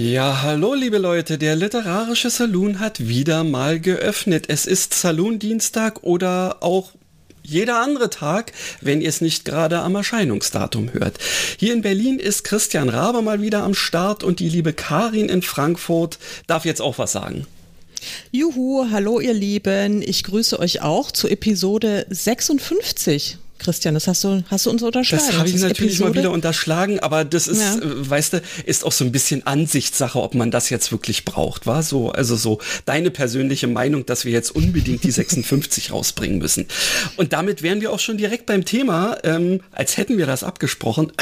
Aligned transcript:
Ja, 0.00 0.40
hallo 0.40 0.72
liebe 0.72 0.96
Leute, 0.96 1.36
der 1.36 1.56
literarische 1.56 2.30
Saloon 2.30 2.80
hat 2.80 3.06
wieder 3.06 3.44
mal 3.44 3.78
geöffnet. 3.78 4.46
Es 4.48 4.64
ist 4.64 4.94
Saloon-Dienstag 4.94 6.04
oder 6.04 6.62
auch 6.62 6.92
jeder 7.42 7.82
andere 7.82 8.08
Tag, 8.08 8.52
wenn 8.80 9.02
ihr 9.02 9.10
es 9.10 9.20
nicht 9.20 9.44
gerade 9.44 9.80
am 9.80 9.94
Erscheinungsdatum 9.94 10.94
hört. 10.94 11.18
Hier 11.58 11.74
in 11.74 11.82
Berlin 11.82 12.18
ist 12.18 12.44
Christian 12.44 12.88
Raber 12.88 13.20
mal 13.20 13.42
wieder 13.42 13.62
am 13.62 13.74
Start 13.74 14.24
und 14.24 14.40
die 14.40 14.48
liebe 14.48 14.72
Karin 14.72 15.28
in 15.28 15.42
Frankfurt 15.42 16.18
darf 16.46 16.64
jetzt 16.64 16.80
auch 16.80 16.96
was 16.96 17.12
sagen. 17.12 17.46
Juhu, 18.30 18.86
hallo 18.90 19.20
ihr 19.20 19.34
Lieben, 19.34 20.00
ich 20.00 20.24
grüße 20.24 20.58
euch 20.58 20.80
auch 20.80 21.10
zu 21.10 21.28
Episode 21.28 22.06
56 22.08 23.36
Christian, 23.60 23.94
das 23.94 24.08
hast 24.08 24.24
du, 24.24 24.42
hast 24.48 24.66
du 24.66 24.70
uns 24.70 24.82
unterschlagen. 24.82 25.24
Das 25.26 25.38
habe 25.38 25.48
ich 25.48 25.54
natürlich 25.56 25.92
Episode? 25.92 26.10
mal 26.10 26.18
wieder 26.18 26.30
unterschlagen, 26.32 26.98
aber 26.98 27.24
das 27.24 27.46
ist, 27.46 27.60
ja. 27.60 27.76
äh, 27.76 28.10
weißt 28.10 28.32
du, 28.32 28.42
ist 28.64 28.84
auch 28.84 28.92
so 28.92 29.04
ein 29.04 29.12
bisschen 29.12 29.46
Ansichtssache, 29.46 30.20
ob 30.20 30.34
man 30.34 30.50
das 30.50 30.70
jetzt 30.70 30.90
wirklich 30.90 31.24
braucht, 31.24 31.66
war 31.66 31.82
so, 31.82 32.10
also 32.10 32.36
so 32.36 32.58
deine 32.86 33.10
persönliche 33.10 33.66
Meinung, 33.68 34.06
dass 34.06 34.24
wir 34.24 34.32
jetzt 34.32 34.50
unbedingt 34.50 35.04
die 35.04 35.10
56 35.10 35.90
rausbringen 35.92 36.38
müssen. 36.38 36.66
Und 37.16 37.32
damit 37.32 37.62
wären 37.62 37.80
wir 37.80 37.92
auch 37.92 38.00
schon 38.00 38.16
direkt 38.16 38.46
beim 38.46 38.64
Thema, 38.64 39.18
ähm, 39.22 39.60
als 39.72 39.96
hätten 39.96 40.18
wir 40.18 40.26
das 40.26 40.42
abgesprochen. 40.42 41.12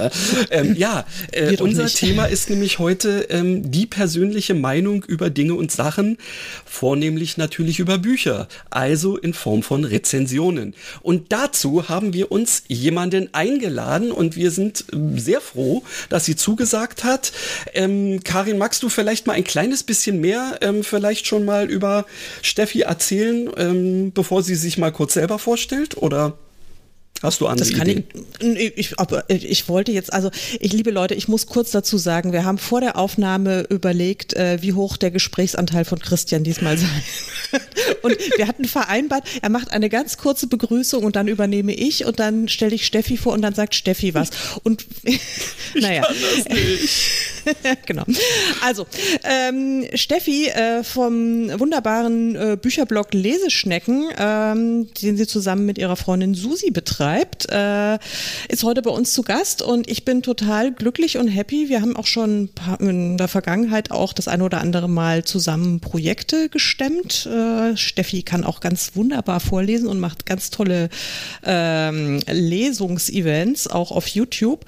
ähm, 0.50 0.74
ja, 0.76 1.04
äh, 1.32 1.56
unser. 1.56 1.88
Thema 1.88 2.26
ist 2.26 2.50
nämlich 2.50 2.78
heute 2.78 3.26
ähm, 3.30 3.70
die 3.72 3.86
persönliche 3.86 4.54
Meinung 4.54 5.02
über 5.04 5.30
Dinge 5.30 5.54
und 5.54 5.72
Sachen, 5.72 6.18
vornehmlich 6.64 7.36
natürlich 7.36 7.78
über 7.80 7.98
Bücher, 7.98 8.46
also 8.70 9.16
in 9.16 9.34
Form 9.34 9.62
von 9.62 9.84
Rezensionen. 9.84 10.74
Und 11.02 11.32
dazu 11.32 11.87
haben 11.88 12.12
wir 12.12 12.30
uns 12.30 12.62
jemanden 12.68 13.32
eingeladen 13.32 14.12
und 14.12 14.36
wir 14.36 14.50
sind 14.50 14.84
ähm, 14.92 15.18
sehr 15.18 15.40
froh, 15.40 15.82
dass 16.08 16.24
sie 16.24 16.36
zugesagt 16.36 17.04
hat. 17.04 17.32
Ähm, 17.74 18.20
Karin, 18.24 18.58
magst 18.58 18.82
du 18.82 18.88
vielleicht 18.88 19.26
mal 19.26 19.34
ein 19.34 19.44
kleines 19.44 19.82
bisschen 19.82 20.20
mehr 20.20 20.58
ähm, 20.60 20.84
vielleicht 20.84 21.26
schon 21.26 21.44
mal 21.44 21.70
über 21.70 22.06
Steffi 22.42 22.82
erzählen, 22.82 23.50
ähm, 23.56 24.12
bevor 24.12 24.42
sie 24.42 24.54
sich 24.54 24.78
mal 24.78 24.92
kurz 24.92 25.14
selber 25.14 25.38
vorstellt? 25.38 25.96
Oder? 25.96 26.36
Hast 27.20 27.40
du 27.40 27.48
andere 27.48 27.68
das 27.68 27.76
kann 27.76 27.88
Ideen? 27.88 28.56
Ich, 28.56 28.76
ich, 28.76 28.98
aber 29.00 29.28
ich 29.28 29.68
wollte 29.68 29.90
jetzt, 29.90 30.12
also 30.12 30.30
ich 30.60 30.72
liebe 30.72 30.92
Leute, 30.92 31.14
ich 31.14 31.26
muss 31.26 31.46
kurz 31.46 31.72
dazu 31.72 31.98
sagen, 31.98 32.32
wir 32.32 32.44
haben 32.44 32.58
vor 32.58 32.80
der 32.80 32.96
Aufnahme 32.96 33.66
überlegt, 33.70 34.34
äh, 34.34 34.58
wie 34.62 34.72
hoch 34.72 34.96
der 34.96 35.10
Gesprächsanteil 35.10 35.84
von 35.84 35.98
Christian 35.98 36.44
diesmal 36.44 36.78
sein. 36.78 37.02
und 38.02 38.16
wir 38.36 38.46
hatten 38.46 38.66
vereinbart, 38.66 39.26
er 39.42 39.48
macht 39.48 39.72
eine 39.72 39.88
ganz 39.88 40.16
kurze 40.16 40.46
Begrüßung 40.46 41.02
und 41.02 41.16
dann 41.16 41.26
übernehme 41.26 41.74
ich 41.74 42.04
und 42.04 42.20
dann 42.20 42.46
stelle 42.46 42.76
ich 42.76 42.86
Steffi 42.86 43.16
vor 43.16 43.32
und 43.32 43.42
dann 43.42 43.54
sagt 43.54 43.74
Steffi 43.74 44.14
was. 44.14 44.30
Und 44.62 44.86
naja. 45.74 46.06
genau. 47.86 48.04
Also, 48.62 48.86
ähm, 49.24 49.86
Steffi 49.94 50.46
äh, 50.46 50.84
vom 50.84 51.48
wunderbaren 51.58 52.36
äh, 52.36 52.56
Bücherblog 52.60 53.12
Leseschnecken, 53.12 54.08
ähm, 54.16 54.88
den 55.02 55.16
sie 55.16 55.26
zusammen 55.26 55.66
mit 55.66 55.78
ihrer 55.78 55.96
Freundin 55.96 56.34
Susi 56.34 56.70
betreibt 56.70 57.07
schreibt, 57.08 57.50
äh, 57.50 57.98
ist 58.48 58.64
heute 58.64 58.82
bei 58.82 58.90
uns 58.90 59.14
zu 59.14 59.22
Gast 59.22 59.62
und 59.62 59.88
ich 59.88 60.04
bin 60.04 60.22
total 60.22 60.72
glücklich 60.72 61.16
und 61.16 61.28
happy. 61.28 61.70
Wir 61.70 61.80
haben 61.80 61.96
auch 61.96 62.06
schon 62.06 62.50
in 62.80 63.16
der 63.16 63.28
Vergangenheit 63.28 63.90
auch 63.90 64.12
das 64.12 64.28
eine 64.28 64.44
oder 64.44 64.60
andere 64.60 64.88
Mal 64.88 65.24
zusammen 65.24 65.80
Projekte 65.80 66.50
gestemmt. 66.50 67.24
Äh, 67.26 67.76
Steffi 67.78 68.22
kann 68.22 68.44
auch 68.44 68.60
ganz 68.60 68.92
wunderbar 68.94 69.40
vorlesen 69.40 69.88
und 69.88 70.00
macht 70.00 70.26
ganz 70.26 70.50
tolle 70.50 70.90
ähm, 71.44 72.20
Lesungsevents 72.26 73.68
auch 73.68 73.90
auf 73.90 74.06
YouTube. 74.08 74.66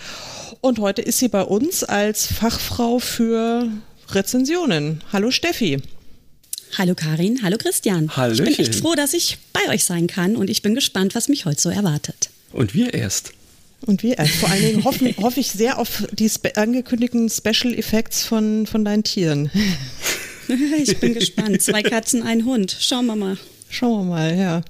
Und 0.62 0.78
heute 0.78 1.02
ist 1.02 1.18
sie 1.18 1.28
bei 1.28 1.42
uns 1.42 1.84
als 1.84 2.26
Fachfrau 2.26 3.00
für 3.00 3.68
Rezensionen. 4.12 5.02
Hallo 5.12 5.30
Steffi. 5.30 5.82
Hallo 6.78 6.94
Karin, 6.94 7.42
hallo 7.42 7.56
Christian. 7.58 8.14
Hallöchen. 8.16 8.46
Ich 8.46 8.56
bin 8.56 8.66
echt 8.66 8.74
froh, 8.76 8.94
dass 8.94 9.12
ich 9.12 9.38
bei 9.52 9.72
euch 9.72 9.84
sein 9.84 10.06
kann 10.06 10.36
und 10.36 10.48
ich 10.48 10.62
bin 10.62 10.74
gespannt, 10.74 11.14
was 11.14 11.28
mich 11.28 11.44
heute 11.44 11.60
so 11.60 11.68
erwartet. 11.68 12.30
Und 12.52 12.74
wir 12.74 12.94
erst. 12.94 13.32
Und 13.86 14.02
wir 14.02 14.18
erst. 14.18 14.34
Vor 14.34 14.50
allen 14.50 14.62
Dingen 14.62 14.84
hoffe, 14.84 15.14
hoffe 15.20 15.40
ich 15.40 15.50
sehr 15.50 15.78
auf 15.78 16.04
die 16.12 16.28
spe 16.28 16.56
angekündigten 16.56 17.28
Special 17.28 17.74
Effects 17.74 18.24
von, 18.24 18.66
von 18.66 18.84
deinen 18.84 19.02
Tieren. 19.02 19.50
ich 20.78 20.98
bin 20.98 21.14
gespannt. 21.14 21.60
Zwei 21.60 21.82
Katzen, 21.82 22.22
ein 22.22 22.44
Hund. 22.44 22.76
Schauen 22.78 23.06
wir 23.06 23.16
mal. 23.16 23.36
Schauen 23.72 24.08
wir 24.08 24.14
mal, 24.16 24.36
ja. 24.36 24.62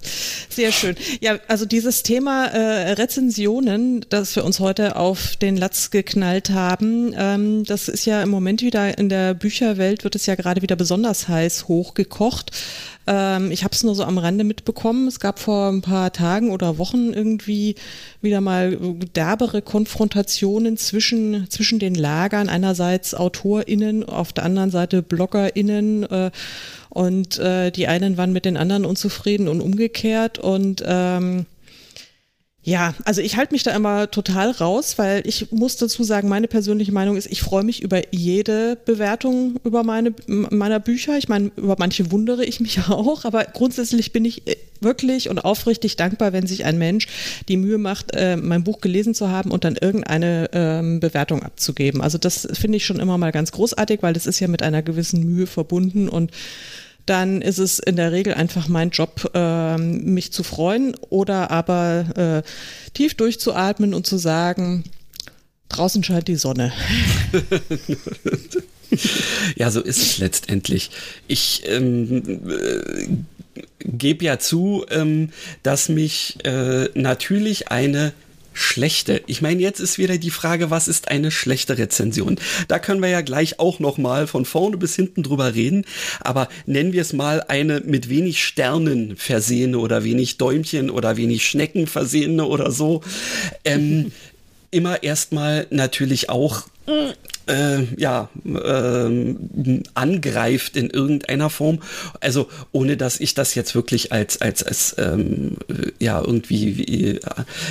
Sehr 0.50 0.72
schön. 0.72 0.94
Ja, 1.21 1.38
also 1.49 1.65
dieses 1.65 2.03
Thema 2.03 2.44
äh, 2.49 2.93
Rezensionen, 2.93 4.05
das 4.11 4.37
wir 4.37 4.44
uns 4.44 4.61
heute 4.61 4.97
auf 4.97 5.37
den 5.37 5.56
Latz 5.56 5.91
geknallt 5.91 6.50
haben, 6.50 7.15
ähm, 7.16 7.65
das 7.65 7.89
ist 7.89 8.05
ja 8.05 8.22
im 8.22 8.28
Moment 8.28 8.60
wieder 8.60 8.99
in 8.99 9.09
der 9.09 9.33
Bücherwelt, 9.33 10.05
wird 10.05 10.16
es 10.16 10.27
ja 10.27 10.34
gerade 10.34 10.60
wieder 10.60 10.77
besonders 10.77 11.28
heiß 11.28 11.66
hochgekocht. 11.66 12.50
Ähm, 13.06 13.50
ich 13.50 13.65
habe 13.65 13.75
es 13.75 13.83
nur 13.83 13.94
so 13.94 14.05
am 14.05 14.19
Rande 14.19 14.44
mitbekommen. 14.44 15.09
Es 15.09 15.19
gab 15.19 15.39
vor 15.39 15.69
ein 15.71 15.81
paar 15.81 16.12
Tagen 16.12 16.50
oder 16.50 16.77
Wochen 16.77 17.15
irgendwie 17.15 17.77
wieder 18.21 18.43
mal 18.43 18.77
derbere 19.16 19.62
Konfrontationen 19.62 20.77
zwischen, 20.77 21.49
zwischen 21.49 21.78
den 21.78 21.94
Lagern. 21.94 22.50
Einerseits 22.50 23.15
AutorInnen, 23.15 24.05
auf 24.05 24.34
der 24.34 24.44
anderen 24.44 24.71
Seite 24.71 25.03
BloggerInnen. 25.03 26.03
Äh, 26.03 26.31
und 26.91 27.39
äh, 27.39 27.71
die 27.71 27.87
einen 27.87 28.17
waren 28.17 28.33
mit 28.33 28.45
den 28.45 28.56
anderen 28.56 28.84
unzufrieden 28.84 29.49
und 29.49 29.61
umgekehrt. 29.61 30.39
Und 30.39 30.83
ähm, 30.84 31.47
ja, 32.71 32.95
also 33.05 33.21
ich 33.21 33.37
halte 33.37 33.53
mich 33.53 33.65
da 33.65 33.75
immer 33.75 34.13
total 34.13 34.53
raus, 34.53 34.97
weil 34.97 35.27
ich 35.27 35.51
muss 35.51 35.77
dazu 35.77 36.05
sagen, 36.05 36.29
meine 36.29 36.47
persönliche 36.47 36.93
Meinung 36.93 37.17
ist, 37.17 37.27
ich 37.27 37.43
freue 37.43 37.65
mich 37.65 37.83
über 37.83 38.15
jede 38.15 38.79
Bewertung 38.85 39.59
über 39.65 39.83
meine 39.83 40.15
meiner 40.29 40.79
Bücher. 40.79 41.19
Ich 41.19 41.29
meine, 41.29 41.51
über 41.57 41.75
manche 41.81 42.13
wundere 42.13 42.45
ich 42.45 42.61
mich 42.61 42.79
auch, 42.89 43.25
aber 43.25 43.43
grundsätzlich 43.43 44.13
bin 44.13 44.25
ich 44.25 44.47
äh, 44.47 44.55
wirklich 44.81 45.29
und 45.29 45.41
aufrichtig 45.41 45.97
dankbar, 45.97 46.33
wenn 46.33 46.47
sich 46.47 46.65
ein 46.65 46.79
Mensch 46.79 47.09
die 47.49 47.57
Mühe 47.57 47.77
macht, 47.77 48.15
äh, 48.15 48.37
mein 48.37 48.63
Buch 48.63 48.81
gelesen 48.81 49.15
zu 49.15 49.31
haben 49.31 49.51
und 49.51 49.65
dann 49.65 49.75
irgendeine 49.75 50.49
ähm, 50.53 51.01
Bewertung 51.01 51.43
abzugeben. 51.43 52.01
Also 52.01 52.19
das 52.19 52.47
finde 52.53 52.77
ich 52.77 52.87
schon 52.87 53.01
immer 53.01 53.19
mal 53.19 53.33
ganz 53.33 53.51
großartig, 53.51 54.01
weil 54.03 54.13
das 54.15 54.27
ist 54.27 54.39
ja 54.39 54.47
mit 54.47 54.63
einer 54.63 54.83
gewissen 54.83 55.25
Mühe 55.25 55.49
verbunden 55.49 56.09
und 56.09 56.31
dann 57.06 57.43
ist 57.43 57.59
es 57.59 57.78
in 57.78 57.97
der 57.97 58.12
Regel 58.12 58.34
einfach 58.34 58.69
mein 58.69 58.91
Job, 58.91 59.31
äh, 59.34 59.78
mich 59.78 60.33
zu 60.33 60.43
freuen 60.43 60.94
oder 61.09 61.50
aber 61.50 62.43
äh, 62.44 62.91
tief 62.93 63.15
durchzuatmen 63.15 63.94
und 63.94 64.06
zu 64.06 64.19
sagen, 64.19 64.84
draußen 65.69 66.05
scheint 66.05 66.28
die 66.28 66.37
Sonne. 66.37 66.72
ja, 69.56 69.71
so 69.71 69.81
ist 69.81 70.03
es 70.03 70.19
letztendlich. 70.19 70.91
Ich 71.28 71.62
ähm, 71.66 72.49
äh, 72.49 73.09
gebe 73.78 74.25
ja 74.25 74.39
zu, 74.39 74.84
ähm, 74.91 75.31
dass 75.62 75.89
mich 75.89 76.39
äh, 76.44 76.89
natürlich 76.94 77.69
eine 77.69 78.12
schlechte. 78.53 79.22
Ich 79.27 79.43
meine, 79.43 79.61
jetzt 79.61 79.81
ist 79.81 79.99
wieder 79.99 80.19
die 80.19 80.31
Frage, 80.31 80.71
was 80.71 80.88
ist 80.88 81.09
eine 81.09 81.31
schlechte 81.31 81.78
Rezension? 81.78 82.37
Da 82.69 82.78
können 82.78 83.03
wir 83.03 83.09
ja 83.09 83.21
gleich 83.21 83.59
auch 83.59 83.78
noch 83.78 83.99
mal 83.99 84.27
von 84.27 84.44
vorne 84.44 84.77
bis 84.77 84.97
hinten 84.97 85.22
drüber 85.22 85.55
reden, 85.55 85.84
aber 86.21 86.49
nennen 86.66 86.93
wir 86.93 87.03
es 87.03 87.12
mal 87.12 87.43
eine 87.49 87.81
mit 87.81 88.09
wenig 88.09 88.43
Sternen 88.43 89.16
versehene 89.16 89.78
oder 89.78 90.04
wenig 90.04 90.39
Däumchen 90.39 90.91
oder 90.91 91.16
wenig 91.16 91.47
Schnecken 91.47 91.86
versehene 91.86 92.45
oder 92.45 92.71
so. 92.71 93.03
Ähm, 93.65 94.13
immer 94.71 95.03
erstmal 95.03 95.66
natürlich 95.71 96.30
auch 96.30 96.70
äh, 97.50 97.84
ja, 97.97 98.28
äh, 98.44 99.82
angreift 99.94 100.77
in 100.77 100.91
irgendeiner 100.91 101.50
Form. 101.50 101.80
Also 102.21 102.48
ohne 102.72 102.97
dass 102.97 103.21
ich 103.21 103.34
das 103.34 103.54
jetzt 103.54 103.74
wirklich 103.74 104.12
als, 104.12 104.41
als, 104.41 104.62
als 104.62 104.94
ähm, 104.98 105.56
ja, 105.98 106.21
irgendwie 106.21 106.78
wie, 106.78 107.21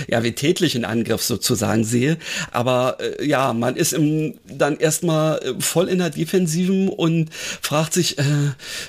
ja, 0.08 0.24
wie 0.24 0.32
tätlichen 0.34 0.86
Angriff 0.86 1.24
sozusagen 1.24 1.84
sehe. 1.84 2.18
Aber 2.52 2.98
äh, 3.00 3.26
ja, 3.26 3.54
man 3.54 3.76
ist 3.76 3.94
im, 3.94 4.36
dann 4.48 4.78
erstmal 4.78 5.40
voll 5.60 5.88
in 5.88 6.00
der 6.00 6.10
Defensiven 6.10 6.90
und 6.90 7.30
fragt 7.62 7.94
sich, 7.94 8.18
äh, 8.18 8.24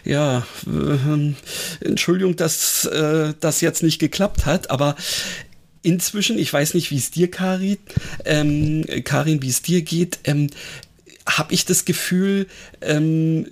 ja, 0.04 0.46
äh, 0.66 1.84
Entschuldigung, 1.84 2.36
dass 2.36 2.84
äh, 2.86 3.34
das 3.40 3.60
jetzt 3.60 3.82
nicht 3.82 3.98
geklappt 3.98 4.46
hat, 4.46 4.70
aber 4.70 4.96
inzwischen, 5.82 6.38
ich 6.38 6.52
weiß 6.52 6.74
nicht, 6.74 6.90
wie 6.90 6.96
es 6.96 7.10
dir, 7.10 7.30
Karin, 7.30 7.78
ähm, 8.24 8.84
Karin, 9.04 9.42
wie 9.42 9.48
es 9.48 9.62
dir 9.62 9.82
geht, 9.82 10.20
ähm, 10.24 10.48
habe 11.28 11.54
ich 11.54 11.64
das 11.64 11.84
Gefühl, 11.84 12.46
ähm, 12.80 13.46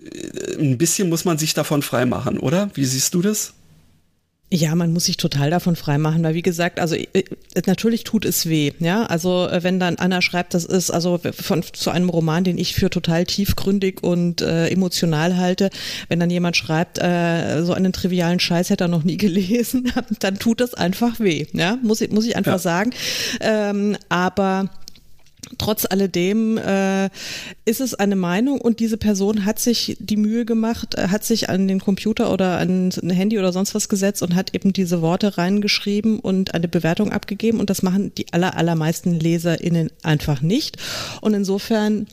ein 0.58 0.78
bisschen 0.78 1.08
muss 1.08 1.24
man 1.24 1.38
sich 1.38 1.54
davon 1.54 1.82
freimachen, 1.82 2.38
oder? 2.38 2.70
Wie 2.74 2.84
siehst 2.84 3.14
du 3.14 3.22
das? 3.22 3.54
Ja, 4.50 4.74
man 4.74 4.94
muss 4.94 5.04
sich 5.04 5.18
total 5.18 5.50
davon 5.50 5.76
freimachen, 5.76 6.24
weil 6.24 6.32
wie 6.32 6.40
gesagt, 6.40 6.80
also 6.80 6.94
äh, 6.94 7.24
natürlich 7.66 8.04
tut 8.04 8.24
es 8.24 8.48
weh, 8.48 8.72
ja. 8.78 9.04
Also 9.04 9.46
äh, 9.46 9.62
wenn 9.62 9.78
dann 9.78 9.96
Anna 9.96 10.22
schreibt, 10.22 10.54
das 10.54 10.64
ist 10.64 10.90
also 10.90 11.20
von 11.32 11.62
zu 11.62 11.90
einem 11.90 12.08
Roman, 12.08 12.44
den 12.44 12.56
ich 12.56 12.74
für 12.74 12.88
total 12.88 13.26
tiefgründig 13.26 14.02
und 14.02 14.40
äh, 14.40 14.68
emotional 14.68 15.36
halte, 15.36 15.68
wenn 16.08 16.18
dann 16.18 16.30
jemand 16.30 16.56
schreibt, 16.56 16.98
äh, 16.98 17.62
so 17.62 17.74
einen 17.74 17.92
trivialen 17.92 18.40
Scheiß 18.40 18.70
hätte 18.70 18.84
er 18.84 18.88
noch 18.88 19.04
nie 19.04 19.16
gelesen, 19.18 19.92
dann 20.20 20.38
tut 20.38 20.62
das 20.62 20.72
einfach 20.72 21.20
weh, 21.20 21.46
ja. 21.52 21.76
Muss 21.82 22.00
ich 22.00 22.10
muss 22.10 22.24
ich 22.24 22.34
einfach 22.34 22.52
ja. 22.52 22.58
sagen. 22.58 22.90
Ähm, 23.40 23.98
aber 24.08 24.70
Trotz 25.56 25.86
alledem 25.88 26.58
äh, 26.58 27.06
ist 27.64 27.80
es 27.80 27.94
eine 27.94 28.16
Meinung 28.16 28.60
und 28.60 28.80
diese 28.80 28.98
Person 28.98 29.46
hat 29.46 29.58
sich 29.58 29.96
die 29.98 30.16
Mühe 30.16 30.44
gemacht, 30.44 30.94
äh, 30.96 31.08
hat 31.08 31.24
sich 31.24 31.48
an 31.48 31.66
den 31.68 31.80
Computer 31.80 32.30
oder 32.32 32.58
an 32.58 32.90
ein 33.02 33.10
Handy 33.10 33.38
oder 33.38 33.52
sonst 33.52 33.74
was 33.74 33.88
gesetzt 33.88 34.22
und 34.22 34.34
hat 34.34 34.54
eben 34.54 34.72
diese 34.72 35.00
Worte 35.00 35.38
reingeschrieben 35.38 36.18
und 36.20 36.54
eine 36.54 36.68
Bewertung 36.68 37.12
abgegeben 37.12 37.60
und 37.60 37.70
das 37.70 37.82
machen 37.82 38.12
die 38.16 38.30
aller, 38.32 38.56
allermeisten 38.56 39.18
LeserInnen 39.18 39.90
einfach 40.02 40.42
nicht. 40.42 40.76
Und 41.22 41.32
insofern 41.32 42.06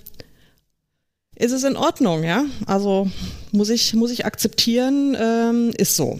ist 1.36 1.52
es 1.52 1.64
in 1.64 1.76
Ordnung, 1.76 2.24
ja. 2.24 2.46
Also 2.66 3.10
muss 3.52 3.70
ich, 3.70 3.94
muss 3.94 4.12
ich 4.12 4.26
akzeptieren, 4.26 5.18
ähm, 5.20 5.72
ist 5.78 5.96
so. 5.96 6.20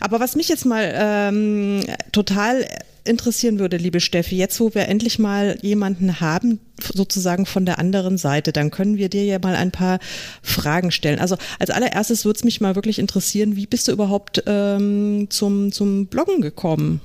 Aber 0.00 0.18
was 0.20 0.34
mich 0.34 0.48
jetzt 0.48 0.66
mal 0.66 0.92
ähm, 0.94 1.84
total 2.10 2.66
interessieren 3.08 3.58
würde, 3.58 3.76
liebe 3.76 4.00
Steffi, 4.00 4.36
jetzt 4.36 4.60
wo 4.60 4.74
wir 4.74 4.86
endlich 4.88 5.18
mal 5.18 5.58
jemanden 5.62 6.20
haben, 6.20 6.60
sozusagen 6.94 7.46
von 7.46 7.66
der 7.66 7.78
anderen 7.78 8.18
Seite, 8.18 8.52
dann 8.52 8.70
können 8.70 8.96
wir 8.96 9.08
dir 9.08 9.24
ja 9.24 9.38
mal 9.38 9.56
ein 9.56 9.72
paar 9.72 9.98
Fragen 10.42 10.90
stellen. 10.90 11.18
Also 11.18 11.36
als 11.58 11.70
allererstes 11.70 12.24
würde 12.24 12.36
es 12.36 12.44
mich 12.44 12.60
mal 12.60 12.74
wirklich 12.74 12.98
interessieren, 12.98 13.56
wie 13.56 13.66
bist 13.66 13.88
du 13.88 13.92
überhaupt 13.92 14.42
ähm, 14.46 15.26
zum, 15.30 15.72
zum 15.72 16.06
Bloggen 16.06 16.40
gekommen? 16.40 17.00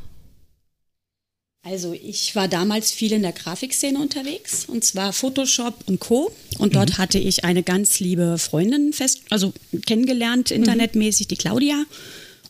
Also 1.66 1.94
ich 1.94 2.36
war 2.36 2.50
damals 2.50 2.92
viel 2.92 3.14
in 3.14 3.22
der 3.22 3.32
Grafikszene 3.32 3.98
unterwegs 3.98 4.66
und 4.66 4.84
zwar 4.84 5.14
Photoshop 5.14 5.76
und 5.88 6.02
Co. 6.02 6.30
Und 6.58 6.76
dort 6.76 6.92
mhm. 6.92 6.98
hatte 6.98 7.20
ich 7.20 7.46
eine 7.46 7.64
ganz 7.64 8.02
liebe 8.02 8.38
Freundin 8.38 8.92
fest, 8.92 9.22
also 9.30 9.54
kennengelernt 9.86 10.52
mhm. 10.52 10.58
internetmäßig, 10.58 11.30
die 11.30 11.38
Claudia. 11.38 11.86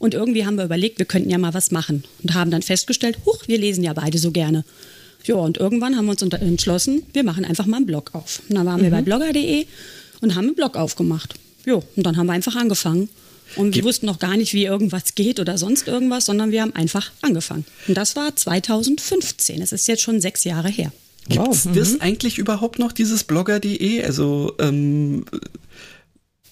Und 0.04 0.14
irgendwie 0.14 0.46
haben 0.46 0.58
wir 0.58 0.66
überlegt, 0.66 1.00
wir 1.00 1.06
könnten 1.06 1.30
ja 1.30 1.38
mal 1.38 1.54
was 1.54 1.72
machen. 1.72 2.04
Und 2.22 2.34
haben 2.34 2.52
dann 2.52 2.62
festgestellt, 2.62 3.20
huch, 3.26 3.48
wir 3.48 3.58
lesen 3.58 3.86
ja 3.86 3.94
beide 3.94 4.18
so 4.18 4.32
gerne. 4.32 4.66
Ja, 5.24 5.36
und 5.36 5.60
irgendwann 5.60 5.96
haben 5.96 6.08
wir 6.08 6.12
uns 6.12 6.22
entschlossen, 6.22 7.04
wir 7.14 7.24
machen 7.24 7.46
einfach 7.46 7.66
mal 7.68 7.78
einen 7.78 7.86
Blog 7.86 8.10
auf. 8.12 8.42
Und 8.50 8.56
dann 8.56 8.66
waren 8.66 8.82
mhm. 8.82 8.84
wir 8.84 8.92
bei 8.92 9.02
blogger.de 9.02 9.66
und 10.20 10.36
haben 10.36 10.48
einen 10.48 10.56
Blog 10.56 10.76
aufgemacht. 10.76 11.36
Jo, 11.66 11.82
und 11.96 12.06
dann 12.06 12.18
haben 12.18 12.26
wir 12.26 12.34
einfach 12.34 12.58
angefangen. 12.58 13.08
Und 13.56 13.76
wir 13.76 13.86
wussten 13.86 14.06
noch 14.06 14.20
gar 14.20 14.36
nicht, 14.36 14.54
wie 14.54 14.66
irgendwas 14.66 15.16
geht 15.16 15.40
oder 15.40 15.58
sonst 15.58 15.88
irgendwas, 15.88 16.26
sondern 16.26 16.52
wir 16.52 16.64
haben 16.64 16.76
einfach 16.76 17.14
angefangen. 17.22 17.64
Und 17.88 17.96
das 17.96 18.18
war 18.18 18.36
2015. 18.36 19.62
Es 19.62 19.72
ist 19.72 19.88
jetzt 19.88 20.02
schon 20.02 20.20
sechs 20.20 20.44
Jahre 20.44 20.68
her. 20.68 20.92
Gibt 21.30 21.48
es 21.48 21.66
wow. 21.66 21.74
das 21.74 21.94
mhm. 21.94 22.02
eigentlich 22.02 22.38
überhaupt 22.40 22.78
noch, 22.78 22.92
dieses 22.92 23.24
blogger.de? 23.24 24.04
Also 24.04 24.54
ähm, 24.60 25.24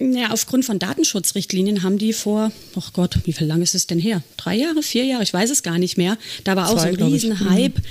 ja, 0.02 0.32
aufgrund 0.32 0.66
von 0.66 0.80
Datenschutzrichtlinien 0.80 1.84
haben 1.84 1.98
die 1.98 2.14
vor, 2.14 2.52
oh 2.76 2.84
Gott, 2.94 3.20
wie 3.26 3.34
viel 3.34 3.48
lang 3.48 3.62
ist 3.62 3.76
es 3.76 3.88
denn 3.88 4.00
her? 4.00 4.24
Drei 4.38 4.56
Jahre, 4.56 4.82
vier 4.82 5.06
Jahre, 5.06 5.24
ich 5.24 5.34
weiß 5.34 5.50
es 5.50 5.64
gar 5.64 5.78
nicht 5.78 5.98
mehr. 5.98 6.18
Da 6.44 6.56
war 6.56 6.70
auch 6.70 6.78
Zwei, 6.78 6.94
so 6.94 6.98
ein 6.98 7.12
Riesenhype 7.12 7.80
mhm. 7.80 7.84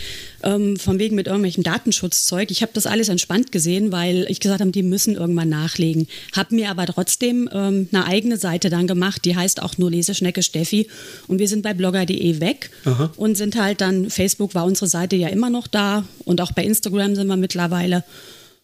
ähm, 0.42 0.76
von 0.76 0.98
wegen 0.98 1.14
mit 1.14 1.26
irgendwelchem 1.26 1.62
Datenschutzzeug. 1.62 2.50
Ich 2.50 2.62
habe 2.62 2.72
das 2.74 2.86
alles 2.86 3.08
entspannt 3.08 3.52
gesehen, 3.52 3.92
weil 3.92 4.26
ich 4.28 4.40
gesagt 4.40 4.60
habe, 4.60 4.70
die 4.70 4.82
müssen 4.82 5.14
irgendwann 5.14 5.48
nachlegen. 5.48 6.08
Habe 6.34 6.54
mir 6.54 6.70
aber 6.70 6.86
trotzdem 6.86 7.48
ähm, 7.52 7.88
eine 7.92 8.06
eigene 8.06 8.36
Seite 8.36 8.70
dann 8.70 8.86
gemacht, 8.86 9.24
die 9.24 9.36
heißt 9.36 9.62
auch 9.62 9.78
nur 9.78 9.90
Leseschnecke 9.90 10.42
Steffi. 10.42 10.88
Und 11.28 11.38
wir 11.38 11.48
sind 11.48 11.62
bei 11.62 11.74
blogger.de 11.74 12.40
weg 12.40 12.70
Aha. 12.84 13.12
und 13.16 13.36
sind 13.36 13.56
halt 13.56 13.80
dann, 13.80 14.10
Facebook 14.10 14.54
war 14.54 14.64
unsere 14.64 14.88
Seite 14.88 15.16
ja 15.16 15.28
immer 15.28 15.50
noch 15.50 15.66
da 15.66 16.04
und 16.24 16.40
auch 16.40 16.52
bei 16.52 16.64
Instagram 16.64 17.14
sind 17.14 17.28
wir 17.28 17.36
mittlerweile. 17.36 18.04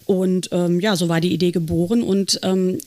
Und 0.06 0.50
ähm, 0.52 0.80
ja, 0.80 0.96
so 0.96 1.08
war 1.08 1.20
die 1.20 1.32
Idee 1.32 1.50
geboren. 1.50 2.02
Und 2.02 2.40
ähm, 2.42 2.78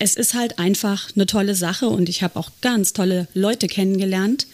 es 0.00 0.14
ist 0.14 0.32
halt 0.34 0.58
einfach 0.58 1.10
eine 1.14 1.26
tolle 1.26 1.54
Sache 1.54 1.86
und 1.86 2.08
ich 2.08 2.22
habe 2.22 2.38
auch 2.40 2.50
ganz 2.62 2.94
tolle 2.94 3.28
Leute 3.34 3.68
kennengelernt. 3.68 4.46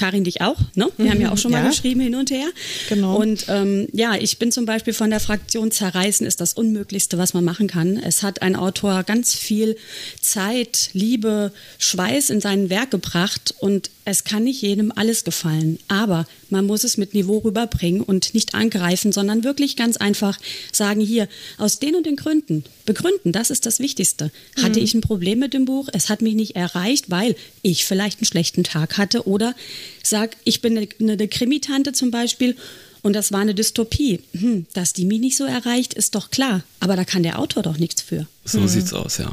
Karin, 0.00 0.24
dich 0.24 0.40
auch, 0.40 0.56
ne? 0.74 0.88
Wir 0.96 1.04
mhm, 1.04 1.10
haben 1.10 1.20
ja 1.20 1.30
auch 1.30 1.36
schon 1.36 1.52
mal 1.52 1.62
ja. 1.62 1.68
geschrieben 1.68 2.00
hin 2.00 2.14
und 2.14 2.30
her. 2.30 2.48
Genau. 2.88 3.16
Und 3.16 3.44
ähm, 3.48 3.86
ja, 3.92 4.14
ich 4.14 4.38
bin 4.38 4.50
zum 4.50 4.64
Beispiel 4.64 4.94
von 4.94 5.10
der 5.10 5.20
Fraktion 5.20 5.70
Zerreißen 5.70 6.26
ist 6.26 6.40
das 6.40 6.54
Unmöglichste, 6.54 7.18
was 7.18 7.34
man 7.34 7.44
machen 7.44 7.66
kann. 7.66 7.98
Es 7.98 8.22
hat 8.22 8.40
ein 8.40 8.56
Autor 8.56 9.02
ganz 9.02 9.34
viel 9.34 9.76
Zeit, 10.18 10.88
Liebe, 10.94 11.52
Schweiß 11.78 12.30
in 12.30 12.40
sein 12.40 12.70
Werk 12.70 12.90
gebracht 12.90 13.54
und 13.58 13.90
es 14.06 14.24
kann 14.24 14.44
nicht 14.44 14.62
jedem 14.62 14.90
alles 14.90 15.24
gefallen, 15.24 15.78
aber 15.88 16.26
man 16.48 16.66
muss 16.66 16.82
es 16.82 16.96
mit 16.96 17.14
Niveau 17.14 17.38
rüberbringen 17.38 18.02
und 18.02 18.34
nicht 18.34 18.54
angreifen, 18.54 19.12
sondern 19.12 19.44
wirklich 19.44 19.76
ganz 19.76 19.98
einfach 19.98 20.38
sagen, 20.72 21.00
hier, 21.00 21.28
aus 21.58 21.78
den 21.78 21.94
und 21.94 22.06
den 22.06 22.16
Gründen, 22.16 22.64
begründen, 22.86 23.30
das 23.30 23.50
ist 23.50 23.66
das 23.66 23.78
Wichtigste. 23.78 24.32
Hatte 24.60 24.80
mhm. 24.80 24.84
ich 24.84 24.94
ein 24.94 25.00
Problem 25.00 25.38
mit 25.38 25.54
dem 25.54 25.64
Buch, 25.64 25.88
es 25.92 26.08
hat 26.08 26.22
mich 26.22 26.34
nicht 26.34 26.56
erreicht, 26.56 27.10
weil 27.10 27.36
ich 27.62 27.84
vielleicht 27.84 28.18
einen 28.18 28.26
schlechten 28.26 28.64
Tag 28.64 28.98
hatte 28.98 29.28
oder 29.28 29.54
sag, 30.02 30.36
ich 30.44 30.60
bin 30.60 30.76
eine, 30.76 30.88
eine 31.00 31.28
Krimitante 31.28 31.92
zum 31.92 32.10
Beispiel 32.10 32.56
und 33.02 33.14
das 33.14 33.32
war 33.32 33.40
eine 33.40 33.54
Dystopie. 33.54 34.20
Hm, 34.32 34.66
dass 34.72 34.92
die 34.92 35.04
mich 35.04 35.20
nicht 35.20 35.36
so 35.36 35.44
erreicht, 35.44 35.94
ist 35.94 36.14
doch 36.14 36.30
klar. 36.30 36.62
Aber 36.80 36.96
da 36.96 37.04
kann 37.04 37.22
der 37.22 37.38
Autor 37.38 37.62
doch 37.62 37.78
nichts 37.78 38.02
für. 38.02 38.26
So 38.44 38.60
mhm. 38.60 38.68
sieht's 38.68 38.92
aus, 38.92 39.18
ja. 39.18 39.32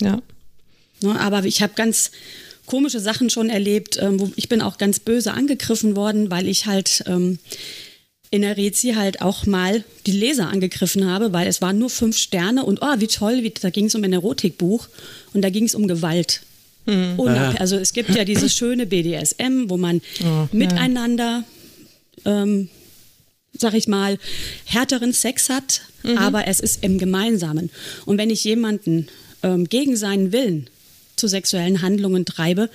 Ja. 0.00 0.22
Ne, 1.02 1.20
aber 1.20 1.44
ich 1.44 1.62
habe 1.62 1.74
ganz 1.74 2.10
komische 2.66 3.00
Sachen 3.00 3.28
schon 3.28 3.50
erlebt. 3.50 3.98
Ähm, 4.00 4.20
wo 4.20 4.32
ich 4.36 4.48
bin 4.48 4.62
auch 4.62 4.78
ganz 4.78 5.00
böse 5.00 5.32
angegriffen 5.32 5.96
worden, 5.96 6.30
weil 6.30 6.48
ich 6.48 6.66
halt 6.66 7.04
ähm, 7.06 7.38
in 8.30 8.42
der 8.42 8.56
Rezi 8.56 8.94
halt 8.94 9.20
auch 9.20 9.44
mal 9.44 9.84
die 10.06 10.12
Leser 10.12 10.48
angegriffen 10.48 11.06
habe, 11.06 11.34
weil 11.34 11.46
es 11.46 11.60
waren 11.60 11.78
nur 11.78 11.90
fünf 11.90 12.16
Sterne 12.16 12.64
und 12.64 12.80
oh, 12.80 12.94
wie 12.98 13.06
toll, 13.06 13.42
wie, 13.42 13.50
da 13.50 13.68
ging 13.68 13.86
es 13.86 13.94
um 13.94 14.02
ein 14.02 14.12
Erotikbuch 14.12 14.88
und 15.34 15.42
da 15.42 15.50
ging 15.50 15.64
es 15.64 15.74
um 15.74 15.86
Gewalt. 15.86 16.40
Mhm. 16.86 17.20
Also 17.58 17.76
es 17.76 17.92
gibt 17.92 18.10
ja 18.14 18.24
dieses 18.24 18.54
schöne 18.54 18.86
BDSM, 18.86 19.68
wo 19.68 19.76
man 19.76 20.00
oh, 20.24 20.48
miteinander, 20.52 21.44
ja. 22.24 22.42
ähm, 22.42 22.68
sag 23.52 23.74
ich 23.74 23.86
mal, 23.86 24.18
härteren 24.64 25.12
Sex 25.12 25.48
hat, 25.48 25.82
mhm. 26.02 26.18
aber 26.18 26.48
es 26.48 26.60
ist 26.60 26.82
im 26.82 26.98
Gemeinsamen. 26.98 27.70
Und 28.04 28.18
wenn 28.18 28.30
ich 28.30 28.44
jemanden 28.44 29.08
ähm, 29.42 29.68
gegen 29.68 29.96
seinen 29.96 30.32
Willen 30.32 30.68
zu 31.16 31.28
sexuellen 31.28 31.82
Handlungen 31.82 32.24
treibe, 32.24 32.68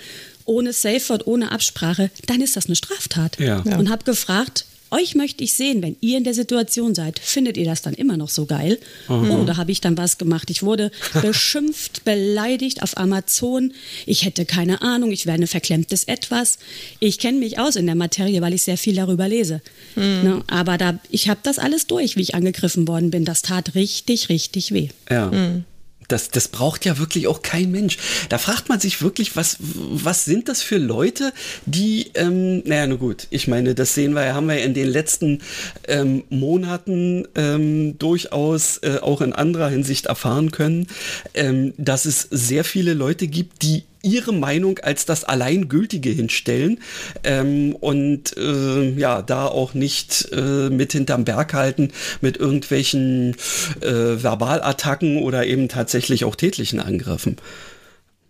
ohne 0.45 0.71
Safe 0.71 1.09
Word, 1.09 1.27
ohne 1.27 1.51
Absprache, 1.51 2.09
dann 2.25 2.41
ist 2.41 2.55
das 2.55 2.67
eine 2.67 2.75
Straftat. 2.75 3.37
Ja. 3.39 3.63
Ja. 3.65 3.77
Und 3.77 3.89
habe 3.89 4.05
gefragt, 4.05 4.65
euch 4.91 5.15
möchte 5.15 5.43
ich 5.43 5.53
sehen, 5.53 5.81
wenn 5.81 5.95
ihr 6.01 6.17
in 6.17 6.23
der 6.23 6.33
Situation 6.33 6.95
seid. 6.95 7.19
Findet 7.19 7.57
ihr 7.57 7.65
das 7.65 7.81
dann 7.81 7.93
immer 7.93 8.17
noch 8.17 8.29
so 8.29 8.45
geil? 8.45 8.79
Mhm. 9.07 9.31
Oh, 9.31 9.43
da 9.43 9.57
habe 9.57 9.71
ich 9.71 9.81
dann 9.81 9.97
was 9.97 10.17
gemacht. 10.17 10.49
Ich 10.49 10.63
wurde 10.63 10.91
beschimpft, 11.21 12.03
beleidigt 12.03 12.83
auf 12.83 12.97
Amazon. 12.97 13.73
Ich 14.05 14.25
hätte 14.25 14.45
keine 14.45 14.81
Ahnung, 14.81 15.11
ich 15.11 15.25
wäre 15.25 15.37
ein 15.37 15.47
verklemmtes 15.47 16.05
Etwas. 16.05 16.57
Ich 16.99 17.19
kenne 17.19 17.39
mich 17.39 17.59
aus 17.59 17.75
in 17.75 17.85
der 17.85 17.95
Materie, 17.95 18.41
weil 18.41 18.53
ich 18.53 18.63
sehr 18.63 18.77
viel 18.77 18.95
darüber 18.95 19.27
lese. 19.27 19.61
Mhm. 19.95 20.03
Ne? 20.23 20.43
Aber 20.47 20.77
da, 20.77 20.99
ich 21.09 21.29
habe 21.29 21.39
das 21.43 21.59
alles 21.59 21.87
durch, 21.87 22.15
wie 22.15 22.21
ich 22.21 22.35
angegriffen 22.35 22.87
worden 22.87 23.11
bin. 23.11 23.25
Das 23.25 23.41
tat 23.41 23.75
richtig, 23.75 24.29
richtig 24.29 24.71
weh. 24.71 24.89
Ja. 25.09 25.27
Mhm. 25.31 25.65
Das, 26.07 26.29
das 26.29 26.47
braucht 26.47 26.85
ja 26.85 26.97
wirklich 26.97 27.27
auch 27.27 27.41
kein 27.41 27.71
Mensch. 27.71 27.97
Da 28.29 28.37
fragt 28.37 28.69
man 28.69 28.79
sich 28.79 29.01
wirklich, 29.01 29.35
was, 29.35 29.57
was 29.59 30.25
sind 30.25 30.47
das 30.47 30.61
für 30.61 30.77
Leute, 30.77 31.33
die, 31.65 32.11
ähm, 32.15 32.63
naja, 32.65 32.87
nur 32.87 32.97
gut, 32.97 33.27
ich 33.29 33.47
meine, 33.47 33.75
das 33.75 33.93
sehen 33.93 34.13
wir, 34.13 34.33
haben 34.33 34.47
wir 34.47 34.63
in 34.63 34.73
den 34.73 34.87
letzten 34.87 35.41
ähm, 35.87 36.23
Monaten 36.29 37.27
ähm, 37.35 37.97
durchaus 37.97 38.77
äh, 38.77 38.99
auch 39.01 39.21
in 39.21 39.33
anderer 39.33 39.69
Hinsicht 39.69 40.05
erfahren 40.05 40.51
können, 40.51 40.87
ähm, 41.33 41.73
dass 41.77 42.05
es 42.05 42.21
sehr 42.31 42.63
viele 42.63 42.93
Leute 42.93 43.27
gibt, 43.27 43.61
die 43.61 43.83
ihre 44.07 44.33
Meinung 44.33 44.79
als 44.79 45.05
das 45.05 45.23
Alleingültige 45.23 46.09
hinstellen 46.09 46.79
ähm, 47.23 47.75
und 47.75 48.35
äh, 48.37 48.91
ja, 48.91 49.21
da 49.21 49.47
auch 49.47 49.73
nicht 49.73 50.29
äh, 50.31 50.69
mit 50.69 50.93
hinterm 50.93 51.25
Berg 51.25 51.53
halten 51.53 51.91
mit 52.21 52.37
irgendwelchen 52.37 53.35
äh, 53.81 54.17
Verbalattacken 54.17 55.17
oder 55.17 55.45
eben 55.45 55.69
tatsächlich 55.69 56.25
auch 56.25 56.35
tätlichen 56.35 56.79
Angriffen. 56.79 57.37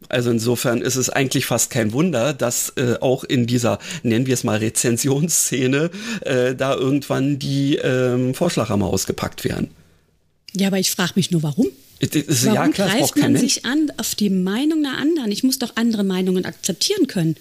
Also 0.09 0.31
insofern 0.31 0.81
ist 0.81 0.95
es 0.95 1.09
eigentlich 1.09 1.45
fast 1.45 1.69
kein 1.69 1.91
Wunder, 1.91 2.33
dass 2.33 2.73
äh, 2.77 2.95
auch 3.01 3.23
in 3.23 3.45
dieser, 3.45 3.79
nennen 4.03 4.25
wir 4.25 4.33
es 4.33 4.43
mal, 4.43 4.57
Rezensionsszene 4.57 5.89
äh, 6.21 6.55
da 6.55 6.75
irgendwann 6.75 7.39
die 7.39 7.75
ähm, 7.75 8.33
Vorschlaghammer 8.33 8.87
ausgepackt 8.87 9.43
werden. 9.43 9.69
Ja, 10.53 10.67
aber 10.67 10.79
ich 10.79 10.91
frage 10.91 11.13
mich 11.15 11.31
nur, 11.31 11.43
warum? 11.43 11.67
Ist, 11.99 12.45
Warum 12.45 12.55
ja, 12.55 12.67
klar, 12.69 12.89
greift 12.89 13.17
man 13.17 13.37
sich 13.37 13.65
an 13.65 13.91
auf 13.97 14.13
die 14.15 14.29
Meinung 14.29 14.85
einer 14.85 14.97
anderen? 14.97 15.31
Ich 15.31 15.43
muss 15.43 15.57
doch 15.57 15.75
andere 15.75 16.03
Meinungen 16.03 16.45
akzeptieren 16.45 17.07
können. 17.07 17.35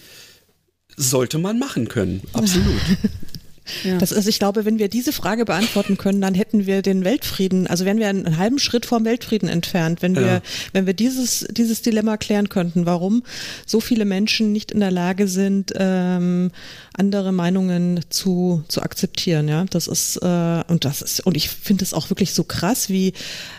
Sollte 0.97 1.39
man 1.39 1.59
machen 1.59 1.89
können, 1.89 2.23
absolut. 2.33 2.81
Ja. 3.85 3.99
Das 3.99 4.13
ist, 4.13 4.27
ich 4.27 4.39
glaube, 4.39 4.65
wenn 4.65 4.79
wir 4.79 4.89
diese 4.89 5.13
Frage 5.13 5.45
beantworten 5.45 5.97
können, 5.97 6.21
dann 6.21 6.35
hätten 6.35 6.67
wir 6.67 6.83
den 6.83 7.05
Weltfrieden, 7.05 7.67
also 7.67 7.85
wären 7.85 7.99
wir 7.99 8.09
einen 8.09 8.39
halben 8.39 8.59
Schritt 8.59 8.87
vom 8.87 9.05
Weltfrieden 9.05 9.49
entfernt, 9.49 10.03
wenn 10.03 10.15
wir, 10.15 10.27
ja. 10.27 10.43
wenn 10.73 10.87
wir 10.87 10.95
dieses, 10.95 11.47
dieses 11.51 11.83
Dilemma 11.83 12.17
klären 12.17 12.49
könnten, 12.49 12.87
warum 12.87 13.23
so 13.67 13.81
viele 13.81 14.05
Menschen 14.05 14.53
nicht 14.53 14.71
in 14.71 14.81
der 14.81 14.91
Lage 14.91 15.29
sind, 15.29 15.73
ähm, 15.77 16.51
andere 16.95 17.33
Meinungen 17.33 18.01
zu, 18.09 18.65
zu 18.69 18.83
akzeptieren. 18.83 19.49
Ja, 19.49 19.65
das 19.65 19.87
ist, 19.87 20.17
äh, 20.17 20.65
und 20.69 20.85
das 20.85 21.03
ist, 21.03 21.21
und 21.21 21.37
ich 21.37 21.49
finde 21.49 21.85
es 21.85 21.95
auch 21.95 22.11
wirklich 22.11 22.33
so 22.33 22.45
krass, 22.45 22.89
wie, 22.89 23.13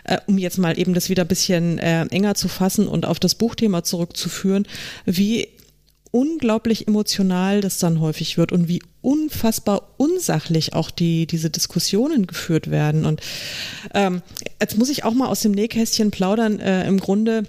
äh, 0.04 0.18
um 0.28 0.38
jetzt 0.38 0.58
mal 0.58 0.78
eben 0.80 0.94
das 0.94 1.10
wieder 1.10 1.24
ein 1.24 1.28
bisschen 1.28 1.80
äh, 1.80 2.06
enger 2.08 2.36
zu 2.36 2.48
fassen 2.48 2.88
und 2.88 3.06
auf 3.06 3.20
das 3.20 3.36
Buchthema 3.36 3.84
zurückzuführen, 3.84 4.68
wie 5.06 5.50
unglaublich 6.12 6.88
emotional 6.88 7.62
das 7.62 7.80
dann 7.80 8.00
häufig 8.00 8.38
wird 8.38 8.52
und 8.52 8.68
wie 8.68 8.82
unfassbar 9.02 9.94
unsachlich 9.98 10.74
auch 10.74 10.92
die, 10.92 11.28
diese 11.28 11.50
Diskussionen 11.50 12.28
geführt 12.28 12.70
werden. 12.70 13.06
Und 13.06 13.22
ähm, 13.94 14.22
jetzt 14.62 14.78
muss 14.78 14.90
ich 14.90 15.04
auch 15.04 15.14
mal 15.14 15.28
aus 15.28 15.42
dem 15.42 15.52
Nähkästchen 15.52 16.12
plaudern. 16.12 16.60
Äh, 16.60 16.88
Im 16.88 17.00
Grunde 17.00 17.44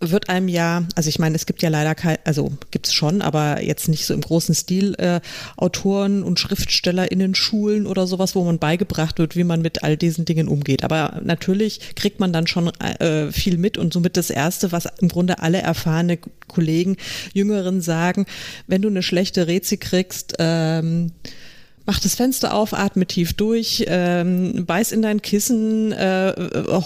wird 0.00 0.28
einem 0.28 0.48
ja, 0.48 0.84
also 0.94 1.08
ich 1.08 1.18
meine, 1.18 1.34
es 1.34 1.46
gibt 1.46 1.62
ja 1.62 1.68
leider 1.68 1.94
kein, 1.94 2.18
also 2.24 2.52
gibt's 2.70 2.92
schon, 2.92 3.20
aber 3.20 3.62
jetzt 3.62 3.88
nicht 3.88 4.06
so 4.06 4.14
im 4.14 4.20
großen 4.20 4.54
Stil 4.54 4.94
äh, 4.98 5.20
Autoren 5.56 6.22
und 6.22 6.38
SchriftstellerInnen 6.38 7.34
Schulen 7.34 7.86
oder 7.86 8.06
sowas, 8.06 8.34
wo 8.34 8.44
man 8.44 8.58
beigebracht 8.58 9.18
wird, 9.18 9.34
wie 9.34 9.44
man 9.44 9.60
mit 9.60 9.82
all 9.82 9.96
diesen 9.96 10.24
Dingen 10.24 10.48
umgeht. 10.48 10.84
Aber 10.84 11.20
natürlich 11.24 11.94
kriegt 11.96 12.20
man 12.20 12.32
dann 12.32 12.46
schon 12.46 12.68
äh, 12.68 13.32
viel 13.32 13.58
mit 13.58 13.76
und 13.76 13.92
somit 13.92 14.16
das 14.16 14.30
Erste, 14.30 14.70
was 14.70 14.86
im 15.00 15.08
Grunde 15.08 15.40
alle 15.40 15.58
erfahrene 15.62 16.18
Kollegen, 16.46 16.96
Jüngeren 17.32 17.80
sagen, 17.80 18.26
wenn 18.66 18.82
du 18.82 18.88
eine 18.88 19.02
schlechte 19.02 19.48
Rezi 19.48 19.78
kriegst, 19.78 20.34
ähm, 20.38 21.12
mach 21.88 22.00
das 22.00 22.14
Fenster 22.16 22.52
auf, 22.52 22.74
atme 22.74 23.06
tief 23.06 23.32
durch, 23.32 23.86
ähm, 23.88 24.66
beiß 24.66 24.92
in 24.92 25.00
dein 25.00 25.22
Kissen, 25.22 25.90
äh, 25.92 26.34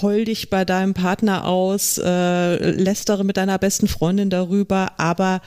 heul 0.00 0.24
dich 0.24 0.48
bei 0.48 0.64
deinem 0.64 0.94
Partner 0.94 1.44
aus, 1.44 1.98
äh, 1.98 2.70
lästere 2.70 3.24
mit 3.24 3.36
deiner 3.36 3.58
besten 3.58 3.88
Freundin 3.88 4.30
darüber, 4.30 4.92
aber 4.98 5.42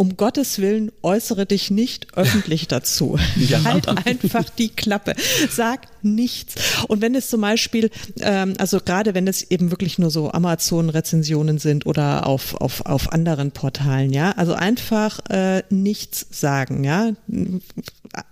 um 0.00 0.16
Gottes 0.16 0.58
Willen 0.60 0.92
äußere 1.02 1.44
dich 1.44 1.70
nicht 1.70 2.16
öffentlich 2.16 2.66
dazu. 2.68 3.18
Ja. 3.36 3.64
Halt 3.64 3.88
einfach 4.06 4.48
die 4.48 4.68
Klappe. 4.68 5.14
Sag 5.50 5.86
nichts. 6.02 6.54
Und 6.88 7.00
wenn 7.00 7.14
es 7.14 7.28
zum 7.28 7.40
Beispiel, 7.40 7.90
ähm, 8.20 8.54
also 8.58 8.78
gerade 8.80 9.14
wenn 9.14 9.26
es 9.26 9.50
eben 9.50 9.70
wirklich 9.70 9.98
nur 9.98 10.10
so 10.10 10.30
Amazon-Rezensionen 10.30 11.58
sind 11.58 11.86
oder 11.86 12.26
auf, 12.26 12.54
auf, 12.54 12.86
auf 12.86 13.12
anderen 13.12 13.50
Portalen, 13.50 14.12
ja, 14.12 14.32
also 14.32 14.54
einfach 14.54 15.20
äh, 15.28 15.62
nichts 15.70 16.26
sagen, 16.30 16.84
ja. 16.84 17.12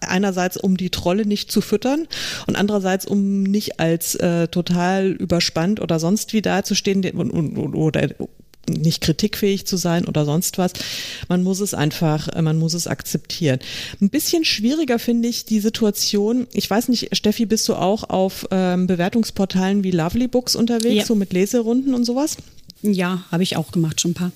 Einerseits, 0.00 0.56
um 0.56 0.76
die 0.76 0.90
Trolle 0.90 1.26
nicht 1.26 1.50
zu 1.50 1.60
füttern 1.60 2.06
und 2.46 2.56
andererseits, 2.56 3.06
um 3.06 3.42
nicht 3.42 3.80
als 3.80 4.14
äh, 4.14 4.48
total 4.48 5.08
überspannt 5.08 5.80
oder 5.80 5.98
sonst 5.98 6.32
wie 6.32 6.42
dazustehen 6.42 7.04
oder 7.04 8.08
nicht 8.68 9.00
kritikfähig 9.00 9.66
zu 9.66 9.76
sein 9.76 10.06
oder 10.06 10.24
sonst 10.24 10.58
was. 10.58 10.72
Man 11.28 11.42
muss 11.42 11.60
es 11.60 11.74
einfach, 11.74 12.28
äh, 12.28 12.42
man 12.42 12.58
muss 12.58 12.74
es 12.74 12.86
akzeptieren. 12.86 13.58
Ein 14.00 14.10
bisschen 14.10 14.44
schwieriger 14.44 14.98
finde 14.98 15.28
ich 15.28 15.44
die 15.44 15.60
Situation. 15.60 16.46
Ich 16.52 16.68
weiß 16.68 16.88
nicht, 16.88 17.16
Steffi, 17.16 17.46
bist 17.46 17.68
du 17.68 17.74
auch 17.74 18.08
auf 18.08 18.46
ähm, 18.50 18.86
Bewertungsportalen 18.86 19.82
wie 19.84 19.90
Lovely 19.90 20.28
Books 20.28 20.56
unterwegs, 20.56 20.94
ja. 20.94 21.06
so 21.06 21.14
mit 21.14 21.32
Leserunden 21.32 21.94
und 21.94 22.04
sowas? 22.04 22.36
Ja, 22.82 23.24
habe 23.30 23.42
ich 23.42 23.56
auch 23.56 23.72
gemacht, 23.72 24.00
schon 24.00 24.12
ein 24.12 24.14
paar. 24.14 24.32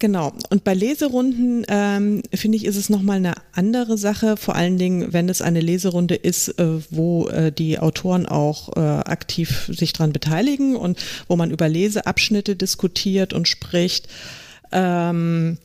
Genau. 0.00 0.32
Und 0.50 0.64
bei 0.64 0.74
Leserunden 0.74 1.64
ähm, 1.68 2.22
finde 2.34 2.56
ich, 2.56 2.64
ist 2.64 2.76
es 2.76 2.90
nochmal 2.90 3.18
eine 3.18 3.34
andere 3.52 3.96
Sache, 3.96 4.36
vor 4.36 4.56
allen 4.56 4.76
Dingen, 4.76 5.12
wenn 5.12 5.28
es 5.28 5.40
eine 5.40 5.60
Leserunde 5.60 6.16
ist, 6.16 6.48
äh, 6.58 6.80
wo 6.90 7.28
äh, 7.28 7.52
die 7.52 7.78
Autoren 7.78 8.26
auch 8.26 8.76
äh, 8.76 8.80
aktiv 8.80 9.70
sich 9.72 9.92
dran 9.92 10.12
beteiligen 10.12 10.74
und 10.74 10.98
wo 11.28 11.36
man 11.36 11.50
über 11.50 11.68
Leseabschnitte 11.68 12.56
diskutiert 12.56 13.32
und 13.32 13.46
spricht. 13.46 14.08
Ähm, 14.72 15.58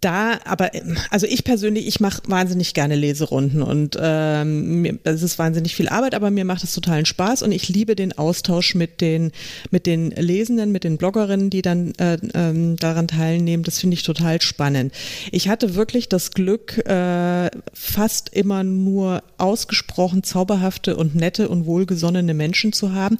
da, 0.00 0.38
aber 0.44 0.70
also 1.10 1.26
ich 1.26 1.44
persönlich, 1.44 1.86
ich 1.86 1.98
mache 1.98 2.22
wahnsinnig 2.26 2.72
gerne 2.74 2.94
Leserunden 2.94 3.62
und 3.62 3.96
ähm, 4.00 5.00
das 5.02 5.22
ist 5.22 5.38
wahnsinnig 5.38 5.74
viel 5.74 5.88
Arbeit, 5.88 6.14
aber 6.14 6.30
mir 6.30 6.44
macht 6.44 6.62
es 6.62 6.72
totalen 6.72 7.04
Spaß 7.04 7.42
und 7.42 7.50
ich 7.50 7.68
liebe 7.68 7.96
den 7.96 8.16
Austausch 8.16 8.74
mit 8.74 9.00
den 9.00 9.32
mit 9.70 9.86
den 9.86 10.10
Lesenden, 10.12 10.70
mit 10.70 10.84
den 10.84 10.98
Bloggerinnen, 10.98 11.50
die 11.50 11.62
dann 11.62 11.94
äh, 11.98 12.18
ähm, 12.34 12.76
daran 12.76 13.08
teilnehmen. 13.08 13.64
Das 13.64 13.80
finde 13.80 13.94
ich 13.94 14.04
total 14.04 14.40
spannend. 14.40 14.92
Ich 15.32 15.48
hatte 15.48 15.74
wirklich 15.74 16.08
das 16.08 16.30
Glück, 16.30 16.78
äh, 16.86 17.50
fast 17.74 18.28
immer 18.30 18.62
nur 18.62 19.22
ausgesprochen 19.38 20.22
zauberhafte 20.22 20.96
und 20.96 21.14
nette 21.14 21.48
und 21.48 21.66
wohlgesonnene 21.66 22.34
Menschen 22.34 22.72
zu 22.72 22.92
haben. 22.92 23.18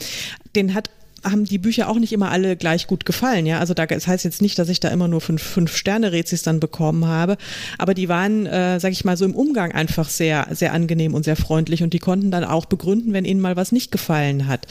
Den 0.54 0.74
hat 0.74 0.90
haben 1.24 1.44
die 1.44 1.58
Bücher 1.58 1.88
auch 1.88 1.98
nicht 1.98 2.12
immer 2.12 2.30
alle 2.30 2.56
gleich 2.56 2.86
gut 2.86 3.04
gefallen. 3.04 3.46
Ja, 3.46 3.58
also 3.58 3.74
da, 3.74 3.86
das 3.86 4.06
heißt 4.06 4.24
jetzt 4.24 4.42
nicht, 4.42 4.58
dass 4.58 4.68
ich 4.68 4.80
da 4.80 4.88
immer 4.88 5.08
nur 5.08 5.20
fünf, 5.20 5.42
fünf 5.42 5.76
Sterne 5.76 6.12
Rezis 6.12 6.42
dann 6.42 6.60
bekommen 6.60 7.06
habe, 7.06 7.36
aber 7.76 7.94
die 7.94 8.08
waren, 8.08 8.46
äh, 8.46 8.78
sag 8.80 8.92
ich 8.92 9.04
mal, 9.04 9.16
so 9.16 9.24
im 9.24 9.34
Umgang 9.34 9.72
einfach 9.72 10.08
sehr, 10.08 10.46
sehr 10.50 10.72
angenehm 10.72 11.14
und 11.14 11.24
sehr 11.24 11.36
freundlich 11.36 11.82
und 11.82 11.92
die 11.92 11.98
konnten 11.98 12.30
dann 12.30 12.44
auch 12.44 12.66
begründen, 12.66 13.12
wenn 13.12 13.24
ihnen 13.24 13.40
mal 13.40 13.56
was 13.56 13.72
nicht 13.72 13.90
gefallen 13.90 14.46
hat. 14.46 14.66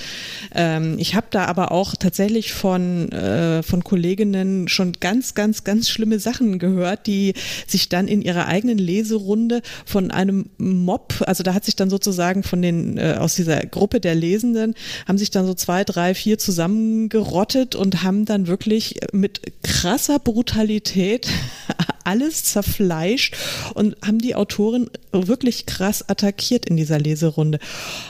Ähm, 0.56 0.96
ich 1.00 1.16
habe 1.16 1.28
da 1.32 1.46
aber 1.46 1.72
auch 1.72 1.96
tatsächlich 1.96 2.54
von, 2.54 3.12
äh, 3.12 3.62
von 3.64 3.84
Kolleginnen 3.84 4.68
schon 4.68 4.94
ganz, 5.00 5.36
ganz, 5.36 5.64
ganz 5.64 5.90
schlimme 5.90 6.20
Sachen 6.20 6.60
gehört, 6.60 7.08
die 7.08 7.34
sich 7.68 7.90
dann 7.90 8.08
in 8.08 8.22
ihrer 8.22 8.48
eigenen 8.48 8.78
Leserunde 8.78 9.62
von 9.86 10.12
einem 10.12 10.50
Mob, 10.58 11.24
also 11.28 11.44
da 11.44 11.54
hat 11.54 11.66
sich 11.66 11.76
dann 11.76 11.90
sozusagen 11.90 12.44
von 12.44 12.62
den, 12.62 12.98
äh, 12.98 13.16
aus 13.20 13.36
dieser 13.36 13.66
Gruppe 13.66 14.00
der 14.00 14.16
Lesenden, 14.16 14.76
haben 15.08 15.18
sich 15.18 15.32
dann 15.32 15.46
so 15.46 15.54
zwei, 15.54 15.84
drei, 15.84 16.16
vier 16.16 16.37
zusammengerottet 16.38 17.76
und 17.76 18.04
haben 18.04 18.26
dann 18.26 18.48
wirklich 18.48 19.00
mit 19.12 19.42
krasser 19.64 20.20
Brutalität 20.20 21.28
alles 22.04 22.46
zerfleischt 22.46 23.36
und 23.74 23.96
haben 24.06 24.20
die 24.20 24.36
Autorin 24.36 24.90
wirklich 25.12 25.66
krass 25.66 26.08
attackiert 26.08 26.66
in 26.66 26.78
dieser 26.78 27.00
Leserunde. 27.00 27.60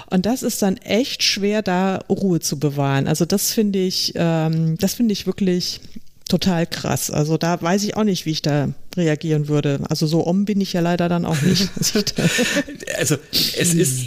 Und 0.09 0.25
das 0.25 0.43
ist 0.43 0.61
dann 0.61 0.77
echt 0.77 1.23
schwer, 1.23 1.61
da 1.61 1.97
Ruhe 2.09 2.39
zu 2.39 2.59
bewahren. 2.59 3.07
Also 3.07 3.25
das 3.25 3.51
finde 3.51 3.79
ich, 3.79 4.13
ähm, 4.15 4.77
das 4.77 4.93
finde 4.93 5.13
ich 5.13 5.25
wirklich 5.25 5.81
total 6.29 6.67
krass. 6.67 7.09
Also 7.09 7.37
da 7.37 7.61
weiß 7.61 7.83
ich 7.83 7.95
auch 7.95 8.03
nicht, 8.03 8.25
wie 8.25 8.31
ich 8.31 8.41
da 8.41 8.69
reagieren 8.95 9.47
würde. 9.47 9.79
Also 9.89 10.07
so 10.07 10.21
um 10.21 10.45
bin 10.45 10.61
ich 10.61 10.73
ja 10.73 10.81
leider 10.81 11.09
dann 11.09 11.25
auch 11.25 11.41
nicht. 11.41 11.69
also 12.97 13.15
es 13.31 13.73
ist 13.73 14.05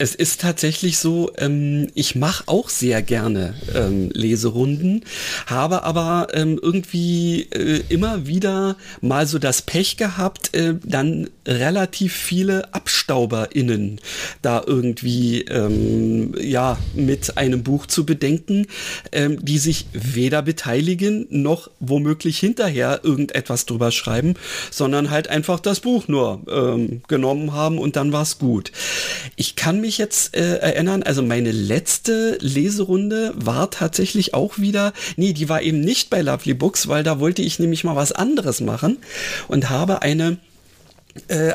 es 0.00 0.14
ist 0.14 0.40
tatsächlich 0.40 0.96
so, 0.96 1.30
ähm, 1.36 1.88
ich 1.94 2.14
mache 2.14 2.44
auch 2.46 2.70
sehr 2.70 3.02
gerne 3.02 3.52
ähm, 3.74 4.08
Leserunden, 4.14 5.04
habe 5.44 5.82
aber 5.82 6.28
ähm, 6.32 6.58
irgendwie 6.60 7.42
äh, 7.50 7.82
immer 7.90 8.26
wieder 8.26 8.76
mal 9.02 9.26
so 9.26 9.38
das 9.38 9.60
Pech 9.60 9.98
gehabt, 9.98 10.54
äh, 10.54 10.76
dann 10.82 11.28
relativ 11.46 12.14
viele 12.14 12.72
AbstauberInnen 12.72 14.00
da 14.40 14.62
irgendwie 14.66 15.42
ähm, 15.42 16.34
ja 16.40 16.78
mit 16.94 17.36
einem 17.36 17.62
Buch 17.62 17.84
zu 17.84 18.06
bedenken, 18.06 18.68
ähm, 19.12 19.44
die 19.44 19.58
sich 19.58 19.84
weder 19.92 20.40
beteiligen 20.40 21.26
noch 21.28 21.70
womöglich 21.78 22.38
hinterher 22.38 23.00
irgendetwas 23.02 23.66
drüber 23.66 23.90
schreiben, 23.90 24.32
sondern 24.70 25.10
halt 25.10 25.28
einfach 25.28 25.60
das 25.60 25.80
Buch 25.80 26.08
nur 26.08 26.40
ähm, 26.50 27.02
genommen 27.06 27.52
haben 27.52 27.76
und 27.76 27.96
dann 27.96 28.14
war's 28.14 28.38
gut. 28.38 28.72
Ich 29.36 29.56
kann 29.56 29.82
mich 29.82 29.89
mich 29.90 29.98
jetzt 29.98 30.36
äh, 30.36 30.58
erinnern, 30.58 31.02
also 31.02 31.20
meine 31.20 31.50
letzte 31.50 32.38
Leserunde 32.40 33.32
war 33.34 33.72
tatsächlich 33.72 34.34
auch 34.34 34.56
wieder, 34.56 34.92
nee, 35.16 35.32
die 35.32 35.48
war 35.48 35.62
eben 35.62 35.80
nicht 35.80 36.10
bei 36.10 36.22
Lovely 36.22 36.54
Books, 36.54 36.86
weil 36.86 37.02
da 37.02 37.18
wollte 37.18 37.42
ich 37.42 37.58
nämlich 37.58 37.82
mal 37.82 37.96
was 37.96 38.12
anderes 38.12 38.60
machen 38.60 38.98
und 39.48 39.68
habe 39.68 40.02
eine 40.02 40.36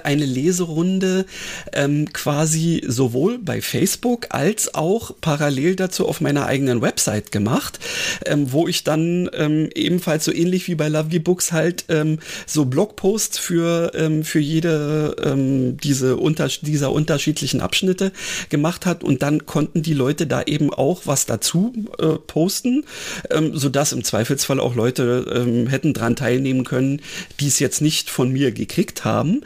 eine 0.03 0.25
Leserunde 0.25 1.25
ähm, 1.73 2.11
quasi 2.13 2.83
sowohl 2.87 3.37
bei 3.37 3.61
Facebook 3.61 4.27
als 4.29 4.73
auch 4.73 5.11
parallel 5.21 5.75
dazu 5.75 6.07
auf 6.07 6.21
meiner 6.21 6.45
eigenen 6.45 6.81
Website 6.81 7.31
gemacht, 7.31 7.79
ähm, 8.25 8.51
wo 8.51 8.67
ich 8.67 8.83
dann 8.83 9.29
ähm, 9.33 9.69
ebenfalls 9.73 10.25
so 10.25 10.33
ähnlich 10.33 10.67
wie 10.67 10.75
bei 10.75 10.87
Lovely 10.87 11.19
Books 11.19 11.51
halt 11.51 11.85
ähm, 11.89 12.19
so 12.45 12.65
Blogposts 12.65 13.37
für, 13.37 13.91
ähm, 13.95 14.23
für 14.23 14.39
jede 14.39 15.15
ähm, 15.23 15.77
diese 15.77 16.17
unter, 16.17 16.47
dieser 16.47 16.91
unterschiedlichen 16.91 17.61
Abschnitte 17.61 18.11
gemacht 18.49 18.85
hat 18.85 19.03
und 19.03 19.21
dann 19.21 19.45
konnten 19.45 19.81
die 19.81 19.93
Leute 19.93 20.27
da 20.27 20.43
eben 20.43 20.73
auch 20.73 21.03
was 21.05 21.25
dazu 21.25 21.73
äh, 21.99 22.17
posten, 22.27 22.85
ähm, 23.29 23.57
sodass 23.57 23.93
im 23.93 24.03
Zweifelsfall 24.03 24.59
auch 24.59 24.75
Leute 24.75 25.25
ähm, 25.33 25.67
hätten 25.67 25.93
dran 25.93 26.15
teilnehmen 26.15 26.63
können, 26.63 27.01
die 27.39 27.47
es 27.47 27.59
jetzt 27.59 27.81
nicht 27.81 28.09
von 28.09 28.31
mir 28.31 28.51
gekriegt 28.51 29.05
haben. 29.05 29.41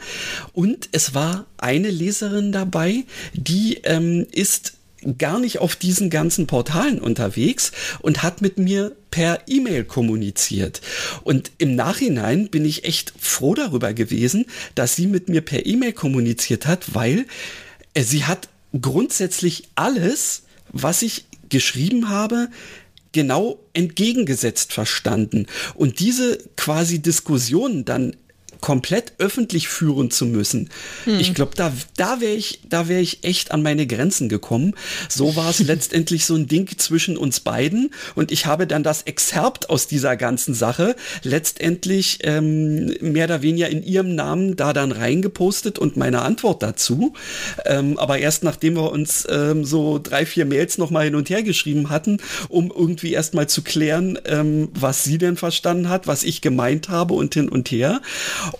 Und 0.52 0.88
es 0.92 1.14
war 1.14 1.46
eine 1.58 1.90
Leserin 1.90 2.52
dabei, 2.52 3.04
die 3.34 3.80
ähm, 3.84 4.26
ist 4.32 4.74
gar 5.18 5.38
nicht 5.38 5.58
auf 5.58 5.76
diesen 5.76 6.10
ganzen 6.10 6.46
Portalen 6.46 7.00
unterwegs 7.00 7.72
und 8.00 8.22
hat 8.22 8.42
mit 8.42 8.58
mir 8.58 8.94
per 9.10 9.40
E-Mail 9.46 9.84
kommuniziert. 9.84 10.80
Und 11.24 11.52
im 11.58 11.74
Nachhinein 11.74 12.48
bin 12.48 12.64
ich 12.64 12.84
echt 12.84 13.12
froh 13.18 13.54
darüber 13.54 13.94
gewesen, 13.94 14.46
dass 14.74 14.96
sie 14.96 15.06
mit 15.06 15.28
mir 15.28 15.40
per 15.40 15.66
E-Mail 15.66 15.92
kommuniziert 15.92 16.66
hat, 16.66 16.94
weil 16.94 17.26
äh, 17.94 18.02
sie 18.02 18.24
hat 18.24 18.48
grundsätzlich 18.78 19.64
alles, 19.74 20.42
was 20.70 21.02
ich 21.02 21.24
geschrieben 21.48 22.08
habe, 22.08 22.48
genau 23.12 23.58
entgegengesetzt 23.72 24.72
verstanden. 24.72 25.46
Und 25.74 25.98
diese 25.98 26.38
quasi 26.56 27.00
Diskussion 27.00 27.84
dann 27.84 28.14
komplett 28.60 29.14
öffentlich 29.18 29.68
führen 29.68 30.10
zu 30.10 30.26
müssen. 30.26 30.70
Hm. 31.04 31.18
Ich 31.20 31.34
glaube, 31.34 31.52
da, 31.56 31.72
da 31.96 32.20
wäre 32.20 32.34
ich, 32.34 32.60
da 32.68 32.88
wäre 32.88 33.00
ich 33.00 33.24
echt 33.24 33.52
an 33.52 33.62
meine 33.62 33.86
Grenzen 33.86 34.28
gekommen. 34.28 34.74
So 35.08 35.36
war 35.36 35.50
es 35.50 35.58
letztendlich 35.60 36.26
so 36.26 36.34
ein 36.34 36.46
Ding 36.46 36.68
zwischen 36.78 37.16
uns 37.16 37.40
beiden 37.40 37.90
und 38.14 38.32
ich 38.32 38.46
habe 38.46 38.66
dann 38.66 38.82
das 38.82 39.02
Exerpt 39.02 39.70
aus 39.70 39.86
dieser 39.86 40.16
ganzen 40.16 40.54
Sache 40.54 40.96
letztendlich 41.22 42.18
ähm, 42.22 42.94
mehr 43.00 43.26
oder 43.26 43.42
weniger 43.42 43.68
in 43.68 43.82
ihrem 43.82 44.14
Namen 44.14 44.56
da 44.56 44.72
dann 44.72 44.92
reingepostet 44.92 45.78
und 45.78 45.96
meine 45.96 46.22
Antwort 46.22 46.62
dazu. 46.62 47.14
Ähm, 47.66 47.98
aber 47.98 48.18
erst 48.18 48.44
nachdem 48.44 48.76
wir 48.76 48.90
uns 48.92 49.26
ähm, 49.30 49.64
so 49.64 49.98
drei, 49.98 50.26
vier 50.26 50.44
Mails 50.44 50.78
nochmal 50.78 51.04
hin 51.04 51.14
und 51.14 51.30
her 51.30 51.42
geschrieben 51.42 51.90
hatten, 51.90 52.18
um 52.48 52.72
irgendwie 52.74 53.12
erstmal 53.12 53.48
zu 53.48 53.62
klären, 53.62 54.18
ähm, 54.26 54.68
was 54.74 55.04
sie 55.04 55.18
denn 55.18 55.36
verstanden 55.36 55.88
hat, 55.88 56.06
was 56.06 56.24
ich 56.24 56.40
gemeint 56.40 56.88
habe 56.88 57.14
und 57.14 57.34
hin 57.34 57.48
und 57.48 57.70
her. 57.70 58.00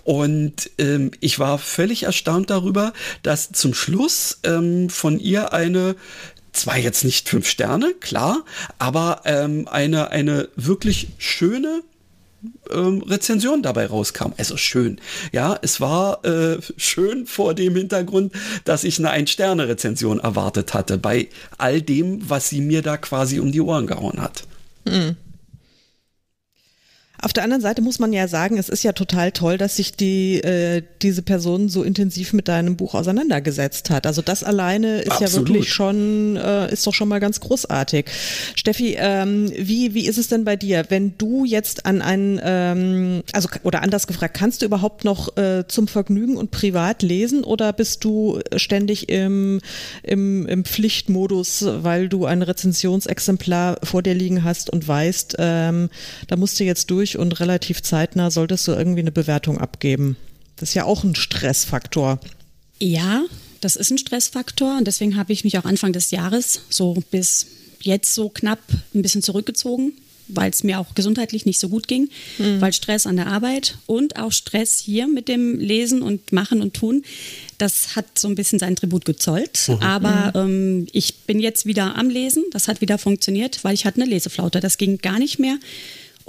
Und 0.03 0.69
ähm, 0.77 1.11
ich 1.19 1.39
war 1.39 1.57
völlig 1.57 2.03
erstaunt 2.03 2.49
darüber, 2.49 2.93
dass 3.23 3.51
zum 3.51 3.73
Schluss 3.73 4.39
ähm, 4.43 4.89
von 4.89 5.19
ihr 5.19 5.53
eine 5.53 5.95
zwar 6.53 6.77
jetzt 6.77 7.05
nicht 7.05 7.29
fünf 7.29 7.47
Sterne, 7.47 7.93
klar, 7.99 8.43
aber 8.77 9.21
ähm, 9.25 9.67
eine, 9.69 10.11
eine 10.11 10.49
wirklich 10.55 11.07
schöne 11.17 11.81
ähm, 12.71 13.01
Rezension 13.03 13.61
dabei 13.61 13.85
rauskam. 13.85 14.33
Also 14.37 14.57
schön. 14.57 14.99
Ja, 15.31 15.57
es 15.61 15.79
war 15.79 16.25
äh, 16.25 16.57
schön 16.77 17.25
vor 17.25 17.53
dem 17.53 17.75
Hintergrund, 17.75 18.33
dass 18.65 18.83
ich 18.83 18.99
eine 18.99 19.11
Ein-Sterne-Rezension 19.11 20.19
erwartet 20.19 20.73
hatte, 20.73 20.97
bei 20.97 21.29
all 21.57 21.81
dem, 21.81 22.29
was 22.29 22.49
sie 22.49 22.61
mir 22.61 22.81
da 22.81 22.97
quasi 22.97 23.39
um 23.39 23.51
die 23.51 23.61
Ohren 23.61 23.87
gehauen 23.87 24.21
hat. 24.21 24.43
Mhm. 24.85 25.15
Auf 27.23 27.33
der 27.33 27.43
anderen 27.43 27.61
Seite 27.61 27.83
muss 27.83 27.99
man 27.99 28.13
ja 28.13 28.27
sagen, 28.27 28.57
es 28.57 28.67
ist 28.67 28.83
ja 28.83 28.93
total 28.93 29.31
toll, 29.31 29.59
dass 29.59 29.75
sich 29.75 29.93
die, 29.93 30.41
äh, 30.43 30.81
diese 31.03 31.21
Person 31.21 31.69
so 31.69 31.83
intensiv 31.83 32.33
mit 32.33 32.47
deinem 32.47 32.77
Buch 32.77 32.95
auseinandergesetzt 32.95 33.91
hat. 33.91 34.07
Also 34.07 34.23
das 34.23 34.43
alleine 34.43 35.01
ist 35.01 35.11
Absolut. 35.11 35.31
ja 35.31 35.37
wirklich 35.53 35.71
schon, 35.71 36.35
äh, 36.35 36.73
ist 36.73 36.87
doch 36.87 36.95
schon 36.95 37.07
mal 37.07 37.19
ganz 37.19 37.39
großartig. 37.39 38.05
Steffi, 38.55 38.95
ähm, 38.97 39.51
wie, 39.55 39.93
wie 39.93 40.07
ist 40.07 40.17
es 40.17 40.29
denn 40.29 40.45
bei 40.45 40.55
dir, 40.55 40.85
wenn 40.89 41.15
du 41.19 41.45
jetzt 41.45 41.85
an 41.85 42.01
einen, 42.01 42.39
ähm, 42.43 43.23
also 43.33 43.49
oder 43.61 43.83
anders 43.83 44.07
gefragt, 44.07 44.35
kannst 44.35 44.63
du 44.63 44.65
überhaupt 44.65 45.03
noch 45.03 45.37
äh, 45.37 45.65
zum 45.67 45.87
Vergnügen 45.87 46.37
und 46.37 46.49
privat 46.49 47.03
lesen 47.03 47.43
oder 47.43 47.71
bist 47.71 48.03
du 48.03 48.39
ständig 48.55 49.09
im, 49.09 49.61
im, 50.01 50.47
im 50.47 50.65
Pflichtmodus, 50.65 51.65
weil 51.67 52.09
du 52.09 52.25
ein 52.25 52.41
Rezensionsexemplar 52.41 53.77
vor 53.83 54.01
dir 54.01 54.15
liegen 54.15 54.43
hast 54.43 54.71
und 54.71 54.87
weißt, 54.87 55.35
ähm, 55.37 55.89
da 56.27 56.35
musst 56.35 56.59
du 56.59 56.63
jetzt 56.63 56.89
durch 56.89 57.10
durch 57.11 57.17
und 57.17 57.39
relativ 57.39 57.81
zeitnah 57.81 58.31
solltest 58.31 58.67
du 58.67 58.71
irgendwie 58.71 59.01
eine 59.01 59.11
Bewertung 59.11 59.57
abgeben. 59.57 60.17
Das 60.57 60.69
ist 60.69 60.75
ja 60.75 60.85
auch 60.85 61.03
ein 61.03 61.15
Stressfaktor. 61.15 62.19
Ja, 62.79 63.23
das 63.61 63.75
ist 63.75 63.91
ein 63.91 63.97
Stressfaktor 63.97 64.77
und 64.77 64.85
deswegen 64.85 65.17
habe 65.17 65.33
ich 65.33 65.43
mich 65.43 65.57
auch 65.57 65.65
Anfang 65.65 65.93
des 65.93 66.11
Jahres 66.11 66.61
so 66.69 66.97
bis 67.11 67.47
jetzt 67.81 68.13
so 68.13 68.29
knapp 68.29 68.59
ein 68.93 69.01
bisschen 69.01 69.21
zurückgezogen, 69.21 69.93
weil 70.27 70.49
es 70.51 70.63
mir 70.63 70.79
auch 70.79 70.93
gesundheitlich 70.95 71.45
nicht 71.45 71.59
so 71.59 71.69
gut 71.69 71.87
ging, 71.87 72.09
mhm. 72.37 72.61
weil 72.61 72.73
Stress 72.73 73.05
an 73.05 73.17
der 73.17 73.27
Arbeit 73.27 73.77
und 73.85 74.17
auch 74.17 74.31
Stress 74.31 74.79
hier 74.79 75.07
mit 75.07 75.27
dem 75.27 75.59
Lesen 75.59 76.01
und 76.01 76.31
Machen 76.31 76.61
und 76.61 76.73
Tun, 76.75 77.03
das 77.57 77.95
hat 77.95 78.17
so 78.17 78.27
ein 78.27 78.35
bisschen 78.35 78.59
seinen 78.59 78.75
Tribut 78.75 79.05
gezollt. 79.05 79.67
Mhm. 79.67 79.75
Aber 79.81 80.45
mhm. 80.45 80.51
ähm, 80.51 80.87
ich 80.91 81.21
bin 81.21 81.39
jetzt 81.39 81.65
wieder 81.65 81.95
am 81.95 82.09
Lesen, 82.09 82.43
das 82.51 82.67
hat 82.67 82.81
wieder 82.81 82.97
funktioniert, 82.97 83.63
weil 83.63 83.73
ich 83.73 83.85
hatte 83.85 84.01
eine 84.01 84.09
Leseflaute, 84.09 84.59
das 84.59 84.77
ging 84.77 84.99
gar 84.99 85.19
nicht 85.19 85.39
mehr. 85.39 85.57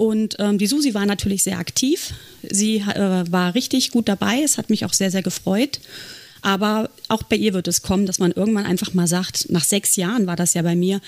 Und 0.03 0.35
ähm, 0.39 0.57
die 0.57 0.67
Susi 0.67 0.93
war 0.93 1.05
natürlich 1.05 1.43
sehr 1.43 1.59
aktiv. 1.59 2.13
Sie 2.41 2.79
äh, 2.79 3.23
war 3.31 3.55
richtig 3.55 3.91
gut 3.91 4.09
dabei. 4.09 4.41
Es 4.43 4.57
hat 4.57 4.69
mich 4.69 4.83
auch 4.83 4.91
sehr, 4.91 5.09
sehr 5.11 5.21
gefreut. 5.21 5.79
Aber 6.41 6.89
auch 7.07 7.23
bei 7.23 7.37
ihr 7.37 7.53
wird 7.53 7.69
es 7.69 7.83
kommen, 7.83 8.05
dass 8.05 8.19
man 8.19 8.33
irgendwann 8.33 8.65
einfach 8.65 8.93
mal 8.93 9.07
sagt, 9.07 9.49
nach 9.49 9.63
sechs 9.63 9.95
Jahren 9.95 10.27
war 10.27 10.35
das 10.35 10.55
ja 10.55 10.61
bei 10.61 10.75
mir, 10.75 10.99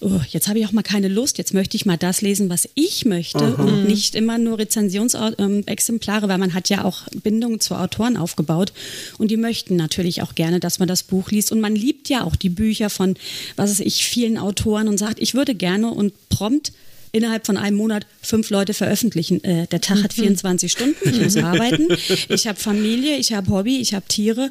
oh, 0.00 0.20
jetzt 0.30 0.48
habe 0.48 0.58
ich 0.58 0.66
auch 0.66 0.72
mal 0.72 0.82
keine 0.82 1.06
Lust, 1.06 1.38
jetzt 1.38 1.54
möchte 1.54 1.76
ich 1.76 1.86
mal 1.86 1.96
das 1.96 2.22
lesen, 2.22 2.50
was 2.50 2.68
ich 2.74 3.04
möchte 3.04 3.38
Aha. 3.38 3.62
und 3.62 3.86
nicht 3.86 4.16
immer 4.16 4.36
nur 4.36 4.58
Rezensionsexemplare, 4.58 6.26
weil 6.26 6.38
man 6.38 6.54
hat 6.54 6.68
ja 6.70 6.82
auch 6.82 7.02
Bindungen 7.22 7.60
zu 7.60 7.76
Autoren 7.76 8.16
aufgebaut 8.16 8.72
und 9.16 9.30
die 9.30 9.36
möchten 9.36 9.76
natürlich 9.76 10.22
auch 10.22 10.34
gerne, 10.34 10.58
dass 10.58 10.80
man 10.80 10.88
das 10.88 11.04
Buch 11.04 11.30
liest 11.30 11.52
und 11.52 11.60
man 11.60 11.76
liebt 11.76 12.08
ja 12.08 12.24
auch 12.24 12.34
die 12.34 12.48
Bücher 12.48 12.90
von, 12.90 13.14
was 13.54 13.70
weiß 13.70 13.86
ich, 13.86 14.04
vielen 14.04 14.38
Autoren 14.38 14.88
und 14.88 14.98
sagt, 14.98 15.20
ich 15.20 15.34
würde 15.34 15.54
gerne 15.54 15.92
und 15.92 16.12
prompt 16.30 16.72
innerhalb 17.14 17.46
von 17.46 17.56
einem 17.56 17.76
Monat 17.76 18.06
fünf 18.20 18.50
Leute 18.50 18.74
veröffentlichen. 18.74 19.42
Äh, 19.44 19.68
der 19.68 19.80
Tag 19.80 20.02
hat 20.02 20.12
24 20.12 20.68
mhm. 20.68 20.76
Stunden, 20.76 21.08
ich 21.08 21.22
muss 21.22 21.36
arbeiten, 21.44 21.88
ich 22.28 22.46
habe 22.48 22.58
Familie, 22.58 23.16
ich 23.16 23.32
habe 23.32 23.50
Hobby, 23.50 23.80
ich 23.80 23.94
habe 23.94 24.04
Tiere. 24.08 24.50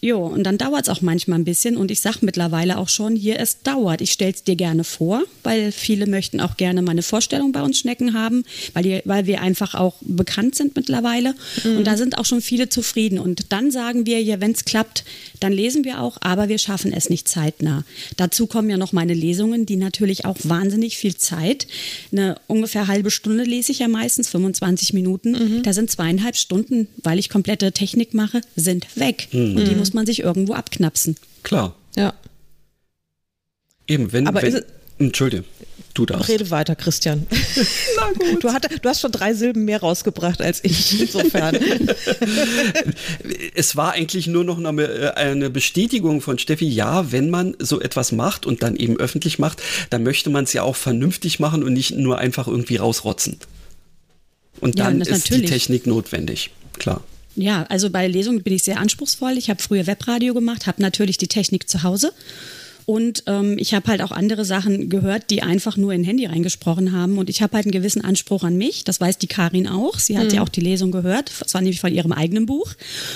Jo, 0.00 0.24
und 0.24 0.44
dann 0.44 0.56
dauert 0.56 0.84
es 0.84 0.88
auch 0.88 1.00
manchmal 1.00 1.40
ein 1.40 1.44
bisschen 1.44 1.76
und 1.76 1.90
ich 1.90 2.00
sage 2.00 2.18
mittlerweile 2.20 2.78
auch 2.78 2.88
schon, 2.88 3.16
hier, 3.16 3.40
es 3.40 3.62
dauert. 3.62 4.00
Ich 4.00 4.12
stelle 4.12 4.32
es 4.32 4.44
dir 4.44 4.54
gerne 4.54 4.84
vor, 4.84 5.24
weil 5.42 5.72
viele 5.72 6.06
möchten 6.06 6.40
auch 6.40 6.56
gerne 6.56 6.82
meine 6.82 7.02
Vorstellung 7.02 7.50
bei 7.50 7.62
uns 7.62 7.78
Schnecken 7.78 8.14
haben, 8.14 8.44
weil, 8.74 8.84
die, 8.84 9.02
weil 9.04 9.26
wir 9.26 9.40
einfach 9.40 9.74
auch 9.74 9.96
bekannt 10.00 10.54
sind 10.54 10.76
mittlerweile. 10.76 11.34
Mhm. 11.64 11.78
Und 11.78 11.84
da 11.84 11.96
sind 11.96 12.16
auch 12.18 12.24
schon 12.24 12.40
viele 12.40 12.68
zufrieden. 12.68 13.18
Und 13.18 13.52
dann 13.52 13.72
sagen 13.72 14.06
wir, 14.06 14.22
ja, 14.22 14.40
wenn 14.40 14.52
es 14.52 14.64
klappt, 14.64 15.04
dann 15.40 15.52
lesen 15.52 15.84
wir 15.84 16.00
auch, 16.00 16.18
aber 16.20 16.48
wir 16.48 16.58
schaffen 16.58 16.92
es 16.92 17.10
nicht 17.10 17.26
zeitnah. 17.28 17.84
Dazu 18.16 18.46
kommen 18.46 18.70
ja 18.70 18.76
noch 18.76 18.92
meine 18.92 19.14
Lesungen, 19.14 19.66
die 19.66 19.76
natürlich 19.76 20.24
auch 20.24 20.36
wahnsinnig 20.44 20.96
viel 20.96 21.16
Zeit 21.16 21.66
eine 22.12 22.36
ungefähr 22.46 22.86
halbe 22.86 23.10
Stunde 23.10 23.44
lese 23.44 23.72
ich 23.72 23.80
ja 23.80 23.88
meistens, 23.88 24.28
25 24.30 24.92
Minuten. 24.92 25.32
Mhm. 25.32 25.62
Da 25.62 25.72
sind 25.72 25.90
zweieinhalb 25.90 26.36
Stunden, 26.36 26.88
weil 27.02 27.18
ich 27.18 27.28
komplette 27.28 27.72
Technik 27.72 28.14
mache, 28.14 28.40
sind 28.56 28.86
weg. 28.96 29.28
Mhm. 29.32 29.56
Und 29.56 29.68
die 29.68 29.74
muss 29.74 29.92
man 29.92 30.06
sich 30.06 30.20
irgendwo 30.20 30.54
abknapsen. 30.54 31.16
Klar. 31.42 31.76
Ja. 31.96 32.14
Eben, 33.86 34.12
wenn. 34.12 34.26
Aber 34.26 34.42
wenn, 34.42 34.62
Entschuldige. 34.98 35.44
Du 35.94 36.06
darfst. 36.06 36.28
Rede 36.28 36.50
weiter, 36.50 36.74
Christian. 36.74 37.24
Na 37.96 38.12
gut. 38.12 38.42
Du, 38.42 38.52
hatte, 38.52 38.68
du 38.80 38.88
hast 38.88 39.00
schon 39.00 39.12
drei 39.12 39.32
Silben 39.32 39.64
mehr 39.64 39.78
rausgebracht 39.78 40.42
als 40.42 40.62
ich, 40.64 41.00
insofern. 41.00 41.56
es 43.54 43.76
war 43.76 43.92
eigentlich 43.92 44.26
nur 44.26 44.42
noch 44.42 44.58
eine, 44.58 44.82
äh, 44.82 45.10
eine, 45.12 45.50
Bestätigung 45.50 46.20
von 46.20 46.38
Steffi, 46.38 46.68
ja, 46.68 47.12
wenn 47.12 47.30
man 47.30 47.54
so 47.60 47.80
etwas 47.80 48.10
macht 48.10 48.44
und 48.44 48.64
dann 48.64 48.74
eben 48.74 48.96
öffentlich 48.96 49.38
macht, 49.38 49.62
dann 49.90 50.02
möchte 50.02 50.30
man 50.30 50.44
es 50.44 50.52
ja 50.52 50.64
auch 50.64 50.74
vernünftig 50.74 51.38
machen 51.38 51.62
und 51.62 51.72
nicht 51.72 51.92
nur 51.92 52.18
einfach 52.18 52.48
irgendwie 52.48 52.76
rausrotzen. 52.76 53.38
Und 54.60 54.80
dann 54.80 54.98
ja, 54.98 55.02
ist 55.02 55.10
natürlich. 55.10 55.42
die 55.42 55.48
Technik 55.48 55.86
notwendig, 55.86 56.50
klar. 56.72 57.04
Ja, 57.36 57.64
also 57.68 57.90
bei 57.90 58.08
Lesungen 58.08 58.42
bin 58.42 58.52
ich 58.52 58.64
sehr 58.64 58.78
anspruchsvoll. 58.78 59.38
Ich 59.38 59.48
habe 59.48 59.62
früher 59.62 59.86
Webradio 59.86 60.34
gemacht, 60.34 60.66
habe 60.66 60.82
natürlich 60.82 61.18
die 61.18 61.28
Technik 61.28 61.68
zu 61.68 61.84
Hause 61.84 62.12
und 62.86 63.22
ähm, 63.26 63.56
ich 63.58 63.72
habe 63.72 63.88
halt 63.88 64.02
auch 64.02 64.12
andere 64.12 64.44
Sachen 64.44 64.90
gehört, 64.90 65.30
die 65.30 65.42
einfach 65.42 65.76
nur 65.76 65.92
in 65.92 66.04
Handy 66.04 66.26
reingesprochen 66.26 66.92
haben. 66.92 67.16
Und 67.16 67.30
ich 67.30 67.40
habe 67.40 67.54
halt 67.56 67.66
einen 67.66 67.72
gewissen 67.72 68.04
Anspruch 68.04 68.44
an 68.44 68.56
mich. 68.56 68.84
Das 68.84 69.00
weiß 69.00 69.18
die 69.18 69.26
Karin 69.26 69.66
auch. 69.66 69.98
Sie 69.98 70.18
hat 70.18 70.28
mhm. 70.28 70.34
ja 70.34 70.42
auch 70.42 70.48
die 70.48 70.60
Lesung 70.60 70.90
gehört. 70.90 71.30
Das 71.40 71.54
war 71.54 71.62
nämlich 71.62 71.80
von 71.80 71.92
ihrem 71.92 72.12
eigenen 72.12 72.44
Buch. 72.46 72.74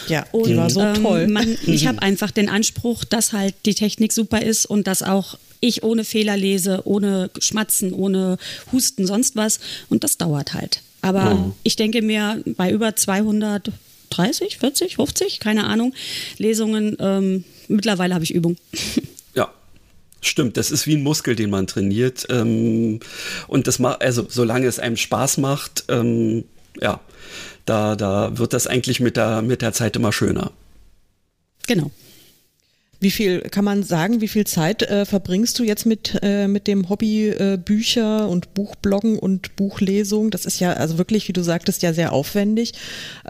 Ja, 0.08 0.26
und, 0.32 0.46
die 0.46 0.56
war 0.56 0.70
so 0.70 0.80
ähm, 0.80 1.02
toll. 1.02 1.28
Man, 1.28 1.58
ich 1.66 1.86
habe 1.86 2.00
einfach 2.00 2.30
den 2.30 2.48
Anspruch, 2.48 3.04
dass 3.04 3.32
halt 3.32 3.54
die 3.66 3.74
Technik 3.74 4.12
super 4.12 4.40
ist 4.40 4.64
und 4.64 4.86
dass 4.86 5.02
auch 5.02 5.38
ich 5.60 5.82
ohne 5.82 6.04
Fehler 6.04 6.36
lese, 6.36 6.82
ohne 6.84 7.30
Schmatzen, 7.38 7.92
ohne 7.92 8.38
Husten, 8.72 9.06
sonst 9.06 9.36
was. 9.36 9.60
Und 9.90 10.02
das 10.02 10.16
dauert 10.16 10.54
halt. 10.54 10.80
Aber 11.02 11.34
mhm. 11.34 11.52
ich 11.62 11.76
denke 11.76 12.00
mir, 12.00 12.42
bei 12.56 12.70
über 12.70 12.96
230, 12.96 14.58
40, 14.58 14.96
50, 14.96 15.40
keine 15.40 15.64
Ahnung, 15.64 15.94
Lesungen, 16.38 16.96
ähm, 17.00 17.44
mittlerweile 17.68 18.14
habe 18.14 18.24
ich 18.24 18.32
Übung. 18.32 18.56
Stimmt, 20.20 20.56
das 20.56 20.70
ist 20.70 20.86
wie 20.86 20.96
ein 20.96 21.02
Muskel, 21.02 21.36
den 21.36 21.50
man 21.50 21.66
trainiert. 21.66 22.26
Ähm, 22.28 23.00
und 23.46 23.66
das 23.66 23.78
macht, 23.78 24.02
also 24.02 24.26
solange 24.28 24.66
es 24.66 24.78
einem 24.78 24.96
Spaß 24.96 25.38
macht, 25.38 25.84
ähm, 25.88 26.44
ja, 26.80 27.00
da, 27.64 27.96
da 27.96 28.36
wird 28.38 28.52
das 28.52 28.66
eigentlich 28.66 29.00
mit 29.00 29.16
der, 29.16 29.42
mit 29.42 29.62
der 29.62 29.72
Zeit 29.72 29.94
immer 29.96 30.12
schöner. 30.12 30.50
Genau. 31.66 31.90
Wie 33.00 33.12
viel 33.12 33.42
kann 33.42 33.64
man 33.64 33.84
sagen, 33.84 34.20
wie 34.20 34.26
viel 34.26 34.44
Zeit 34.44 34.82
äh, 34.82 35.04
verbringst 35.04 35.56
du 35.60 35.62
jetzt 35.62 35.86
mit, 35.86 36.18
äh, 36.22 36.48
mit 36.48 36.66
dem 36.66 36.88
Hobby 36.88 37.28
äh, 37.28 37.56
Bücher 37.56 38.28
und 38.28 38.54
Buchbloggen 38.54 39.20
und 39.20 39.54
Buchlesung? 39.54 40.32
Das 40.32 40.44
ist 40.46 40.58
ja 40.58 40.72
also 40.72 40.98
wirklich, 40.98 41.28
wie 41.28 41.32
du 41.32 41.42
sagtest, 41.42 41.82
ja 41.82 41.92
sehr 41.92 42.12
aufwendig. 42.12 42.72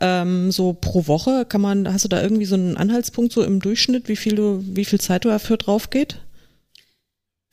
Ähm, 0.00 0.50
so 0.52 0.72
pro 0.72 1.06
Woche 1.06 1.44
kann 1.46 1.60
man, 1.60 1.92
hast 1.92 2.04
du 2.04 2.08
da 2.08 2.22
irgendwie 2.22 2.46
so 2.46 2.54
einen 2.54 2.78
Anhaltspunkt 2.78 3.34
so 3.34 3.42
im 3.42 3.60
Durchschnitt, 3.60 4.08
wie 4.08 4.16
viel 4.16 4.36
du, 4.36 4.64
wie 4.64 4.86
viel 4.86 5.00
Zeit 5.00 5.26
du 5.26 5.28
dafür 5.28 5.58
drauf 5.58 5.90
geht? 5.90 6.18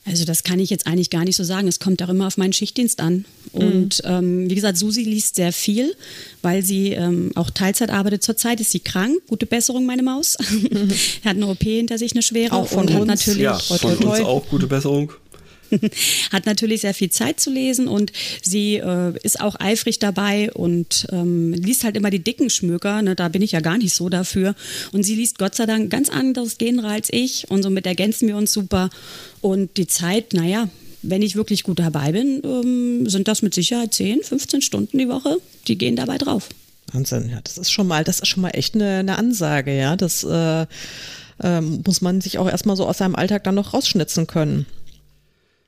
Also 0.05 0.23
das 0.23 0.43
kann 0.43 0.59
ich 0.59 0.69
jetzt 0.69 0.85
eigentlich 0.85 1.09
gar 1.09 1.23
nicht 1.25 1.35
so 1.35 1.43
sagen. 1.43 1.67
Es 1.67 1.79
kommt 1.79 2.01
auch 2.03 2.09
immer 2.09 2.27
auf 2.27 2.37
meinen 2.37 2.53
Schichtdienst 2.53 2.99
an. 2.99 3.25
Und 3.53 4.03
mhm. 4.03 4.09
ähm, 4.09 4.49
wie 4.49 4.55
gesagt, 4.55 4.77
Susi 4.77 5.03
liest 5.03 5.35
sehr 5.35 5.51
viel, 5.51 5.95
weil 6.43 6.63
sie 6.63 6.91
ähm, 6.91 7.31
auch 7.35 7.49
Teilzeit 7.49 7.89
arbeitet. 7.89 8.21
Zurzeit 8.21 8.59
ist 8.61 8.71
sie 8.71 8.81
krank. 8.81 9.15
Gute 9.27 9.47
Besserung, 9.47 9.85
meine 9.85 10.03
Maus. 10.03 10.37
Mhm. 10.39 10.91
hat 11.25 11.35
eine 11.35 11.47
OP 11.47 11.63
hinter 11.63 11.97
sich, 11.97 12.11
eine 12.13 12.21
schwere. 12.21 12.53
Auch 12.53 12.67
von 12.67 12.87
und 12.87 12.95
uns. 12.95 13.07
natürlich 13.07 13.41
ja, 13.41 13.57
von 13.57 13.95
uns 13.95 14.19
auch 14.19 14.47
gute 14.47 14.67
Besserung. 14.67 15.11
hat 16.31 16.45
natürlich 16.45 16.81
sehr 16.81 16.93
viel 16.93 17.09
Zeit 17.09 17.39
zu 17.39 17.51
lesen 17.51 17.87
und 17.87 18.11
sie 18.41 18.75
äh, 18.75 19.13
ist 19.23 19.39
auch 19.41 19.55
eifrig 19.59 19.99
dabei 19.99 20.51
und 20.53 21.07
ähm, 21.11 21.53
liest 21.53 21.83
halt 21.83 21.97
immer 21.97 22.09
die 22.09 22.23
dicken 22.23 22.49
Schmöker. 22.49 23.01
Ne? 23.01 23.15
Da 23.15 23.29
bin 23.29 23.41
ich 23.41 23.53
ja 23.53 23.59
gar 23.59 23.77
nicht 23.77 23.93
so 23.93 24.09
dafür. 24.09 24.55
Und 24.91 25.03
sie 25.03 25.15
liest 25.15 25.39
Gott 25.39 25.55
sei 25.55 25.65
Dank 25.65 25.89
ganz 25.89 26.09
anderes 26.09 26.57
Genre 26.57 26.87
als 26.87 27.09
ich 27.11 27.49
und 27.49 27.63
somit 27.63 27.85
ergänzen 27.85 28.27
wir 28.27 28.37
uns 28.37 28.51
super. 28.51 28.89
Und 29.41 29.77
die 29.77 29.87
Zeit, 29.87 30.33
naja, 30.33 30.69
wenn 31.01 31.21
ich 31.21 31.35
wirklich 31.35 31.63
gut 31.63 31.79
dabei 31.79 32.11
bin, 32.11 32.41
ähm, 32.43 33.09
sind 33.09 33.27
das 33.27 33.41
mit 33.41 33.53
Sicherheit 33.53 33.93
10, 33.93 34.23
15 34.23 34.61
Stunden 34.61 34.97
die 34.97 35.07
Woche. 35.07 35.37
Die 35.67 35.77
gehen 35.77 35.95
dabei 35.95 36.17
drauf. 36.17 36.49
Wahnsinn, 36.91 37.29
ja, 37.29 37.39
das 37.43 37.57
ist 37.57 37.71
schon 37.71 37.87
mal, 37.87 38.03
das 38.03 38.19
ist 38.19 38.27
schon 38.27 38.41
mal 38.41 38.51
echt 38.51 38.75
eine, 38.75 38.99
eine 38.99 39.17
Ansage, 39.17 39.75
ja. 39.75 39.95
Das 39.95 40.23
äh, 40.23 40.65
äh, 41.43 41.61
muss 41.61 42.01
man 42.01 42.21
sich 42.21 42.37
auch 42.37 42.47
erstmal 42.47 42.75
so 42.75 42.85
aus 42.87 42.99
seinem 42.99 43.15
Alltag 43.15 43.43
dann 43.43 43.55
noch 43.55 43.73
rausschnitzen 43.73 44.27
können. 44.27 44.65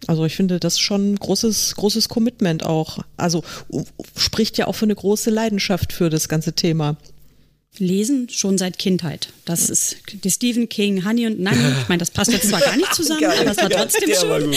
Also 0.06 0.26
ich 0.26 0.36
finde 0.36 0.60
das 0.60 0.80
schon 0.80 1.14
ein 1.14 1.16
großes, 1.16 1.76
großes 1.76 2.08
Commitment 2.08 2.64
auch. 2.64 3.00
Also 3.18 3.44
spricht 4.16 4.58
ja 4.58 4.68
auch 4.68 4.76
für 4.76 4.86
eine 4.86 4.96
große 4.96 5.32
Leidenschaft 5.32 5.92
für 5.92 6.10
das 6.10 6.30
ganze 6.30 6.54
Thema. 6.54 6.98
Lesen 7.80 8.28
schon 8.30 8.58
seit 8.58 8.80
Kindheit. 8.80 9.30
Das 9.46 9.70
ist 9.70 9.98
die 10.24 10.32
Stephen 10.32 10.68
King, 10.68 11.06
Honey 11.06 11.28
und 11.28 11.40
Nanny. 11.40 11.62
Ich 11.82 11.88
meine, 11.88 12.00
das 12.00 12.10
passt 12.10 12.32
jetzt 12.32 12.50
zwar 12.50 12.60
gar 12.60 12.76
nicht 12.76 12.94
zusammen, 12.94 13.22
Geil, 13.28 13.38
aber 13.40 13.52
es 13.52 13.58
war 13.58 13.70
trotzdem 13.70 14.10
schön. 14.16 14.52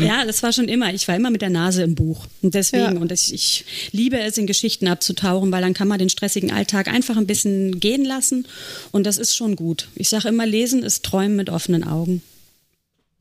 ja, 0.02 0.24
das 0.24 0.42
war 0.42 0.52
schon 0.52 0.66
immer. 0.66 0.92
Ich 0.92 1.06
war 1.06 1.14
immer 1.14 1.30
mit 1.30 1.42
der 1.42 1.50
Nase 1.50 1.84
im 1.84 1.94
Buch. 1.94 2.26
Und 2.42 2.54
deswegen, 2.54 2.96
ja. 2.96 3.00
und 3.00 3.12
ich, 3.12 3.32
ich, 3.32 3.64
liebe 3.92 4.18
es, 4.18 4.38
in 4.38 4.46
Geschichten 4.46 4.88
abzutauchen, 4.88 5.52
weil 5.52 5.62
dann 5.62 5.74
kann 5.74 5.86
man 5.88 5.98
den 5.98 6.08
stressigen 6.08 6.50
Alltag 6.50 6.88
einfach 6.88 7.16
ein 7.16 7.26
bisschen 7.26 7.78
gehen 7.78 8.04
lassen. 8.04 8.46
Und 8.90 9.06
das 9.06 9.18
ist 9.18 9.36
schon 9.36 9.54
gut. 9.56 9.88
Ich 9.94 10.08
sage 10.08 10.28
immer, 10.28 10.46
Lesen 10.46 10.82
ist 10.82 11.04
Träumen 11.04 11.36
mit 11.36 11.48
offenen 11.48 11.84
Augen. 11.84 12.22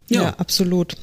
Ja, 0.10 0.24
ja 0.24 0.30
absolut. 0.38 0.96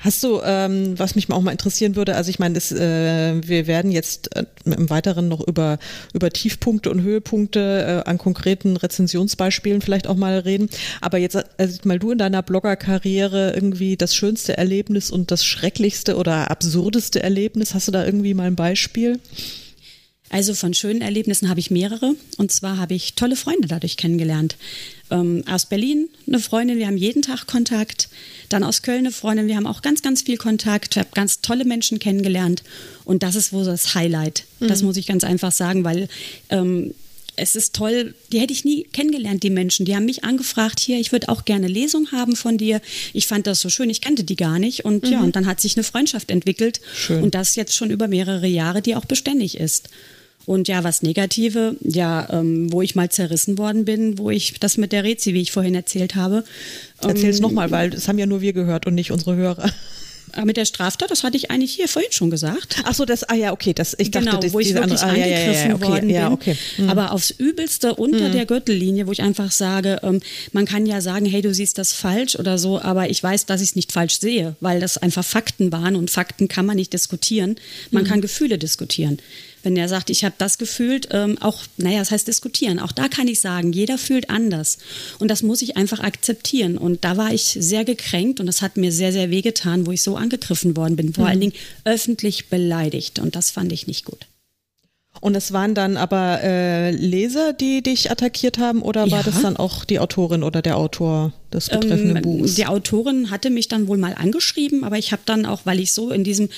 Hast 0.00 0.22
du, 0.22 0.40
ähm, 0.42 0.98
was 0.98 1.14
mich 1.14 1.30
auch 1.30 1.42
mal 1.42 1.50
interessieren 1.52 1.94
würde, 1.94 2.16
also 2.16 2.30
ich 2.30 2.38
meine, 2.38 2.56
äh, 2.56 3.46
wir 3.46 3.66
werden 3.66 3.90
jetzt 3.90 4.34
äh, 4.34 4.46
im 4.64 4.88
Weiteren 4.88 5.28
noch 5.28 5.46
über, 5.46 5.78
über 6.14 6.30
Tiefpunkte 6.30 6.90
und 6.90 7.02
Höhepunkte 7.02 8.02
äh, 8.06 8.08
an 8.08 8.16
konkreten 8.16 8.78
Rezensionsbeispielen 8.78 9.82
vielleicht 9.82 10.06
auch 10.06 10.16
mal 10.16 10.38
reden. 10.38 10.70
Aber 11.02 11.18
jetzt 11.18 11.36
also 11.58 11.78
mal 11.84 11.98
du 11.98 12.12
in 12.12 12.18
deiner 12.18 12.42
Bloggerkarriere 12.42 13.52
irgendwie 13.54 13.98
das 13.98 14.14
schönste 14.14 14.56
Erlebnis 14.56 15.10
und 15.10 15.30
das 15.30 15.44
schrecklichste 15.44 16.16
oder 16.16 16.50
absurdeste 16.50 17.22
Erlebnis, 17.22 17.74
hast 17.74 17.88
du 17.88 17.92
da 17.92 18.02
irgendwie 18.02 18.32
mal 18.32 18.46
ein 18.46 18.56
Beispiel? 18.56 19.20
Also 20.30 20.54
von 20.54 20.72
schönen 20.74 21.02
Erlebnissen 21.02 21.48
habe 21.48 21.58
ich 21.58 21.70
mehrere. 21.70 22.14
Und 22.38 22.52
zwar 22.52 22.78
habe 22.78 22.94
ich 22.94 23.14
tolle 23.14 23.34
Freunde 23.34 23.66
dadurch 23.66 23.96
kennengelernt. 23.96 24.56
Ähm, 25.10 25.42
aus 25.50 25.66
Berlin 25.66 26.08
eine 26.26 26.38
Freundin, 26.38 26.78
wir 26.78 26.86
haben 26.86 26.96
jeden 26.96 27.20
Tag 27.20 27.46
Kontakt. 27.46 28.08
Dann 28.48 28.62
aus 28.62 28.82
Köln 28.82 29.00
eine 29.00 29.10
Freundin, 29.10 29.48
wir 29.48 29.56
haben 29.56 29.66
auch 29.66 29.82
ganz, 29.82 30.02
ganz 30.02 30.22
viel 30.22 30.36
Kontakt. 30.36 30.94
Ich 30.94 30.98
habe 30.98 31.10
ganz 31.14 31.40
tolle 31.40 31.64
Menschen 31.64 31.98
kennengelernt. 31.98 32.62
Und 33.04 33.24
das 33.24 33.34
ist 33.34 33.52
wohl 33.52 33.64
das 33.64 33.94
Highlight. 33.96 34.44
Mhm. 34.60 34.68
Das 34.68 34.82
muss 34.82 34.96
ich 34.96 35.06
ganz 35.06 35.24
einfach 35.24 35.50
sagen, 35.50 35.82
weil 35.82 36.08
ähm, 36.48 36.94
es 37.34 37.56
ist 37.56 37.74
toll, 37.74 38.14
die 38.32 38.38
hätte 38.38 38.52
ich 38.52 38.64
nie 38.64 38.84
kennengelernt, 38.84 39.42
die 39.42 39.50
Menschen. 39.50 39.84
Die 39.84 39.96
haben 39.96 40.04
mich 40.04 40.22
angefragt, 40.22 40.78
hier, 40.78 41.00
ich 41.00 41.10
würde 41.10 41.28
auch 41.28 41.44
gerne 41.44 41.66
Lesung 41.66 42.12
haben 42.12 42.36
von 42.36 42.56
dir. 42.56 42.80
Ich 43.14 43.26
fand 43.26 43.48
das 43.48 43.60
so 43.60 43.68
schön, 43.68 43.90
ich 43.90 44.00
kannte 44.00 44.22
die 44.22 44.36
gar 44.36 44.60
nicht. 44.60 44.84
Und 44.84 45.04
mhm. 45.04 45.12
ja, 45.12 45.20
und 45.22 45.34
dann 45.34 45.46
hat 45.46 45.60
sich 45.60 45.76
eine 45.76 45.82
Freundschaft 45.82 46.30
entwickelt. 46.30 46.80
Schön. 46.94 47.22
Und 47.22 47.34
das 47.34 47.56
jetzt 47.56 47.74
schon 47.74 47.90
über 47.90 48.06
mehrere 48.06 48.46
Jahre, 48.46 48.80
die 48.80 48.94
auch 48.94 49.06
beständig 49.06 49.58
ist. 49.58 49.88
Und 50.46 50.68
ja, 50.68 50.84
was 50.84 51.02
Negative, 51.02 51.76
ja, 51.80 52.26
ähm, 52.30 52.72
wo 52.72 52.82
ich 52.82 52.94
mal 52.94 53.10
zerrissen 53.10 53.58
worden 53.58 53.84
bin, 53.84 54.18
wo 54.18 54.30
ich 54.30 54.58
das 54.58 54.78
mit 54.78 54.92
der 54.92 55.04
Rezi, 55.04 55.34
wie 55.34 55.42
ich 55.42 55.52
vorhin 55.52 55.74
erzählt 55.74 56.14
habe. 56.14 56.44
Erzähl 57.00 57.30
es 57.30 57.36
ähm, 57.36 57.42
nochmal, 57.42 57.70
weil 57.70 57.90
das 57.90 58.08
haben 58.08 58.18
ja 58.18 58.26
nur 58.26 58.40
wir 58.40 58.52
gehört 58.52 58.86
und 58.86 58.94
nicht 58.94 59.12
unsere 59.12 59.36
Hörer. 59.36 59.70
Aber 60.32 60.46
mit 60.46 60.56
der 60.56 60.64
Straftat, 60.64 61.10
das 61.10 61.24
hatte 61.24 61.36
ich 61.36 61.50
eigentlich 61.50 61.72
hier 61.72 61.88
vorhin 61.88 62.12
schon 62.12 62.30
gesagt. 62.30 62.76
Ach 62.84 62.94
so, 62.94 63.04
das, 63.04 63.24
ah 63.24 63.34
ja, 63.34 63.52
okay, 63.52 63.72
das, 63.72 63.96
ich 63.98 64.12
genau, 64.12 64.32
dachte, 64.32 64.46
das, 64.46 64.52
wo 64.52 64.60
ich 64.60 64.74
wirklich 64.74 65.00
andere, 65.00 65.10
angegriffen 65.10 65.50
ah, 65.50 65.52
ja, 65.52 65.68
ja, 65.68 65.74
okay, 65.74 65.88
worden 65.88 66.08
bin. 66.08 66.24
Okay. 66.26 66.56
Mhm. 66.78 66.88
Aber 66.88 67.12
aufs 67.12 67.30
Übelste 67.30 67.94
unter 67.94 68.28
mhm. 68.28 68.32
der 68.32 68.46
Gürtellinie, 68.46 69.06
wo 69.06 69.12
ich 69.12 69.22
einfach 69.22 69.50
sage, 69.50 70.00
ähm, 70.02 70.20
man 70.52 70.66
kann 70.66 70.86
ja 70.86 71.00
sagen, 71.00 71.26
hey, 71.26 71.42
du 71.42 71.52
siehst 71.52 71.78
das 71.78 71.92
falsch 71.92 72.36
oder 72.36 72.58
so, 72.58 72.80
aber 72.80 73.10
ich 73.10 73.22
weiß, 73.22 73.46
dass 73.46 73.60
ich 73.60 73.70
es 73.70 73.76
nicht 73.76 73.92
falsch 73.92 74.20
sehe, 74.20 74.56
weil 74.60 74.80
das 74.80 74.98
einfach 74.98 75.24
Fakten 75.24 75.72
waren 75.72 75.96
und 75.96 76.10
Fakten 76.10 76.48
kann 76.48 76.66
man 76.66 76.76
nicht 76.76 76.92
diskutieren. 76.92 77.56
Man 77.90 78.04
mhm. 78.04 78.08
kann 78.08 78.20
Gefühle 78.20 78.58
diskutieren. 78.58 79.18
Wenn 79.62 79.76
er 79.76 79.88
sagt, 79.88 80.10
ich 80.10 80.24
habe 80.24 80.34
das 80.38 80.58
gefühlt, 80.58 81.08
ähm, 81.10 81.38
auch, 81.40 81.62
naja, 81.76 81.98
das 81.98 82.10
heißt 82.10 82.26
diskutieren. 82.26 82.78
Auch 82.78 82.92
da 82.92 83.08
kann 83.08 83.28
ich 83.28 83.40
sagen, 83.40 83.72
jeder 83.72 83.98
fühlt 83.98 84.30
anders. 84.30 84.78
Und 85.18 85.28
das 85.28 85.42
muss 85.42 85.62
ich 85.62 85.76
einfach 85.76 86.00
akzeptieren. 86.00 86.78
Und 86.78 87.04
da 87.04 87.16
war 87.16 87.32
ich 87.32 87.56
sehr 87.58 87.84
gekränkt 87.84 88.40
und 88.40 88.46
das 88.46 88.62
hat 88.62 88.76
mir 88.76 88.92
sehr, 88.92 89.12
sehr 89.12 89.30
wehgetan, 89.30 89.86
wo 89.86 89.92
ich 89.92 90.02
so 90.02 90.16
angegriffen 90.16 90.76
worden 90.76 90.96
bin. 90.96 91.12
Vor 91.12 91.24
mhm. 91.24 91.30
allen 91.30 91.40
Dingen 91.40 91.52
öffentlich 91.84 92.48
beleidigt. 92.48 93.18
Und 93.18 93.36
das 93.36 93.50
fand 93.50 93.72
ich 93.72 93.86
nicht 93.86 94.04
gut. 94.04 94.26
Und 95.20 95.36
es 95.36 95.52
waren 95.52 95.74
dann 95.74 95.98
aber 95.98 96.40
äh, 96.42 96.90
Leser, 96.92 97.52
die 97.52 97.82
dich 97.82 98.10
attackiert 98.10 98.58
haben, 98.58 98.80
oder 98.80 99.06
ja. 99.06 99.12
war 99.12 99.22
das 99.22 99.42
dann 99.42 99.56
auch 99.56 99.84
die 99.84 99.98
Autorin 99.98 100.42
oder 100.42 100.62
der 100.62 100.78
Autor 100.78 101.34
des 101.52 101.68
betreffenden 101.68 102.16
ähm, 102.16 102.22
Buchs? 102.22 102.54
Die 102.54 102.64
Autorin 102.64 103.30
hatte 103.30 103.50
mich 103.50 103.68
dann 103.68 103.86
wohl 103.86 103.98
mal 103.98 104.14
angeschrieben, 104.14 104.82
aber 104.82 104.96
ich 104.96 105.12
habe 105.12 105.20
dann 105.26 105.44
auch, 105.44 105.60
weil 105.64 105.78
ich 105.78 105.92
so 105.92 106.10
in 106.10 106.24
diesem 106.24 106.48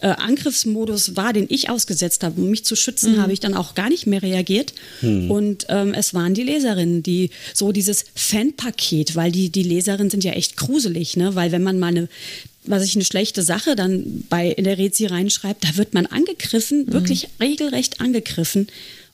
äh, 0.00 0.08
Angriffsmodus 0.08 1.14
war, 1.16 1.34
den 1.34 1.46
ich 1.50 1.68
ausgesetzt 1.68 2.24
habe, 2.24 2.40
um 2.40 2.48
mich 2.48 2.64
zu 2.64 2.74
schützen, 2.74 3.16
mhm. 3.16 3.22
habe 3.22 3.34
ich 3.34 3.40
dann 3.40 3.54
auch 3.54 3.74
gar 3.74 3.90
nicht 3.90 4.06
mehr 4.06 4.22
reagiert. 4.22 4.72
Mhm. 5.02 5.30
Und 5.30 5.66
ähm, 5.68 5.92
es 5.92 6.14
waren 6.14 6.32
die 6.32 6.44
Leserinnen, 6.44 7.02
die 7.02 7.30
so 7.52 7.70
dieses 7.70 8.06
Fanpaket, 8.14 9.14
weil 9.14 9.30
die, 9.30 9.50
die 9.50 9.62
Leserinnen 9.62 10.10
sind 10.10 10.24
ja 10.24 10.32
echt 10.32 10.56
gruselig, 10.56 11.18
ne? 11.18 11.34
weil 11.34 11.52
wenn 11.52 11.62
man 11.62 11.78
mal 11.78 11.88
eine 11.88 12.08
was 12.66 12.84
ich 12.84 12.94
eine 12.94 13.04
schlechte 13.04 13.42
Sache 13.42 13.76
dann 13.76 14.24
bei 14.28 14.48
in 14.48 14.64
der 14.64 14.78
Rezi 14.78 15.06
reinschreibt, 15.06 15.64
da 15.64 15.76
wird 15.76 15.94
man 15.94 16.06
angegriffen, 16.06 16.86
mhm. 16.86 16.92
wirklich 16.92 17.28
regelrecht 17.40 18.00
angegriffen. 18.00 18.68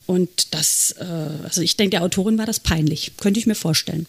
Und 0.05 0.53
das, 0.53 0.95
äh, 0.99 1.05
also 1.43 1.61
ich 1.61 1.77
denke, 1.77 1.91
der 1.91 2.03
Autorin 2.03 2.37
war 2.37 2.45
das 2.45 2.59
peinlich, 2.59 3.13
könnte 3.17 3.39
ich 3.39 3.47
mir 3.47 3.55
vorstellen. 3.55 4.05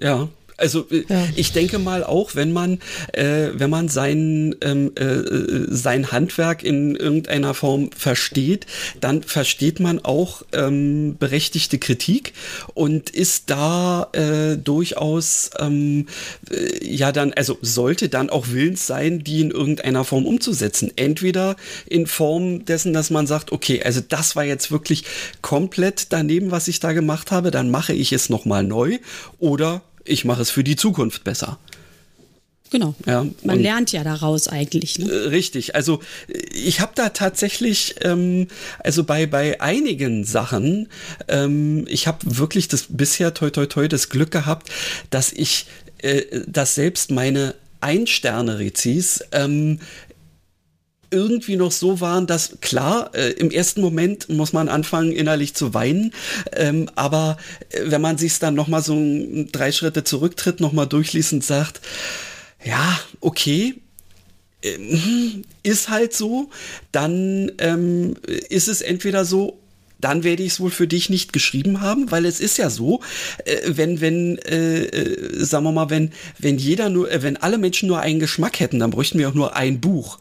Ja, 0.00 0.28
also 0.58 0.86
äh, 0.90 1.04
ja. 1.08 1.26
ich 1.36 1.52
denke 1.52 1.78
mal 1.78 2.04
auch, 2.04 2.34
wenn 2.34 2.52
man, 2.52 2.80
äh, 3.12 3.48
wenn 3.54 3.70
man 3.70 3.88
sein, 3.88 4.54
ähm, 4.60 4.92
äh, 4.96 5.66
sein 5.68 6.12
Handwerk 6.12 6.62
in 6.62 6.96
irgendeiner 6.96 7.54
Form 7.54 7.90
versteht, 7.96 8.66
dann 9.00 9.22
versteht 9.22 9.80
man 9.80 10.04
auch 10.04 10.42
ähm, 10.52 11.16
berechtigte 11.18 11.78
Kritik 11.78 12.32
und 12.74 13.10
ist 13.10 13.44
da 13.50 14.08
äh, 14.12 14.56
durchaus 14.56 15.50
ähm, 15.58 16.06
äh, 16.50 16.84
ja 16.84 17.12
dann, 17.12 17.32
also 17.32 17.58
sollte 17.62 18.08
dann 18.08 18.28
auch 18.28 18.48
willens 18.48 18.86
sein, 18.86 19.22
die 19.22 19.40
in 19.40 19.50
irgendeiner 19.50 20.04
Form 20.04 20.26
umzusetzen. 20.26 20.92
Entweder 20.96 21.56
in 21.86 22.06
Form 22.06 22.64
dessen, 22.64 22.92
dass 22.92 23.10
man 23.10 23.26
sagt, 23.26 23.52
okay, 23.52 23.82
also 23.82 24.00
das 24.00 24.34
war 24.34 24.44
jetzt 24.44 24.70
wirklich 24.70 25.04
komplett 25.40 26.12
daneben, 26.12 26.50
was 26.50 26.68
ich 26.68 26.80
da 26.80 26.92
gemacht 26.92 27.30
habe, 27.30 27.50
dann 27.50 27.70
mache 27.70 27.92
ich 27.92 28.12
es 28.12 28.28
nochmal 28.28 28.64
neu 28.64 28.98
oder 29.38 29.82
ich 30.08 30.24
mache 30.24 30.42
es 30.42 30.50
für 30.50 30.64
die 30.64 30.76
Zukunft 30.76 31.24
besser. 31.24 31.58
Genau. 32.70 32.94
Ja, 33.06 33.26
Man 33.44 33.60
lernt 33.60 33.92
ja 33.92 34.04
daraus 34.04 34.48
eigentlich. 34.48 34.98
Ne? 34.98 35.10
Äh, 35.10 35.28
richtig. 35.28 35.74
Also 35.74 36.00
ich 36.52 36.80
habe 36.80 36.92
da 36.94 37.10
tatsächlich, 37.10 37.96
ähm, 38.02 38.48
also 38.80 39.04
bei 39.04 39.26
bei 39.26 39.60
einigen 39.60 40.24
Sachen, 40.24 40.88
ähm, 41.28 41.86
ich 41.88 42.06
habe 42.06 42.18
wirklich 42.24 42.68
das 42.68 42.86
bisher 42.90 43.32
toi 43.32 43.50
toi 43.50 43.66
toi 43.66 43.88
das 43.88 44.10
Glück 44.10 44.30
gehabt, 44.30 44.70
dass 45.10 45.32
ich, 45.32 45.66
äh, 46.02 46.22
dass 46.46 46.74
selbst 46.74 47.10
meine 47.10 47.54
Ein-Sterne-Rezis 47.80 49.24
ähm, 49.32 49.80
irgendwie 51.10 51.56
noch 51.56 51.72
so 51.72 52.00
waren, 52.00 52.26
dass 52.26 52.58
klar, 52.60 53.10
äh, 53.14 53.30
im 53.32 53.50
ersten 53.50 53.80
Moment 53.80 54.28
muss 54.28 54.52
man 54.52 54.68
anfangen, 54.68 55.12
innerlich 55.12 55.54
zu 55.54 55.74
weinen, 55.74 56.12
ähm, 56.52 56.88
aber 56.94 57.36
äh, 57.70 57.82
wenn 57.86 58.00
man 58.00 58.18
sich 58.18 58.38
dann 58.38 58.54
nochmal 58.54 58.82
so 58.82 58.96
drei 59.52 59.72
Schritte 59.72 60.04
zurücktritt, 60.04 60.60
nochmal 60.60 60.86
durchliest 60.86 61.42
sagt, 61.42 61.80
ja, 62.64 62.98
okay, 63.20 63.74
ähm, 64.62 65.44
ist 65.62 65.88
halt 65.88 66.14
so, 66.14 66.50
dann 66.92 67.52
ähm, 67.58 68.14
ist 68.48 68.68
es 68.68 68.80
entweder 68.80 69.24
so, 69.24 69.58
dann 70.00 70.22
werde 70.22 70.42
ich 70.42 70.52
es 70.52 70.60
wohl 70.60 70.70
für 70.70 70.86
dich 70.86 71.10
nicht 71.10 71.32
geschrieben 71.32 71.80
haben, 71.80 72.10
weil 72.10 72.24
es 72.24 72.40
ist 72.40 72.56
ja 72.56 72.70
so, 72.70 73.00
äh, 73.44 73.56
wenn, 73.66 74.00
wenn, 74.00 74.38
äh, 74.38 74.84
äh, 74.84 75.44
sagen 75.44 75.64
wir 75.64 75.72
mal, 75.72 75.90
wenn, 75.90 76.12
wenn 76.38 76.58
jeder 76.58 76.88
nur, 76.88 77.10
äh, 77.10 77.22
wenn 77.22 77.36
alle 77.36 77.58
Menschen 77.58 77.88
nur 77.88 78.00
einen 78.00 78.20
Geschmack 78.20 78.60
hätten, 78.60 78.78
dann 78.78 78.90
bräuchten 78.90 79.18
wir 79.18 79.28
auch 79.28 79.34
nur 79.34 79.56
ein 79.56 79.80
Buch. 79.80 80.18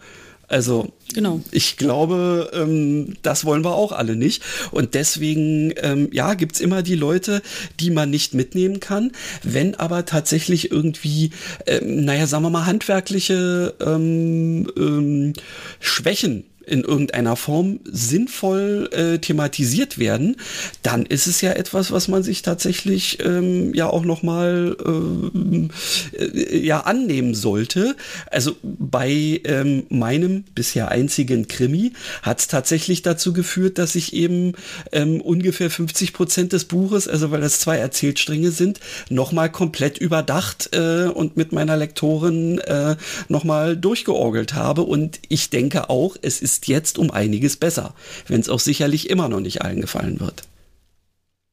Also 0.47 0.93
genau. 1.13 1.41
ich 1.51 1.75
glaube, 1.75 2.51
ähm, 2.53 3.15
das 3.21 3.43
wollen 3.43 3.65
wir 3.65 3.75
auch 3.75 3.91
alle 3.91 4.15
nicht. 4.15 4.43
Und 4.71 4.93
deswegen, 4.93 5.73
ähm, 5.77 6.09
ja, 6.11 6.35
gibt's 6.35 6.61
immer 6.61 6.83
die 6.83 6.95
Leute, 6.95 7.41
die 7.79 7.91
man 7.91 8.09
nicht 8.09 8.33
mitnehmen 8.33 8.79
kann. 8.79 9.11
Wenn 9.43 9.75
aber 9.75 10.05
tatsächlich 10.05 10.71
irgendwie, 10.71 11.31
ähm, 11.65 12.05
naja, 12.05 12.27
sagen 12.27 12.43
wir 12.43 12.49
mal, 12.49 12.65
handwerkliche 12.65 13.75
ähm, 13.81 14.71
ähm, 14.77 15.33
Schwächen 15.79 16.45
in 16.67 16.83
irgendeiner 16.83 17.35
Form 17.35 17.79
sinnvoll 17.85 18.89
äh, 18.91 19.19
thematisiert 19.19 19.97
werden, 19.97 20.35
dann 20.83 21.05
ist 21.05 21.27
es 21.27 21.41
ja 21.41 21.53
etwas, 21.53 21.91
was 21.91 22.07
man 22.07 22.23
sich 22.23 22.41
tatsächlich 22.41 23.19
ähm, 23.23 23.73
ja 23.73 23.87
auch 23.87 24.03
noch 24.03 24.21
mal 24.21 24.75
äh, 24.85 26.57
ja 26.57 26.81
annehmen 26.81 27.33
sollte. 27.33 27.95
Also 28.29 28.55
bei 28.63 29.41
ähm, 29.45 29.83
meinem 29.89 30.43
bisher 30.55 30.89
einzigen 30.89 31.47
Krimi 31.47 31.93
hat 32.21 32.39
es 32.39 32.47
tatsächlich 32.47 33.01
dazu 33.01 33.33
geführt, 33.33 33.77
dass 33.77 33.95
ich 33.95 34.13
eben 34.13 34.53
ähm, 34.91 35.21
ungefähr 35.21 35.69
50 35.69 36.13
Prozent 36.13 36.53
des 36.53 36.65
Buches, 36.65 37.07
also 37.07 37.31
weil 37.31 37.41
das 37.41 37.59
zwei 37.59 37.77
Erzählstränge 37.77 38.51
sind, 38.51 38.79
noch 39.09 39.31
mal 39.31 39.49
komplett 39.49 39.97
überdacht 39.97 40.69
äh, 40.73 41.05
und 41.05 41.37
mit 41.37 41.51
meiner 41.51 41.77
Lektorin 41.77 42.59
äh, 42.59 42.95
noch 43.29 43.43
mal 43.43 43.77
durchgeorgelt 43.77 44.53
habe. 44.53 44.81
Und 44.83 45.19
ich 45.29 45.49
denke 45.49 45.89
auch, 45.89 46.17
es 46.21 46.41
ist 46.41 46.56
ist 46.57 46.67
jetzt 46.67 46.97
um 46.97 47.11
einiges 47.11 47.57
besser, 47.57 47.93
wenn 48.27 48.41
es 48.41 48.49
auch 48.49 48.59
sicherlich 48.59 49.09
immer 49.09 49.29
noch 49.29 49.39
nicht 49.39 49.61
allen 49.61 49.81
gefallen 49.81 50.19
wird. 50.19 50.43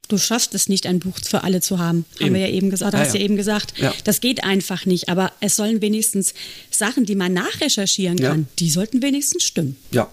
Du 0.09 0.19
schaffst 0.19 0.55
es 0.55 0.69
nicht, 0.69 0.87
ein 0.87 0.99
Buch 0.99 1.17
für 1.23 1.45
alle 1.45 1.61
zu 1.61 1.79
haben. 1.79 2.05
Eben. 2.17 2.27
Haben 2.27 2.35
wir 2.35 2.41
ja 2.43 2.49
eben 2.49 2.71
gesagt, 2.71 2.95
ah, 2.95 2.99
hast 2.99 3.15
ja. 3.15 3.21
ja 3.21 3.25
eben 3.25 3.37
gesagt. 3.37 3.79
Ja. 3.79 3.95
Das 4.05 4.21
geht 4.21 4.45
einfach 4.45 4.85
nicht. 4.85 5.09
Aber 5.09 5.33
es 5.41 5.57
sollen 5.57 5.81
wenigstens 5.81 6.35
Sachen, 6.71 7.07
die 7.07 7.15
man 7.15 7.33
nachrecherchieren 7.33 8.19
kann, 8.19 8.41
ja. 8.41 8.47
die 8.59 8.71
sollten 8.71 9.01
wenigstens 9.01 9.45
stimmen. 9.45 9.77
Ja, 9.93 10.13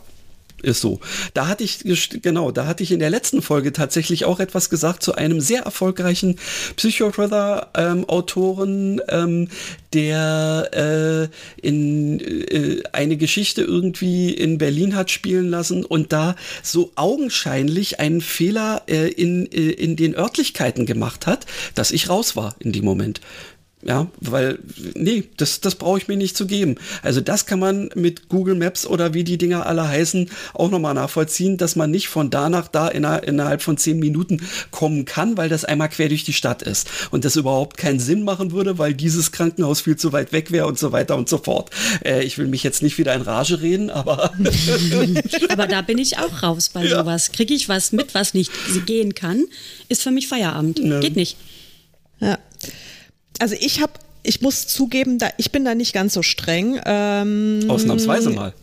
ist 0.61 0.81
so. 0.81 0.99
Da 1.33 1.47
hatte 1.47 1.63
ich, 1.63 1.79
genau, 2.21 2.51
da 2.51 2.67
hatte 2.67 2.83
ich 2.83 2.91
in 2.91 2.99
der 2.99 3.09
letzten 3.09 3.41
Folge 3.41 3.73
tatsächlich 3.73 4.25
auch 4.25 4.39
etwas 4.39 4.69
gesagt 4.69 5.01
zu 5.03 5.15
einem 5.15 5.41
sehr 5.41 5.63
erfolgreichen 5.63 6.35
Psychothriller-Autoren, 6.75 9.01
ähm, 9.09 9.47
der 9.93 10.69
äh, 10.73 11.27
in 11.67 12.19
äh, 12.19 12.83
eine 12.93 13.17
Geschichte 13.17 13.61
irgendwie 13.61 14.33
in 14.33 14.57
Berlin 14.57 14.95
hat 14.95 15.11
spielen 15.11 15.49
lassen 15.49 15.83
und 15.83 16.13
da 16.13 16.35
so 16.63 16.91
augenscheinlich 16.95 17.99
einen 17.99 18.21
Fehler 18.21 18.83
äh, 18.87 19.09
in, 19.09 19.51
äh, 19.51 19.71
in 19.71 19.95
den 19.95 20.15
Örtlichkeiten 20.15 20.85
gemacht 20.85 21.27
hat, 21.27 21.45
dass 21.75 21.91
ich 21.91 22.09
raus 22.09 22.35
war 22.35 22.55
in 22.59 22.71
dem 22.71 22.85
Moment. 22.85 23.21
Ja, 23.83 24.07
weil, 24.19 24.59
nee, 24.93 25.23
das, 25.37 25.59
das 25.59 25.73
brauche 25.73 25.97
ich 25.97 26.07
mir 26.07 26.15
nicht 26.15 26.37
zu 26.37 26.45
geben. 26.45 26.75
Also 27.01 27.19
das 27.19 27.47
kann 27.47 27.59
man 27.59 27.89
mit 27.95 28.29
Google 28.29 28.53
Maps 28.53 28.85
oder 28.85 29.15
wie 29.15 29.23
die 29.23 29.39
Dinger 29.39 29.65
alle 29.65 29.87
heißen 29.87 30.29
auch 30.53 30.69
nochmal 30.69 30.93
nachvollziehen, 30.93 31.57
dass 31.57 31.75
man 31.75 31.89
nicht 31.89 32.07
von 32.07 32.29
da 32.29 32.49
nach 32.49 32.67
da 32.67 32.87
inner, 32.87 33.23
innerhalb 33.23 33.63
von 33.63 33.77
zehn 33.77 33.97
Minuten 33.97 34.41
kommen 34.69 35.05
kann, 35.05 35.35
weil 35.35 35.49
das 35.49 35.65
einmal 35.65 35.89
quer 35.89 36.09
durch 36.09 36.23
die 36.23 36.33
Stadt 36.33 36.61
ist. 36.61 36.87
Und 37.09 37.25
das 37.25 37.35
überhaupt 37.35 37.77
keinen 37.77 37.99
Sinn 37.99 38.23
machen 38.23 38.51
würde, 38.51 38.77
weil 38.77 38.93
dieses 38.93 39.31
Krankenhaus 39.31 39.81
viel 39.81 39.95
zu 39.95 40.13
weit 40.13 40.31
weg 40.31 40.51
wäre 40.51 40.67
und 40.67 40.77
so 40.77 40.91
weiter 40.91 41.17
und 41.17 41.27
so 41.27 41.39
fort. 41.39 41.71
Äh, 42.05 42.23
ich 42.23 42.37
will 42.37 42.47
mich 42.47 42.61
jetzt 42.61 42.83
nicht 42.83 42.99
wieder 42.99 43.15
in 43.15 43.21
Rage 43.21 43.61
reden, 43.61 43.89
aber... 43.89 44.31
aber 45.49 45.65
da 45.65 45.81
bin 45.81 45.97
ich 45.97 46.19
auch 46.19 46.43
raus 46.43 46.69
bei 46.69 46.85
ja. 46.85 46.99
sowas. 46.99 47.31
Kriege 47.31 47.55
ich 47.55 47.67
was 47.67 47.91
mit, 47.91 48.13
was 48.13 48.35
nicht 48.35 48.51
gehen 48.85 49.15
kann, 49.15 49.45
ist 49.89 50.03
für 50.03 50.11
mich 50.11 50.27
Feierabend. 50.27 50.77
Ja. 50.77 50.99
Geht 50.99 51.15
nicht. 51.15 51.37
Ja 52.19 52.37
also 53.41 53.55
ich 53.59 53.81
habe, 53.81 53.93
ich 54.23 54.41
muss 54.41 54.67
zugeben, 54.67 55.17
da, 55.17 55.29
ich 55.37 55.51
bin 55.51 55.65
da 55.65 55.75
nicht 55.75 55.93
ganz 55.93 56.13
so 56.13 56.23
streng. 56.23 56.79
Ähm, 56.85 57.65
Ausnahmsweise 57.67 58.29
mal. 58.29 58.53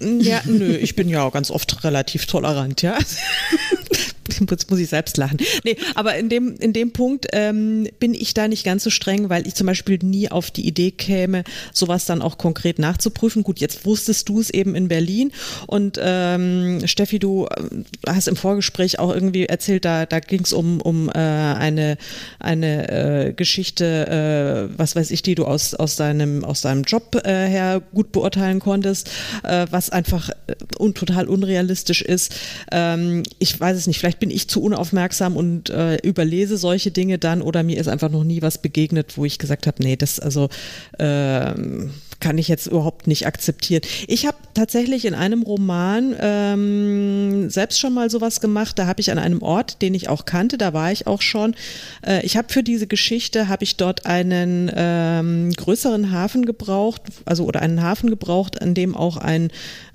Ja, 0.00 0.40
nö, 0.46 0.76
ich 0.76 0.96
bin 0.96 1.10
ja 1.10 1.24
auch 1.24 1.32
ganz 1.32 1.50
oft 1.50 1.84
relativ 1.84 2.24
tolerant, 2.26 2.80
ja. 2.80 2.96
Jetzt 4.50 4.70
muss 4.70 4.80
ich 4.80 4.88
selbst 4.88 5.16
lachen. 5.16 5.38
Nee, 5.64 5.76
aber 5.94 6.16
in 6.16 6.28
dem, 6.28 6.56
in 6.56 6.72
dem 6.72 6.92
Punkt 6.92 7.26
ähm, 7.32 7.88
bin 7.98 8.14
ich 8.14 8.34
da 8.34 8.48
nicht 8.48 8.64
ganz 8.64 8.84
so 8.84 8.90
streng, 8.90 9.28
weil 9.28 9.46
ich 9.46 9.54
zum 9.54 9.66
Beispiel 9.66 9.98
nie 10.02 10.30
auf 10.30 10.50
die 10.50 10.66
Idee 10.66 10.90
käme, 10.90 11.44
sowas 11.72 12.06
dann 12.06 12.22
auch 12.22 12.38
konkret 12.38 12.78
nachzuprüfen. 12.78 13.42
Gut, 13.42 13.60
jetzt 13.60 13.84
wusstest 13.84 14.28
du 14.28 14.40
es 14.40 14.50
eben 14.50 14.74
in 14.74 14.88
Berlin 14.88 15.32
und 15.66 15.98
ähm, 16.02 16.86
Steffi, 16.86 17.18
du 17.18 17.46
äh, 17.46 17.82
hast 18.06 18.28
im 18.28 18.36
Vorgespräch 18.36 18.98
auch 18.98 19.12
irgendwie 19.12 19.46
erzählt, 19.46 19.84
da, 19.84 20.06
da 20.06 20.20
ging 20.20 20.42
es 20.42 20.52
um, 20.52 20.80
um 20.80 21.08
äh, 21.08 21.12
eine, 21.12 21.96
eine 22.38 22.88
äh, 23.28 23.32
Geschichte, 23.32 24.68
äh, 24.70 24.78
was 24.78 24.96
weiß 24.96 25.10
ich, 25.10 25.22
die 25.22 25.34
du 25.34 25.44
aus, 25.44 25.74
aus, 25.74 25.96
deinem, 25.96 26.44
aus 26.44 26.62
deinem 26.62 26.82
Job 26.84 27.16
äh, 27.24 27.46
her 27.46 27.82
gut 27.92 28.12
beurteilen 28.12 28.60
konntest, 28.60 29.10
äh, 29.42 29.66
was 29.70 29.90
einfach 29.90 30.30
äh, 30.46 30.54
un, 30.78 30.94
total 30.94 31.28
unrealistisch 31.28 32.02
ist. 32.02 32.34
Ähm, 32.72 33.22
ich 33.38 33.58
weiß 33.58 33.76
es 33.76 33.86
nicht, 33.86 33.98
vielleicht 33.98 34.19
bin 34.20 34.30
ich 34.30 34.48
zu 34.48 34.62
unaufmerksam 34.62 35.36
und 35.36 35.70
äh, 35.70 35.96
überlese 35.96 36.56
solche 36.56 36.90
Dinge 36.90 37.18
dann 37.18 37.42
oder 37.42 37.62
mir 37.62 37.78
ist 37.78 37.88
einfach 37.88 38.10
noch 38.10 38.24
nie 38.24 38.42
was 38.42 38.58
begegnet, 38.58 39.16
wo 39.16 39.24
ich 39.24 39.38
gesagt 39.38 39.66
habe, 39.66 39.82
nee, 39.82 39.96
das 39.96 40.20
also 40.20 40.48
ähm, 40.98 41.90
kann 42.20 42.38
ich 42.38 42.48
jetzt 42.48 42.66
überhaupt 42.66 43.06
nicht 43.06 43.26
akzeptieren. 43.26 43.82
Ich 44.06 44.26
habe 44.26 44.36
tatsächlich 44.54 45.04
in 45.04 45.14
einem 45.14 45.42
Roman 45.42 46.14
ähm, 46.20 47.50
selbst 47.50 47.80
schon 47.80 47.94
mal 47.94 48.10
sowas 48.10 48.40
gemacht. 48.40 48.78
Da 48.78 48.86
habe 48.86 49.00
ich 49.00 49.10
an 49.10 49.18
einem 49.18 49.42
Ort, 49.42 49.82
den 49.82 49.94
ich 49.94 50.08
auch 50.08 50.24
kannte, 50.24 50.58
da 50.58 50.72
war 50.72 50.92
ich 50.92 51.06
auch 51.06 51.22
schon. 51.22 51.54
Äh, 52.06 52.24
ich 52.24 52.36
habe 52.36 52.52
für 52.52 52.62
diese 52.62 52.86
Geschichte 52.86 53.48
habe 53.48 53.64
ich 53.64 53.76
dort 53.76 54.06
einen 54.06 54.70
ähm, 54.74 55.52
größeren 55.52 56.12
Hafen 56.12 56.44
gebraucht, 56.44 57.02
also 57.24 57.44
oder 57.44 57.62
einen 57.62 57.82
Hafen 57.82 58.10
gebraucht, 58.10 58.60
an 58.60 58.74
dem 58.74 58.94
auch 58.94 59.16
ein 59.16 59.50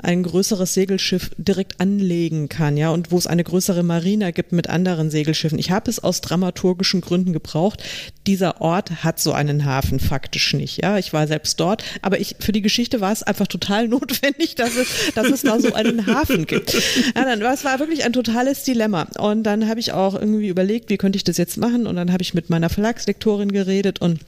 ein 0.06 0.24
größeres 0.24 0.74
Segelschiff 0.74 1.32
direkt 1.38 1.82
anlegen 1.82 2.48
kann, 2.48 2.78
ja, 2.78 2.92
und 2.92 3.12
wo 3.12 3.18
es 3.18 3.28
eine 3.28 3.44
größere 3.44 3.84
Marina 3.84 4.32
gibt 4.32 4.52
mit 4.52 4.70
anderen 4.70 5.10
Segelschiffen. 5.10 5.58
Ich 5.58 5.72
habe 5.72 5.90
es 5.90 6.04
aus 6.04 6.22
dramaturgischen 6.22 7.02
Gründen 7.02 7.34
gebraucht. 7.34 7.84
Dieser 8.28 8.62
Ort 8.62 9.04
hat 9.04 9.20
so 9.20 9.34
einen 9.34 9.66
Hafen 9.66 10.00
faktisch 10.00 10.54
nicht, 10.54 10.84
ja. 10.84 10.98
Ich 10.98 11.12
war 11.12 11.28
selbst 11.28 11.60
dort, 11.60 11.84
aber 12.02 12.15
ich, 12.20 12.36
für 12.40 12.52
die 12.52 12.62
Geschichte 12.62 13.02
war 13.02 13.12
es 13.12 13.24
einfach 13.24 13.48
total 13.48 13.88
notwendig, 13.90 14.56
dass 14.56 14.76
es, 14.76 15.14
dass 15.14 15.28
es 15.28 15.42
da 15.42 15.60
so 15.60 15.74
einen 15.74 16.06
Hafen 16.08 16.46
gibt. 16.46 16.74
Ja, 17.16 17.26
dann, 17.26 17.42
es 17.42 17.64
war 17.64 17.80
wirklich 17.80 18.04
ein 18.04 18.14
totales 18.14 18.64
Dilemma. 18.64 19.08
Und 19.18 19.44
dann 19.44 19.68
habe 19.68 19.80
ich 19.80 19.92
auch 19.94 20.16
irgendwie 20.16 20.48
überlegt, 20.48 20.90
wie 20.90 20.98
könnte 20.98 21.18
ich 21.18 21.24
das 21.24 21.38
jetzt 21.38 21.58
machen? 21.58 21.88
Und 21.88 21.96
dann 21.96 22.12
habe 22.12 22.24
ich 22.24 22.34
mit 22.34 22.50
meiner 22.50 22.70
Verlagslektorin 22.70 23.52
geredet 23.52 24.02
und 24.02 24.20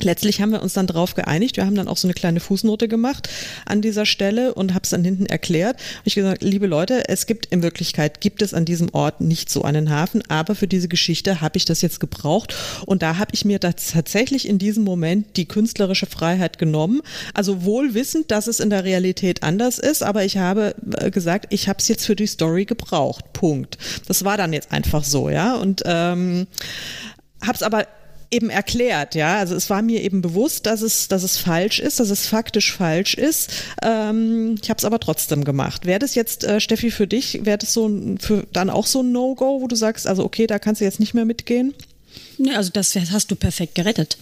Letztlich 0.00 0.40
haben 0.40 0.50
wir 0.50 0.60
uns 0.60 0.72
dann 0.72 0.88
darauf 0.88 1.14
geeinigt. 1.14 1.56
Wir 1.56 1.66
haben 1.66 1.76
dann 1.76 1.86
auch 1.86 1.96
so 1.96 2.08
eine 2.08 2.14
kleine 2.14 2.40
Fußnote 2.40 2.88
gemacht 2.88 3.28
an 3.64 3.80
dieser 3.80 4.06
Stelle 4.06 4.52
und 4.54 4.74
habe 4.74 4.82
es 4.82 4.90
dann 4.90 5.04
hinten 5.04 5.26
erklärt. 5.26 5.76
Hab 5.98 6.06
ich 6.06 6.16
gesagt, 6.16 6.42
liebe 6.42 6.66
Leute, 6.66 7.08
es 7.08 7.26
gibt 7.26 7.46
in 7.46 7.62
Wirklichkeit 7.62 8.20
gibt 8.20 8.42
es 8.42 8.54
an 8.54 8.64
diesem 8.64 8.92
Ort 8.92 9.20
nicht 9.20 9.50
so 9.50 9.62
einen 9.62 9.90
Hafen, 9.90 10.22
aber 10.28 10.56
für 10.56 10.66
diese 10.66 10.88
Geschichte 10.88 11.40
habe 11.40 11.58
ich 11.58 11.64
das 11.64 11.80
jetzt 11.80 12.00
gebraucht 12.00 12.56
und 12.86 13.02
da 13.02 13.18
habe 13.18 13.30
ich 13.34 13.44
mir 13.44 13.60
tatsächlich 13.60 14.48
in 14.48 14.58
diesem 14.58 14.82
Moment 14.82 15.36
die 15.36 15.46
künstlerische 15.46 16.06
Freiheit 16.06 16.58
genommen. 16.58 17.00
Also 17.32 17.64
wohl 17.64 17.94
wissend, 17.94 18.32
dass 18.32 18.48
es 18.48 18.58
in 18.58 18.70
der 18.70 18.82
Realität 18.82 19.44
anders 19.44 19.78
ist, 19.78 20.02
aber 20.02 20.24
ich 20.24 20.38
habe 20.38 20.74
äh, 20.98 21.12
gesagt, 21.12 21.46
ich 21.50 21.68
habe 21.68 21.78
es 21.78 21.86
jetzt 21.86 22.04
für 22.04 22.16
die 22.16 22.26
Story 22.26 22.64
gebraucht. 22.64 23.32
Punkt. 23.32 23.78
Das 24.08 24.24
war 24.24 24.36
dann 24.36 24.52
jetzt 24.52 24.72
einfach 24.72 25.04
so, 25.04 25.30
ja 25.30 25.54
und 25.54 25.82
ähm, 25.86 26.48
habe 27.40 27.54
es 27.54 27.62
aber 27.62 27.86
eben 28.30 28.50
erklärt, 28.50 29.14
ja. 29.14 29.36
Also 29.36 29.54
es 29.54 29.70
war 29.70 29.82
mir 29.82 30.02
eben 30.02 30.22
bewusst, 30.22 30.66
dass 30.66 30.82
es, 30.82 31.08
dass 31.08 31.22
es 31.22 31.38
falsch 31.38 31.78
ist, 31.78 32.00
dass 32.00 32.10
es 32.10 32.26
faktisch 32.26 32.72
falsch 32.72 33.14
ist. 33.14 33.50
Ähm, 33.82 34.56
ich 34.62 34.70
habe 34.70 34.78
es 34.78 34.84
aber 34.84 35.00
trotzdem 35.00 35.44
gemacht. 35.44 35.86
Wäre 35.86 35.98
das 35.98 36.14
jetzt, 36.14 36.44
äh, 36.44 36.60
Steffi, 36.60 36.90
für 36.90 37.06
dich, 37.06 37.44
wäre 37.44 37.58
das 37.58 37.72
so 37.72 37.90
für 38.20 38.46
dann 38.52 38.70
auch 38.70 38.86
so 38.86 39.02
ein 39.02 39.12
No-Go, 39.12 39.60
wo 39.60 39.68
du 39.68 39.76
sagst, 39.76 40.06
also 40.06 40.24
okay, 40.24 40.46
da 40.46 40.58
kannst 40.58 40.80
du 40.80 40.84
jetzt 40.84 41.00
nicht 41.00 41.14
mehr 41.14 41.24
mitgehen? 41.24 41.74
Nee, 42.38 42.54
also 42.54 42.70
das 42.72 42.94
hast 42.94 43.30
du 43.30 43.36
perfekt 43.36 43.74
gerettet. 43.74 44.18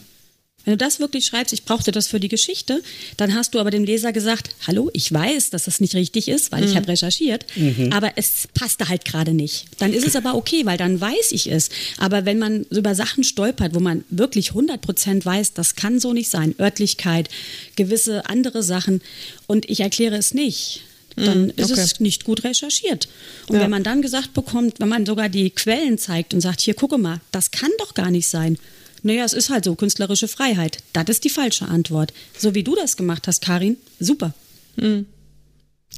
Wenn 0.65 0.75
du 0.75 0.77
das 0.77 1.01
wirklich 1.01 1.27
schreibst, 1.27 1.53
ich 1.53 1.65
brauchte 1.65 1.91
das 1.91 2.07
für 2.07 2.21
die 2.21 2.29
Geschichte, 2.29 2.83
dann 3.17 3.35
hast 3.35 3.55
du 3.55 3.59
aber 3.59 3.71
dem 3.71 3.85
Leser 3.85 4.13
gesagt, 4.13 4.51
hallo, 4.67 4.91
ich 4.93 5.13
weiß, 5.13 5.51
dass 5.51 5.65
das 5.65 5.81
nicht 5.81 5.95
richtig 5.95 6.29
ist, 6.29 6.53
weil 6.53 6.63
mhm. 6.63 6.69
ich 6.69 6.77
habe 6.77 6.89
recherchiert, 6.89 7.47
mhm. 7.57 7.93
aber 7.93 8.13
es 8.17 8.49
passte 8.55 8.89
halt 8.89 9.05
gerade 9.05 9.35
nicht. 9.35 9.67
Dann 9.79 9.93
ist 9.93 10.07
es 10.07 10.15
aber 10.15 10.35
okay, 10.35 10.65
weil 10.65 10.79
dann 10.79 11.01
weiß 11.01 11.33
ich 11.33 11.51
es. 11.51 11.69
Aber 11.99 12.25
wenn 12.25 12.39
man 12.39 12.63
über 12.71 12.95
Sachen 12.95 13.25
stolpert, 13.25 13.75
wo 13.75 13.81
man 13.81 14.05
wirklich 14.09 14.51
100 14.51 14.81
Prozent 14.81 15.27
weiß, 15.27 15.55
das 15.55 15.75
kann 15.75 15.99
so 15.99 16.13
nicht 16.13 16.31
sein, 16.31 16.55
Örtlichkeit, 16.61 17.29
gewisse 17.77 18.27
andere 18.27 18.63
Sachen 18.63 19.03
und 19.47 19.69
ich 19.69 19.81
erkläre 19.81 20.17
es 20.17 20.33
nicht, 20.35 20.83
dann 21.17 21.45
mhm, 21.45 21.53
ist 21.57 21.71
es 21.71 22.01
nicht 22.01 22.25
gut 22.25 22.45
recherchiert. 22.45 23.09
Und 23.49 23.57
ja. 23.57 23.63
wenn 23.63 23.71
man 23.71 23.83
dann 23.83 24.03
gesagt 24.03 24.33
bekommt, 24.33 24.81
wenn 24.81 24.89
man 24.89 25.05
sogar 25.05 25.29
die 25.29 25.51
Quellen 25.51 25.99
zeigt 25.99 26.35
und 26.35 26.41
sagt, 26.41 26.61
hier 26.61 26.75
gucke 26.75 26.99
mal, 26.99 27.21
das 27.33 27.51
kann 27.51 27.71
doch 27.79 27.95
gar 27.95 28.11
nicht 28.11 28.29
sein, 28.29 28.59
naja, 29.03 29.25
es 29.25 29.33
ist 29.33 29.51
halt 29.51 29.65
so, 29.65 29.75
künstlerische 29.75 30.29
Freiheit. 30.29 30.79
Das 30.93 31.05
ist 31.09 31.25
die 31.25 31.31
falsche 31.31 31.69
Antwort. 31.69 32.13
So 32.37 32.55
wie 32.55 32.63
du 32.63 32.75
das 32.75 32.97
gemacht 32.97 33.27
hast, 33.27 33.43
Karin, 33.43 33.77
super. 33.99 34.33
Mhm. 34.77 35.07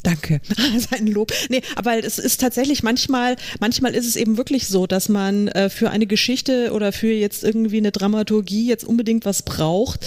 Danke. 0.03 0.41
Sein 0.91 1.07
Lob. 1.07 1.33
Nee, 1.49 1.63
aber 1.77 2.05
es 2.05 2.19
ist 2.19 2.41
tatsächlich 2.41 2.83
manchmal, 2.83 3.37
manchmal 3.61 3.95
ist 3.95 4.07
es 4.07 4.17
eben 4.17 4.37
wirklich 4.37 4.69
so, 4.69 4.87
dass 4.87 5.09
man 5.09 5.49
äh, 5.49 5.71
für 5.71 5.91
eine 5.91 6.07
Geschichte 6.07 6.73
oder 6.73 6.93
für 6.93 7.13
jetzt 7.13 7.45
irgendwie 7.45 7.79
eine 7.79 7.93
Dramaturgie 7.93 8.67
jetzt 8.67 8.85
unbedingt 8.85 9.25
was 9.25 9.43
braucht 9.43 10.05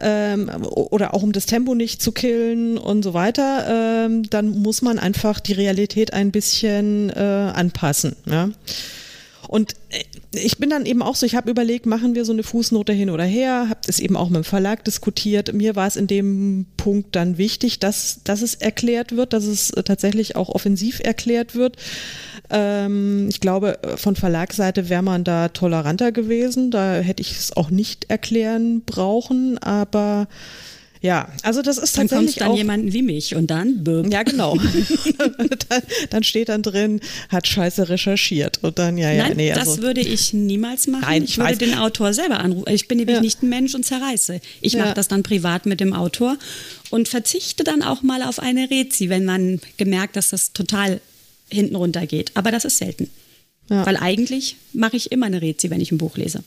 ähm, 0.00 0.50
oder 0.64 1.14
auch 1.14 1.22
um 1.22 1.32
das 1.32 1.46
Tempo 1.46 1.74
nicht 1.74 2.02
zu 2.02 2.12
killen 2.12 2.76
und 2.76 3.02
so 3.02 3.14
weiter, 3.14 4.06
ähm, 4.06 4.28
dann 4.28 4.50
muss 4.50 4.82
man 4.82 4.98
einfach 4.98 5.40
die 5.40 5.54
Realität 5.54 6.12
ein 6.12 6.30
bisschen 6.30 7.10
äh, 7.10 7.52
anpassen. 7.54 8.16
Ja? 8.26 8.50
Und 9.48 9.74
äh, 9.88 10.04
ich 10.32 10.58
bin 10.58 10.70
dann 10.70 10.86
eben 10.86 11.02
auch 11.02 11.16
so, 11.16 11.26
ich 11.26 11.34
habe 11.34 11.50
überlegt, 11.50 11.86
machen 11.86 12.14
wir 12.14 12.24
so 12.24 12.32
eine 12.32 12.44
Fußnote 12.44 12.92
hin 12.92 13.10
oder 13.10 13.24
her, 13.24 13.66
habe 13.70 13.80
es 13.86 13.98
eben 13.98 14.16
auch 14.16 14.28
mit 14.28 14.36
dem 14.36 14.44
Verlag 14.44 14.84
diskutiert. 14.84 15.52
Mir 15.54 15.74
war 15.74 15.88
es 15.88 15.96
in 15.96 16.06
dem 16.06 16.66
Punkt 16.76 17.16
dann 17.16 17.38
wichtig, 17.38 17.80
dass, 17.80 18.20
dass 18.22 18.42
es 18.42 18.54
erklärt 18.54 19.16
wird, 19.16 19.32
dass 19.32 19.44
es 19.44 19.70
äh, 19.70 19.82
tatsächlich 19.82 20.36
auch 20.36 20.50
offensiv 20.50 21.00
erklärt 21.00 21.54
wird. 21.54 21.76
Ähm, 22.50 23.28
ich 23.30 23.40
glaube, 23.40 23.78
von 23.96 24.16
Verlagsseite 24.16 24.90
wäre 24.90 25.02
man 25.02 25.24
da 25.24 25.48
toleranter 25.48 26.12
gewesen. 26.12 26.70
Da 26.70 26.96
hätte 26.96 27.22
ich 27.22 27.32
es 27.32 27.56
auch 27.56 27.70
nicht 27.70 28.10
erklären 28.10 28.82
brauchen, 28.82 29.56
aber 29.58 30.28
ja, 31.00 31.28
also 31.42 31.62
das 31.62 31.78
ist 31.78 31.96
dann 31.96 32.08
tatsächlich 32.08 32.36
dann 32.36 32.50
auch, 32.50 32.56
jemanden 32.56 32.92
wie 32.92 33.02
mich 33.02 33.34
und 33.34 33.48
dann 33.48 33.84
böhm. 33.84 34.10
Ja, 34.10 34.22
genau. 34.22 34.56
dann, 35.68 35.82
dann, 36.10 36.22
steht 36.24 36.48
dann 36.48 36.62
drin, 36.62 37.00
hat 37.28 37.46
scheiße 37.46 37.88
recherchiert 37.88 38.58
und 38.62 38.78
dann 38.78 38.98
ja, 38.98 39.12
ja, 39.12 39.28
Nein, 39.28 39.36
nee, 39.36 39.52
also, 39.52 39.76
das 39.76 39.82
würde 39.82 40.00
ich 40.00 40.32
niemals 40.32 40.86
machen. 40.88 41.02
Nein, 41.02 41.24
ich, 41.24 41.32
ich 41.32 41.38
würde 41.38 41.58
den 41.58 41.74
Autor 41.74 42.12
selber 42.14 42.40
anrufen. 42.40 42.72
Ich 42.72 42.88
bin 42.88 42.98
nämlich 42.98 43.16
ja. 43.16 43.22
nicht 43.22 43.42
ein 43.42 43.48
Mensch 43.48 43.74
und 43.74 43.84
zerreiße. 43.84 44.40
Ich 44.60 44.72
ja. 44.72 44.84
mache 44.84 44.94
das 44.94 45.08
dann 45.08 45.22
privat 45.22 45.66
mit 45.66 45.80
dem 45.80 45.92
Autor 45.92 46.36
und 46.90 47.08
verzichte 47.08 47.64
dann 47.64 47.82
auch 47.82 48.02
mal 48.02 48.22
auf 48.22 48.40
eine 48.40 48.70
Rezi, 48.70 49.08
wenn 49.08 49.24
man 49.24 49.60
gemerkt, 49.76 50.16
dass 50.16 50.30
das 50.30 50.52
total 50.52 51.00
hinten 51.50 51.76
runter 51.76 52.06
geht. 52.06 52.32
Aber 52.34 52.50
das 52.50 52.64
ist 52.64 52.78
selten. 52.78 53.10
Ja. 53.70 53.86
Weil 53.86 53.96
eigentlich 53.96 54.56
mache 54.72 54.96
ich 54.96 55.12
immer 55.12 55.26
eine 55.26 55.42
Rezi, 55.42 55.70
wenn 55.70 55.80
ich 55.80 55.92
ein 55.92 55.98
Buch 55.98 56.16
lese. 56.16 56.42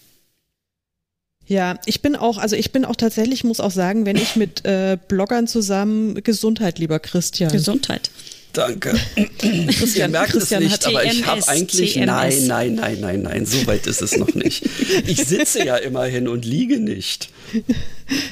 Ja, 1.52 1.78
ich 1.86 2.02
bin 2.02 2.16
auch, 2.16 2.38
also 2.38 2.56
ich 2.56 2.72
bin 2.72 2.86
auch 2.86 2.96
tatsächlich, 2.96 3.44
muss 3.44 3.60
auch 3.60 3.72
sagen, 3.72 4.06
wenn 4.06 4.16
ich 4.16 4.38
mit 4.38 4.64
äh, 4.64 4.98
Bloggern 5.10 5.48
zusammen, 5.48 6.24
Gesundheit, 6.24 6.80
lieber 6.80 6.98
Christian. 7.00 7.52
Gesundheit. 7.52 8.10
Danke. 8.54 8.98
Christian, 9.38 10.12
Ihr 10.12 10.18
merkt 10.18 10.32
Christian 10.32 10.64
es 10.64 10.72
nicht, 10.72 10.88
aber 10.88 11.04
ich 11.04 11.26
habe 11.26 11.46
eigentlich, 11.50 11.96
TMS. 11.96 12.06
nein, 12.06 12.48
nein, 12.48 12.76
nein, 12.76 12.98
nein, 13.02 13.22
nein, 13.24 13.46
so 13.46 13.68
weit 13.68 13.86
ist 13.86 14.02
es 14.02 14.16
noch 14.16 14.34
nicht. 14.34 14.64
Ich 15.08 15.26
sitze 15.26 15.66
ja 15.66 15.76
immerhin 15.76 16.30
und 16.30 16.46
liege 16.46 16.80
nicht. 16.80 17.28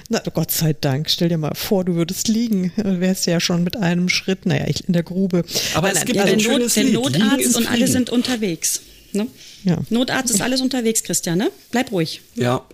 Na, 0.07 0.21
Gott 0.33 0.51
sei 0.51 0.71
Dank, 0.71 1.09
stell 1.09 1.27
dir 1.27 1.37
mal 1.37 1.55
vor, 1.55 1.83
du 1.83 1.95
würdest 1.95 2.29
liegen, 2.29 2.71
wärst 2.77 3.25
ja 3.25 3.41
schon 3.41 3.65
mit 3.65 3.75
einem 3.75 4.07
Schritt, 4.07 4.45
naja, 4.45 4.63
ich 4.69 4.87
in 4.87 4.93
der 4.93 5.03
Grube. 5.03 5.43
Aber 5.73 5.87
nein, 5.87 5.97
es 5.97 6.05
gibt 6.05 6.15
ja, 6.15 6.23
ein 6.23 6.39
der, 6.39 6.57
Not, 6.57 6.73
der 6.73 6.83
Notarzt 6.85 7.57
und 7.57 7.69
alle 7.69 7.87
sind 7.87 8.09
unterwegs. 8.09 8.79
Ne? 9.13 9.27
Ja. 9.63 9.77
Notarzt 9.89 10.31
ist 10.31 10.41
alles 10.41 10.61
unterwegs, 10.61 11.03
Christian, 11.03 11.37
ne? 11.37 11.51
Bleib 11.71 11.91
ruhig. 11.91 12.21
Ja, 12.35 12.65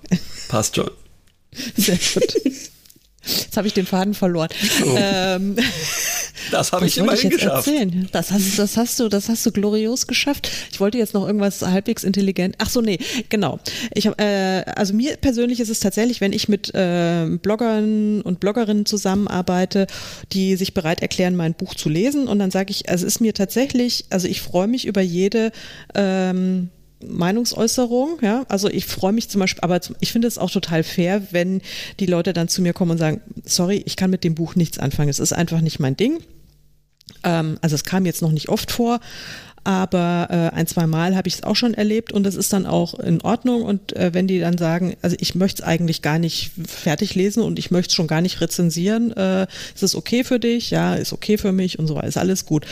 passt 0.48 0.76
schon. 0.76 0.92
Sehr 1.78 1.98
gut. 1.98 2.62
Jetzt 3.26 3.58
habe 3.58 3.68
ich 3.68 3.74
den 3.74 3.86
Faden 3.86 4.14
verloren. 4.14 4.50
Oh. 4.84 4.96
Ähm, 4.98 5.56
das 6.52 6.72
habe 6.72 6.86
ich 6.86 6.98
immerhin 6.98 7.30
geschafft. 7.30 7.68
Erzählen? 7.68 8.08
Das 8.12 8.32
hast, 8.32 8.58
das, 8.60 8.78
hast 8.78 9.00
du, 9.00 9.10
das 9.10 9.30
hast 9.30 9.46
du 9.46 9.52
glorios 9.52 10.08
geschafft. 10.08 10.50
Ich 10.72 10.80
wollte 10.80 10.98
jetzt 10.98 11.14
noch 11.14 11.26
irgendwas 11.26 11.62
halbwegs 11.62 12.04
intelligent. 12.04 12.56
Ach 12.60 12.70
so, 12.70 12.82
nee, 12.82 13.00
genau. 13.30 13.60
Ich 13.94 14.08
hab, 14.08 14.20
äh, 14.20 14.64
also 14.76 14.94
mir 14.94 15.18
persönlich 15.18 15.60
ist 15.60 15.70
es 15.70 15.80
tatsächlich, 15.80 16.22
wenn 16.22 16.34
ich 16.34 16.50
mit 16.50 16.74
äh, 16.74 17.26
Bloggern 17.42 18.22
und 18.22 18.40
Bloggerinnen 18.40 18.86
zusammenarbeite, 18.86 19.88
die 20.32 20.56
sich 20.56 20.74
bereit 20.74 21.02
erklären, 21.02 21.36
mein 21.36 21.54
Buch 21.54 21.76
zu 21.76 21.90
lesen, 21.90 22.28
und 22.28 22.40
dann 22.40 22.52
sage 22.52 22.72
ich, 22.72 22.90
also 22.90 23.06
es 23.06 23.16
ist 23.16 23.22
mir 23.22 23.34
tatsächlich, 23.34 24.06
also 24.10 24.28
ich 24.28 24.42
freue 24.42 24.68
mich 24.68 24.86
über 24.86 25.02
jede 25.02 25.52
ähm, 25.94 26.70
Meinungsäußerung, 27.08 28.20
ja. 28.22 28.46
Also 28.50 28.70
ich 28.70 28.86
freue 28.86 29.14
mich 29.14 29.30
zum 29.30 29.40
Beispiel, 29.40 29.62
aber 29.62 29.80
ich 30.00 30.12
finde 30.12 30.28
es 30.28 30.38
auch 30.38 30.52
total 30.52 30.84
fair, 30.84 31.22
wenn 31.32 31.62
die 32.00 32.06
Leute 32.06 32.34
dann 32.34 32.48
zu 32.48 32.62
mir 32.62 32.74
kommen 32.74 32.92
und 32.92 32.98
sagen, 32.98 33.22
sorry, 33.44 33.84
ich 33.86 33.96
kann 33.96 34.10
mit 34.10 34.24
dem 34.24 34.36
Buch 34.36 34.56
nichts 34.56 34.80
anfangen. 34.80 35.10
Es 35.10 35.20
ist 35.20 35.34
einfach 35.34 35.62
nicht 35.62 35.80
mein 35.80 35.98
Ding. 35.98 36.20
Ähm, 37.26 37.58
also 37.62 37.76
es 37.76 37.84
kam 37.84 38.06
jetzt 38.06 38.22
noch 38.22 38.32
nicht 38.32 38.48
oft 38.48 38.72
vor, 38.72 39.02
aber 39.66 40.28
äh, 40.30 40.56
ein, 40.56 40.68
zwei 40.68 40.86
Mal 40.86 41.16
habe 41.16 41.28
ich 41.28 41.36
es 41.36 41.44
auch 41.44 41.56
schon 41.56 41.74
erlebt 41.74 42.14
und 42.14 42.24
das 42.24 42.36
ist 42.36 42.54
dann 42.54 42.68
auch 42.68 42.94
in 43.00 43.20
Ordnung. 43.22 43.64
Und 43.64 43.96
äh, 43.96 44.14
wenn 44.14 44.28
die 44.28 44.40
dann 44.40 44.60
sagen, 44.60 44.96
also 45.02 45.18
ich 45.20 45.34
möchte 45.34 45.64
es 45.64 45.68
eigentlich 45.68 46.04
gar 46.04 46.20
nicht 46.20 46.52
fertig 46.68 47.16
lesen 47.16 47.42
und 47.42 47.58
ich 47.58 47.72
möchte 47.72 47.90
es 47.90 47.96
schon 47.96 48.06
gar 48.06 48.22
nicht 48.22 48.42
rezensieren, 48.42 49.12
äh, 49.18 49.48
ist 49.74 49.82
es 49.82 49.96
okay 49.96 50.24
für 50.24 50.40
dich? 50.40 50.70
Ja, 50.70 50.94
ist 50.94 51.14
okay 51.14 51.40
für 51.40 51.52
mich 51.52 51.80
und 51.80 51.88
so 51.88 51.96
weiter, 51.96 52.08
ist 52.08 52.18
alles 52.18 52.46
gut. 52.46 52.68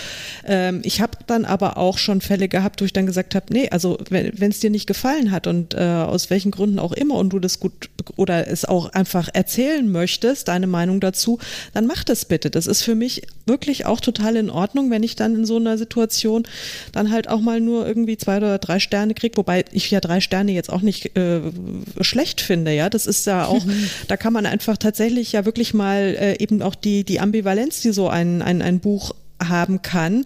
Ähm, 0.46 0.82
ich 0.84 1.02
habe 1.02 1.18
dann 1.26 1.46
aber 1.46 1.78
auch 1.78 1.98
schon 1.98 2.22
Fälle 2.22 2.48
gehabt, 2.48 2.80
wo 2.80 2.86
ich 2.86 2.94
dann 2.94 3.08
gesagt 3.08 3.34
habe, 3.34 3.48
nee, 3.52 3.70
also 3.72 3.98
wenn 4.10 4.52
es 4.52 4.60
dir 4.60 4.70
nicht 4.70 4.86
gefallen 4.86 5.32
hat 5.32 5.48
und 5.48 5.74
äh, 5.74 5.80
aus 5.80 6.30
welchen 6.30 6.52
Gründen 6.52 6.78
auch 6.78 6.92
immer 6.92 7.16
und 7.16 7.32
du 7.32 7.40
das 7.40 7.60
gut 7.60 7.90
oder 8.16 8.48
es 8.48 8.66
auch 8.66 8.94
einfach 8.94 9.30
erzählen 9.34 9.90
möchtest, 9.92 10.48
deine 10.48 10.68
Meinung 10.68 11.00
dazu, 11.00 11.40
dann 11.74 11.88
mach 11.88 12.04
das 12.04 12.26
bitte. 12.26 12.50
Das 12.50 12.68
ist 12.68 12.84
für 12.84 12.96
mich 12.96 13.24
wirklich 13.46 13.86
auch 13.86 14.00
total 14.00 14.36
in 14.36 14.50
Ordnung, 14.50 14.90
wenn 14.92 15.04
ich 15.04 15.16
dann 15.16 15.36
in 15.36 15.46
so 15.46 15.58
einer 15.58 15.78
Situation 15.78 16.44
dann 16.92 17.12
halt 17.12 17.30
auch 17.30 17.42
mal 17.42 17.60
nur 17.60 17.88
irgendwie 17.88 18.18
zwei 18.18 18.38
oder 18.38 18.58
drei 18.58 18.80
Sterne 18.80 19.14
kriege, 19.14 19.38
wobei 19.38 19.66
ich 19.72 19.90
ja 19.92 20.00
drei 20.00 20.20
Sterne 20.22 20.52
jetzt 20.52 20.72
auch 20.72 20.82
nicht 20.82 21.18
äh, 21.18 21.42
schlecht 22.02 22.42
finde, 22.42 22.72
ja. 22.72 22.90
Das 22.90 23.08
ist 23.08 23.26
ja 23.26 23.46
auch, 23.46 23.66
mhm. 23.66 23.90
da 24.08 24.18
kann 24.18 24.34
man 24.34 24.46
einfach 24.46 24.78
tatsächlich 24.78 25.32
ja 25.32 25.46
wirklich 25.46 25.74
mal 25.74 26.16
äh, 26.20 26.42
eben 26.42 26.62
auch 26.62 26.76
die, 26.76 27.04
die 27.04 27.20
Ambivalenz, 27.20 27.82
die 27.82 27.92
so 27.92 28.10
ein, 28.10 28.42
ein, 28.42 28.62
ein 28.62 28.80
Buch 28.80 29.14
haben 29.42 29.82
kann, 29.82 30.26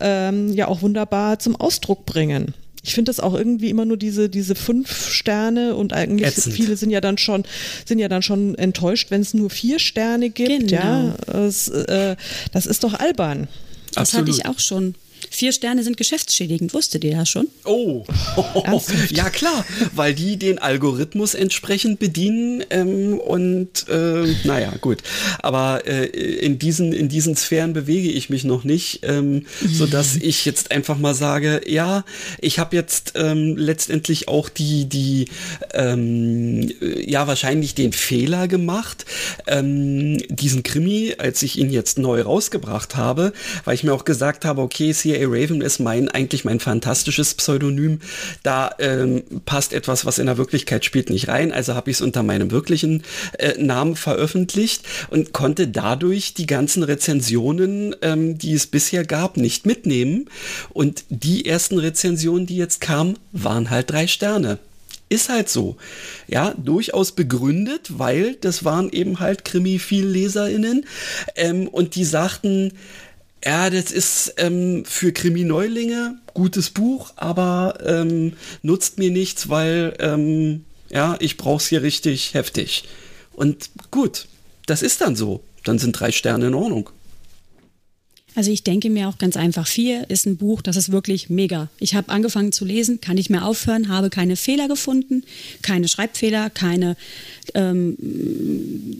ähm, 0.00 0.52
ja 0.52 0.68
auch 0.68 0.82
wunderbar 0.82 1.38
zum 1.38 1.56
Ausdruck 1.56 2.06
bringen. 2.06 2.54
Ich 2.88 2.94
finde 2.94 3.10
das 3.10 3.20
auch 3.20 3.34
irgendwie 3.34 3.68
immer 3.68 3.84
nur 3.84 3.98
diese, 3.98 4.30
diese 4.30 4.54
fünf 4.54 5.10
Sterne 5.10 5.76
und 5.76 5.92
eigentlich 5.92 6.26
Ätzend. 6.26 6.54
viele 6.54 6.74
sind 6.74 6.88
ja 6.88 7.02
dann 7.02 7.18
schon, 7.18 7.44
sind 7.84 7.98
ja 7.98 8.08
dann 8.08 8.22
schon 8.22 8.54
enttäuscht, 8.54 9.10
wenn 9.10 9.20
es 9.20 9.34
nur 9.34 9.50
vier 9.50 9.78
Sterne 9.78 10.30
gibt. 10.30 10.68
Genau. 10.68 11.14
Ja, 11.28 11.44
es, 11.46 11.68
äh, 11.68 12.16
das 12.52 12.64
ist 12.64 12.84
doch 12.84 12.94
albern. 12.94 13.46
Das 13.88 14.14
Absolut. 14.14 14.28
hatte 14.28 14.38
ich 14.38 14.46
auch 14.46 14.58
schon. 14.58 14.94
Vier 15.30 15.52
Sterne 15.52 15.82
sind 15.82 15.96
geschäftsschädigend, 15.96 16.74
wusstet 16.74 17.04
ihr 17.04 17.16
das 17.16 17.28
schon? 17.28 17.48
Oh, 17.64 18.04
ja 19.10 19.30
klar, 19.30 19.64
weil 19.94 20.14
die 20.14 20.36
den 20.36 20.58
Algorithmus 20.58 21.34
entsprechend 21.34 21.98
bedienen 21.98 22.64
ähm, 22.70 23.18
und 23.18 23.88
äh, 23.88 24.34
naja, 24.44 24.72
gut. 24.80 24.98
Aber 25.40 25.86
äh, 25.86 26.06
in, 26.06 26.58
diesen, 26.58 26.92
in 26.92 27.08
diesen 27.08 27.36
Sphären 27.36 27.72
bewege 27.72 28.10
ich 28.10 28.30
mich 28.30 28.44
noch 28.44 28.64
nicht, 28.64 29.00
ähm, 29.02 29.46
sodass 29.60 30.16
ich 30.20 30.44
jetzt 30.44 30.70
einfach 30.70 30.98
mal 30.98 31.14
sage, 31.14 31.62
ja, 31.66 32.04
ich 32.40 32.58
habe 32.58 32.76
jetzt 32.76 33.12
ähm, 33.16 33.56
letztendlich 33.56 34.28
auch 34.28 34.48
die, 34.48 34.88
die 34.88 35.26
ähm, 35.74 36.72
ja 36.80 37.26
wahrscheinlich 37.26 37.74
den 37.74 37.92
Fehler 37.92 38.48
gemacht, 38.48 39.04
ähm, 39.46 40.18
diesen 40.28 40.62
Krimi, 40.62 41.14
als 41.18 41.42
ich 41.42 41.58
ihn 41.58 41.70
jetzt 41.70 41.98
neu 41.98 42.22
rausgebracht 42.22 42.96
habe, 42.96 43.32
weil 43.64 43.74
ich 43.74 43.84
mir 43.84 43.92
auch 43.92 44.04
gesagt 44.04 44.44
habe, 44.44 44.62
okay, 44.62 44.92
CIA 44.92 45.17
Raven 45.26 45.60
ist 45.60 45.78
mein 45.78 46.08
eigentlich 46.08 46.44
mein 46.44 46.60
fantastisches 46.60 47.34
Pseudonym. 47.34 48.00
Da 48.42 48.70
ähm, 48.78 49.22
passt 49.44 49.72
etwas, 49.72 50.06
was 50.06 50.18
in 50.18 50.26
der 50.26 50.38
Wirklichkeit 50.38 50.84
spielt, 50.84 51.10
nicht 51.10 51.28
rein. 51.28 51.52
Also 51.52 51.74
habe 51.74 51.90
ich 51.90 51.98
es 51.98 52.00
unter 52.00 52.22
meinem 52.22 52.50
wirklichen 52.50 53.02
äh, 53.38 53.60
Namen 53.60 53.96
veröffentlicht 53.96 54.84
und 55.10 55.32
konnte 55.32 55.68
dadurch 55.68 56.34
die 56.34 56.46
ganzen 56.46 56.82
Rezensionen, 56.82 57.94
ähm, 58.02 58.38
die 58.38 58.54
es 58.54 58.66
bisher 58.66 59.04
gab, 59.04 59.36
nicht 59.36 59.66
mitnehmen. 59.66 60.28
Und 60.70 61.04
die 61.08 61.46
ersten 61.46 61.78
Rezensionen, 61.78 62.46
die 62.46 62.56
jetzt 62.56 62.80
kamen, 62.80 63.18
waren 63.32 63.70
halt 63.70 63.90
drei 63.90 64.06
Sterne. 64.06 64.58
Ist 65.10 65.30
halt 65.30 65.48
so. 65.48 65.76
Ja, 66.26 66.52
durchaus 66.56 67.12
begründet, 67.12 67.98
weil 67.98 68.34
das 68.34 68.64
waren 68.64 68.90
eben 68.90 69.20
halt 69.20 69.44
Krimi-Viel-LeserInnen. 69.44 70.84
Ähm, 71.34 71.66
und 71.68 71.94
die 71.94 72.04
sagten, 72.04 72.72
ja, 73.44 73.70
das 73.70 73.90
ist 73.90 74.34
ähm, 74.38 74.84
für 74.84 75.12
Krimineulinge 75.12 76.18
gutes 76.34 76.70
Buch, 76.70 77.12
aber 77.16 77.78
ähm, 77.84 78.34
nutzt 78.62 78.98
mir 78.98 79.10
nichts, 79.10 79.48
weil 79.48 79.94
ähm, 80.00 80.64
ja, 80.90 81.16
ich 81.20 81.36
brauch's 81.36 81.68
hier 81.68 81.82
richtig 81.82 82.34
heftig. 82.34 82.84
Und 83.32 83.70
gut, 83.90 84.26
das 84.66 84.82
ist 84.82 85.00
dann 85.00 85.16
so. 85.16 85.42
Dann 85.64 85.78
sind 85.78 85.92
drei 85.92 86.12
Sterne 86.12 86.46
in 86.46 86.54
Ordnung. 86.54 86.90
Also 88.38 88.52
ich 88.52 88.62
denke 88.62 88.88
mir 88.88 89.08
auch 89.08 89.18
ganz 89.18 89.36
einfach, 89.36 89.66
vier 89.66 90.08
ist 90.10 90.24
ein 90.24 90.36
Buch, 90.36 90.62
das 90.62 90.76
ist 90.76 90.92
wirklich 90.92 91.28
mega. 91.28 91.68
Ich 91.80 91.96
habe 91.96 92.08
angefangen 92.10 92.52
zu 92.52 92.64
lesen, 92.64 93.00
kann 93.00 93.16
nicht 93.16 93.30
mehr 93.30 93.44
aufhören, 93.44 93.88
habe 93.88 94.10
keine 94.10 94.36
Fehler 94.36 94.68
gefunden, 94.68 95.24
keine 95.60 95.88
Schreibfehler, 95.88 96.48
keine, 96.48 96.96
ähm, 97.54 97.96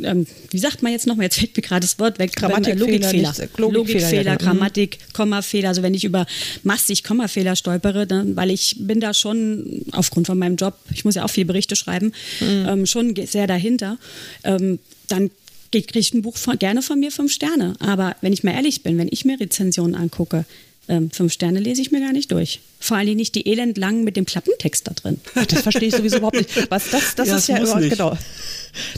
ähm, 0.02 0.26
wie 0.50 0.58
sagt 0.58 0.82
man 0.82 0.90
jetzt 0.90 1.06
nochmal, 1.06 1.26
jetzt 1.26 1.38
fällt 1.38 1.56
mir 1.56 1.62
gerade 1.62 1.82
das 1.82 2.00
Wort 2.00 2.18
weg, 2.18 2.34
Grammatikfehler, 2.34 2.80
Logikfehler, 2.80 3.28
Logikfehler, 3.28 3.70
Logikfehler 3.70 4.22
ja, 4.22 4.34
genau. 4.34 4.50
Grammatik, 4.50 4.98
Kommafehler. 5.12 5.68
Also 5.68 5.84
wenn 5.84 5.94
ich 5.94 6.02
über 6.02 6.26
massig 6.64 7.04
Kommafehler 7.04 7.54
stolpere, 7.54 8.08
dann, 8.08 8.34
weil 8.34 8.50
ich 8.50 8.74
bin 8.80 8.98
da 8.98 9.14
schon 9.14 9.84
aufgrund 9.92 10.26
von 10.26 10.36
meinem 10.36 10.56
Job, 10.56 10.74
ich 10.92 11.04
muss 11.04 11.14
ja 11.14 11.24
auch 11.24 11.30
viel 11.30 11.44
Berichte 11.44 11.76
schreiben, 11.76 12.12
mhm. 12.40 12.66
ähm, 12.68 12.86
schon 12.86 13.14
sehr 13.14 13.46
dahinter, 13.46 13.98
ähm, 14.42 14.80
dann 15.06 15.30
kriegt 15.70 16.14
ein 16.14 16.22
Buch 16.22 16.36
von, 16.36 16.58
gerne 16.58 16.82
von 16.82 16.98
mir 16.98 17.10
fünf 17.10 17.32
Sterne. 17.32 17.74
Aber 17.80 18.16
wenn 18.20 18.32
ich 18.32 18.44
mal 18.44 18.52
ehrlich 18.52 18.82
bin, 18.82 18.98
wenn 18.98 19.08
ich 19.10 19.24
mir 19.24 19.38
Rezensionen 19.38 19.94
angucke, 19.94 20.44
ähm, 20.88 21.10
fünf 21.10 21.32
Sterne 21.32 21.60
lese 21.60 21.82
ich 21.82 21.90
mir 21.90 22.00
gar 22.00 22.12
nicht 22.12 22.32
durch. 22.32 22.60
Vor 22.80 22.96
allem 22.96 23.16
nicht 23.16 23.34
die 23.34 23.46
elendlangen 23.50 24.04
mit 24.04 24.16
dem 24.16 24.24
Klappentext 24.24 24.86
da 24.86 24.92
drin. 24.92 25.20
Das 25.48 25.62
verstehe 25.62 25.88
ich 25.88 25.94
sowieso 25.96 26.18
überhaupt 26.18 26.36
nicht. 26.36 26.70
Was 26.70 26.90
das, 26.90 27.14
das 27.16 27.28
ja, 27.28 27.36
ist 27.36 27.48
ja 27.48 27.58
überhaupt, 27.60 27.90
genau. 27.90 28.16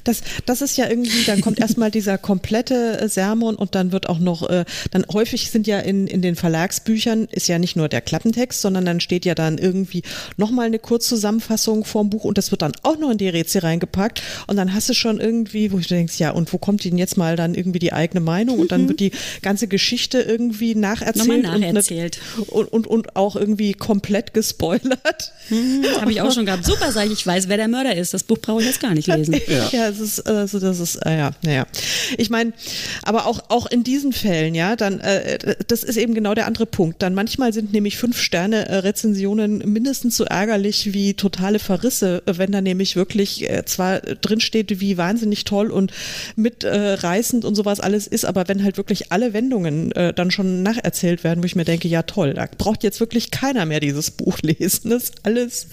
Das, 0.05 0.23
das 0.47 0.63
ist 0.63 0.77
ja 0.77 0.89
irgendwie, 0.89 1.25
dann 1.25 1.41
kommt 1.41 1.61
erstmal 1.61 1.91
dieser 1.91 2.19
komplette 2.19 3.01
äh, 3.01 3.09
Sermon 3.09 3.55
und 3.55 3.75
dann 3.75 3.93
wird 3.93 4.09
auch 4.09 4.19
noch, 4.19 4.49
äh, 4.49 4.65
dann 4.91 5.05
häufig 5.13 5.51
sind 5.51 5.67
ja 5.67 5.79
in, 5.79 6.07
in 6.07 6.23
den 6.23 6.37
Verlagsbüchern 6.37 7.29
ist 7.31 7.49
ja 7.49 7.59
nicht 7.59 7.77
nur 7.77 7.89
der 7.89 8.01
Klappentext, 8.01 8.61
sondern 8.61 8.85
dann 8.85 9.01
steht 9.01 9.25
ja 9.25 9.35
dann 9.35 9.59
irgendwie 9.59 10.03
nochmal 10.37 10.67
eine 10.67 10.79
Kurzzusammenfassung 10.79 11.85
vom 11.85 12.11
Buch 12.11 12.25
und 12.25 12.39
das 12.39 12.51
wird 12.51 12.63
dann 12.63 12.73
auch 12.83 12.99
noch 12.99 13.11
in 13.11 13.19
die 13.19 13.29
Rätsel 13.29 13.63
reingepackt 13.63 14.23
und 14.47 14.57
dann 14.57 14.75
hast 14.75 14.89
du 14.89 14.95
schon 14.95 15.21
irgendwie, 15.21 15.73
wo 15.73 15.79
du 15.79 15.87
denkst, 15.87 16.19
ja, 16.19 16.31
und 16.31 16.53
wo 16.53 16.59
kommt 16.59 16.85
denn 16.85 16.99
jetzt 16.99 17.17
mal 17.17 17.37
dann 17.37 17.55
irgendwie 17.55 17.79
die 17.79 17.93
eigene 17.93 18.21
Meinung 18.21 18.59
und 18.59 18.73
dann 18.73 18.83
mhm. 18.83 18.89
wird 18.89 19.01
die 19.01 19.13
ganze 19.43 19.69
Geschichte 19.69 20.21
irgendwie 20.21 20.75
nacherzählt, 20.75 21.43
nochmal 21.43 21.59
nacherzählt. 21.59 22.21
Und, 22.49 22.73
und, 22.73 22.87
und, 22.87 23.17
auch 23.17 23.35
irgendwie 23.35 23.70
komplett 23.75 24.35
gespoilert. 24.35 25.33
Mhm, 25.49 25.85
Habe 26.01 26.13
ich 26.13 26.21
auch 26.21 26.33
schon 26.33 26.47
gehabt. 26.47 26.65
Super, 26.65 26.93
sage 26.93 27.09
ich, 27.13 27.21
ich 27.21 27.27
weiß, 27.27 27.49
wer 27.49 27.57
der 27.57 27.69
Mörder 27.69 27.97
ist. 27.97 28.15
Das 28.15 28.23
Buch 28.23 28.39
brauche 28.39 28.61
ich 28.61 28.67
jetzt 28.67 28.81
gar 28.81 28.95
nicht 28.95 29.09
lesen. 29.09 29.41
Ja, 29.47 29.69
ja 29.73 29.89
es 29.89 30.01
ist, 30.01 30.27
also 30.27 30.59
das 30.59 30.81
ist, 30.81 30.97
äh, 31.07 31.19
ja, 31.19 31.31
naja. 31.43 31.67
Ich 32.17 32.31
meine, 32.31 32.53
aber 33.03 33.27
auch, 33.27 33.45
auch 33.49 33.67
in 33.67 33.85
diesen 33.85 34.13
Fällen, 34.13 34.55
ja, 34.55 34.77
dann, 34.77 35.01
äh, 35.01 35.57
das 35.67 35.83
ist 35.83 35.97
eben 35.97 36.15
genau 36.15 36.35
der 36.35 36.47
andere 36.47 36.67
Punkt. 36.67 37.03
Dann 37.03 37.15
manchmal 37.15 37.53
sind 37.53 37.73
nämlich 37.73 37.97
fünf 37.99 38.19
Sterne 38.21 38.69
äh, 38.69 39.49
mindestens 39.49 40.17
so 40.17 40.25
ärgerlich 40.25 40.93
wie 40.93 41.15
totale 41.15 41.59
Verrisse, 41.59 42.23
wenn 42.27 42.53
da 42.53 42.61
nämlich 42.61 42.97
wirklich 42.97 43.49
äh, 43.49 43.65
zwar 43.65 44.01
drinsteht, 44.01 44.81
wie 44.81 44.97
wahnsinnig 44.97 45.45
toll 45.45 45.71
und 45.71 45.93
mitreißend 46.37 47.45
und 47.45 47.55
sowas 47.55 47.81
alles 47.81 48.07
ist, 48.07 48.25
aber 48.25 48.49
wenn 48.49 48.63
halt 48.63 48.77
wirklich 48.77 49.13
alle 49.13 49.33
Wendungen 49.33 49.93
äh, 49.93 50.13
dann 50.13 50.31
schon 50.31 50.63
nacherzählt 50.63 51.25
werden, 51.25 51.43
wo 51.43 51.47
ich 51.47 51.57
mir 51.57 51.65
denke, 51.65 51.89
ja 51.89 52.03
toll, 52.03 52.35
da 52.35 52.49
braucht 52.59 52.83
jetzt 52.83 53.01
wirklich 53.01 53.31
keiner 53.31 53.60
mehr 53.67 53.81
dieses 53.81 54.11
Buch 54.11 54.39
lesen. 54.43 54.91
Das 54.91 55.05
ist 55.05 55.15
alles, 55.23 55.67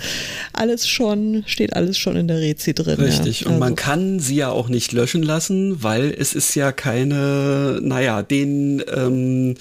alles 0.54 0.88
schon, 0.88 1.44
steht 1.48 1.76
alles 1.76 1.98
schon 1.98 2.16
in 2.16 2.28
der 2.28 2.40
Rezi 2.40 2.74
drin. 2.74 3.00
Richtig. 3.00 3.42
Ja. 3.42 3.48
Und 3.48 3.54
also. 3.54 3.60
man 3.60 3.76
kann 3.76 4.20
sie 4.20 4.36
ja 4.36 4.50
auch 4.50 4.70
nicht 4.70 4.92
löschen 4.92 5.24
lassen, 5.24 5.84
weil 5.84 6.14
es 6.18 6.34
ist 6.34 6.56
ja 6.56 6.72
keine, 6.72 7.80
naja, 7.82 8.24
den 8.24 8.84
ähm, 8.94 9.56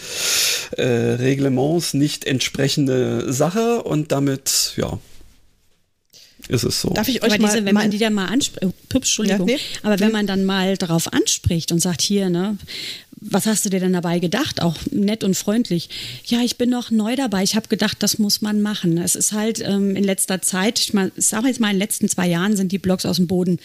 äh, 0.76 0.82
Reglements 0.84 1.94
nicht 1.94 2.24
entsprechende 2.24 3.32
Sache 3.32 3.82
und 3.82 4.12
damit, 4.12 4.74
ja, 4.76 4.98
ist 6.49 6.64
es 6.64 6.80
so. 6.80 6.90
Darf 6.90 7.09
ich 7.09 7.22
euch 7.22 7.32
aber 7.32 7.42
mal, 7.42 7.53
diese, 7.53 7.64
wenn 7.64 7.74
man 7.74 7.90
die 7.90 7.99
dann 7.99 8.14
mal 8.14 8.26
anspricht, 8.26 8.64
oh, 8.64 8.72
Entschuldigung, 8.94 9.49
ja, 9.49 9.57
nee, 9.57 9.61
aber 9.82 10.01
wenn 10.01 10.12
man 10.12 10.26
dann 10.26 10.44
mal 10.44 10.76
darauf 10.76 11.12
anspricht 11.12 11.72
und 11.72 11.80
sagt, 11.80 12.03
hier, 12.03 12.30
ne, 12.30 12.57
was 13.18 13.47
hast 13.47 13.64
du 13.64 13.70
dir 13.70 13.80
denn 13.80 13.92
dabei 13.92 14.18
gedacht? 14.18 14.61
Auch 14.61 14.76
nett 14.90 15.24
und 15.24 15.36
freundlich. 15.36 15.88
Ja, 16.26 16.40
ich 16.42 16.57
bin 16.57 16.70
noch 16.70 16.90
neu 16.90 17.16
dabei. 17.16 17.42
Ich 17.42 17.57
habe 17.57 17.68
gedacht, 17.68 17.97
das 18.01 18.18
muss 18.18 18.42
man 18.42 18.61
machen. 18.61 18.99
Es 18.99 19.14
ist 19.14 19.32
halt 19.32 19.61
ähm, 19.61 19.97
in 19.97 20.05
letzter 20.05 20.42
Zeit, 20.42 20.78
ich 20.78 20.92
sage 21.16 21.49
jetzt 21.49 21.61
mal, 21.61 21.68
in 21.68 21.74
den 21.74 21.80
letzten 21.80 22.09
zwei 22.09 22.28
Jahren 22.28 22.57
sind 22.57 22.72
die 22.72 22.78
Blogs 22.78 23.07
aus 23.07 23.16
dem 23.16 23.26
Boden 23.26 23.59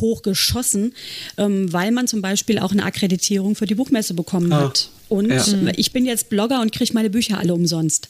hochgeschossen, 0.00 0.94
ähm, 1.36 1.72
weil 1.72 1.90
man 1.90 2.06
zum 2.06 2.22
Beispiel 2.22 2.58
auch 2.58 2.72
eine 2.72 2.84
Akkreditierung 2.84 3.56
für 3.56 3.66
die 3.66 3.74
Buchmesse 3.74 4.14
bekommen 4.14 4.52
ah, 4.52 4.64
hat. 4.64 4.90
Und 5.08 5.30
ja. 5.30 5.44
ich 5.76 5.92
bin 5.92 6.06
jetzt 6.06 6.28
Blogger 6.28 6.60
und 6.60 6.72
kriege 6.72 6.92
meine 6.94 7.10
Bücher 7.10 7.38
alle 7.38 7.52
umsonst. 7.54 8.08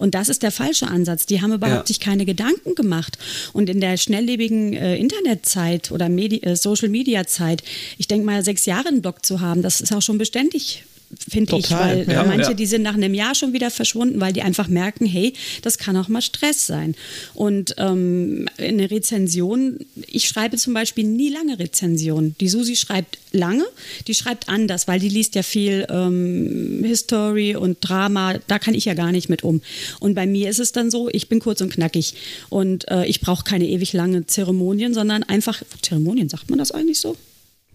Und 0.00 0.14
das 0.14 0.30
ist 0.30 0.42
der 0.42 0.50
falsche 0.50 0.88
Ansatz. 0.88 1.26
Die 1.26 1.42
haben 1.42 1.52
überhaupt 1.52 1.82
ja. 1.82 1.86
sich 1.86 2.00
keine 2.00 2.24
Gedanken 2.24 2.74
gemacht. 2.74 3.18
Und 3.52 3.68
in 3.68 3.80
der 3.80 3.98
schnelllebigen 3.98 4.72
äh, 4.72 4.96
Internetzeit 4.96 5.92
oder 5.92 6.08
Medi 6.08 6.38
äh, 6.38 6.56
Social-Media-Zeit, 6.56 7.62
ich 7.98 8.08
denke 8.08 8.24
mal, 8.24 8.42
sechs 8.42 8.64
Jahre 8.64 8.88
einen 8.88 9.02
Blog 9.02 9.24
zu 9.26 9.40
haben, 9.40 9.60
das 9.60 9.82
ist 9.82 9.92
auch 9.92 10.00
schon 10.00 10.16
beständig 10.16 10.84
finde 11.28 11.56
ich, 11.56 11.70
weil 11.70 12.06
ja, 12.08 12.24
manche, 12.24 12.50
ja. 12.50 12.54
die 12.54 12.66
sind 12.66 12.82
nach 12.82 12.94
einem 12.94 13.14
Jahr 13.14 13.34
schon 13.34 13.52
wieder 13.52 13.70
verschwunden, 13.70 14.20
weil 14.20 14.32
die 14.32 14.42
einfach 14.42 14.68
merken, 14.68 15.06
hey, 15.06 15.32
das 15.62 15.78
kann 15.78 15.96
auch 15.96 16.08
mal 16.08 16.22
Stress 16.22 16.66
sein. 16.66 16.94
Und 17.34 17.74
ähm, 17.78 18.48
eine 18.58 18.90
Rezension, 18.90 19.78
ich 20.06 20.28
schreibe 20.28 20.56
zum 20.56 20.74
Beispiel 20.74 21.04
nie 21.04 21.28
lange 21.28 21.58
Rezensionen. 21.58 22.36
Die 22.40 22.48
Susi 22.48 22.76
schreibt 22.76 23.18
lange, 23.32 23.64
die 24.06 24.14
schreibt 24.14 24.48
anders, 24.48 24.88
weil 24.88 25.00
die 25.00 25.08
liest 25.08 25.34
ja 25.34 25.42
viel 25.42 25.86
ähm, 25.90 26.82
History 26.84 27.56
und 27.56 27.78
Drama, 27.80 28.34
da 28.46 28.58
kann 28.58 28.74
ich 28.74 28.84
ja 28.84 28.94
gar 28.94 29.12
nicht 29.12 29.28
mit 29.28 29.42
um. 29.42 29.62
Und 29.98 30.14
bei 30.14 30.26
mir 30.26 30.48
ist 30.48 30.60
es 30.60 30.72
dann 30.72 30.90
so, 30.90 31.08
ich 31.10 31.28
bin 31.28 31.40
kurz 31.40 31.60
und 31.60 31.72
knackig 31.72 32.14
und 32.48 32.88
äh, 32.88 33.04
ich 33.06 33.20
brauche 33.20 33.44
keine 33.44 33.66
ewig 33.66 33.92
lange 33.92 34.26
Zeremonien, 34.26 34.94
sondern 34.94 35.22
einfach, 35.24 35.62
Zeremonien, 35.82 36.28
sagt 36.28 36.50
man 36.50 36.58
das 36.58 36.70
eigentlich 36.70 37.00
so? 37.00 37.16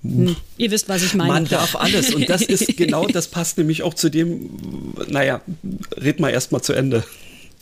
Hm. 0.10 0.36
Ihr 0.58 0.72
wisst, 0.72 0.89
was 0.89 1.03
ich 1.03 1.14
meine. 1.14 1.32
Man 1.32 1.45
darf 1.45 1.76
alles. 1.76 2.14
Und 2.14 2.30
das 2.30 2.41
ist 2.41 2.68
genau, 2.78 3.08
das 3.08 3.28
passt 3.28 3.58
nämlich 3.58 3.84
auch 3.84 3.93
zu 3.93 4.10
dem, 4.10 4.49
naja, 5.08 5.41
red 5.97 6.20
mal 6.20 6.30
erst 6.30 6.51
mal 6.51 6.62
zu 6.62 6.74
Ende. 6.74 7.03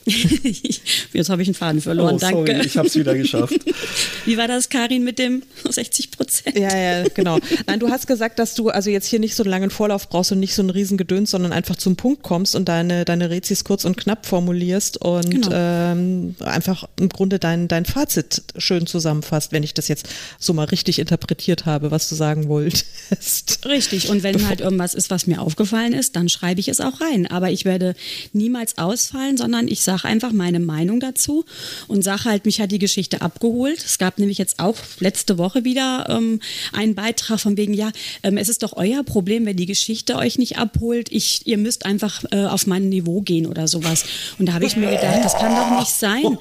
Jetzt 1.13 1.29
habe 1.29 1.41
ich 1.41 1.47
einen 1.47 1.55
Faden 1.55 1.81
verloren, 1.81 2.15
oh, 2.15 2.19
sorry, 2.19 2.45
danke. 2.45 2.65
Ich 2.65 2.77
habe 2.77 2.87
es 2.87 2.95
wieder 2.95 3.15
geschafft. 3.15 3.53
Wie 4.25 4.37
war 4.37 4.47
das, 4.47 4.69
Karin, 4.69 5.03
mit 5.03 5.17
dem 5.17 5.43
60 5.69 6.11
Prozent? 6.11 6.57
Ja, 6.57 6.75
ja, 6.75 7.07
genau. 7.13 7.39
Nein, 7.67 7.79
du 7.79 7.89
hast 7.89 8.07
gesagt, 8.07 8.39
dass 8.39 8.53
du 8.53 8.69
also 8.69 8.89
jetzt 8.89 9.07
hier 9.07 9.19
nicht 9.19 9.35
so 9.35 9.43
einen 9.43 9.51
langen 9.51 9.69
Vorlauf 9.69 10.09
brauchst 10.09 10.31
und 10.33 10.39
nicht 10.39 10.55
so 10.55 10.61
einen 10.61 10.71
riesen 10.71 10.97
Gedöns, 10.97 11.31
sondern 11.31 11.53
einfach 11.53 11.77
zum 11.77 11.95
Punkt 11.95 12.21
kommst 12.21 12.55
und 12.55 12.67
deine, 12.67 13.05
deine 13.05 13.29
Rezis 13.29 13.63
kurz 13.63 13.85
und 13.85 13.95
knapp 13.95 14.25
formulierst 14.25 14.97
und 14.97 15.29
genau. 15.29 15.49
ähm, 15.51 16.35
einfach 16.39 16.85
im 16.99 17.09
Grunde 17.09 17.39
dein, 17.39 17.69
dein 17.69 17.85
Fazit 17.85 18.43
schön 18.57 18.87
zusammenfasst, 18.87 19.53
wenn 19.53 19.63
ich 19.63 19.73
das 19.73 19.87
jetzt 19.87 20.09
so 20.37 20.53
mal 20.53 20.65
richtig 20.65 20.99
interpretiert 20.99 21.65
habe, 21.65 21.91
was 21.91 22.09
du 22.09 22.15
sagen 22.15 22.49
wolltest. 22.49 23.65
Richtig. 23.65 24.09
Und 24.09 24.23
wenn 24.23 24.33
Bevor 24.33 24.49
halt 24.49 24.61
irgendwas 24.61 24.93
ist, 24.93 25.09
was 25.09 25.27
mir 25.27 25.41
aufgefallen 25.41 25.93
ist, 25.93 26.15
dann 26.17 26.27
schreibe 26.27 26.59
ich 26.59 26.67
es 26.67 26.81
auch 26.81 26.99
rein. 26.99 27.27
Aber 27.27 27.51
ich 27.51 27.63
werde 27.63 27.95
niemals 28.33 28.77
ausfallen, 28.77 29.37
sondern 29.37 29.67
ich 29.67 29.81
sage, 29.81 29.92
sage 29.93 30.07
einfach 30.11 30.31
meine 30.31 30.59
Meinung 30.59 30.99
dazu 30.99 31.45
und 31.87 32.03
sage 32.03 32.25
halt, 32.25 32.45
mich 32.45 32.59
hat 32.59 32.71
die 32.71 32.79
Geschichte 32.79 33.21
abgeholt. 33.21 33.77
Es 33.83 33.97
gab 33.97 34.17
nämlich 34.17 34.37
jetzt 34.37 34.59
auch 34.59 34.77
letzte 34.99 35.37
Woche 35.37 35.63
wieder 35.63 36.07
ähm, 36.09 36.39
einen 36.71 36.95
Beitrag 36.95 37.39
von 37.39 37.57
wegen, 37.57 37.73
ja, 37.73 37.91
ähm, 38.23 38.37
es 38.37 38.49
ist 38.49 38.63
doch 38.63 38.73
euer 38.75 39.03
Problem, 39.03 39.45
wenn 39.45 39.57
die 39.57 39.65
Geschichte 39.65 40.15
euch 40.15 40.37
nicht 40.37 40.57
abholt. 40.57 41.11
Ich, 41.11 41.45
ihr 41.45 41.57
müsst 41.57 41.85
einfach 41.85 42.23
äh, 42.31 42.45
auf 42.45 42.65
mein 42.65 42.89
Niveau 42.89 43.21
gehen 43.21 43.45
oder 43.45 43.67
sowas. 43.67 44.05
Und 44.39 44.47
da 44.47 44.53
habe 44.53 44.65
ich 44.65 44.75
mir 44.75 44.89
gedacht, 44.89 45.23
das 45.23 45.35
kann 45.35 45.55
doch 45.55 45.79
nicht 45.79 45.91
sein. 45.91 46.37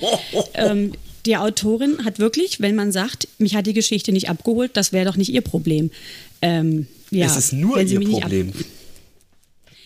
Ähm, 0.54 0.92
die 1.26 1.36
Autorin 1.36 2.04
hat 2.04 2.18
wirklich, 2.18 2.60
wenn 2.60 2.74
man 2.74 2.90
sagt, 2.90 3.28
mich 3.38 3.54
hat 3.54 3.66
die 3.66 3.74
Geschichte 3.74 4.12
nicht 4.12 4.28
abgeholt, 4.28 4.72
das 4.74 4.92
wäre 4.92 5.04
doch 5.04 5.16
nicht 5.16 5.32
ihr 5.32 5.40
Problem. 5.40 5.90
Ähm, 6.40 6.86
ja, 7.10 7.26
es 7.26 7.36
ist 7.36 7.52
nur 7.52 7.80
ihr 7.80 8.00
Problem. 8.00 8.52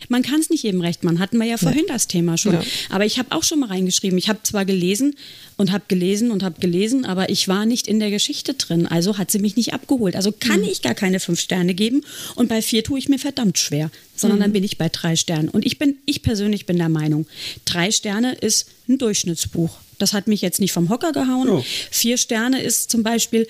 Man 0.09 0.22
kann 0.22 0.40
es 0.40 0.50
nicht 0.50 0.62
jedem 0.62 0.80
recht 0.80 1.04
machen. 1.04 1.18
Hatten 1.18 1.38
wir 1.38 1.46
ja 1.46 1.57
vorhin 1.57 1.84
ja. 1.88 1.94
das 1.94 2.07
Thema 2.07 2.36
schon. 2.36 2.54
Ja. 2.54 2.62
Aber 2.90 3.04
ich 3.04 3.18
habe 3.18 3.34
auch 3.34 3.42
schon 3.42 3.61
mal 3.61 3.68
reingeschrieben. 3.68 4.18
Ich 4.18 4.28
habe 4.28 4.40
zwar 4.42 4.64
gelesen 4.64 5.16
und 5.57 5.72
habe 5.72 5.84
gelesen 5.88 6.30
und 6.30 6.42
habe 6.42 6.61
gelesen, 6.61 7.04
aber 7.04 7.28
ich 7.30 7.48
war 7.48 7.66
nicht 7.66 7.86
in 7.88 7.98
der 7.98 8.11
Geschichte 8.11 8.54
drin. 8.54 8.86
Also 8.86 9.18
hat 9.18 9.30
sie 9.30 9.38
mich 9.38 9.57
nicht 9.57 9.72
abgeholt. 9.74 10.16
Also 10.16 10.32
kann 10.32 10.61
mhm. 10.61 10.68
ich 10.68 10.82
gar 10.82 10.94
keine 10.94 11.20
fünf 11.20 11.40
Sterne 11.40 11.74
geben. 11.74 12.04
Und 12.34 12.48
bei 12.48 12.62
vier 12.62 12.84
tue 12.84 12.98
ich 12.98 13.09
mir 13.09 13.18
verdammt 13.18 13.59
schwer. 13.59 13.90
Sondern 14.14 14.38
mhm. 14.38 14.42
dann 14.42 14.52
bin 14.52 14.64
ich 14.64 14.78
bei 14.78 14.88
drei 14.88 15.16
Sternen. 15.16 15.48
Und 15.48 15.66
ich 15.66 15.78
bin, 15.78 15.96
ich 16.07 16.22
persönlich 16.22 16.66
bin 16.66 16.78
der 16.78 16.88
Meinung, 16.88 17.26
drei 17.64 17.90
Sterne 17.90 18.34
ist 18.34 18.68
ein 18.88 18.98
Durchschnittsbuch. 18.98 19.78
Das 19.98 20.12
hat 20.12 20.26
mich 20.26 20.42
jetzt 20.42 20.61
nicht 20.61 20.72
vom 20.72 20.88
Hocker 20.90 21.12
gehauen. 21.12 21.48
Oh. 21.48 21.64
Vier 21.90 22.18
Sterne 22.18 22.61
ist 22.61 22.90
zum 22.90 23.02
Beispiel 23.02 23.46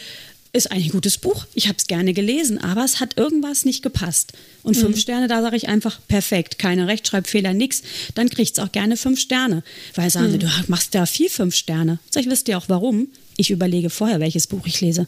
ist 0.57 0.73
ein 0.73 0.89
gutes 0.89 1.19
Buch. 1.19 1.47
Ich 1.55 1.69
habe 1.69 1.77
es 1.79 1.87
gerne 1.87 2.13
gelesen, 2.15 2.59
aber 2.59 2.85
es 2.85 2.99
hat 2.99 3.17
irgendwas 3.17 3.65
nicht 3.65 3.83
gepasst. 3.83 4.33
Und 4.63 4.77
mhm. 4.77 4.81
fünf 4.81 5.01
Sterne, 5.01 5.29
da 5.29 5.43
sage 5.43 5.57
ich 5.57 5.69
einfach 5.69 6.01
perfekt, 6.09 6.59
keine 6.59 6.89
Rechtschreibfehler, 6.89 7.53
nix. 7.53 7.83
Dann 8.15 8.29
kriegt 8.31 8.53
es 8.53 8.59
auch 8.59 8.73
gerne 8.73 8.97
fünf 8.97 9.21
Sterne. 9.21 9.63
Weil 9.95 10.11
sagen 10.11 10.29
mhm. 10.29 10.33
sie, 10.33 10.39
du 10.39 10.49
machst 10.69 10.95
da 10.95 11.07
vier 11.07 11.31
fünf 11.31 11.55
Sterne. 11.55 11.99
Sag 12.11 12.23
ich, 12.23 12.31
wisst 12.31 12.49
ihr 12.49 12.59
auch 12.59 12.69
warum? 12.69 13.09
Ich 13.37 13.51
überlege 13.51 13.91
vorher, 13.91 14.19
welches 14.19 14.47
Buch 14.47 14.67
ich 14.67 14.81
lese. 14.81 15.07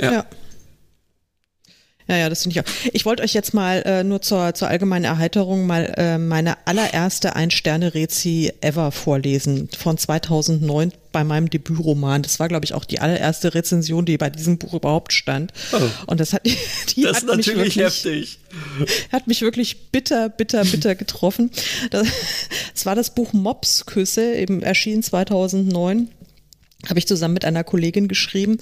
ja. 0.00 0.12
ja. 0.12 0.26
Ja, 2.08 2.16
ja, 2.16 2.28
das 2.28 2.42
finde 2.42 2.58
ich 2.58 2.64
auch. 2.64 2.72
Ich 2.92 3.04
wollte 3.04 3.22
euch 3.22 3.32
jetzt 3.32 3.54
mal 3.54 3.82
äh, 3.86 4.04
nur 4.04 4.22
zur, 4.22 4.54
zur 4.54 4.68
allgemeinen 4.68 5.04
Erheiterung 5.04 5.66
mal 5.66 5.92
äh, 5.96 6.18
meine 6.18 6.66
allererste 6.66 7.36
Ein-Sterne-Rezi 7.36 8.52
ever 8.60 8.90
vorlesen 8.92 9.68
von 9.76 9.98
2009 9.98 10.92
bei 11.12 11.24
meinem 11.24 11.48
Debütroman. 11.50 12.22
Das 12.22 12.40
war, 12.40 12.48
glaube 12.48 12.64
ich, 12.64 12.74
auch 12.74 12.84
die 12.84 13.00
allererste 13.00 13.54
Rezension, 13.54 14.04
die 14.04 14.18
bei 14.18 14.30
diesem 14.30 14.58
Buch 14.58 14.74
überhaupt 14.74 15.12
stand. 15.12 15.52
Oh. 15.72 15.80
Und 16.06 16.20
das 16.20 16.32
hat, 16.32 16.44
die 16.96 17.02
das 17.02 17.18
hat 17.18 17.22
ist 17.22 17.28
natürlich 17.28 17.76
wirklich, 17.76 17.76
heftig. 17.76 18.38
Hat 19.12 19.26
mich 19.26 19.42
wirklich 19.42 19.90
bitter, 19.90 20.28
bitter, 20.28 20.64
bitter 20.64 20.94
getroffen. 20.94 21.50
Das, 21.90 22.08
das 22.74 22.86
war 22.86 22.94
das 22.94 23.14
Buch 23.14 23.32
Mopsküsse, 23.32 24.34
eben 24.34 24.62
erschienen 24.62 25.02
2009 25.02 26.08
habe 26.88 26.98
ich 26.98 27.06
zusammen 27.06 27.34
mit 27.34 27.44
einer 27.44 27.64
Kollegin 27.64 28.08
geschrieben. 28.08 28.58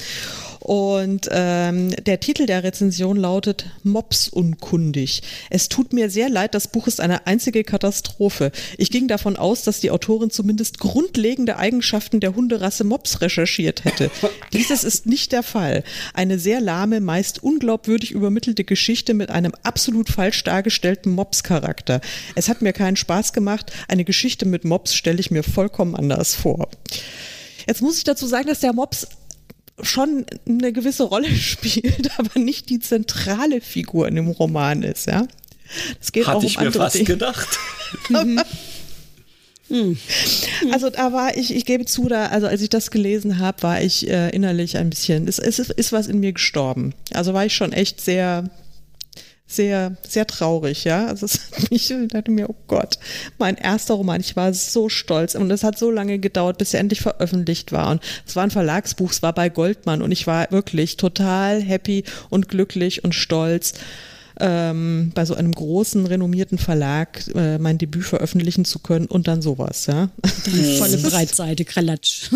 Und 0.60 1.28
ähm, 1.32 1.90
der 2.04 2.20
Titel 2.20 2.44
der 2.44 2.62
Rezension 2.62 3.16
lautet 3.16 3.66
Mops 3.82 4.28
unkundig. 4.28 5.22
Es 5.48 5.70
tut 5.70 5.94
mir 5.94 6.10
sehr 6.10 6.28
leid, 6.28 6.54
das 6.54 6.68
Buch 6.68 6.86
ist 6.86 7.00
eine 7.00 7.26
einzige 7.26 7.64
Katastrophe. 7.64 8.52
Ich 8.76 8.90
ging 8.90 9.08
davon 9.08 9.36
aus, 9.36 9.62
dass 9.62 9.80
die 9.80 9.90
Autorin 9.90 10.30
zumindest 10.30 10.78
grundlegende 10.78 11.56
Eigenschaften 11.56 12.20
der 12.20 12.34
Hunderasse 12.34 12.84
Mops 12.84 13.22
recherchiert 13.22 13.84
hätte. 13.84 14.10
Dieses 14.52 14.84
ist 14.84 15.06
nicht 15.06 15.32
der 15.32 15.42
Fall. 15.42 15.82
Eine 16.12 16.38
sehr 16.38 16.60
lahme, 16.60 17.00
meist 17.00 17.42
unglaubwürdig 17.42 18.12
übermittelte 18.12 18.64
Geschichte 18.64 19.14
mit 19.14 19.30
einem 19.30 19.52
absolut 19.62 20.10
falsch 20.10 20.44
dargestellten 20.44 21.12
Mops-Charakter. 21.12 22.02
Es 22.34 22.50
hat 22.50 22.60
mir 22.60 22.74
keinen 22.74 22.96
Spaß 22.96 23.32
gemacht. 23.32 23.72
Eine 23.88 24.04
Geschichte 24.04 24.44
mit 24.44 24.64
Mops 24.64 24.94
stelle 24.94 25.20
ich 25.20 25.30
mir 25.30 25.42
vollkommen 25.42 25.96
anders 25.96 26.34
vor. 26.34 26.68
Jetzt 27.66 27.82
muss 27.82 27.98
ich 27.98 28.04
dazu 28.04 28.26
sagen, 28.26 28.48
dass 28.48 28.60
der 28.60 28.72
Mops 28.72 29.06
schon 29.82 30.26
eine 30.48 30.72
gewisse 30.72 31.04
Rolle 31.04 31.34
spielt, 31.34 32.18
aber 32.18 32.38
nicht 32.38 32.68
die 32.70 32.80
zentrale 32.80 33.60
Figur 33.60 34.08
in 34.08 34.16
dem 34.16 34.28
Roman 34.28 34.82
ist, 34.82 35.06
ja. 35.06 35.26
Das 35.98 36.12
geht 36.12 36.26
Hatte 36.26 36.38
auch 36.38 36.42
um 36.42 36.46
ich 36.46 36.58
mir 36.58 36.72
fast 36.72 36.96
Dinge. 36.96 37.04
gedacht. 37.06 37.48
Also 40.72 40.90
da 40.90 41.12
war 41.12 41.36
ich, 41.36 41.54
ich 41.54 41.64
gebe 41.64 41.84
zu, 41.86 42.08
da, 42.08 42.26
also 42.26 42.48
als 42.48 42.60
ich 42.60 42.70
das 42.70 42.90
gelesen 42.90 43.38
habe, 43.38 43.62
war 43.62 43.80
ich 43.80 44.08
äh, 44.08 44.30
innerlich 44.30 44.76
ein 44.76 44.90
bisschen, 44.90 45.28
es, 45.28 45.38
es 45.38 45.60
ist, 45.60 45.70
ist 45.70 45.92
was 45.92 46.08
in 46.08 46.18
mir 46.18 46.32
gestorben. 46.32 46.92
Also 47.12 47.34
war 47.34 47.46
ich 47.46 47.54
schon 47.54 47.72
echt 47.72 48.00
sehr, 48.00 48.50
sehr, 49.50 49.96
sehr 50.06 50.26
traurig, 50.26 50.84
ja. 50.84 51.06
Also 51.06 51.26
es 51.26 51.40
hat 51.52 51.70
mich, 51.70 51.90
ich 51.90 52.08
dachte 52.08 52.30
mir, 52.30 52.48
oh 52.48 52.56
Gott, 52.68 52.98
mein 53.38 53.56
erster 53.56 53.94
Roman, 53.94 54.20
ich 54.20 54.36
war 54.36 54.54
so 54.54 54.88
stolz 54.88 55.34
und 55.34 55.50
es 55.50 55.64
hat 55.64 55.78
so 55.78 55.90
lange 55.90 56.18
gedauert, 56.18 56.58
bis 56.58 56.72
er 56.72 56.80
endlich 56.80 57.00
veröffentlicht 57.00 57.72
war. 57.72 57.90
Und 57.90 58.02
es 58.26 58.36
war 58.36 58.44
ein 58.44 58.50
Verlagsbuch, 58.50 59.10
es 59.10 59.22
war 59.22 59.32
bei 59.32 59.48
Goldmann 59.48 60.02
und 60.02 60.12
ich 60.12 60.26
war 60.26 60.50
wirklich 60.50 60.96
total 60.96 61.60
happy 61.60 62.04
und 62.28 62.48
glücklich 62.48 63.04
und 63.04 63.14
stolz. 63.14 63.74
Ähm, 64.42 65.12
bei 65.14 65.26
so 65.26 65.34
einem 65.34 65.52
großen, 65.52 66.06
renommierten 66.06 66.56
Verlag 66.56 67.26
äh, 67.34 67.58
mein 67.58 67.76
Debüt 67.76 68.06
veröffentlichen 68.06 68.64
zu 68.64 68.78
können 68.78 69.04
und 69.04 69.28
dann 69.28 69.42
sowas, 69.42 69.84
ja. 69.84 70.08
Volle 70.78 70.96
Breitseite, 70.96 71.66
Kralatsch. 71.66 72.30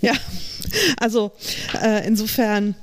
ja, 0.00 0.12
also 0.98 1.32
äh, 1.82 2.06
insofern 2.06 2.76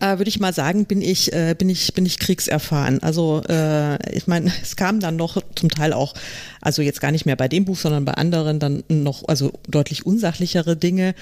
äh, 0.00 0.18
würde 0.18 0.28
ich 0.28 0.40
mal 0.40 0.52
sagen, 0.52 0.86
bin 0.86 1.02
ich, 1.02 1.32
äh, 1.32 1.54
bin 1.56 1.68
ich, 1.68 1.94
bin 1.94 2.06
ich 2.06 2.18
kriegserfahren. 2.18 3.02
Also 3.02 3.42
äh, 3.48 4.16
ich 4.16 4.26
meine, 4.26 4.52
es 4.62 4.76
kam 4.76 5.00
dann 5.00 5.16
noch 5.16 5.40
zum 5.54 5.70
Teil 5.70 5.92
auch, 5.92 6.14
also 6.60 6.82
jetzt 6.82 7.00
gar 7.00 7.12
nicht 7.12 7.26
mehr 7.26 7.36
bei 7.36 7.48
dem 7.48 7.64
Buch, 7.64 7.76
sondern 7.76 8.04
bei 8.04 8.14
anderen 8.14 8.58
dann 8.58 8.82
noch, 8.88 9.28
also 9.28 9.52
deutlich 9.68 10.06
unsachlichere 10.06 10.76
Dinge. 10.76 11.14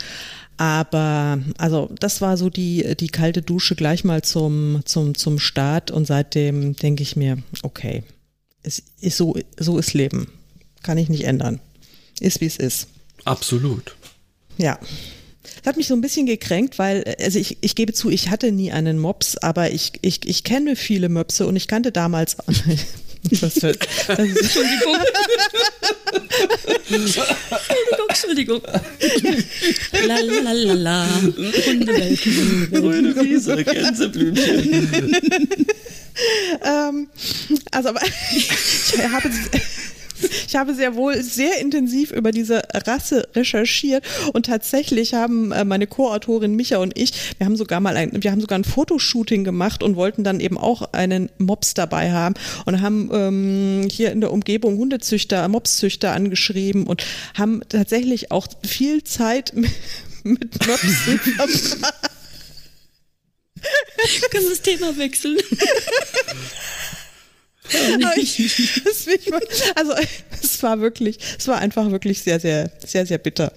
Aber 0.56 1.38
also 1.58 1.90
das 2.00 2.20
war 2.20 2.36
so 2.36 2.50
die, 2.50 2.96
die 2.98 3.08
kalte 3.08 3.42
Dusche 3.42 3.76
gleich 3.76 4.02
mal 4.02 4.22
zum, 4.22 4.80
zum, 4.84 5.14
zum 5.16 5.38
Start 5.38 5.90
und 5.90 6.06
seitdem 6.06 6.74
denke 6.74 7.02
ich 7.02 7.14
mir, 7.14 7.38
okay, 7.62 8.02
es 8.62 8.82
ist 9.00 9.16
so, 9.16 9.36
so 9.58 9.78
ist 9.78 9.94
Leben. 9.94 10.28
Kann 10.82 10.98
ich 10.98 11.08
nicht 11.08 11.24
ändern. 11.24 11.60
Ist 12.20 12.40
wie 12.40 12.46
es 12.46 12.56
ist. 12.56 12.88
Absolut. 13.24 13.96
Ja. 14.56 14.78
Das 15.56 15.70
hat 15.70 15.76
mich 15.76 15.88
so 15.88 15.94
ein 15.94 16.00
bisschen 16.00 16.26
gekränkt, 16.26 16.78
weil, 16.78 17.02
äh, 17.06 17.24
also 17.24 17.38
ich, 17.38 17.58
ich 17.60 17.74
gebe 17.74 17.92
zu, 17.92 18.10
ich 18.10 18.30
hatte 18.30 18.52
nie 18.52 18.72
einen 18.72 18.98
Mops, 18.98 19.36
aber 19.36 19.70
ich, 19.70 19.92
ich, 20.02 20.28
ich 20.28 20.44
kenne 20.44 20.76
viele 20.76 21.08
Möpse 21.08 21.46
und 21.46 21.56
ich 21.56 21.68
kannte 21.68 21.92
damals. 21.92 22.36
Was 23.40 23.54
für, 23.54 23.76
Entschuldigung. 24.08 24.96
Entschuldigung, 26.88 27.24
Entschuldigung. 28.08 28.62
La 30.06 30.18
la 30.20 30.52
la 30.52 30.74
la. 30.74 31.06
Grüne 32.70 33.16
Wiese, 33.16 33.64
Gänseblümchen. 33.64 35.66
ähm, 36.64 37.08
also, 37.70 37.90
aber 37.90 38.00
ich 38.34 38.50
habe 39.10 39.30
ich 40.46 40.56
habe 40.56 40.74
sehr 40.74 40.94
wohl 40.94 41.22
sehr 41.22 41.60
intensiv 41.60 42.10
über 42.10 42.32
diese 42.32 42.62
Rasse 42.74 43.28
recherchiert 43.34 44.04
und 44.32 44.46
tatsächlich 44.46 45.14
haben 45.14 45.52
äh, 45.52 45.64
meine 45.64 45.86
Co-Autorin 45.86 46.54
Micha 46.54 46.78
und 46.78 46.98
ich, 46.98 47.12
wir 47.38 47.46
haben 47.46 47.56
sogar 47.56 47.80
mal 47.80 47.96
ein, 47.96 48.22
wir 48.22 48.30
haben 48.30 48.40
sogar 48.40 48.58
ein 48.58 48.64
Fotoshooting 48.64 49.44
gemacht 49.44 49.82
und 49.82 49.96
wollten 49.96 50.24
dann 50.24 50.40
eben 50.40 50.58
auch 50.58 50.92
einen 50.92 51.30
Mops 51.38 51.74
dabei 51.74 52.12
haben 52.12 52.34
und 52.66 52.80
haben 52.80 53.10
ähm, 53.12 53.88
hier 53.90 54.12
in 54.12 54.20
der 54.20 54.32
Umgebung 54.32 54.76
Hundezüchter, 54.78 55.46
Mopszüchter 55.48 56.12
angeschrieben 56.12 56.86
und 56.86 57.04
haben 57.34 57.60
tatsächlich 57.68 58.30
auch 58.30 58.46
viel 58.66 59.04
Zeit 59.04 59.52
mit, 59.54 59.70
mit 60.24 60.66
Mopsen 60.66 61.18
verbracht. 61.18 61.78
Können 64.30 64.44
wir 64.44 64.50
das 64.50 64.62
Thema 64.62 64.96
wechseln? 64.96 65.36
ich, 68.16 68.52
also 69.74 69.92
es 70.42 70.62
war 70.62 70.80
wirklich, 70.80 71.18
es 71.38 71.48
war 71.48 71.58
einfach 71.58 71.90
wirklich 71.90 72.22
sehr, 72.22 72.40
sehr, 72.40 72.70
sehr, 72.84 73.06
sehr 73.06 73.18
bitter. 73.18 73.52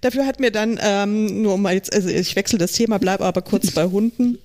Dafür 0.00 0.26
hat 0.26 0.40
mir 0.40 0.50
dann, 0.50 0.78
ähm, 0.82 1.42
nur 1.42 1.54
um 1.54 1.62
mal 1.62 1.74
jetzt, 1.74 1.92
also 1.92 2.08
ich 2.08 2.34
wechsle 2.36 2.58
das 2.58 2.72
Thema, 2.72 2.98
bleibe 2.98 3.24
aber 3.24 3.42
kurz 3.42 3.70
bei 3.70 3.84
Hunden. 3.84 4.38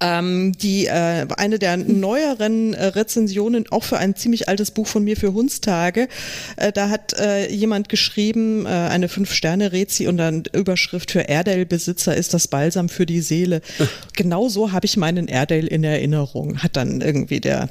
Ähm, 0.00 0.52
die 0.56 0.86
äh, 0.86 1.26
eine 1.36 1.58
der 1.58 1.76
neueren 1.76 2.72
äh, 2.74 2.86
Rezensionen 2.86 3.66
auch 3.70 3.82
für 3.82 3.98
ein 3.98 4.14
ziemlich 4.14 4.48
altes 4.48 4.70
Buch 4.70 4.86
von 4.86 5.02
mir 5.02 5.16
für 5.16 5.32
Hundstage. 5.32 6.08
Äh, 6.56 6.72
da 6.72 6.88
hat 6.88 7.18
äh, 7.18 7.50
jemand 7.52 7.88
geschrieben, 7.88 8.64
äh, 8.64 8.68
eine 8.68 9.08
fünf 9.08 9.32
Sterne 9.32 9.72
Rezi 9.72 10.06
und 10.06 10.18
dann 10.18 10.44
Überschrift 10.52 11.10
für 11.10 11.28
Airedale-Besitzer 11.28 12.16
ist 12.16 12.32
das 12.32 12.46
Balsam 12.46 12.88
für 12.88 13.06
die 13.06 13.20
Seele. 13.20 13.60
genau 14.14 14.48
so 14.48 14.72
habe 14.72 14.86
ich 14.86 14.96
meinen 14.96 15.28
Airedale 15.28 15.66
in 15.66 15.82
Erinnerung. 15.82 16.62
Hat 16.62 16.76
dann 16.76 17.00
irgendwie 17.00 17.40
der 17.40 17.68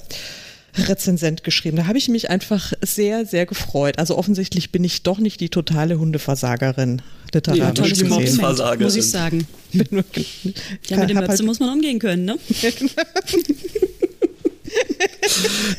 Rezensent 0.78 1.44
geschrieben. 1.44 1.78
Da 1.78 1.88
habe 1.88 1.98
ich 1.98 2.10
mich 2.10 2.30
einfach 2.30 2.74
sehr, 2.82 3.26
sehr 3.26 3.46
gefreut. 3.46 3.98
Also 4.00 4.18
offensichtlich 4.18 4.72
bin 4.72 4.84
ich 4.84 5.04
doch 5.04 5.20
nicht 5.20 5.40
die 5.40 5.50
totale 5.50 6.00
Hundeversagerin. 6.00 7.02
Literarisch 7.34 7.64
ja, 7.64 7.72
tolles 7.72 8.08
Kompliment, 8.08 8.80
muss 8.82 8.96
ich 8.96 9.10
sagen. 9.10 9.48
ja, 9.74 9.84
mit 10.98 11.10
dem 11.10 11.18
Möpse 11.18 11.30
halt 11.30 11.44
muss 11.44 11.60
man 11.60 11.70
umgehen 11.70 12.00
können, 12.00 12.26
ne? 12.26 12.38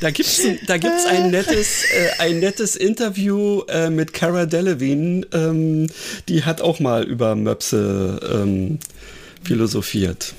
da 0.00 0.10
gibt 0.10 0.28
es 0.28 0.42
da 0.66 0.76
gibt's 0.76 1.06
ein, 1.06 1.30
nettes, 1.30 1.84
äh, 1.84 2.10
ein 2.18 2.40
nettes 2.40 2.76
Interview 2.76 3.62
äh, 3.68 3.88
mit 3.90 4.12
Cara 4.12 4.46
Delevingne. 4.46 5.26
Ähm, 5.32 5.88
die 6.28 6.44
hat 6.44 6.60
auch 6.60 6.80
mal 6.80 7.04
über 7.04 7.34
Möpse 7.34 8.20
ähm, 8.30 8.78
philosophiert. 9.42 10.34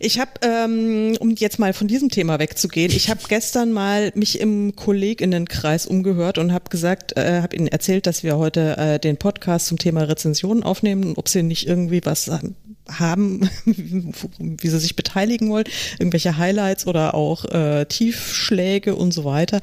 Ich 0.00 0.18
habe, 0.18 0.30
ähm, 0.42 1.16
um 1.20 1.30
jetzt 1.30 1.58
mal 1.58 1.72
von 1.72 1.88
diesem 1.88 2.08
Thema 2.08 2.38
wegzugehen, 2.38 2.92
ich 2.92 3.10
habe 3.10 3.20
gestern 3.28 3.72
mal 3.72 4.12
mich 4.14 4.40
im 4.40 4.76
Kolleginnenkreis 4.76 5.86
umgehört 5.86 6.38
und 6.38 6.52
habe 6.52 6.70
gesagt, 6.70 7.16
äh, 7.16 7.40
habe 7.42 7.56
ihnen 7.56 7.68
erzählt, 7.68 8.06
dass 8.06 8.22
wir 8.22 8.36
heute 8.36 8.76
äh, 8.76 8.98
den 8.98 9.16
Podcast 9.16 9.66
zum 9.66 9.78
Thema 9.78 10.02
Rezensionen 10.02 10.62
aufnehmen, 10.62 11.14
ob 11.16 11.28
sie 11.28 11.42
nicht 11.42 11.66
irgendwie 11.66 12.00
was 12.04 12.30
haben, 12.88 13.48
wie 13.64 14.68
sie 14.68 14.78
sich 14.78 14.96
beteiligen 14.96 15.50
wollen, 15.50 15.64
irgendwelche 15.98 16.36
Highlights 16.36 16.86
oder 16.86 17.14
auch 17.14 17.44
äh, 17.46 17.86
Tiefschläge 17.86 18.94
und 18.94 19.12
so 19.12 19.24
weiter. 19.24 19.60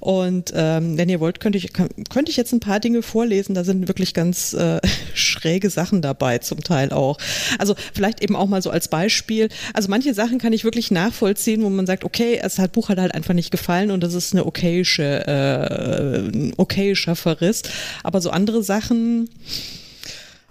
Und 0.00 0.52
ähm, 0.54 0.96
wenn 0.96 1.08
ihr 1.08 1.20
wollt, 1.20 1.40
könnte 1.40 1.58
ich, 1.58 1.72
könnte 1.72 2.30
ich 2.30 2.36
jetzt 2.36 2.52
ein 2.52 2.60
paar 2.60 2.80
Dinge 2.80 3.02
vorlesen. 3.02 3.54
Da 3.54 3.64
sind 3.64 3.88
wirklich 3.88 4.14
ganz 4.14 4.54
äh, 4.54 4.80
schräge 5.14 5.70
Sachen 5.70 6.02
dabei, 6.02 6.38
zum 6.38 6.62
Teil 6.62 6.92
auch. 6.92 7.18
Also 7.58 7.74
vielleicht 7.92 8.22
eben 8.22 8.36
auch 8.36 8.48
mal 8.48 8.62
so 8.62 8.70
als 8.70 8.88
Beispiel. 8.88 9.48
Also 9.74 9.88
manche 9.88 10.14
Sachen 10.14 10.38
kann 10.38 10.52
ich 10.52 10.64
wirklich 10.64 10.90
nachvollziehen, 10.90 11.62
wo 11.62 11.70
man 11.70 11.86
sagt, 11.86 12.04
okay, 12.04 12.40
es 12.42 12.58
hat 12.58 12.72
Buch 12.72 12.88
hat 12.88 12.98
halt 12.98 13.14
einfach 13.14 13.34
nicht 13.34 13.50
gefallen 13.50 13.90
und 13.90 14.02
das 14.02 14.14
ist 14.14 14.32
eine 14.32 14.46
okayische, 14.46 15.26
äh, 15.26 16.28
ein 16.28 16.54
okayischer 16.56 17.16
Verriss. 17.16 17.62
Aber 18.02 18.20
so 18.20 18.30
andere 18.30 18.62
Sachen, 18.62 19.28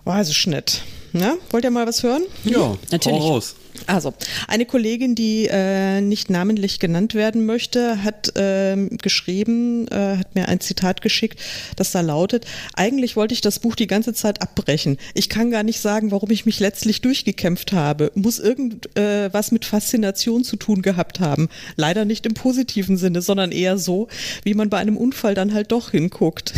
weiß 0.05 0.30
ich 0.30 0.47
nicht. 0.47 0.84
Ne? 1.14 1.38
Wollt 1.49 1.64
ihr 1.64 1.72
mal 1.72 1.88
was 1.88 2.03
hören? 2.03 2.24
Ja, 2.43 2.76
natürlich. 2.91 3.20
Hau 3.20 3.34
raus. 3.34 3.55
Also, 3.88 4.13
eine 4.47 4.65
Kollegin, 4.65 5.15
die 5.15 5.47
äh, 5.49 6.01
nicht 6.01 6.30
namentlich 6.30 6.80
genannt 6.80 7.13
werden 7.13 7.45
möchte, 7.45 8.03
hat 8.03 8.36
äh, 8.36 8.76
geschrieben, 9.01 9.88
äh, 9.88 10.17
hat 10.17 10.36
mir 10.36 10.47
ein 10.47 10.59
Zitat 10.59 11.01
geschickt, 11.01 11.39
das 11.76 11.91
da 11.91 12.01
lautet, 12.01 12.45
eigentlich 12.74 13.15
wollte 13.15 13.34
ich 13.34 13.41
das 13.41 13.59
Buch 13.59 13.76
die 13.76 13.88
ganze 13.88 14.13
Zeit 14.13 14.41
abbrechen. 14.41 14.97
Ich 15.13 15.30
kann 15.30 15.51
gar 15.51 15.63
nicht 15.63 15.80
sagen, 15.80 16.11
warum 16.11 16.32
ich 16.32 16.45
mich 16.45 16.59
letztlich 16.59 17.01
durchgekämpft 17.01 17.74
habe. 17.74 18.11
Muss 18.15 18.39
irgendwas 18.39 19.49
äh, 19.49 19.53
mit 19.53 19.65
Faszination 19.65 20.43
zu 20.43 20.55
tun 20.55 20.82
gehabt 20.82 21.19
haben. 21.19 21.49
Leider 21.76 22.05
nicht 22.05 22.26
im 22.26 22.34
positiven 22.34 22.97
Sinne, 22.97 23.22
sondern 23.22 23.51
eher 23.51 23.78
so, 23.78 24.07
wie 24.43 24.53
man 24.53 24.69
bei 24.69 24.78
einem 24.78 24.97
Unfall 24.97 25.34
dann 25.34 25.53
halt 25.53 25.72
doch 25.72 25.91
hinguckt. 25.91 26.53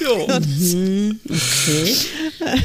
Jo. 0.00 0.28
Mhm. 0.62 1.20
okay. 1.28 1.94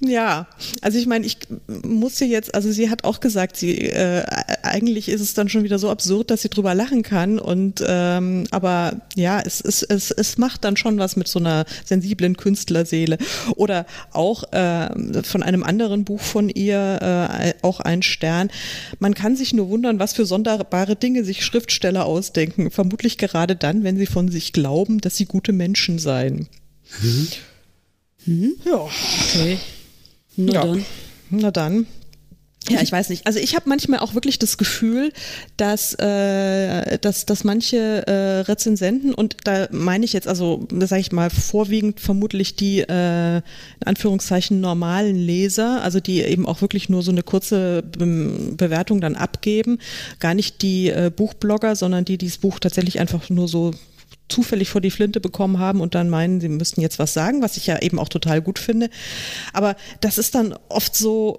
Ja, 0.00 0.46
also 0.82 0.98
ich 0.98 1.06
meine, 1.06 1.24
ich 1.24 1.38
musste 1.66 2.26
jetzt, 2.26 2.54
also 2.54 2.70
sie 2.70 2.90
hat 2.90 3.04
auch 3.06 3.20
gesagt, 3.20 3.56
sie 3.56 3.88
äh, 3.88 4.24
eigentlich 4.62 5.08
ist 5.08 5.20
es 5.20 5.34
dann 5.34 5.48
schon 5.48 5.64
wieder 5.64 5.78
so 5.78 5.90
absurd, 5.90 6.30
dass 6.30 6.42
sie 6.42 6.48
drüber 6.48 6.74
lachen 6.74 7.02
kann 7.02 7.38
und 7.38 7.82
ähm, 7.86 8.44
aber 8.50 9.00
ja, 9.14 9.40
es, 9.40 9.60
es, 9.60 9.82
es, 9.82 10.10
es 10.10 10.38
macht 10.38 10.64
dann 10.64 10.76
schon 10.76 10.98
was 10.98 11.16
mit 11.16 11.28
so 11.28 11.38
einer 11.38 11.64
sensiblen 11.84 12.36
Künstlerseele. 12.36 13.18
Oder 13.56 13.86
auch 14.12 14.52
äh, 14.52 15.22
von 15.22 15.42
einem 15.42 15.62
anderen 15.62 16.04
Buch 16.04 16.20
von 16.20 16.48
ihr, 16.48 16.98
äh, 17.02 17.54
auch 17.62 17.80
ein 17.80 18.02
Stern. 18.02 18.50
Man 18.98 19.14
kann 19.14 19.36
sich 19.36 19.52
nur 19.54 19.68
wundern, 19.68 19.98
was 19.98 20.14
für 20.14 20.26
sonderbare 20.26 20.96
Dinge 20.96 21.24
sich 21.24 21.44
Schriftsteller 21.44 22.06
ausdenken. 22.06 22.70
Vermutlich 22.70 23.18
gerade 23.18 23.56
dann, 23.56 23.84
wenn 23.84 23.96
sie 23.96 24.06
von 24.06 24.28
sich 24.30 24.52
glauben, 24.52 25.00
dass 25.00 25.16
sie 25.16 25.26
gute 25.26 25.52
Menschen 25.52 25.98
seien. 25.98 26.48
Mhm. 27.02 27.28
Mhm. 28.26 28.52
Ja. 28.64 28.76
Okay. 28.76 29.58
Na 30.36 30.52
ja. 30.52 30.62
dann. 30.62 30.84
Na 31.30 31.50
dann. 31.50 31.86
Ja, 32.68 32.80
ich 32.80 32.90
weiß 32.90 33.08
nicht. 33.10 33.26
Also 33.26 33.38
ich 33.38 33.54
habe 33.54 33.68
manchmal 33.68 34.00
auch 34.00 34.14
wirklich 34.14 34.38
das 34.38 34.58
Gefühl, 34.58 35.12
dass, 35.56 35.94
äh, 35.94 36.98
dass, 36.98 37.26
dass 37.26 37.44
manche 37.44 38.06
äh, 38.06 38.40
Rezensenten, 38.40 39.14
und 39.14 39.36
da 39.44 39.68
meine 39.70 40.04
ich 40.04 40.12
jetzt 40.12 40.26
also, 40.26 40.66
sage 40.72 41.00
ich 41.00 41.12
mal, 41.12 41.30
vorwiegend 41.30 42.00
vermutlich 42.00 42.56
die 42.56 42.80
äh, 42.80 43.36
in 43.36 43.42
Anführungszeichen 43.84 44.60
normalen 44.60 45.16
Leser, 45.16 45.82
also 45.82 46.00
die 46.00 46.22
eben 46.22 46.46
auch 46.46 46.60
wirklich 46.60 46.88
nur 46.88 47.02
so 47.02 47.10
eine 47.10 47.22
kurze 47.22 47.82
Be 47.82 48.06
Bewertung 48.56 49.00
dann 49.00 49.16
abgeben, 49.16 49.78
gar 50.20 50.34
nicht 50.34 50.62
die 50.62 50.88
äh, 50.88 51.10
Buchblogger, 51.14 51.76
sondern 51.76 52.04
die, 52.04 52.18
die 52.18 52.26
das 52.26 52.38
Buch 52.38 52.58
tatsächlich 52.58 53.00
einfach 53.00 53.28
nur 53.30 53.48
so 53.48 53.72
zufällig 54.28 54.68
vor 54.68 54.80
die 54.80 54.90
Flinte 54.90 55.20
bekommen 55.20 55.58
haben 55.58 55.80
und 55.80 55.94
dann 55.94 56.08
meinen, 56.08 56.40
sie 56.40 56.48
müssten 56.48 56.80
jetzt 56.80 56.98
was 56.98 57.14
sagen, 57.14 57.42
was 57.42 57.56
ich 57.56 57.66
ja 57.66 57.80
eben 57.80 57.98
auch 57.98 58.08
total 58.08 58.42
gut 58.42 58.58
finde. 58.58 58.90
Aber 59.52 59.76
das 60.00 60.18
ist 60.18 60.34
dann 60.34 60.54
oft 60.68 60.96
so, 60.96 61.38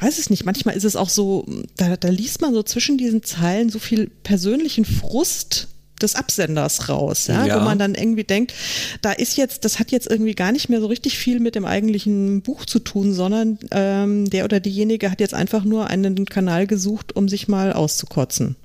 weiß 0.00 0.18
es 0.18 0.30
nicht, 0.30 0.44
manchmal 0.44 0.76
ist 0.76 0.84
es 0.84 0.96
auch 0.96 1.08
so, 1.08 1.46
da, 1.76 1.96
da 1.96 2.08
liest 2.08 2.40
man 2.40 2.54
so 2.54 2.62
zwischen 2.62 2.98
diesen 2.98 3.22
Zeilen 3.22 3.70
so 3.70 3.78
viel 3.78 4.10
persönlichen 4.22 4.84
Frust 4.84 5.68
des 6.00 6.14
Absenders 6.14 6.88
raus, 6.88 7.26
ja? 7.26 7.46
ja? 7.46 7.58
wo 7.58 7.64
man 7.64 7.78
dann 7.78 7.94
irgendwie 7.94 8.24
denkt, 8.24 8.52
da 9.00 9.12
ist 9.12 9.36
jetzt, 9.36 9.64
das 9.64 9.78
hat 9.78 9.90
jetzt 9.92 10.06
irgendwie 10.10 10.34
gar 10.34 10.52
nicht 10.52 10.68
mehr 10.68 10.80
so 10.80 10.86
richtig 10.86 11.18
viel 11.18 11.40
mit 11.40 11.54
dem 11.54 11.64
eigentlichen 11.64 12.42
Buch 12.42 12.66
zu 12.66 12.80
tun, 12.80 13.14
sondern 13.14 13.58
ähm, 13.70 14.28
der 14.28 14.44
oder 14.44 14.60
diejenige 14.60 15.10
hat 15.10 15.20
jetzt 15.20 15.34
einfach 15.34 15.64
nur 15.64 15.86
einen 15.86 16.26
Kanal 16.26 16.66
gesucht, 16.66 17.16
um 17.16 17.28
sich 17.28 17.48
mal 17.48 17.72
auszukotzen. 17.72 18.56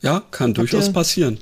Ja, 0.00 0.20
kann 0.32 0.50
Habt 0.50 0.58
durchaus 0.58 0.92
passieren. 0.92 1.38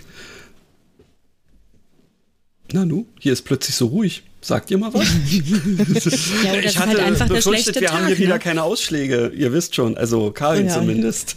Nanu, 2.72 3.06
hier 3.18 3.32
ist 3.32 3.42
plötzlich 3.42 3.74
so 3.74 3.86
ruhig. 3.86 4.22
Sagt 4.42 4.70
ihr 4.70 4.78
mal 4.78 4.92
was? 4.92 5.06
ja, 6.44 6.54
ich 6.54 6.78
hatte 6.78 6.90
halt 6.90 7.00
einfach 7.00 7.28
befürchtet, 7.28 7.80
wir 7.80 7.88
Tag, 7.88 7.98
haben 7.98 8.06
hier 8.06 8.16
ne? 8.16 8.22
wieder 8.22 8.38
keine 8.38 8.62
Ausschläge. 8.62 9.32
Ihr 9.36 9.52
wisst 9.52 9.74
schon, 9.74 9.96
also 9.96 10.30
Karin 10.30 10.66
ja, 10.66 10.74
zumindest. 10.74 11.36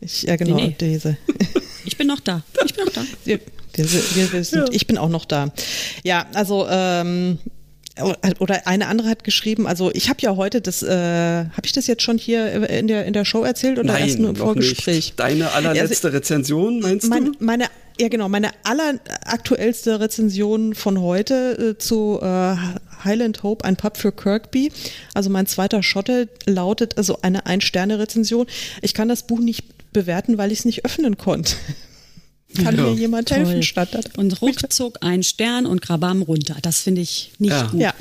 Ich, 0.00 0.22
ja, 0.22 0.36
genau, 0.36 0.56
nee, 0.56 0.74
nee. 0.78 0.88
diese. 0.92 1.16
Ich 1.86 1.96
bin 1.96 2.08
noch 2.08 2.18
da. 2.18 2.42
Ich 2.64 2.74
bin 2.74 2.84
noch 2.84 2.92
da. 2.92 3.04
Wir, 3.24 3.38
wir, 3.76 4.32
wir 4.32 4.42
sind, 4.42 4.58
ja. 4.58 4.64
Ich 4.72 4.88
bin 4.88 4.98
auch 4.98 5.08
noch 5.08 5.24
da. 5.24 5.52
Ja, 6.02 6.26
also 6.34 6.66
ähm, 6.68 7.38
oder 8.40 8.66
eine 8.66 8.88
andere 8.88 9.08
hat 9.08 9.22
geschrieben, 9.22 9.68
also 9.68 9.92
ich 9.94 10.08
habe 10.08 10.18
ja 10.20 10.34
heute 10.34 10.60
das, 10.60 10.82
äh, 10.82 10.88
habe 10.90 11.62
ich 11.64 11.70
das 11.70 11.86
jetzt 11.86 12.02
schon 12.02 12.18
hier 12.18 12.68
in 12.68 12.88
der 12.88 13.06
in 13.06 13.12
der 13.12 13.24
Show 13.24 13.44
erzählt 13.44 13.78
oder 13.78 13.92
Nein, 13.92 14.02
erst 14.02 14.18
nur 14.18 14.30
im 14.30 14.36
Vorgespräch? 14.36 14.96
Nicht. 14.96 15.20
Deine 15.20 15.52
allerletzte 15.52 16.08
also, 16.08 16.16
Rezension 16.16 16.80
meinst 16.80 17.08
mein, 17.08 17.26
du? 17.26 17.32
Meine 17.38 17.66
ja 17.98 18.08
genau, 18.08 18.28
meine 18.28 18.50
alleraktuellste 18.64 20.00
Rezension 20.00 20.74
von 20.74 21.00
heute 21.00 21.74
äh, 21.76 21.78
zu 21.78 22.18
äh, 22.20 22.56
Highland 23.04 23.42
Hope, 23.42 23.64
ein 23.64 23.76
Pub 23.76 23.96
für 23.96 24.12
Kirkby. 24.12 24.72
Also 25.14 25.30
mein 25.30 25.46
zweiter 25.46 25.82
Schotte 25.82 26.28
lautet 26.46 26.98
also 26.98 27.18
eine 27.22 27.46
Ein-Sterne-Rezension. 27.46 28.46
Ich 28.82 28.94
kann 28.94 29.08
das 29.08 29.26
Buch 29.26 29.40
nicht 29.40 29.92
bewerten, 29.92 30.38
weil 30.38 30.52
ich 30.52 30.60
es 30.60 30.64
nicht 30.64 30.84
öffnen 30.84 31.16
konnte. 31.16 31.54
Kann 32.56 32.76
ja, 32.76 32.82
mir 32.84 32.94
jemand 32.94 33.28
toll. 33.28 33.38
helfen 33.38 33.62
statt? 33.62 34.16
Und 34.16 34.40
ruckzuck 34.40 34.98
ein 35.00 35.22
Stern 35.22 35.66
und 35.66 35.82
Grabam 35.82 36.22
runter. 36.22 36.56
Das 36.62 36.80
finde 36.80 37.02
ich 37.02 37.32
nicht 37.38 37.52
ja. 37.52 37.66
gut. 37.66 37.80
Ja. 37.80 37.94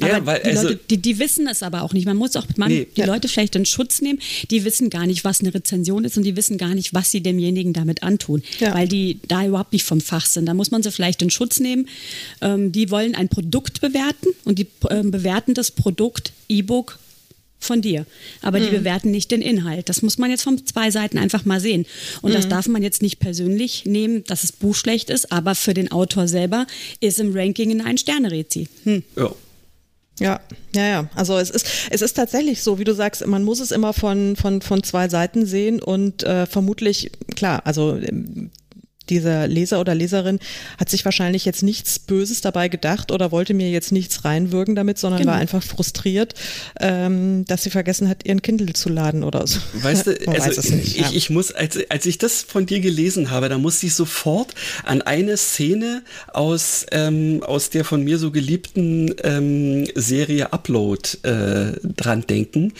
Aber 0.00 0.08
ja, 0.08 0.26
weil, 0.26 0.40
die, 0.42 0.48
also, 0.48 0.68
Leute, 0.68 0.80
die, 0.88 0.96
die, 0.98 1.18
wissen 1.18 1.46
es 1.46 1.62
aber 1.62 1.82
auch 1.82 1.92
nicht. 1.92 2.06
Man 2.06 2.16
muss 2.16 2.36
auch 2.36 2.46
man, 2.56 2.68
nee, 2.68 2.86
die 2.96 3.00
ja. 3.00 3.06
Leute 3.06 3.28
vielleicht 3.28 3.56
in 3.56 3.66
Schutz 3.66 4.00
nehmen. 4.00 4.18
Die 4.50 4.64
wissen 4.64 4.88
gar 4.88 5.06
nicht, 5.06 5.24
was 5.24 5.40
eine 5.40 5.52
Rezension 5.52 6.04
ist 6.04 6.16
und 6.16 6.22
die 6.22 6.36
wissen 6.36 6.58
gar 6.58 6.74
nicht, 6.74 6.94
was 6.94 7.10
sie 7.10 7.22
demjenigen 7.22 7.72
damit 7.72 8.02
antun, 8.02 8.42
ja. 8.60 8.74
weil 8.74 8.88
die 8.88 9.20
da 9.28 9.44
überhaupt 9.44 9.72
nicht 9.72 9.84
vom 9.84 10.00
Fach 10.00 10.26
sind. 10.26 10.46
Da 10.46 10.54
muss 10.54 10.70
man 10.70 10.82
sie 10.82 10.90
vielleicht 10.90 11.22
in 11.22 11.30
Schutz 11.30 11.60
nehmen. 11.60 11.88
Ähm, 12.40 12.72
die 12.72 12.90
wollen 12.90 13.14
ein 13.14 13.28
Produkt 13.28 13.80
bewerten 13.80 14.28
und 14.44 14.58
die 14.58 14.68
ähm, 14.88 15.10
bewerten 15.10 15.54
das 15.54 15.70
Produkt 15.70 16.32
E-Book 16.48 16.98
von 17.58 17.82
dir. 17.82 18.06
Aber 18.42 18.58
mhm. 18.58 18.64
die 18.64 18.70
bewerten 18.70 19.10
nicht 19.10 19.30
den 19.30 19.42
Inhalt. 19.42 19.88
Das 19.88 20.02
muss 20.02 20.18
man 20.18 20.30
jetzt 20.30 20.42
von 20.42 20.66
zwei 20.66 20.90
Seiten 20.90 21.18
einfach 21.18 21.44
mal 21.44 21.60
sehen. 21.60 21.84
Und 22.22 22.30
mhm. 22.30 22.36
das 22.36 22.48
darf 22.48 22.66
man 22.68 22.82
jetzt 22.82 23.02
nicht 23.02 23.20
persönlich 23.20 23.84
nehmen, 23.84 24.24
dass 24.24 24.40
das 24.40 24.52
Buch 24.52 24.74
schlecht 24.74 25.10
ist, 25.10 25.30
aber 25.30 25.54
für 25.54 25.74
den 25.74 25.92
Autor 25.92 26.26
selber 26.26 26.66
ist 27.00 27.20
im 27.20 27.32
Ranking 27.34 27.70
in 27.70 27.80
ein 27.82 27.98
Sterne-Rezi. 27.98 28.68
Hm. 28.84 29.02
Ja. 29.16 29.34
Ja, 30.20 30.38
ja, 30.74 30.86
ja. 30.86 31.08
Also 31.14 31.38
es 31.38 31.48
ist, 31.48 31.66
es 31.90 32.02
ist 32.02 32.12
tatsächlich 32.12 32.62
so, 32.62 32.78
wie 32.78 32.84
du 32.84 32.94
sagst, 32.94 33.26
man 33.26 33.42
muss 33.42 33.58
es 33.58 33.70
immer 33.70 33.94
von, 33.94 34.36
von, 34.36 34.60
von 34.60 34.82
zwei 34.82 35.08
Seiten 35.08 35.46
sehen 35.46 35.82
und 35.82 36.22
äh, 36.22 36.44
vermutlich, 36.44 37.10
klar, 37.34 37.62
also 37.64 37.98
dieser 39.10 39.46
Leser 39.48 39.80
oder 39.80 39.94
Leserin 39.94 40.38
hat 40.78 40.88
sich 40.88 41.04
wahrscheinlich 41.04 41.44
jetzt 41.44 41.62
nichts 41.62 41.98
Böses 41.98 42.40
dabei 42.40 42.68
gedacht 42.68 43.12
oder 43.12 43.32
wollte 43.32 43.52
mir 43.52 43.70
jetzt 43.70 43.92
nichts 43.92 44.24
reinwirken 44.24 44.74
damit, 44.74 44.98
sondern 44.98 45.20
genau. 45.20 45.32
war 45.32 45.38
einfach 45.38 45.62
frustriert, 45.62 46.34
ähm, 46.80 47.44
dass 47.46 47.64
sie 47.64 47.70
vergessen 47.70 48.08
hat, 48.08 48.24
ihren 48.24 48.42
Kindle 48.42 48.72
zu 48.72 48.88
laden 48.88 49.24
oder 49.24 49.46
so. 49.46 49.58
Weißt 49.74 50.06
du, 50.06 50.28
also 50.40 50.74
ich, 50.74 50.98
ja. 50.98 51.10
ich, 51.12 51.30
muss, 51.30 51.52
als, 51.52 51.78
als 51.90 52.06
ich 52.06 52.18
das 52.18 52.42
von 52.42 52.66
dir 52.66 52.80
gelesen 52.80 53.30
habe, 53.30 53.48
da 53.48 53.58
musste 53.58 53.86
ich 53.86 53.94
sofort 53.94 54.54
an 54.84 55.02
eine 55.02 55.36
Szene 55.36 56.02
aus, 56.32 56.86
ähm, 56.92 57.42
aus 57.42 57.70
der 57.70 57.84
von 57.84 58.04
mir 58.04 58.18
so 58.18 58.30
geliebten 58.30 59.14
ähm, 59.24 59.86
Serie 59.94 60.52
Upload 60.52 61.02
äh, 61.22 61.72
dran 61.82 62.24
denken, 62.26 62.72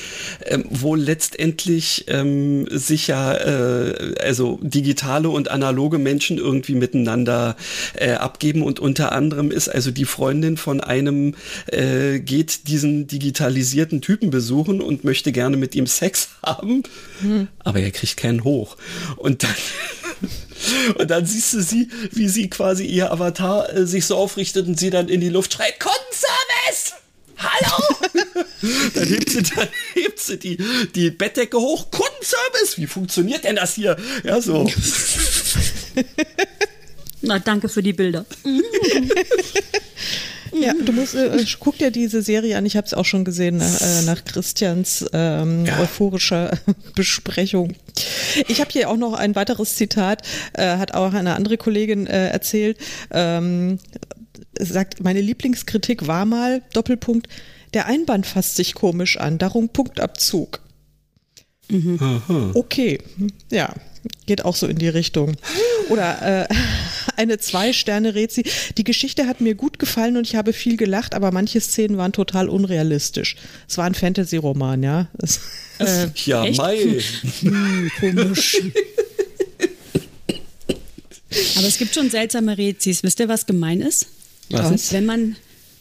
ähm, 0.47 0.65
wo 0.71 0.95
letztendlich 0.95 2.05
ähm, 2.09 2.67
sich 2.71 3.09
ja 3.09 3.35
äh, 3.35 4.15
also 4.21 4.59
digitale 4.63 5.29
und 5.29 5.51
analoge 5.51 5.99
Menschen 5.99 6.20
Menschen 6.21 6.37
irgendwie 6.37 6.75
miteinander 6.75 7.57
äh, 7.95 8.13
abgeben 8.13 8.63
und 8.63 8.79
unter 8.79 9.13
anderem 9.13 9.51
ist 9.51 9.69
also 9.69 9.91
die 9.91 10.05
Freundin 10.05 10.59
von 10.59 10.83
einem 10.83 11.35
äh, 11.73 12.21
geht 12.21 12.69
diesen 12.69 13.07
digitalisierten 13.07 14.03
Typen 14.03 14.29
besuchen 14.29 14.83
und 14.83 15.03
möchte 15.03 15.33
gerne 15.33 15.57
mit 15.57 15.75
ihm 15.75 15.87
Sex 15.87 16.29
haben, 16.45 16.83
hm. 17.23 17.49
aber 17.61 17.81
er 17.81 17.91
kriegt 17.91 18.19
keinen 18.19 18.45
hoch 18.45 18.77
und 19.17 19.45
dann 19.45 19.55
Und 20.99 21.11
dann 21.11 21.25
siehst 21.25 21.55
du 21.55 21.63
sie, 21.63 21.89
wie 22.13 22.29
sie 22.29 22.51
quasi 22.51 22.85
ihr 22.85 23.11
Avatar 23.11 23.75
äh, 23.75 23.87
sich 23.87 24.05
so 24.05 24.17
aufrichtet 24.17 24.67
und 24.67 24.79
sie 24.79 24.91
dann 24.91 25.09
in 25.09 25.23
die 25.23 25.31
Luft 25.31 25.55
schreit, 25.55 25.81
Kundenservice! 25.81 27.01
Hallo! 27.39 27.83
dann 28.95 29.09
hebt 29.09 29.31
sie, 29.31 29.43
dann 29.43 29.69
hebt 29.95 30.21
sie 30.21 30.39
die, 30.39 30.59
die 30.95 31.11
Bettdecke 31.11 31.59
hoch. 31.59 31.91
Kundenservice! 31.91 32.77
Wie 32.77 32.87
funktioniert 32.87 33.45
denn 33.45 33.57
das 33.57 33.75
hier? 33.75 33.97
Ja, 34.23 34.43
so. 34.43 34.71
Na, 37.23 37.39
danke 37.39 37.69
für 37.69 37.83
die 37.83 37.93
Bilder. 37.93 38.25
Ja, 40.53 40.75
du 40.75 40.93
musst, 40.93 41.15
äh, 41.15 41.45
guck 41.59 41.79
dir 41.79 41.91
diese 41.91 42.23
Serie 42.23 42.57
an. 42.57 42.67
Ich 42.67 42.77
habe 42.77 42.87
es 42.87 42.95
auch 42.95 43.05
schon 43.05 43.25
gesehen 43.25 43.59
nach, 43.59 43.81
äh, 43.81 44.03
nach 44.03 44.25
Christians 44.25 45.05
ähm, 45.13 45.65
ja. 45.65 45.81
euphorischer 45.81 46.51
Besprechung. 46.95 47.75
Ich 48.49 48.61
habe 48.61 48.71
hier 48.71 48.91
auch 48.91 48.97
noch 48.97 49.15
ein 49.15 49.37
weiteres 49.37 49.77
Zitat, 49.77 50.23
äh, 50.55 50.77
hat 50.77 50.95
auch 50.95 51.13
eine 51.13 51.37
andere 51.37 51.57
Kollegin 51.57 52.07
äh, 52.07 52.29
erzählt. 52.29 52.79
Ähm, 53.11 53.79
sagt, 54.59 55.03
meine 55.03 55.21
Lieblingskritik 55.21 56.07
war 56.07 56.27
mal, 56.27 56.63
Doppelpunkt, 56.73 57.29
der 57.73 57.87
Einband 57.87 58.27
fasst 58.27 58.57
sich 58.57 58.75
komisch 58.75 59.17
an, 59.17 59.39
darum 59.39 59.69
Punktabzug. 59.69 60.61
Mhm. 61.69 62.51
Okay, 62.55 62.99
ja, 63.51 63.73
geht 64.27 64.45
auch 64.45 64.57
so 64.57 64.67
in 64.67 64.79
die 64.79 64.89
Richtung. 64.89 65.37
Oder 65.89 66.49
äh, 66.49 66.55
eine 67.17 67.39
Zwei-Sterne-Rezi. 67.39 68.45
Die 68.79 68.85
Geschichte 68.85 69.27
hat 69.27 69.41
mir 69.41 69.55
gut 69.55 69.79
gefallen 69.79 70.17
und 70.17 70.27
ich 70.27 70.37
habe 70.37 70.53
viel 70.53 70.77
gelacht, 70.77 71.15
aber 71.15 71.33
manche 71.33 71.61
Szenen 71.61 71.97
waren 71.97 72.13
total 72.13 72.49
unrealistisch. 72.49 73.37
Es 73.69 73.79
war 73.79 73.85
ein 73.85 73.95
Fantasy-Roman, 73.95 74.83
ja. 74.83 75.09
Es, 75.19 75.41
äh, 75.79 76.09
ja, 76.25 76.45
echt? 76.45 76.59
Mai. 76.59 77.01
Hm, 77.41 77.91
komisch. 78.01 78.63
Aber 81.57 81.69
es 81.69 81.79
gibt 81.79 81.95
schon 81.95 82.11
seltsame 82.11 82.59
Rezis. 82.59 83.03
Wisst 83.05 83.21
ihr, 83.21 83.29
was 83.29 83.47
gemein 83.47 83.81
ist? 83.81 84.09
Was? 84.51 84.93
Wenn 84.93 85.07
man, 85.07 85.37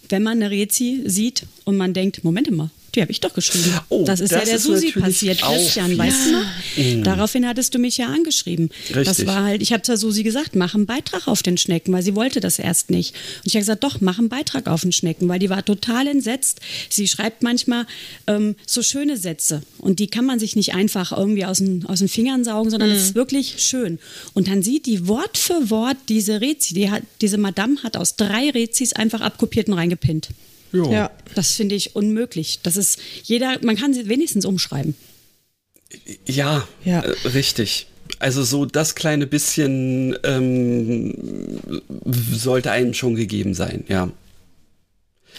wenn 0.10 0.22
man 0.22 0.34
eine 0.34 0.52
Rezi 0.52 1.02
sieht 1.06 1.48
und 1.66 1.76
man 1.76 1.94
denkt, 1.94 2.24
Moment 2.24 2.52
mal, 2.52 2.70
Die 2.96 3.02
habe 3.02 3.12
ich 3.12 3.20
doch 3.20 3.34
geschrieben. 3.34 3.74
Oh, 3.90 4.04
das 4.06 4.20
ist 4.20 4.32
das 4.32 4.40
ja 4.42 4.46
der 4.46 4.60
Susi 4.60 4.92
passiert, 4.92 5.42
Christian, 5.42 5.98
weißt 5.98 6.28
du 6.28 6.32
noch? 6.32 6.46
Mhm. 6.78 7.04
Daraufhin 7.04 7.48
hattest 7.48 7.74
du 7.76 7.80
mich 7.80 7.98
ja 7.98 8.08
angeschrieben. 8.08 8.70
Richtig. 8.88 9.06
Das 9.06 9.26
war 9.26 9.44
halt, 9.44 9.62
ich 9.62 9.74
habe 9.74 9.84
zur 9.84 9.98
Susi 9.98 10.24
gesagt, 10.24 10.56
mach 10.56 10.76
einen 10.76 10.86
Beitrag 10.86 11.28
auf 11.28 11.44
den 11.44 11.58
Schnecken, 11.58 11.94
weil 11.94 12.04
sie 12.04 12.16
wollte 12.16 12.40
das 12.40 12.60
erst 12.60 12.90
nicht. 12.90 13.14
Und 13.38 13.48
ich 13.48 13.54
habe 13.54 13.62
gesagt, 13.62 13.84
doch, 13.84 14.02
mach 14.02 14.20
einen 14.20 14.30
Beitrag 14.30 14.68
auf 14.68 14.82
den 14.82 14.92
Schnecken, 14.92 15.28
weil 15.28 15.40
die 15.40 15.50
war 15.50 15.64
total 15.64 16.08
entsetzt. 16.08 16.60
Sie 16.90 17.08
schreibt 17.08 17.44
manchmal 17.44 17.86
ähm, 18.28 18.56
so 18.66 18.82
schöne 18.82 19.18
Sätze 19.18 19.62
und 19.78 20.00
die 20.00 20.08
kann 20.08 20.26
man 20.26 20.40
sich 20.40 20.56
nicht 20.56 20.74
einfach 20.74 21.12
irgendwie 21.16 21.46
aus 21.46 21.58
den, 21.58 21.86
aus 21.86 22.00
den 22.00 22.10
Fingern 22.10 22.44
saugen, 22.44 22.70
sondern 22.70 22.90
es 22.90 22.98
mhm. 22.98 23.04
ist 23.06 23.16
wirklich 23.16 23.56
schön. 23.60 24.00
Und 24.34 24.48
dann 24.48 24.64
sieht 24.64 24.86
die 24.86 25.08
Wort 25.08 25.38
für 25.38 25.70
Wort 25.70 25.98
diese 26.08 26.42
Rezi, 26.42 26.74
die 26.74 26.90
hat, 26.90 27.04
diese 27.22 27.38
Madame 27.38 27.82
hat 27.84 27.98
aus 27.98 28.16
drei 28.16 28.50
Rezis 28.50 28.94
einfach 28.94 29.22
abkopiert 29.22 29.68
und 29.68 29.76
reingepinnt. 29.76 30.30
Jo. 30.72 30.92
Ja, 30.92 31.12
das 31.36 31.54
finde 31.54 31.76
ich 31.76 31.96
unmöglich. 31.96 32.60
Das 32.64 32.78
ist 32.78 33.00
jeder, 33.24 33.58
man 33.64 33.76
kann 33.76 33.94
sie 33.94 34.08
wenigstens 34.08 34.46
umschreiben. 34.46 34.96
Ja, 36.26 36.68
ja. 36.84 37.02
Äh, 37.02 37.16
richtig. 37.30 37.88
Also 38.20 38.44
so 38.44 38.66
das 38.66 38.96
kleine 38.96 39.28
bisschen 39.28 40.18
ähm, 40.24 41.62
sollte 42.32 42.72
einem 42.72 42.94
schon 42.94 43.16
gegeben 43.16 43.54
sein, 43.54 43.84
ja. 43.88 44.12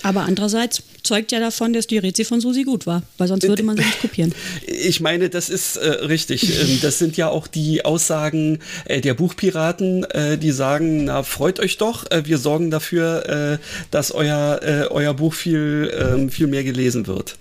Aber 0.03 0.23
andererseits 0.23 0.83
zeugt 1.03 1.33
ja 1.33 1.41
davon, 1.41 1.73
dass 1.73 1.87
die 1.87 1.99
Rezi 1.99 2.25
von 2.25 2.41
Susi 2.41 2.65
gut 2.65 2.87
war, 2.87 3.03
weil 3.19 3.29
sonst 3.29 3.47
würde 3.47 3.63
man 3.63 3.77
sie 3.77 3.85
nicht 3.85 4.01
kopieren. 4.01 4.35
Ich 4.67 5.01
meine, 5.01 5.29
das 5.29 5.51
ist 5.51 5.77
äh, 5.77 5.89
richtig. 5.89 6.61
Ähm, 6.61 6.79
das 6.81 6.99
sind 6.99 7.17
ja 7.17 7.29
auch 7.29 7.47
die 7.47 7.85
Aussagen 7.85 8.61
äh, 8.87 9.01
der 9.01 9.15
Buchpiraten, 9.15 10.05
äh, 10.05 10.39
die 10.39 10.53
sagen, 10.53 11.05
na, 11.05 11.23
freut 11.23 11.61
euch 11.61 11.77
doch, 11.77 12.11
äh, 12.11 12.27
wir 12.27 12.39
sorgen 12.39 12.71
dafür, 12.71 13.59
äh, 13.61 13.65
dass 13.91 14.13
euer, 14.13 14.61
äh, 14.63 14.87
euer 14.91 15.15
Buch 15.15 15.35
viel, 15.35 15.93
ähm, 15.95 16.31
viel 16.31 16.47
mehr 16.47 16.65
gelesen 16.65 17.07
wird. 17.07 17.37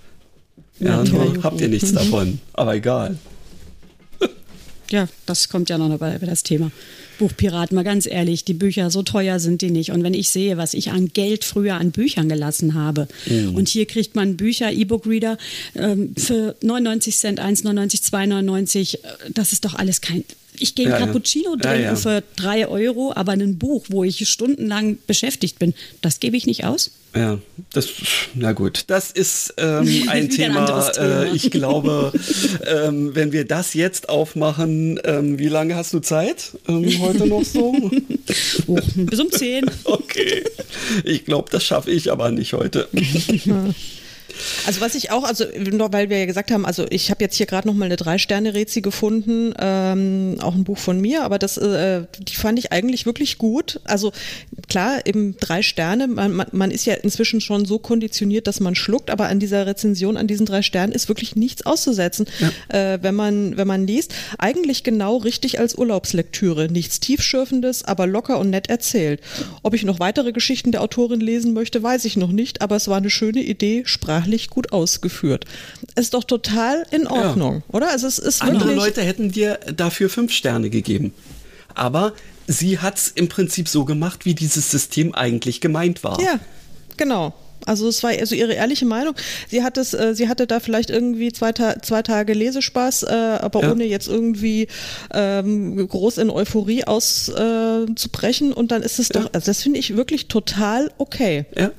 Ja, 0.80 1.03
ja 1.03 1.12
nur 1.12 1.43
habt 1.43 1.62
ihr 1.62 1.70
nichts 1.70 1.91
mhm. 1.91 1.95
davon, 1.95 2.39
aber 2.53 2.76
egal. 2.76 3.18
Ja, 4.91 5.07
das 5.26 5.49
kommt 5.49 5.70
ja 5.70 5.78
noch 5.78 5.97
bei, 5.97 6.18
bei 6.18 6.26
das 6.26 6.43
Thema. 6.43 6.72
Buchpiraten, 7.20 7.76
mal 7.76 7.84
ganz 7.84 8.08
ehrlich, 8.08 8.46
die 8.46 8.56
Bücher, 8.56 8.90
so 8.90 9.04
teuer 9.04 9.40
sind 9.40 9.62
die 9.62 9.70
nicht. 9.70 9.92
Und 9.92 10.04
wenn 10.04 10.16
ich 10.16 10.30
sehe, 10.30 10.58
was 10.58 10.74
ich 10.74 10.90
an 10.90 11.10
Geld 11.14 11.44
früher 11.44 11.76
an 11.76 11.92
Büchern 11.92 12.28
gelassen 12.28 12.74
habe, 12.74 13.08
mhm. 13.28 13.54
und 13.56 13.70
hier 13.70 13.86
kriegt 13.86 14.16
man 14.16 14.38
Bücher, 14.38 14.72
E-Book-Reader 14.72 15.38
ähm, 15.76 16.16
für 16.18 16.56
99 16.64 17.18
Cent, 17.18 17.40
1,99, 17.40 18.10
2,99, 18.10 18.96
äh, 18.96 19.00
das 19.34 19.54
ist 19.54 19.66
doch 19.66 19.76
alles 19.76 20.02
kein, 20.02 20.24
ich 20.60 20.76
gehe 20.76 20.89
ja, 20.89 20.97
Cappuccino 20.97 21.55
ja. 21.55 21.62
trinken 21.62 21.84
ja, 21.84 21.95
für 21.95 22.24
drei 22.36 22.68
Euro, 22.68 23.14
aber 23.16 23.34
ein 23.34 23.57
Buch, 23.57 23.86
wo 23.89 24.03
ich 24.03 24.28
stundenlang 24.28 24.97
beschäftigt 25.07 25.60
bin, 25.60 25.74
das 26.01 26.20
gebe 26.20 26.38
ich 26.38 26.45
nicht 26.45 26.66
aus. 26.66 26.91
Ja, 27.16 27.39
das, 27.74 27.88
na 28.36 28.51
gut, 28.51 28.84
das 28.88 29.10
ist 29.10 29.55
ähm, 29.57 29.88
ein 30.10 30.30
Thema. 30.30 30.86
Ein 30.86 30.93
Thema. 30.93 31.24
Äh, 31.24 31.36
ich 31.36 31.49
glaube, 31.49 32.14
ähm, 32.68 33.16
wenn 33.16 33.32
wir 33.32 33.45
das 33.45 33.74
jetzt 33.74 34.10
aufmachen, 34.10 34.99
ähm, 35.03 35.39
wie 35.39 35.47
lange 35.47 35.76
hast 35.76 35.93
du 35.93 35.99
Zeit 35.99 36.51
ähm, 36.68 36.88
heute 36.99 37.26
noch 37.26 37.43
so? 37.43 37.74
oh, 38.68 38.80
bis 38.95 39.20
um 39.20 39.32
10. 39.32 39.66
Okay, 39.86 40.43
ich 41.03 41.26
glaube, 41.26 41.49
das 41.51 41.64
schaffe 41.64 41.89
ich 41.89 42.12
aber 42.12 42.30
nicht 42.32 42.53
heute. 42.53 42.88
Also 44.66 44.82
was 44.82 44.96
ich 44.96 45.12
auch, 45.12 45.24
also 45.24 45.46
nur 45.72 45.92
weil 45.94 46.10
wir 46.10 46.20
ja 46.20 46.26
gesagt 46.26 46.52
haben, 46.52 46.66
also 46.66 46.86
ich 46.90 47.10
habe 47.10 47.24
jetzt 47.24 47.36
hier 47.36 47.46
gerade 47.46 47.68
noch 47.68 47.76
mal 47.76 47.86
eine 47.86 47.96
Drei-Sterne-Rezi 47.96 48.82
gefunden, 48.82 49.54
ähm, 49.60 50.38
auch 50.42 50.56
ein 50.56 50.64
Buch 50.64 50.78
von 50.78 51.00
mir, 51.00 51.24
aber 51.24 51.40
das, 51.40 51.58
äh, 51.58 52.04
die 52.20 52.36
fand 52.36 52.60
ich 52.60 52.72
eigentlich 52.72 53.06
wirklich 53.06 53.38
gut. 53.38 53.80
Also 53.84 54.12
klar, 54.68 55.06
eben 55.06 55.36
drei 55.40 55.62
Sterne, 55.62 56.08
man, 56.08 56.34
man, 56.34 56.48
man 56.52 56.72
ist 56.72 56.86
ja 56.86 56.94
inzwischen 56.96 57.42
schon 57.42 57.66
so 57.66 57.80
konditioniert, 57.80 58.48
dass 58.48 58.60
man 58.60 58.76
schluckt, 58.76 59.10
aber 59.10 59.28
an 59.28 59.40
dieser 59.40 59.66
Rezension, 59.66 60.18
an 60.18 60.28
diesen 60.28 60.46
drei 60.46 60.62
Sternen 60.62 60.94
ist 60.94 61.08
wirklich 61.08 61.36
nichts 61.36 61.66
auszusetzen, 61.66 62.26
ja. 62.40 62.94
äh, 62.94 63.00
wenn 63.02 63.16
man 63.16 63.58
wenn 63.58 63.68
man 63.68 63.86
liest. 63.86 64.14
Eigentlich 64.38 64.84
genau 64.84 65.18
richtig 65.18 65.60
als 65.60 65.76
Urlaubslektüre, 65.76 66.72
nichts 66.72 67.00
tiefschürfendes, 67.00 67.84
aber 67.84 68.08
locker 68.08 68.40
und 68.40 68.50
nett 68.50 68.70
erzählt. 68.70 69.22
Ob 69.64 69.74
ich 69.74 69.84
noch 69.84 70.00
weitere 70.00 70.32
Geschichten 70.32 70.72
der 70.72 70.82
Autorin 70.82 71.20
lesen 71.20 71.54
möchte, 71.54 71.82
weiß 71.82 72.06
ich 72.06 72.18
noch 72.18 72.32
nicht, 72.32 72.62
aber 72.62 72.76
es 72.76 72.88
war 72.88 72.98
eine 72.98 73.10
schöne 73.10 73.42
Idee, 73.42 73.84
sprachlich 73.86 74.29
sprachlich 74.30 74.50
gut 74.50 74.72
ausgeführt. 74.72 75.46
Ist 75.96 76.14
doch 76.14 76.24
total 76.24 76.86
in 76.92 77.08
Ordnung, 77.08 77.56
ja. 77.68 77.76
oder? 77.76 77.90
Also 77.90 78.08
es 78.08 78.20
ist 78.20 78.42
Andere 78.42 78.74
Leute 78.74 79.02
hätten 79.02 79.32
dir 79.32 79.60
dafür 79.76 80.10
fünf 80.10 80.32
Sterne 80.32 80.70
gegeben. 80.70 81.14
Aber 81.76 82.14
sie 82.48 82.80
hat 82.80 82.98
es 82.98 83.08
im 83.10 83.30
Prinzip 83.30 83.68
so 83.68 83.86
gemacht, 83.86 84.26
wie 84.26 84.34
dieses 84.34 84.72
System 84.72 85.14
eigentlich 85.14 85.62
gemeint 85.62 86.04
war. 86.04 86.20
Ja, 86.22 86.40
genau. 86.98 87.34
Also 87.66 87.90
es 87.90 88.02
war 88.04 88.12
also 88.12 88.36
ihre 88.36 88.54
ehrliche 88.54 88.86
Meinung. 88.86 89.14
Sie 89.50 89.64
hat 89.64 89.78
es, 89.78 89.94
äh, 89.94 90.16
sie 90.16 90.30
hatte 90.30 90.48
da 90.48 90.60
vielleicht 90.60 90.90
irgendwie 90.90 91.32
zwei, 91.32 91.52
Ta 91.52 91.82
zwei 91.82 92.02
Tage 92.02 92.34
Lesespaß, 92.34 93.04
äh, 93.04 93.08
aber 93.42 93.62
ja. 93.62 93.72
ohne 93.72 93.86
jetzt 93.86 94.08
irgendwie 94.08 94.68
ähm, 95.14 95.76
groß 95.88 96.20
in 96.20 96.30
Euphorie 96.30 96.86
auszubrechen. 96.86 98.52
Äh, 98.52 98.56
und 98.56 98.72
dann 98.72 98.82
ist 98.82 98.98
es 98.98 99.10
ja. 99.10 99.20
doch, 99.22 99.30
also 99.34 99.46
das 99.46 99.62
finde 99.62 99.78
ich 99.78 99.96
wirklich 99.98 100.30
total 100.30 100.90
okay. 100.98 101.46
Ja, 101.56 101.72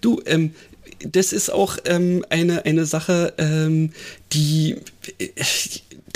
du, 0.00 0.20
ähm, 0.24 0.52
das 1.00 1.32
ist 1.32 1.50
auch 1.50 1.78
ähm, 1.84 2.24
eine, 2.30 2.64
eine 2.64 2.86
Sache, 2.86 3.34
ähm, 3.38 3.92
die 4.32 4.76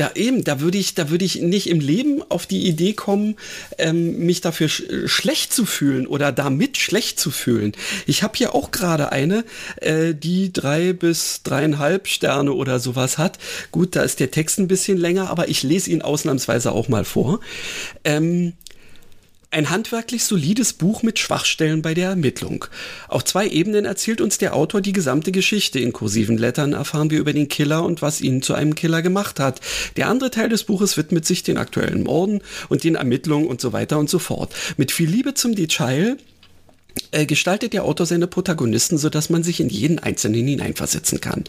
da 0.01 0.13
eben, 0.15 0.45
da 0.45 0.61
würde 0.61 0.79
ich, 0.79 0.95
da 0.95 1.11
würde 1.11 1.27
ich 1.27 1.43
nicht 1.43 1.69
im 1.69 1.81
Leben 1.81 2.23
auf 2.31 2.47
die 2.47 2.67
Idee 2.67 2.95
kommen, 2.95 3.37
ähm, 3.77 4.25
mich 4.25 4.41
dafür 4.41 4.69
sch 4.69 4.83
schlecht 5.05 5.53
zu 5.53 5.67
fühlen 5.67 6.07
oder 6.07 6.33
damit 6.33 6.79
schlecht 6.79 7.21
zu 7.21 7.31
fühlen. 7.31 7.73
Ich 8.07 8.23
habe 8.23 8.37
hier 8.37 8.55
auch 8.55 8.71
gerade 8.71 9.13
eine, 9.13 9.45
äh, 9.77 10.15
die 10.15 10.53
drei 10.53 10.95
bis 10.95 11.43
dreieinhalb 11.43 12.09
Sterne 12.09 12.55
oder 12.55 12.81
sowas 12.81 13.19
hat. 13.19 13.39
Gut, 13.73 13.95
da 13.95 14.03
ist 14.03 14.21
der 14.21 14.31
Text 14.31 14.59
ein 14.59 14.69
bisschen 14.69 14.97
länger, 14.97 15.29
aber 15.29 15.49
ich 15.49 15.63
lese 15.63 15.91
ihn 15.91 16.01
ausnahmsweise 16.01 16.73
auch 16.73 16.89
mal 16.89 17.05
vor. 17.05 17.41
Ähm, 18.05 18.55
ein 19.53 19.71
handwerklich 19.71 20.25
solides 20.25 20.73
Buch 20.73 21.03
mit 21.03 21.19
Schwachstellen 21.19 21.83
bei 21.83 21.93
der 21.93 22.11
Ermittlung. 22.11 22.67
Auf 23.09 23.25
zwei 23.25 23.49
Ebenen 23.49 23.85
erzählt 23.85 24.21
uns 24.21 24.39
der 24.39 24.55
Autor 24.55 24.81
die 24.81 24.93
gesamte 24.93 25.33
Geschichte. 25.33 25.81
In 25.81 25.93
kursiven 25.93 26.39
Lettern 26.39 26.73
erfahren 26.73 27.11
wir 27.11 27.19
über 27.19 27.33
den 27.33 27.49
Killer 27.49 27.85
und 27.85 28.01
was 28.01 28.21
ihn 28.21 28.43
zu 28.43 28.55
einem 28.55 28.77
Killer 28.77 29.03
gemacht 29.03 29.41
hat. 29.41 29.61
Der 29.97 30.09
andere 30.09 30.31
Teil 30.31 30.49
des 30.49 30.65
Buches 30.65 30.97
widmet 30.97 31.27
sich 31.27 31.43
den 31.43 31.59
aktuellen 31.59 32.05
Morden 32.05 32.43
und 32.69 32.85
den 32.85 32.95
Ermittlungen 32.95 33.49
und 33.49 33.61
so 33.61 33.73
weiter 33.73 33.99
und 33.99 34.09
so 34.09 34.21
fort. 34.21 34.55
Mit 34.77 34.93
viel 34.93 35.11
Liebe 35.11 35.35
zum 35.35 35.57
Detail 35.57 36.17
äh, 37.11 37.27
gestaltet 37.27 37.73
der 37.73 37.85
Autor 37.85 38.07
seine 38.07 38.29
Protagonisten, 38.29 38.99
so 38.99 39.09
dass 39.09 39.31
man 39.31 39.43
sich 39.43 39.61
in 39.61 39.69
jeden 39.69 39.99
einzelnen 39.99 40.47
hineinversetzen 40.47 41.21
kann. 41.21 41.45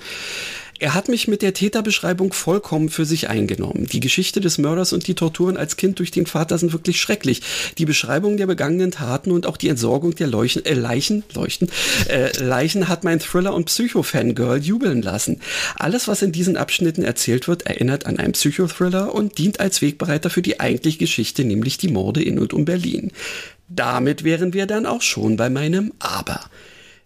Er 0.82 0.96
hat 0.96 1.10
mich 1.10 1.28
mit 1.28 1.44
der 1.44 1.54
Täterbeschreibung 1.54 2.34
vollkommen 2.34 2.90
für 2.90 3.06
sich 3.06 3.30
eingenommen. 3.30 3.86
Die 3.86 4.00
Geschichte 4.00 4.42
des 4.42 4.58
Mörders 4.58 4.94
und 4.94 5.06
die 5.06 5.14
Torturen 5.14 5.56
als 5.56 5.78
Kind 5.78 6.00
durch 6.00 6.10
den 6.10 6.26
Vater 6.26 6.58
sind 6.58 6.74
wirklich 6.74 7.00
schrecklich. 7.00 7.44
Die 7.78 7.86
Beschreibung 7.86 8.36
der 8.36 8.48
begangenen 8.48 8.90
Taten 8.90 9.30
und 9.30 9.46
auch 9.46 9.58
die 9.58 9.68
Entsorgung 9.68 10.16
der 10.16 10.26
Leuchen, 10.26 10.66
äh, 10.66 10.74
Leichen, 10.74 11.24
Leuchten, 11.36 11.70
äh, 12.10 12.36
Leichen 12.42 12.88
hat 12.88 13.04
mein 13.04 13.20
Thriller- 13.20 13.54
und 13.54 13.66
Psycho-Fangirl 13.66 14.58
jubeln 14.64 15.04
lassen. 15.04 15.40
Alles, 15.76 16.08
was 16.08 16.24
in 16.24 16.32
diesen 16.32 16.58
Abschnitten 16.58 17.04
erzählt 17.04 17.48
wird, 17.48 17.68
erinnert 17.68 18.08
an 18.08 18.18
einen 18.18 18.34
Psychothriller 18.34 19.14
und 19.14 19.38
dient 19.38 19.60
als 19.60 19.84
Wegbereiter 19.84 20.32
für 20.32 20.42
die 20.42 20.60
eigentliche 20.60 20.98
Geschichte, 20.98 21.46
nämlich 21.46 21.78
die 21.78 21.90
Morde 21.90 22.24
in 22.24 22.40
und 22.40 22.54
um 22.54 22.66
Berlin. 22.66 23.12
Damit 23.70 24.24
wären 24.24 24.54
wir 24.54 24.66
dann 24.66 24.88
auch 24.88 25.04
schon 25.04 25.38
bei 25.38 25.52
meinem 25.52 25.94
Aber. 26.00 26.50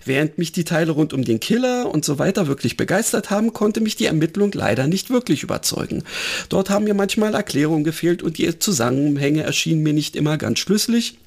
Während 0.05 0.37
mich 0.37 0.51
die 0.51 0.63
Teile 0.63 0.91
rund 0.91 1.13
um 1.13 1.25
den 1.25 1.39
Killer 1.39 1.91
und 1.91 2.05
so 2.05 2.19
weiter 2.19 2.45
wirklich 2.45 2.77
begeistert 2.77 3.31
haben, 3.31 3.53
konnte 3.53 3.81
mich 3.81 3.95
die 3.95 4.05
Ermittlung 4.05 4.51
leider 4.53 4.85
nicht 4.85 5.09
wirklich 5.09 5.41
überzeugen. 5.41 6.03
Dort 6.49 6.69
haben 6.69 6.85
mir 6.85 6.93
manchmal 6.93 7.33
Erklärungen 7.33 7.83
gefehlt 7.83 8.21
und 8.21 8.37
die 8.37 8.59
Zusammenhänge 8.59 9.43
erschienen 9.43 9.81
mir 9.81 9.93
nicht 9.93 10.15
immer 10.15 10.37
ganz 10.37 10.59
schlüssig. 10.59 11.17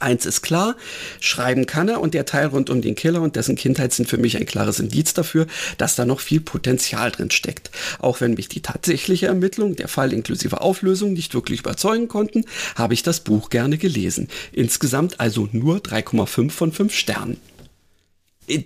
Eins 0.00 0.26
ist 0.26 0.42
klar, 0.42 0.76
schreiben 1.18 1.66
kann 1.66 1.88
er 1.88 2.00
und 2.00 2.14
der 2.14 2.24
Teil 2.24 2.46
rund 2.46 2.70
um 2.70 2.80
den 2.80 2.94
Killer 2.94 3.20
und 3.20 3.36
dessen 3.36 3.56
Kindheit 3.56 3.92
sind 3.92 4.08
für 4.08 4.16
mich 4.16 4.36
ein 4.36 4.46
klares 4.46 4.78
Indiz 4.78 5.12
dafür, 5.12 5.46
dass 5.76 5.96
da 5.96 6.04
noch 6.04 6.20
viel 6.20 6.40
Potenzial 6.40 7.10
drin 7.10 7.30
steckt. 7.30 7.70
Auch 7.98 8.20
wenn 8.20 8.34
mich 8.34 8.48
die 8.48 8.62
tatsächliche 8.62 9.26
Ermittlung, 9.26 9.76
der 9.76 9.88
Fall 9.88 10.12
inklusive 10.12 10.60
Auflösung 10.60 11.14
nicht 11.14 11.34
wirklich 11.34 11.60
überzeugen 11.60 12.06
konnten, 12.06 12.44
habe 12.76 12.94
ich 12.94 13.02
das 13.02 13.20
Buch 13.20 13.50
gerne 13.50 13.76
gelesen. 13.76 14.28
Insgesamt 14.52 15.18
also 15.20 15.48
nur 15.52 15.78
3,5 15.78 16.50
von 16.50 16.72
5 16.72 16.94
Sternen 16.94 17.38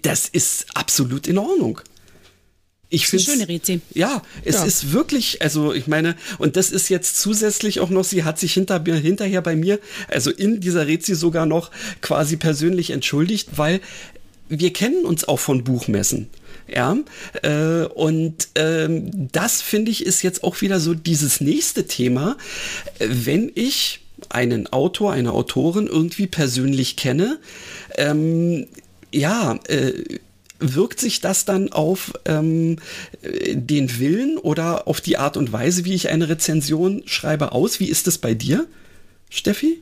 das 0.03 0.29
ist 0.29 0.67
absolut 0.75 1.27
in 1.27 1.39
Ordnung. 1.39 1.81
Ich 2.93 3.07
finde 3.07 3.25
schöne 3.25 3.49
Rätsel. 3.49 3.81
Ja, 3.95 4.23
es 4.45 4.57
ja. 4.57 4.65
ist 4.65 4.93
wirklich, 4.93 5.41
also 5.41 5.73
ich 5.73 5.87
meine, 5.87 6.15
und 6.37 6.57
das 6.57 6.71
ist 6.71 6.91
jetzt 6.91 7.19
zusätzlich 7.19 7.81
auch 7.81 7.89
noch, 7.89 8.05
sie 8.05 8.23
hat 8.23 8.39
sich 8.39 8.53
hinter, 8.53 8.85
hinterher 8.85 9.41
bei 9.41 9.57
mir, 9.57 9.81
also 10.09 10.31
in 10.31 10.61
dieser 10.61 10.87
Rätsel 10.87 11.15
sogar 11.15 11.47
noch 11.47 11.71
quasi 12.03 12.37
persönlich 12.37 12.91
entschuldigt, 12.91 13.49
weil 13.57 13.81
wir 14.51 14.75
kennen 14.75 15.07
uns 15.07 15.25
auch 15.25 15.39
von 15.39 15.65
Buchmessen. 15.65 16.29
Ja, 16.69 16.97
äh, 17.43 17.87
und 17.87 18.49
ähm, 18.55 19.29
das 19.33 19.63
finde 19.63 19.91
ich 19.91 20.05
ist 20.05 20.23
jetzt 20.23 20.45
auch 20.45 20.61
wieder 20.61 20.79
so 20.79 20.95
dieses 20.95 21.41
nächste 21.41 21.87
Thema. 21.87 22.37
Wenn 22.99 23.51
ich 23.55 24.01
einen 24.29 24.67
Autor, 24.67 25.13
eine 25.13 25.33
Autorin 25.33 25.87
irgendwie 25.87 26.27
persönlich 26.27 26.97
kenne, 26.97 27.41
ähm, 27.97 28.67
ja, 29.13 29.59
äh, 29.69 29.93
wirkt 30.59 31.01
sich 31.01 31.21
das 31.21 31.45
dann 31.45 31.73
auf 31.73 32.13
ähm, 32.25 32.79
den 33.23 33.99
Willen 33.99 34.39
oder 34.39 34.87
auf 34.87 35.01
die 35.01 35.19
Art 35.19 35.37
und 35.37 35.53
Weise, 35.53 35.85
wie 35.85 35.95
ich 35.95 36.09
eine 36.09 36.29
Rezension 36.29 37.03
schreibe, 37.07 37.53
aus? 37.53 37.81
Wie 37.81 37.89
ist 37.89 38.07
es 38.07 38.19
bei 38.19 38.35
dir, 38.35 38.67
Steffi? 39.29 39.81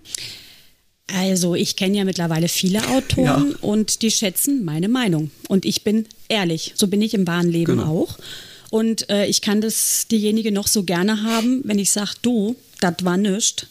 Also 1.13 1.55
ich 1.55 1.77
kenne 1.77 1.99
ja 1.99 2.05
mittlerweile 2.05 2.49
viele 2.49 2.87
Autoren 2.89 3.51
ja. 3.51 3.57
und 3.61 4.03
die 4.03 4.11
schätzen 4.11 4.65
meine 4.65 4.89
Meinung. 4.89 5.31
Und 5.49 5.65
ich 5.65 5.83
bin 5.83 6.07
ehrlich, 6.29 6.73
so 6.77 6.87
bin 6.87 7.03
ich 7.03 7.15
im 7.15 7.27
wahren 7.27 7.51
Leben 7.51 7.79
genau. 7.79 8.03
auch. 8.03 8.19
Und 8.71 9.11
äh, 9.11 9.27
ich 9.27 9.43
kann 9.43 9.61
das 9.61 10.07
diejenige 10.09 10.53
noch 10.53 10.69
so 10.69 10.85
gerne 10.85 11.25
haben, 11.25 11.63
wenn 11.65 11.81
ich 11.81 11.91
sage, 11.91 12.13
du, 12.23 12.55
das 12.81 12.95
war 13.03 13.17
nichts, 13.17 13.67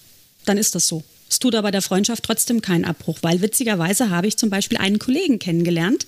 dann 0.46 0.58
ist 0.58 0.76
das 0.76 0.88
so. 0.88 1.04
Es 1.30 1.40
tut 1.40 1.56
aber 1.56 1.72
der 1.72 1.82
Freundschaft 1.82 2.24
trotzdem 2.24 2.62
keinen 2.62 2.86
Abbruch, 2.86 3.20
weil 3.22 3.42
witzigerweise 3.42 4.10
habe 4.10 4.28
ich 4.28 4.38
zum 4.38 4.50
Beispiel 4.50 4.78
einen 4.78 5.00
Kollegen 5.00 5.40
kennengelernt, 5.40 6.08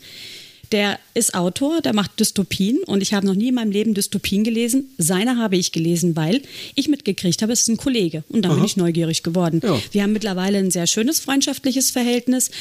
der 0.71 0.99
ist 1.13 1.33
Autor, 1.35 1.81
der 1.81 1.93
macht 1.93 2.19
Dystopien 2.19 2.79
und 2.85 3.01
ich 3.01 3.13
habe 3.13 3.25
noch 3.25 3.33
nie 3.33 3.49
in 3.49 3.55
meinem 3.55 3.71
Leben 3.71 3.93
Dystopien 3.93 4.43
gelesen. 4.43 4.89
Seine 4.97 5.37
habe 5.37 5.57
ich 5.57 5.73
gelesen, 5.73 6.15
weil 6.15 6.41
ich 6.75 6.87
mitgekriegt 6.87 7.41
habe, 7.41 7.51
es 7.51 7.61
ist 7.61 7.67
ein 7.67 7.77
Kollege 7.77 8.23
und 8.29 8.43
dann 8.43 8.51
Aha. 8.51 8.57
bin 8.59 8.65
ich 8.65 8.77
neugierig 8.77 9.21
geworden. 9.21 9.59
Ja. 9.63 9.79
Wir 9.91 10.03
haben 10.03 10.13
mittlerweile 10.13 10.59
ein 10.59 10.71
sehr 10.71 10.87
schönes 10.87 11.19
freundschaftliches 11.19 11.91
Verhältnis 11.91 12.51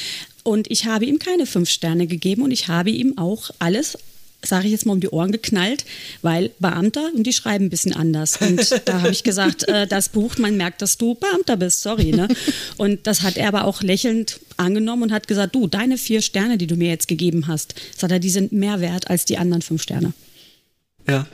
und 0.43 0.69
ich 0.69 0.85
habe 0.85 1.05
ihm 1.05 1.19
keine 1.19 1.45
fünf 1.45 1.69
Sterne 1.69 2.05
gegeben 2.05 2.41
und 2.41 2.51
ich 2.51 2.67
habe 2.67 2.89
ihm 2.89 3.17
auch 3.17 3.49
alles 3.59 3.97
sage 4.43 4.65
ich 4.65 4.71
jetzt 4.71 4.85
mal, 4.85 4.93
um 4.93 4.99
die 4.99 5.09
Ohren 5.09 5.31
geknallt, 5.31 5.85
weil 6.21 6.51
Beamter 6.59 7.11
und 7.15 7.23
die 7.23 7.33
schreiben 7.33 7.65
ein 7.65 7.69
bisschen 7.69 7.93
anders. 7.93 8.37
Und 8.37 8.81
da 8.85 9.01
habe 9.01 9.11
ich 9.11 9.23
gesagt, 9.23 9.67
äh, 9.67 9.87
das 9.87 10.09
Buch, 10.09 10.37
man 10.37 10.57
merkt, 10.57 10.81
dass 10.81 10.97
du 10.97 11.15
Beamter 11.15 11.57
bist, 11.57 11.81
sorry. 11.81 12.11
Ne? 12.11 12.27
Und 12.77 13.07
das 13.07 13.21
hat 13.21 13.37
er 13.37 13.47
aber 13.47 13.65
auch 13.65 13.81
lächelnd 13.81 14.39
angenommen 14.57 15.03
und 15.03 15.11
hat 15.11 15.27
gesagt, 15.27 15.55
du, 15.55 15.67
deine 15.67 15.97
vier 15.97 16.21
Sterne, 16.21 16.57
die 16.57 16.67
du 16.67 16.75
mir 16.75 16.89
jetzt 16.89 17.07
gegeben 17.07 17.47
hast, 17.47 17.75
sagt 17.95 18.11
er, 18.11 18.19
die 18.19 18.29
sind 18.29 18.51
mehr 18.51 18.79
wert 18.81 19.09
als 19.09 19.25
die 19.25 19.37
anderen 19.37 19.61
fünf 19.61 19.81
Sterne. 19.81 20.13
Ja, 21.07 21.27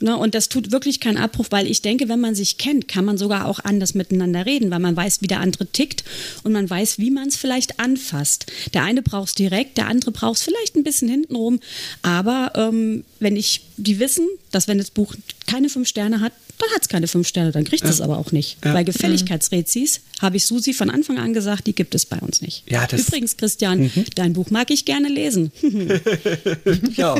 Ne, 0.00 0.14
und 0.16 0.34
das 0.34 0.50
tut 0.50 0.72
wirklich 0.72 1.00
keinen 1.00 1.16
Abbruch, 1.16 1.46
weil 1.50 1.66
ich 1.66 1.80
denke, 1.80 2.08
wenn 2.10 2.20
man 2.20 2.34
sich 2.34 2.58
kennt, 2.58 2.86
kann 2.86 3.06
man 3.06 3.16
sogar 3.16 3.46
auch 3.46 3.60
anders 3.60 3.94
miteinander 3.94 4.44
reden, 4.44 4.70
weil 4.70 4.78
man 4.78 4.94
weiß, 4.94 5.22
wie 5.22 5.26
der 5.26 5.40
andere 5.40 5.66
tickt 5.66 6.04
und 6.42 6.52
man 6.52 6.68
weiß, 6.68 6.98
wie 6.98 7.10
man 7.10 7.28
es 7.28 7.36
vielleicht 7.36 7.80
anfasst. 7.80 8.46
Der 8.74 8.82
eine 8.82 9.00
braucht 9.00 9.28
es 9.28 9.34
direkt, 9.34 9.78
der 9.78 9.86
andere 9.86 10.10
braucht 10.10 10.36
es 10.36 10.42
vielleicht 10.42 10.76
ein 10.76 10.84
bisschen 10.84 11.08
hintenrum. 11.08 11.60
Aber 12.02 12.52
ähm, 12.56 13.04
wenn 13.20 13.36
ich 13.36 13.62
die 13.78 13.98
wissen, 13.98 14.28
dass 14.50 14.68
wenn 14.68 14.78
das 14.78 14.90
Buch 14.90 15.14
keine 15.46 15.70
fünf 15.70 15.88
Sterne 15.88 16.20
hat, 16.20 16.32
dann 16.58 16.70
hat 16.70 16.82
es 16.82 16.88
keine 16.88 17.06
fünf 17.06 17.28
Sterne, 17.28 17.52
dann 17.52 17.64
kriegt 17.64 17.84
es 17.84 17.98
ja. 17.98 18.04
aber 18.04 18.18
auch 18.18 18.32
nicht. 18.32 18.58
Ja. 18.64 18.72
Bei 18.72 18.82
Gefälligkeitsrezis 18.82 20.00
habe 20.20 20.36
ich 20.36 20.46
Susi 20.46 20.72
von 20.72 20.90
Anfang 20.90 21.18
an 21.18 21.34
gesagt, 21.34 21.66
die 21.66 21.74
gibt 21.74 21.94
es 21.94 22.06
bei 22.06 22.18
uns 22.18 22.40
nicht. 22.40 22.64
Ja, 22.66 22.86
das 22.86 23.08
Übrigens, 23.08 23.36
Christian, 23.36 23.82
mhm. 23.82 24.04
dein 24.14 24.32
Buch 24.32 24.50
mag 24.50 24.70
ich 24.70 24.84
gerne 24.84 25.08
lesen. 25.08 25.52
ja, 26.96 27.16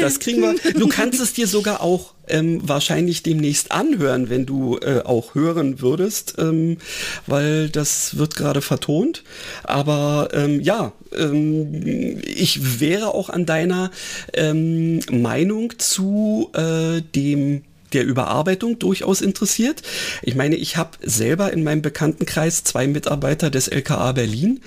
das 0.00 0.20
kriegen 0.20 0.40
wir. 0.40 0.54
Du 0.72 0.88
kannst 0.88 1.20
es 1.20 1.34
dir 1.34 1.46
sogar 1.46 1.82
auch 1.82 2.14
ähm, 2.28 2.66
wahrscheinlich 2.66 3.22
demnächst 3.22 3.70
anhören, 3.70 4.30
wenn 4.30 4.46
du 4.46 4.78
äh, 4.78 5.00
auch 5.04 5.34
hören 5.34 5.80
würdest, 5.80 6.36
ähm, 6.38 6.78
weil 7.26 7.68
das 7.68 8.16
wird 8.16 8.36
gerade 8.36 8.62
vertont. 8.62 9.22
Aber 9.62 10.28
ähm, 10.32 10.60
ja, 10.60 10.92
ähm, 11.16 12.22
ich 12.24 12.80
wäre 12.80 13.14
auch 13.14 13.28
an 13.28 13.44
deiner 13.44 13.90
ähm, 14.32 15.00
Meinung 15.10 15.78
zu 15.78 16.50
äh, 16.54 17.02
dem 17.14 17.62
der 17.94 18.04
Überarbeitung 18.04 18.78
durchaus 18.78 19.20
interessiert. 19.20 19.82
Ich 20.22 20.34
meine, 20.34 20.56
ich 20.56 20.76
habe 20.76 20.90
selber 21.02 21.52
in 21.52 21.62
meinem 21.62 21.82
Bekanntenkreis 21.82 22.64
zwei 22.64 22.86
Mitarbeiter 22.86 23.50
des 23.50 23.68
LKA 23.68 24.12
Berlin. 24.12 24.60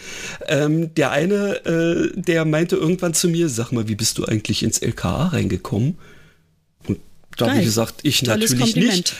Ähm, 0.47 0.93
der 0.95 1.11
eine, 1.11 1.65
äh, 1.65 2.11
der 2.15 2.45
meinte 2.45 2.75
irgendwann 2.75 3.13
zu 3.13 3.27
mir, 3.29 3.49
sag 3.49 3.71
mal, 3.71 3.87
wie 3.87 3.95
bist 3.95 4.17
du 4.17 4.25
eigentlich 4.25 4.63
ins 4.63 4.79
LKA 4.79 5.27
reingekommen? 5.27 5.97
Und 6.87 6.99
da 7.37 7.49
habe 7.49 7.59
ich 7.59 7.65
gesagt, 7.65 7.99
ich 8.03 8.21
Tolles 8.21 8.51
natürlich 8.51 8.59
Kompliment. 8.59 8.95
nicht. 8.97 9.15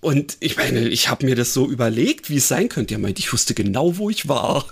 Und 0.00 0.36
ich 0.40 0.56
meine, 0.56 0.88
ich 0.88 1.08
habe 1.08 1.26
mir 1.26 1.34
das 1.34 1.52
so 1.52 1.68
überlegt, 1.68 2.30
wie 2.30 2.36
es 2.36 2.46
sein 2.46 2.68
könnte. 2.68 2.94
Er 2.94 2.98
meint, 2.98 3.18
ich 3.18 3.32
wusste 3.32 3.54
genau, 3.54 3.98
wo 3.98 4.10
ich 4.10 4.28
war. 4.28 4.66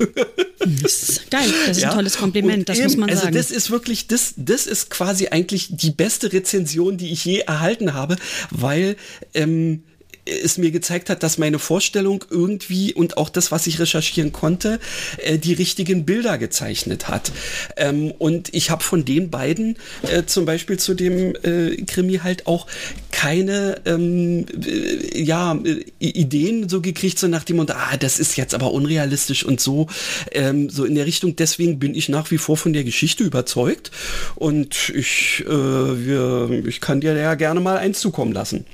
Das 0.59 1.03
ist 1.09 1.31
geil, 1.31 1.49
das 1.67 1.77
ist 1.77 1.83
ja? 1.83 1.91
ein 1.91 1.97
tolles 1.97 2.17
Kompliment, 2.17 2.59
Und 2.59 2.69
das 2.69 2.79
eben, 2.79 2.87
muss 2.87 2.97
man 2.97 3.11
also 3.11 3.23
sagen. 3.23 3.37
Also 3.37 3.49
das 3.51 3.57
ist 3.57 3.71
wirklich, 3.71 4.09
das, 4.09 4.35
das 4.37 4.67
ist 4.67 4.91
quasi 4.91 5.29
eigentlich 5.29 5.69
die 5.71 5.91
beste 5.91 6.33
Rezension, 6.33 6.97
die 6.97 7.13
ich 7.13 7.25
je 7.25 7.39
erhalten 7.41 7.95
habe, 7.95 8.17
weil 8.51 8.97
ähm, 9.35 9.83
es 10.27 10.59
mir 10.59 10.71
gezeigt 10.71 11.11
hat, 11.11 11.23
dass 11.23 11.39
meine 11.39 11.59
Vorstellung 11.59 12.25
irgendwie 12.31 12.93
und 12.93 13.17
auch 13.17 13.29
das, 13.29 13.53
was 13.53 13.67
ich 13.67 13.79
recherchieren 13.79 14.33
konnte, 14.33 14.81
äh, 15.19 15.39
die 15.39 15.53
richtigen 15.53 16.05
Bilder 16.05 16.39
gezeichnet 16.39 17.09
hat. 17.09 17.33
Ähm, 17.77 18.13
und 18.19 18.53
ich 18.55 18.71
habe 18.71 18.83
von 18.83 19.05
den 19.05 19.31
beiden 19.31 19.77
äh, 20.03 20.25
zum 20.25 20.45
Beispiel 20.45 20.79
zu 20.79 20.95
dem 20.95 21.35
äh, 21.43 21.77
Krimi 21.87 22.19
halt 22.19 22.47
auch 22.47 22.67
keine 23.11 23.81
ähm, 23.87 24.47
äh, 24.65 25.23
ja, 25.23 25.59
äh, 25.65 25.85
Ideen 25.99 26.69
so 26.69 26.81
gekriegt, 26.81 27.19
so 27.19 27.29
nach 27.29 27.45
dem 27.45 27.57
Motto, 27.57 27.73
ah, 27.75 27.97
das 27.97 28.19
ist 28.19 28.37
jetzt 28.37 28.55
aber 28.55 28.73
unrealistisch 28.73 29.45
und 29.45 29.61
so, 29.61 29.87
ähm, 30.33 30.69
so 30.69 30.85
in 30.85 30.95
der 30.95 31.07
Richtung. 31.07 31.37
Deswegen 31.37 31.79
bin 31.79 31.95
ich 31.95 32.09
nach 32.09 32.31
wie 32.31 32.39
vor 32.39 32.57
von 32.57 32.73
der 32.73 32.85
Geschichte 32.85 33.25
überzeugt 33.25 33.91
und 34.35 34.91
ich, 34.95 35.45
äh, 35.47 35.51
wir, 35.51 36.65
ich 36.67 36.81
kann 36.81 37.01
dir 37.01 37.15
ja 37.17 37.35
gerne 37.35 37.61
mal 37.61 37.79
eins 37.79 38.01
zukommen 38.01 38.33
lassen. 38.33 38.67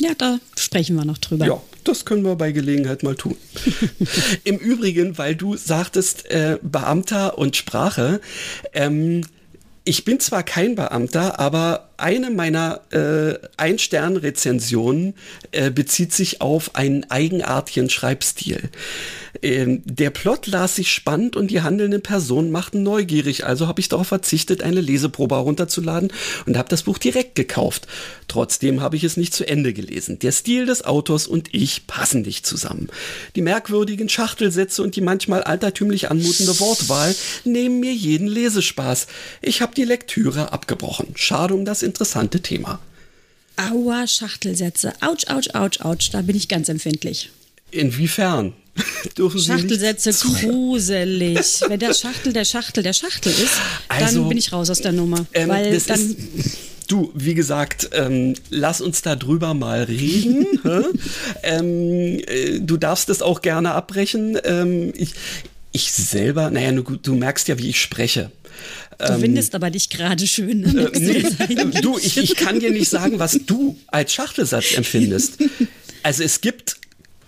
Ja, 0.00 0.12
da 0.16 0.38
sprechen 0.56 0.96
wir 0.96 1.04
noch 1.04 1.18
drüber. 1.18 1.46
Ja, 1.46 1.60
das 1.84 2.04
können 2.04 2.24
wir 2.24 2.36
bei 2.36 2.52
Gelegenheit 2.52 3.02
mal 3.02 3.16
tun. 3.16 3.36
Im 4.44 4.56
Übrigen, 4.56 5.18
weil 5.18 5.34
du 5.34 5.56
sagtest, 5.56 6.30
äh, 6.30 6.58
Beamter 6.62 7.36
und 7.38 7.56
Sprache, 7.56 8.20
ähm, 8.72 9.22
ich 9.88 10.04
bin 10.04 10.20
zwar 10.20 10.42
kein 10.42 10.74
Beamter, 10.74 11.40
aber 11.40 11.88
eine 11.96 12.30
meiner 12.30 12.82
äh, 12.90 13.38
Ein-Stern-Rezensionen 13.56 15.14
äh, 15.50 15.70
bezieht 15.70 16.12
sich 16.12 16.42
auf 16.42 16.74
einen 16.74 17.10
eigenartigen 17.10 17.88
Schreibstil. 17.88 18.68
Ähm, 19.42 19.82
der 19.84 20.10
Plot 20.10 20.46
las 20.46 20.76
sich 20.76 20.92
spannend 20.92 21.36
und 21.36 21.50
die 21.50 21.62
handelnden 21.62 22.02
Personen 22.02 22.50
machten 22.50 22.82
neugierig, 22.82 23.46
also 23.46 23.68
habe 23.68 23.80
ich 23.80 23.88
darauf 23.88 24.08
verzichtet, 24.08 24.62
eine 24.62 24.80
Leseprobe 24.80 25.36
herunterzuladen 25.36 26.12
und 26.46 26.56
habe 26.56 26.68
das 26.68 26.82
Buch 26.82 26.98
direkt 26.98 27.34
gekauft. 27.34 27.86
Trotzdem 28.26 28.80
habe 28.80 28.96
ich 28.96 29.04
es 29.04 29.16
nicht 29.16 29.34
zu 29.34 29.46
Ende 29.46 29.72
gelesen. 29.72 30.18
Der 30.18 30.32
Stil 30.32 30.66
des 30.66 30.84
Autors 30.84 31.26
und 31.26 31.54
ich 31.54 31.86
passen 31.86 32.22
nicht 32.22 32.46
zusammen. 32.46 32.88
Die 33.36 33.42
merkwürdigen 33.42 34.08
Schachtelsätze 34.08 34.82
und 34.82 34.96
die 34.96 35.00
manchmal 35.00 35.42
altertümlich 35.42 36.10
anmutende 36.10 36.58
Wortwahl 36.60 37.14
nehmen 37.44 37.80
mir 37.80 37.92
jeden 37.92 38.26
Lesespaß. 38.26 39.06
Ich 39.42 39.62
habe 39.62 39.74
die 39.74 39.84
Lektüre 39.84 40.52
abgebrochen. 40.52 41.08
Schade 41.14 41.54
um 41.54 41.64
das 41.64 41.82
interessante 41.82 42.40
Thema. 42.40 42.80
Aua, 43.56 44.06
Schachtelsätze. 44.06 44.92
Autsch, 45.00 45.26
autsch, 45.28 45.50
autsch, 45.54 45.80
autsch. 45.80 46.10
Da 46.12 46.22
bin 46.22 46.36
ich 46.36 46.48
ganz 46.48 46.68
empfindlich. 46.68 47.30
Inwiefern? 47.70 48.54
Dürfen 49.18 49.40
Schachtelsätze 49.40 50.12
gruselig. 50.12 51.60
Wenn 51.68 51.78
der 51.78 51.94
Schachtel 51.94 52.32
der 52.32 52.44
Schachtel 52.44 52.82
der 52.82 52.92
Schachtel 52.92 53.30
ist, 53.30 53.54
also, 53.88 54.20
dann 54.20 54.28
bin 54.28 54.38
ich 54.38 54.52
raus 54.52 54.70
aus 54.70 54.80
der 54.80 54.92
Nummer. 54.92 55.26
Ähm, 55.34 55.48
weil 55.48 55.78
dann. 55.80 56.00
Ist, 56.00 56.58
du, 56.88 57.12
wie 57.14 57.34
gesagt, 57.34 57.90
ähm, 57.92 58.34
lass 58.50 58.80
uns 58.80 59.02
da 59.02 59.16
drüber 59.16 59.54
mal 59.54 59.84
reden. 59.84 60.46
ähm, 61.42 62.20
äh, 62.26 62.60
du 62.60 62.76
darfst 62.76 63.08
es 63.08 63.22
auch 63.22 63.42
gerne 63.42 63.72
abbrechen. 63.72 64.38
Ähm, 64.44 64.92
ich, 64.96 65.12
ich 65.72 65.92
selber, 65.92 66.50
naja, 66.50 66.72
du, 66.72 66.82
du 66.82 67.14
merkst 67.14 67.48
ja, 67.48 67.58
wie 67.58 67.68
ich 67.68 67.80
spreche. 67.80 68.30
Du 68.98 69.12
ähm, 69.12 69.20
findest 69.20 69.54
aber 69.54 69.70
dich 69.70 69.90
gerade 69.90 70.26
schön. 70.26 70.60
Ne? 70.62 70.90
Äh, 70.92 70.98
nee, 70.98 71.80
du, 71.82 71.98
ich, 71.98 72.16
ich 72.16 72.34
kann 72.34 72.58
dir 72.58 72.70
nicht 72.70 72.88
sagen, 72.88 73.18
was 73.18 73.38
du 73.46 73.76
als 73.86 74.12
Schachtelsatz 74.12 74.72
empfindest. 74.74 75.38
Also 76.02 76.24
es 76.24 76.40
gibt 76.40 76.77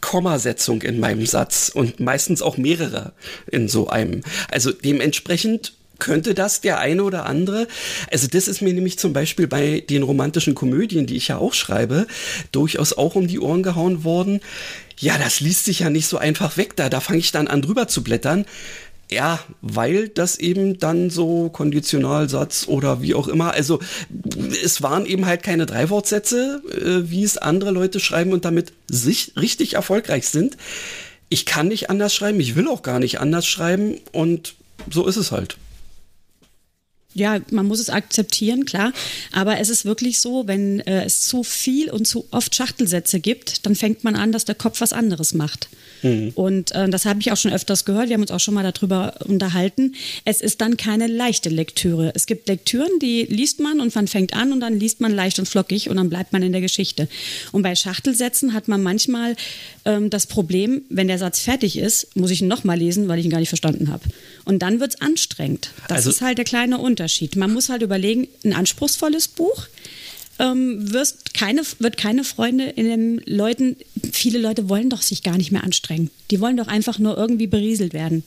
Kommasetzung 0.00 0.82
in 0.82 1.00
meinem 1.00 1.26
Satz 1.26 1.70
und 1.72 2.00
meistens 2.00 2.42
auch 2.42 2.56
mehrere 2.56 3.12
in 3.50 3.68
so 3.68 3.88
einem. 3.88 4.22
Also 4.50 4.72
dementsprechend 4.72 5.72
könnte 6.00 6.34
das 6.34 6.60
der 6.60 6.80
eine 6.80 7.04
oder 7.04 7.26
andere. 7.26 7.68
Also 8.10 8.26
das 8.26 8.48
ist 8.48 8.62
mir 8.62 8.72
nämlich 8.72 8.98
zum 8.98 9.12
Beispiel 9.12 9.46
bei 9.46 9.80
den 9.80 10.02
romantischen 10.02 10.54
Komödien, 10.54 11.06
die 11.06 11.16
ich 11.16 11.28
ja 11.28 11.36
auch 11.36 11.54
schreibe, 11.54 12.06
durchaus 12.50 12.92
auch 12.94 13.14
um 13.14 13.28
die 13.28 13.38
Ohren 13.38 13.62
gehauen 13.62 14.02
worden. 14.02 14.40
Ja, 14.98 15.16
das 15.16 15.40
liest 15.40 15.66
sich 15.66 15.80
ja 15.80 15.90
nicht 15.90 16.08
so 16.08 16.18
einfach 16.18 16.56
weg 16.56 16.74
da. 16.76 16.88
Da 16.88 17.00
fange 17.00 17.20
ich 17.20 17.32
dann 17.32 17.48
an 17.48 17.62
drüber 17.62 17.86
zu 17.86 18.02
blättern. 18.02 18.44
Ja, 19.10 19.40
weil 19.60 20.08
das 20.08 20.38
eben 20.38 20.78
dann 20.78 21.10
so 21.10 21.48
Konditionalsatz 21.48 22.68
oder 22.68 23.02
wie 23.02 23.14
auch 23.14 23.26
immer, 23.26 23.52
also 23.52 23.80
es 24.62 24.82
waren 24.82 25.04
eben 25.04 25.26
halt 25.26 25.42
keine 25.42 25.66
Dreiwortsätze, 25.66 26.62
äh, 26.70 27.10
wie 27.10 27.24
es 27.24 27.36
andere 27.36 27.72
Leute 27.72 27.98
schreiben 27.98 28.32
und 28.32 28.44
damit 28.44 28.72
sich 28.86 29.32
richtig 29.36 29.74
erfolgreich 29.74 30.28
sind. 30.28 30.56
Ich 31.28 31.44
kann 31.44 31.68
nicht 31.68 31.90
anders 31.90 32.14
schreiben, 32.14 32.38
ich 32.38 32.54
will 32.54 32.68
auch 32.68 32.82
gar 32.82 33.00
nicht 33.00 33.18
anders 33.18 33.46
schreiben 33.46 33.96
und 34.12 34.54
so 34.88 35.06
ist 35.08 35.16
es 35.16 35.32
halt. 35.32 35.56
Ja, 37.12 37.40
man 37.50 37.66
muss 37.66 37.80
es 37.80 37.90
akzeptieren, 37.90 38.64
klar. 38.64 38.92
Aber 39.32 39.58
es 39.58 39.68
ist 39.68 39.84
wirklich 39.84 40.20
so, 40.20 40.46
wenn 40.46 40.80
äh, 40.80 41.04
es 41.04 41.22
zu 41.22 41.42
viel 41.42 41.90
und 41.90 42.06
zu 42.06 42.26
oft 42.30 42.54
Schachtelsätze 42.54 43.18
gibt, 43.18 43.66
dann 43.66 43.74
fängt 43.74 44.04
man 44.04 44.14
an, 44.14 44.30
dass 44.30 44.44
der 44.44 44.54
Kopf 44.54 44.80
was 44.80 44.92
anderes 44.92 45.34
macht. 45.34 45.68
Mhm. 46.02 46.30
Und 46.34 46.72
äh, 46.72 46.88
das 46.88 47.06
habe 47.06 47.20
ich 47.20 47.32
auch 47.32 47.36
schon 47.36 47.52
öfters 47.52 47.84
gehört. 47.84 48.08
Wir 48.08 48.14
haben 48.14 48.22
uns 48.22 48.30
auch 48.30 48.40
schon 48.40 48.54
mal 48.54 48.70
darüber 48.70 49.14
unterhalten. 49.24 49.94
Es 50.24 50.40
ist 50.40 50.60
dann 50.60 50.76
keine 50.76 51.08
leichte 51.08 51.48
Lektüre. 51.48 52.12
Es 52.14 52.26
gibt 52.26 52.48
Lektüren, 52.48 52.90
die 53.02 53.22
liest 53.24 53.58
man 53.58 53.80
und 53.80 53.94
man 53.94 54.06
fängt 54.06 54.34
an 54.34 54.52
und 54.52 54.60
dann 54.60 54.78
liest 54.78 55.00
man 55.00 55.12
leicht 55.12 55.40
und 55.40 55.48
flockig 55.48 55.90
und 55.90 55.96
dann 55.96 56.10
bleibt 56.10 56.32
man 56.32 56.42
in 56.42 56.52
der 56.52 56.60
Geschichte. 56.60 57.08
Und 57.50 57.62
bei 57.62 57.74
Schachtelsätzen 57.74 58.54
hat 58.54 58.68
man 58.68 58.82
manchmal 58.82 59.34
ähm, 59.84 60.10
das 60.10 60.26
Problem, 60.26 60.82
wenn 60.88 61.08
der 61.08 61.18
Satz 61.18 61.40
fertig 61.40 61.76
ist, 61.76 62.16
muss 62.16 62.30
ich 62.30 62.40
ihn 62.40 62.48
nochmal 62.48 62.78
lesen, 62.78 63.08
weil 63.08 63.18
ich 63.18 63.24
ihn 63.24 63.30
gar 63.30 63.40
nicht 63.40 63.48
verstanden 63.48 63.90
habe. 63.90 64.04
Und 64.44 64.60
dann 64.60 64.80
wird 64.80 64.94
es 64.94 65.00
anstrengend. 65.00 65.70
Das 65.88 65.98
also, 65.98 66.10
ist 66.10 66.20
halt 66.20 66.38
der 66.38 66.44
kleine 66.44 66.78
Unterschied. 66.78 67.36
Man 67.36 67.52
muss 67.52 67.68
halt 67.68 67.82
überlegen, 67.82 68.28
ein 68.44 68.52
anspruchsvolles 68.52 69.28
Buch 69.28 69.66
ähm, 70.38 70.92
wirst 70.92 71.34
keine, 71.34 71.62
wird 71.78 71.96
keine 71.96 72.24
Freunde 72.24 72.64
in 72.64 72.86
den 72.86 73.22
Leuten, 73.26 73.76
viele 74.12 74.38
Leute 74.38 74.68
wollen 74.68 74.90
doch 74.90 75.02
sich 75.02 75.22
gar 75.22 75.36
nicht 75.36 75.52
mehr 75.52 75.64
anstrengen. 75.64 76.10
Die 76.30 76.40
wollen 76.40 76.56
doch 76.56 76.68
einfach 76.68 76.98
nur 76.98 77.16
irgendwie 77.16 77.46
berieselt 77.46 77.92
werden. 77.92 78.24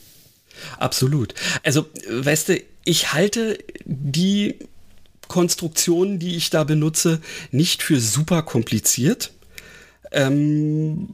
Absolut. 0.78 1.34
Also, 1.64 1.88
weißt 2.08 2.50
du, 2.50 2.62
ich 2.86 3.14
halte 3.14 3.58
die 3.86 4.56
Konstruktionen, 5.28 6.20
die 6.20 6.36
ich 6.36 6.52
da 6.52 6.64
benutze, 6.64 7.20
nicht 7.52 7.82
für 7.82 8.00
super 8.00 8.44
kompliziert. 8.44 9.32
Ähm, 10.12 11.10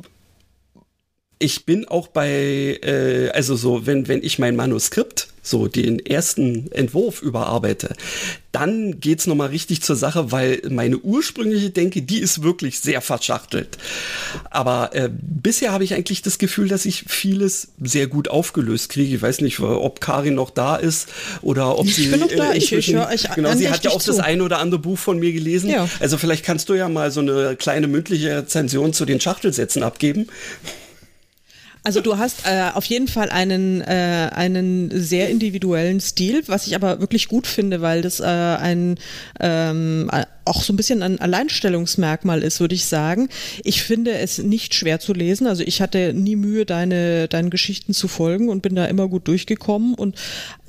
ich 1.40 1.66
bin 1.66 1.88
auch 1.88 2.08
bei, 2.08 2.80
äh, 2.84 3.30
also 3.30 3.56
so, 3.56 3.86
wenn, 3.86 4.10
wenn 4.10 4.22
ich 4.22 4.40
mein 4.40 4.58
Manuskript, 4.58 5.30
so 5.42 5.68
den 5.68 6.06
ersten 6.06 6.70
Entwurf 6.74 7.22
überarbeite, 7.22 7.96
dann 8.52 9.00
geht's 9.00 9.26
nochmal 9.26 9.48
richtig 9.48 9.82
zur 9.82 9.96
Sache, 9.96 10.32
weil 10.34 10.62
meine 10.70 10.98
ursprüngliche 10.98 11.70
Denke, 11.70 12.02
die 12.02 12.20
ist 12.20 12.44
wirklich 12.44 12.82
sehr 12.82 13.02
verschachtelt. 13.02 13.78
Aber 14.50 14.94
äh, 14.94 15.10
bisher 15.12 15.72
habe 15.72 15.86
ich 15.86 15.94
eigentlich 15.94 16.22
das 16.22 16.40
Gefühl, 16.40 16.68
dass 16.68 16.86
ich 16.86 17.06
vieles 17.08 17.70
sehr 17.80 18.08
gut 18.08 18.28
aufgelöst 18.28 18.90
kriege. 18.90 19.16
Ich 19.16 19.22
weiß 19.22 19.40
nicht, 19.40 19.62
ob 19.62 20.02
Karin 20.02 20.36
noch 20.36 20.50
da 20.50 20.76
ist 20.76 21.08
oder 21.42 21.80
ob 21.80 21.88
sie. 21.88 22.04
Ich 22.04 22.12
bin 22.12 22.20
noch 22.20 22.28
da. 22.28 22.52
Äh, 22.52 22.58
ich, 22.58 22.74
ich, 22.74 22.94
ich, 22.94 23.30
genau, 23.34 23.56
sie 23.56 23.70
hat 23.70 23.86
ja 23.86 23.92
auch 23.92 24.02
zu. 24.02 24.12
das 24.12 24.20
eine 24.20 24.44
oder 24.44 24.60
andere 24.60 24.82
Buch 24.82 25.00
von 25.00 25.20
mir 25.20 25.32
gelesen. 25.32 25.70
Ja. 25.70 25.88
Also 26.02 26.18
vielleicht 26.18 26.44
kannst 26.44 26.68
du 26.68 26.74
ja 26.74 26.90
mal 26.90 27.12
so 27.12 27.22
eine 27.22 27.56
kleine 27.56 27.88
mündliche 27.88 28.40
Rezension 28.40 28.92
zu 28.92 29.06
den 29.06 29.22
Schachtelsätzen 29.22 29.84
abgeben. 29.84 30.28
Also 31.90 32.02
du 32.02 32.20
hast 32.20 32.46
äh, 32.46 32.70
auf 32.76 32.86
jeden 32.86 33.08
Fall 33.08 33.32
einen, 33.32 33.82
äh, 33.82 34.30
einen 34.32 34.92
sehr 34.94 35.28
individuellen 35.32 36.00
Stil, 36.00 36.44
was 36.46 36.68
ich 36.68 36.76
aber 36.76 37.00
wirklich 37.00 37.28
gut 37.28 37.48
finde, 37.48 37.82
weil 37.82 38.04
das 38.04 38.20
äh, 38.20 38.26
ein 38.26 39.00
ähm, 39.40 40.08
auch 40.46 40.62
so 40.62 40.72
ein 40.72 40.76
bisschen 40.76 41.02
ein 41.02 41.20
Alleinstellungsmerkmal 41.20 42.44
ist, 42.44 42.60
würde 42.60 42.76
ich 42.76 42.86
sagen. 42.86 43.28
Ich 43.64 43.82
finde 43.82 44.12
es 44.12 44.38
nicht 44.38 44.76
schwer 44.76 45.00
zu 45.00 45.14
lesen. 45.14 45.48
Also 45.48 45.64
ich 45.64 45.82
hatte 45.82 46.14
nie 46.14 46.36
Mühe, 46.36 46.68
deine, 46.68 47.28
deinen 47.28 47.50
Geschichten 47.50 47.96
zu 47.96 48.08
folgen 48.08 48.50
und 48.50 48.62
bin 48.62 48.76
da 48.76 48.86
immer 48.86 49.08
gut 49.08 49.28
durchgekommen 49.28 49.96
und 49.96 50.16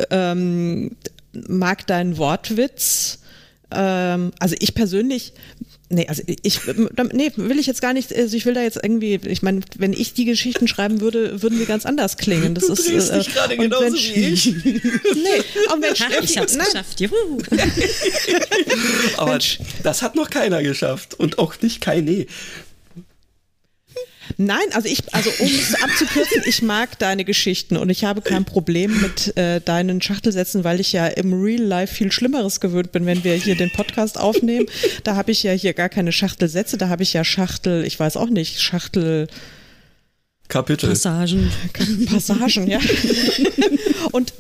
ähm, 0.09 0.97
mag 1.35 1.87
deinen 1.87 2.17
Wortwitz. 2.17 3.20
Ähm, 3.73 4.33
also 4.39 4.57
ich 4.59 4.75
persönlich 4.75 5.33
Nee, 5.93 6.07
also 6.07 6.23
ich 6.27 6.61
nee, 7.13 7.33
will 7.35 7.59
ich 7.59 7.67
jetzt 7.67 7.83
gar 7.83 7.93
nicht, 7.93 8.15
also 8.15 8.37
ich 8.37 8.47
will 8.47 8.55
da 8.55 8.63
jetzt 8.63 8.79
irgendwie, 8.81 9.19
ich 9.25 9.43
meine, 9.43 9.63
wenn 9.77 9.93
ich 9.93 10.15
die 10.15 10.25
Geschichten 10.25 10.69
schreiben 10.69 11.01
würde, 11.01 11.43
würden 11.43 11.59
die 11.59 11.67
ganz 11.67 11.85
anders 11.85 12.17
klingen. 12.17 12.55
Das 12.55 12.67
du 12.69 12.75
ist 12.75 12.89
drehst 12.89 13.11
äh, 13.11 13.19
dich 13.19 13.35
gerade 13.35 13.57
genauso 13.57 13.87
wenn, 13.87 13.95
wie 13.95 14.27
ich. 14.27 14.47
nee, 14.65 15.43
aber 15.69 15.83
wenn 15.83 15.97
Steffi, 15.97 16.25
ich 16.25 16.39
hab's 16.39 16.57
geschafft. 16.57 17.01
Juhu. 17.01 17.39
aber 19.17 19.41
das 19.83 20.03
hat 20.03 20.15
noch 20.15 20.31
keiner 20.31 20.63
geschafft 20.63 21.15
und 21.15 21.41
auch 21.41 21.61
nicht 21.61 21.81
keine. 21.81 22.27
Nein, 24.37 24.65
also 24.73 24.89
ich, 24.89 25.03
also 25.13 25.31
um 25.39 25.47
es 25.47 25.75
abzukürzen, 25.75 26.43
ich 26.47 26.63
mag 26.63 26.99
deine 26.99 27.25
Geschichten 27.25 27.77
und 27.77 27.91
ich 27.91 28.05
habe 28.05 28.23
kein 28.23 28.45
Problem 28.45 29.01
mit 29.01 29.37
äh, 29.37 29.61
deinen 29.61 30.01
Schachtelsätzen, 30.03 30.65
weil 30.65 30.81
ich 30.81 30.93
ja 30.93 31.07
im 31.07 31.33
Real 31.33 31.63
Life 31.63 31.95
viel 31.95 32.13
Schlimmeres 32.13 32.61
gewöhnt 32.61 32.93
bin, 32.93 33.07
wenn 33.07 33.25
wir 33.25 33.35
hier 33.35 33.57
den 33.57 33.71
Podcast 33.71 34.19
aufnehmen. 34.19 34.67
Da 35.05 35.17
habe 35.17 35.33
ich 35.33 35.43
ja 35.43 35.53
hier 35.53 35.75
gar 35.75 35.89
keine 35.89 36.13
Schachtelsätze, 36.13 36.77
da 36.79 36.89
habe 36.89 37.03
ich 37.03 37.13
ja 37.13 37.25
Schachtel, 37.25 37.85
ich 37.85 37.99
weiß 37.99 38.17
auch 38.17 38.31
nicht, 38.31 38.61
Schachtel. 38.61 39.29
Kapitel. 40.49 40.89
Passagen. 40.89 41.51
Passagen, 42.11 42.69
ja. 42.69 42.81
Und 44.13 44.33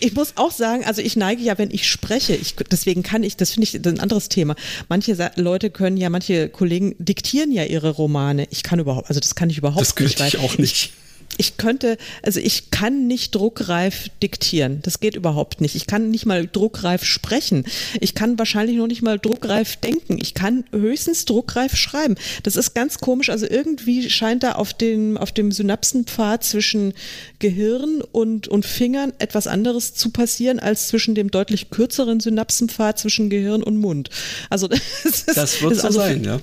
ich 0.00 0.14
muss 0.14 0.34
auch 0.36 0.50
sagen, 0.50 0.84
also 0.84 1.02
ich 1.02 1.16
neige 1.16 1.42
ja, 1.42 1.58
wenn 1.58 1.70
ich 1.70 1.88
spreche, 1.88 2.34
ich, 2.34 2.56
deswegen 2.56 3.02
kann 3.02 3.22
ich, 3.22 3.36
das 3.36 3.52
finde 3.52 3.64
ich 3.64 3.74
ein 3.74 4.00
anderes 4.00 4.28
Thema. 4.28 4.54
Manche 4.88 5.32
Leute 5.36 5.70
können 5.70 5.96
ja, 5.96 6.10
manche 6.10 6.48
Kollegen 6.48 6.94
diktieren 6.98 7.52
ja 7.52 7.64
ihre 7.64 7.90
Romane. 7.90 8.46
Ich 8.50 8.62
kann 8.62 8.78
überhaupt, 8.78 9.08
also 9.08 9.20
das 9.20 9.34
kann 9.34 9.50
ich 9.50 9.58
überhaupt 9.58 9.80
das 9.80 9.96
nicht. 9.98 10.20
Das 10.20 10.34
ich 10.34 10.38
auch 10.38 10.58
nicht. 10.58 10.72
Ich, 10.72 10.92
ich 11.38 11.56
könnte, 11.56 11.98
also 12.22 12.40
ich 12.40 12.70
kann 12.70 13.06
nicht 13.06 13.34
druckreif 13.34 14.08
diktieren. 14.22 14.80
Das 14.82 15.00
geht 15.00 15.16
überhaupt 15.16 15.60
nicht. 15.60 15.74
Ich 15.74 15.86
kann 15.86 16.10
nicht 16.10 16.26
mal 16.26 16.46
druckreif 16.46 17.04
sprechen. 17.04 17.64
Ich 18.00 18.14
kann 18.14 18.38
wahrscheinlich 18.38 18.76
noch 18.76 18.86
nicht 18.86 19.02
mal 19.02 19.18
druckreif 19.18 19.76
denken. 19.76 20.18
Ich 20.20 20.34
kann 20.34 20.64
höchstens 20.72 21.24
druckreif 21.24 21.76
schreiben. 21.76 22.16
Das 22.42 22.56
ist 22.56 22.74
ganz 22.74 22.98
komisch. 22.98 23.30
Also 23.30 23.46
irgendwie 23.48 24.08
scheint 24.10 24.42
da 24.42 24.52
auf 24.52 24.72
dem, 24.72 25.16
auf 25.16 25.32
dem 25.32 25.52
Synapsenpfad 25.52 26.44
zwischen 26.44 26.94
Gehirn 27.38 28.00
und, 28.00 28.48
und 28.48 28.64
Fingern 28.64 29.12
etwas 29.18 29.46
anderes 29.46 29.94
zu 29.94 30.10
passieren 30.10 30.58
als 30.58 30.88
zwischen 30.88 31.14
dem 31.14 31.30
deutlich 31.30 31.70
kürzeren 31.70 32.20
Synapsenpfad 32.20 32.98
zwischen 32.98 33.30
Gehirn 33.30 33.62
und 33.62 33.76
Mund. 33.76 34.10
Also 34.50 34.68
das, 34.68 34.80
ist, 35.04 35.36
das 35.36 35.62
wird 35.62 35.72
das 35.72 35.80
so 35.80 35.86
also, 35.86 35.98
sein, 36.00 36.24
ja. 36.24 36.40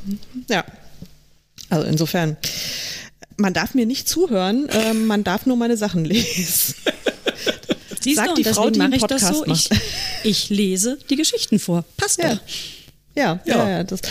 Ja. 0.49 0.65
Also 1.69 1.87
insofern 1.87 2.37
man 3.37 3.53
darf 3.53 3.73
mir 3.73 3.85
nicht 3.85 4.07
zuhören, 4.07 4.69
äh, 4.69 4.93
man 4.93 5.23
darf 5.23 5.45
nur 5.45 5.57
meine 5.57 5.77
Sachen 5.77 6.05
lesen. 6.05 6.75
Siehst 8.01 8.17
Sagt 8.17 8.31
du, 8.31 8.35
die 8.35 8.43
Frau, 8.43 8.69
die 8.69 8.79
mache 8.79 8.95
ich 8.95 9.03
das 9.03 9.27
so. 9.27 9.45
Ich, 9.45 9.69
ich, 10.23 10.49
lese 10.49 10.97
die 11.09 11.15
Geschichten 11.15 11.57
vor. 11.57 11.85
Passt 11.95 12.21
ja. 12.21 12.31
Ja, 12.31 12.39
ja, 13.15 13.39
ja, 13.45 13.69
ja 13.69 13.83
das 13.83 14.01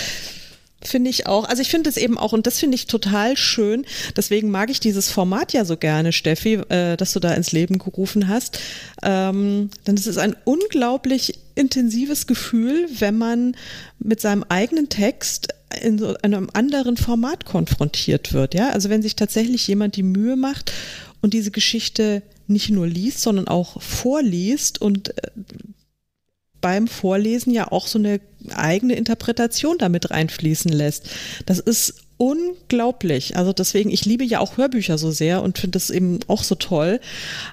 finde 0.85 1.11
ich 1.11 1.27
auch. 1.27 1.45
Also 1.45 1.63
ich 1.63 1.69
finde 1.69 1.91
es 1.91 1.97
eben 1.97 2.19
auch, 2.19 2.33
und 2.33 2.47
das 2.47 2.59
finde 2.59 2.75
ich 2.75 2.87
total 2.87 3.37
schön. 3.37 3.85
Deswegen 4.17 4.51
mag 4.51 4.71
ich 4.71 4.81
dieses 4.81 5.11
Format 5.11 5.53
ja 5.53 5.65
so 5.65 5.77
gerne, 5.77 6.13
Steffi, 6.13 6.55
äh, 6.55 6.97
dass 6.97 7.13
du 7.13 7.21
da 7.21 7.35
ins 7.35 7.53
Leben 7.53 7.79
gerufen 7.79 8.29
hast. 8.29 8.59
Ähm, 9.03 9.71
denn 9.87 9.95
es 9.97 10.07
ist 10.07 10.19
ein 10.19 10.37
unglaublich 10.45 11.39
intensives 11.55 12.27
Gefühl, 12.27 12.89
wenn 12.99 13.19
man 13.19 13.57
mit 13.99 14.21
seinem 14.21 14.45
eigenen 14.49 14.89
Text 14.89 15.49
in 15.81 15.99
so 15.99 16.15
einem 16.23 16.51
anderen 16.53 16.97
Format 16.97 17.45
konfrontiert 17.45 18.33
wird. 18.33 18.55
Ja, 18.55 18.71
also 18.71 18.89
wenn 18.91 19.03
sich 19.03 19.17
tatsächlich 19.17 19.67
jemand 19.67 19.97
die 19.97 20.03
Mühe 20.03 20.37
macht 20.37 20.73
und 21.21 21.35
diese 21.35 21.51
Geschichte 21.51 22.23
nicht 22.47 22.71
nur 22.71 22.87
liest, 22.87 23.23
sondern 23.23 23.49
auch 23.49 23.81
vorliest 23.81 24.81
und 24.81 25.11
äh, 25.11 25.31
beim 26.61 26.87
Vorlesen 26.87 27.53
ja 27.53 27.71
auch 27.71 27.87
so 27.87 27.99
eine 27.99 28.21
eigene 28.55 28.95
Interpretation 28.95 29.79
damit 29.79 30.11
reinfließen 30.11 30.73
lässt. 30.73 31.11
Das 31.45 31.59
ist 31.59 31.95
unglaublich. 32.17 33.37
Also 33.37 33.53
deswegen, 33.53 33.91
ich 33.91 34.05
liebe 34.05 34.25
ja 34.25 34.39
auch 34.39 34.57
Hörbücher 34.57 34.97
so 34.97 35.11
sehr 35.11 35.43
und 35.43 35.59
finde 35.59 35.77
das 35.77 35.91
eben 35.91 36.21
auch 36.29 36.45
so 36.45 36.55
toll. 36.55 37.01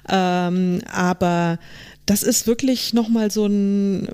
Ähm, 0.08 0.80
aber 0.90 1.58
das 2.06 2.22
ist 2.22 2.46
wirklich 2.46 2.94
nochmal 2.94 3.30
so 3.30 3.46
ein, 3.46 4.08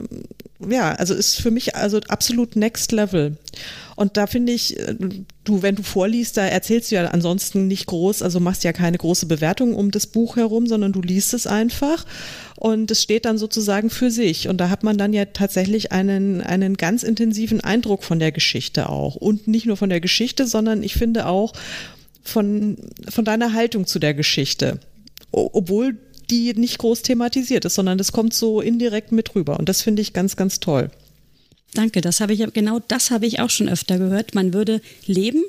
ja, 0.67 0.93
also 0.93 1.15
ist 1.15 1.37
für 1.37 1.51
mich 1.51 1.77
also 1.77 2.01
absolut 2.09 2.57
next 2.57 2.93
level. 2.93 3.37
Und 3.97 4.19
da 4.19 4.27
finde 4.27 4.53
ich, 4.53 4.79
äh, 4.79 4.95
du, 5.45 5.63
wenn 5.63 5.75
du 5.75 5.83
vorliest, 5.83 6.37
da 6.37 6.47
erzählst 6.47 6.91
du 6.91 6.97
ja 6.97 7.07
ansonsten 7.07 7.67
nicht 7.67 7.87
groß, 7.87 8.23
also 8.23 8.39
machst 8.39 8.63
ja 8.63 8.73
keine 8.73 8.99
große 8.99 9.27
Bewertung 9.27 9.75
um 9.75 9.91
das 9.91 10.07
Buch 10.07 10.37
herum, 10.37 10.67
sondern 10.67 10.93
du 10.93 11.01
liest 11.01 11.35
es 11.35 11.47
einfach 11.47 12.05
und 12.57 12.91
es 12.91 13.03
steht 13.03 13.25
dann 13.25 13.39
sozusagen 13.39 13.91
für 13.91 14.11
sich. 14.11 14.49
Und 14.49 14.59
da 14.59 14.69
hat 14.69 14.85
man 14.85 14.99
dann 14.99 15.13
ja 15.13 15.25
tatsächlich 15.25 15.93
einen, 15.93 16.43
einen 16.43 16.77
ganz 16.77 17.03
intensiven 17.03 17.61
Eindruck 17.63 18.05
von 18.05 18.19
der 18.19 18.33
Geschichte 18.33 18.89
auch. 18.89 19.17
Und 19.17 19.49
nicht 19.49 19.67
nur 19.67 19.77
von 19.77 19.91
der 19.91 20.01
Geschichte, 20.01 20.47
sondern 20.47 20.83
ich 20.83 20.95
finde 20.95 21.27
auch 21.27 21.55
von, 22.23 22.77
von 23.09 23.25
deiner 23.25 23.55
Haltung 23.55 23.87
zu 23.87 23.99
der 23.99 24.15
Geschichte. 24.15 24.79
Obwohl 25.33 25.97
die 26.31 26.53
nicht 26.55 26.79
groß 26.79 27.03
thematisiert 27.03 27.65
ist, 27.65 27.77
sondern 27.77 27.99
das 27.99 28.13
kommt 28.13 28.35
so 28.35 28.61
indirekt 28.61 29.13
mit 29.13 29.35
rüber. 29.35 29.59
Und 29.59 29.69
das 29.69 29.83
finde 29.83 30.03
ich 30.03 30.13
ganz, 30.13 30.37
ganz 30.37 30.61
toll. 30.61 30.91
Danke, 31.77 32.01
das 32.01 32.21
habe 32.21 32.33
ich 32.33 32.43
genau 32.53 32.81
das 32.89 33.11
habe 33.11 33.27
ich 33.27 33.41
auch 33.41 33.51
schon 33.51 33.69
öfter 33.69 33.99
gehört. 33.99 34.35
Man 34.35 34.55
würde 34.55 34.81
leben 35.07 35.45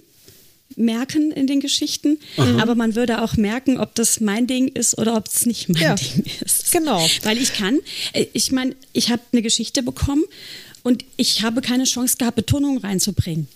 merken 0.75 1.31
in 1.31 1.47
den 1.47 1.61
Geschichten, 1.61 2.19
mhm. 2.35 2.59
aber 2.59 2.75
man 2.75 2.95
würde 2.95 3.21
auch 3.21 3.37
merken, 3.37 3.79
ob 3.79 3.95
das 3.95 4.19
mein 4.19 4.47
Ding 4.47 4.67
ist 4.67 4.97
oder 4.97 5.15
ob 5.15 5.27
es 5.27 5.45
nicht 5.45 5.69
mein 5.69 5.81
ja, 5.81 5.95
Ding 5.95 6.25
ist. 6.43 6.71
Genau. 6.71 7.05
Weil 7.23 7.37
ich 7.37 7.53
kann, 7.53 7.79
äh, 8.13 8.25
ich 8.33 8.51
meine, 8.51 8.75
ich 8.93 9.09
habe 9.09 9.21
eine 9.31 9.41
Geschichte 9.41 9.81
bekommen 9.81 10.23
und 10.83 11.05
ich 11.15 11.41
habe 11.43 11.61
keine 11.61 11.85
Chance 11.85 12.17
gehabt, 12.17 12.35
Betonung 12.35 12.77
reinzubringen, 12.79 13.47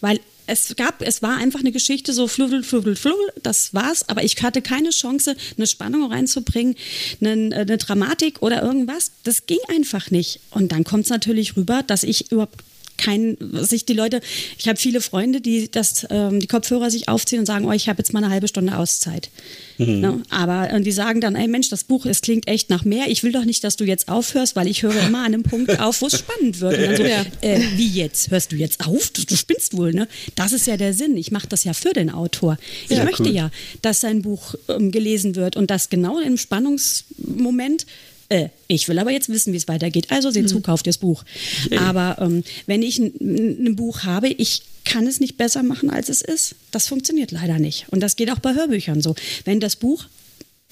weil 0.00 0.20
es 0.50 0.74
gab, 0.76 1.00
es 1.02 1.22
war 1.22 1.36
einfach 1.36 1.60
eine 1.60 1.70
Geschichte, 1.70 2.12
so 2.12 2.26
fluddel, 2.26 2.62
fluddel, 2.64 2.96
fluddel, 2.96 3.32
das 3.42 3.72
war's, 3.72 4.08
aber 4.08 4.24
ich 4.24 4.42
hatte 4.42 4.62
keine 4.62 4.90
Chance, 4.90 5.36
eine 5.56 5.66
Spannung 5.66 6.10
reinzubringen, 6.10 6.74
eine, 7.20 7.54
eine 7.54 7.78
Dramatik 7.78 8.42
oder 8.42 8.62
irgendwas. 8.62 9.12
Das 9.22 9.46
ging 9.46 9.60
einfach 9.68 10.10
nicht. 10.10 10.40
Und 10.50 10.72
dann 10.72 10.84
kommt 10.84 11.04
es 11.04 11.10
natürlich 11.10 11.56
rüber, 11.56 11.82
dass 11.86 12.02
ich 12.02 12.32
überhaupt 12.32 12.64
kein, 13.00 13.36
sich 13.52 13.86
die 13.86 13.94
Leute, 13.94 14.20
ich 14.58 14.68
habe 14.68 14.78
viele 14.78 15.00
Freunde, 15.00 15.40
die 15.40 15.70
das, 15.70 16.06
ähm, 16.10 16.38
die 16.38 16.46
Kopfhörer 16.46 16.90
sich 16.90 17.08
aufziehen 17.08 17.40
und 17.40 17.46
sagen, 17.46 17.64
oh, 17.64 17.72
ich 17.72 17.88
habe 17.88 17.98
jetzt 17.98 18.12
mal 18.12 18.22
eine 18.22 18.32
halbe 18.32 18.46
Stunde 18.46 18.76
Auszeit. 18.76 19.30
Mhm. 19.78 20.00
Ne? 20.00 20.22
Aber 20.28 20.68
die 20.80 20.92
sagen 20.92 21.20
dann, 21.20 21.34
ey 21.34 21.48
Mensch, 21.48 21.70
das 21.70 21.84
Buch, 21.84 22.04
es 22.04 22.20
klingt 22.20 22.46
echt 22.46 22.68
nach 22.68 22.84
mehr. 22.84 23.08
Ich 23.08 23.22
will 23.22 23.32
doch 23.32 23.44
nicht, 23.44 23.64
dass 23.64 23.76
du 23.76 23.84
jetzt 23.84 24.08
aufhörst, 24.08 24.54
weil 24.54 24.66
ich 24.66 24.82
höre 24.82 24.94
immer 25.06 25.20
an 25.20 25.26
einem 25.26 25.42
Punkt 25.42 25.80
auf, 25.80 26.02
wo 26.02 26.06
es 26.06 26.18
spannend 26.18 26.60
wird. 26.60 26.76
Und 26.76 26.84
dann 26.84 26.96
so, 26.96 27.02
ja. 27.04 27.24
äh, 27.40 27.60
wie 27.76 27.88
jetzt? 27.88 28.30
Hörst 28.30 28.52
du 28.52 28.56
jetzt 28.56 28.86
auf? 28.86 29.10
Du, 29.10 29.24
du 29.24 29.36
spinnst 29.36 29.76
wohl, 29.76 29.92
ne? 29.92 30.06
Das 30.34 30.52
ist 30.52 30.66
ja 30.66 30.76
der 30.76 30.92
Sinn. 30.92 31.16
Ich 31.16 31.30
mache 31.30 31.48
das 31.48 31.64
ja 31.64 31.72
für 31.72 31.92
den 31.92 32.10
Autor. 32.10 32.58
Ich 32.88 32.96
ja, 32.96 33.04
möchte 33.04 33.24
cool. 33.24 33.34
ja, 33.34 33.50
dass 33.82 34.00
sein 34.00 34.22
Buch 34.22 34.54
ähm, 34.68 34.90
gelesen 34.90 35.36
wird 35.36 35.56
und 35.56 35.70
das 35.70 35.88
genau 35.88 36.18
im 36.18 36.36
Spannungsmoment 36.36 37.86
äh, 38.30 38.48
ich 38.68 38.88
will 38.88 38.98
aber 38.98 39.10
jetzt 39.10 39.28
wissen, 39.28 39.52
wie 39.52 39.56
es 39.56 39.68
weitergeht. 39.68 40.10
Also 40.10 40.30
seht 40.30 40.44
mhm. 40.44 40.48
zu, 40.48 40.60
kauft 40.60 40.86
das 40.86 40.98
Buch. 40.98 41.24
Okay. 41.66 41.76
Aber 41.76 42.16
ähm, 42.20 42.44
wenn 42.66 42.82
ich 42.82 42.98
ein, 42.98 43.12
ein 43.20 43.76
Buch 43.76 44.04
habe, 44.04 44.28
ich 44.28 44.62
kann 44.84 45.06
es 45.06 45.20
nicht 45.20 45.36
besser 45.36 45.62
machen, 45.62 45.90
als 45.90 46.08
es 46.08 46.22
ist. 46.22 46.54
Das 46.70 46.86
funktioniert 46.86 47.32
leider 47.32 47.58
nicht. 47.58 47.86
Und 47.90 48.00
das 48.00 48.16
geht 48.16 48.30
auch 48.30 48.38
bei 48.38 48.54
Hörbüchern 48.54 49.02
so. 49.02 49.14
Wenn 49.44 49.60
das 49.60 49.76
Buch 49.76 50.04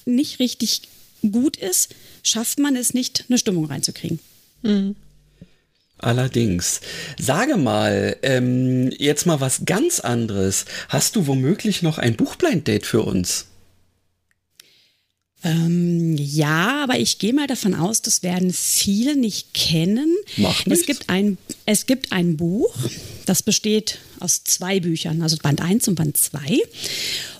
nicht 0.05 0.39
richtig 0.39 0.83
gut 1.31 1.57
ist, 1.57 1.93
schafft 2.23 2.59
man 2.59 2.75
es 2.75 2.93
nicht, 2.93 3.25
eine 3.27 3.37
Stimmung 3.37 3.65
reinzukriegen. 3.65 4.19
Mhm. 4.63 4.95
Allerdings. 5.97 6.79
Sage 7.19 7.57
mal, 7.57 8.15
ähm, 8.21 8.89
jetzt 8.97 9.25
mal 9.25 9.41
was 9.41 9.65
ganz 9.65 9.99
anderes. 9.99 10.63
Hast 10.87 11.17
du 11.17 11.27
womöglich 11.27 11.81
noch 11.81 11.97
ein 11.97 12.15
Buchblind-Date 12.15 12.85
für 12.85 13.01
uns? 13.01 13.48
Ähm, 15.43 16.17
ja, 16.17 16.83
aber 16.83 16.99
ich 16.99 17.17
gehe 17.17 17.33
mal 17.33 17.47
davon 17.47 17.73
aus, 17.73 18.01
das 18.01 18.23
werden 18.23 18.51
viele 18.51 19.15
nicht 19.15 19.53
kennen. 19.53 20.13
Macht 20.35 20.67
es 20.67 20.85
gibt 20.85 21.09
ein 21.09 21.37
es 21.65 21.85
gibt 21.85 22.11
ein 22.11 22.35
Buch, 22.35 22.75
das 23.25 23.41
besteht 23.41 23.99
aus 24.19 24.43
zwei 24.43 24.79
Büchern, 24.79 25.21
also 25.21 25.37
Band 25.37 25.61
1 25.61 25.87
und 25.87 25.95
Band 25.95 26.17
2. 26.17 26.59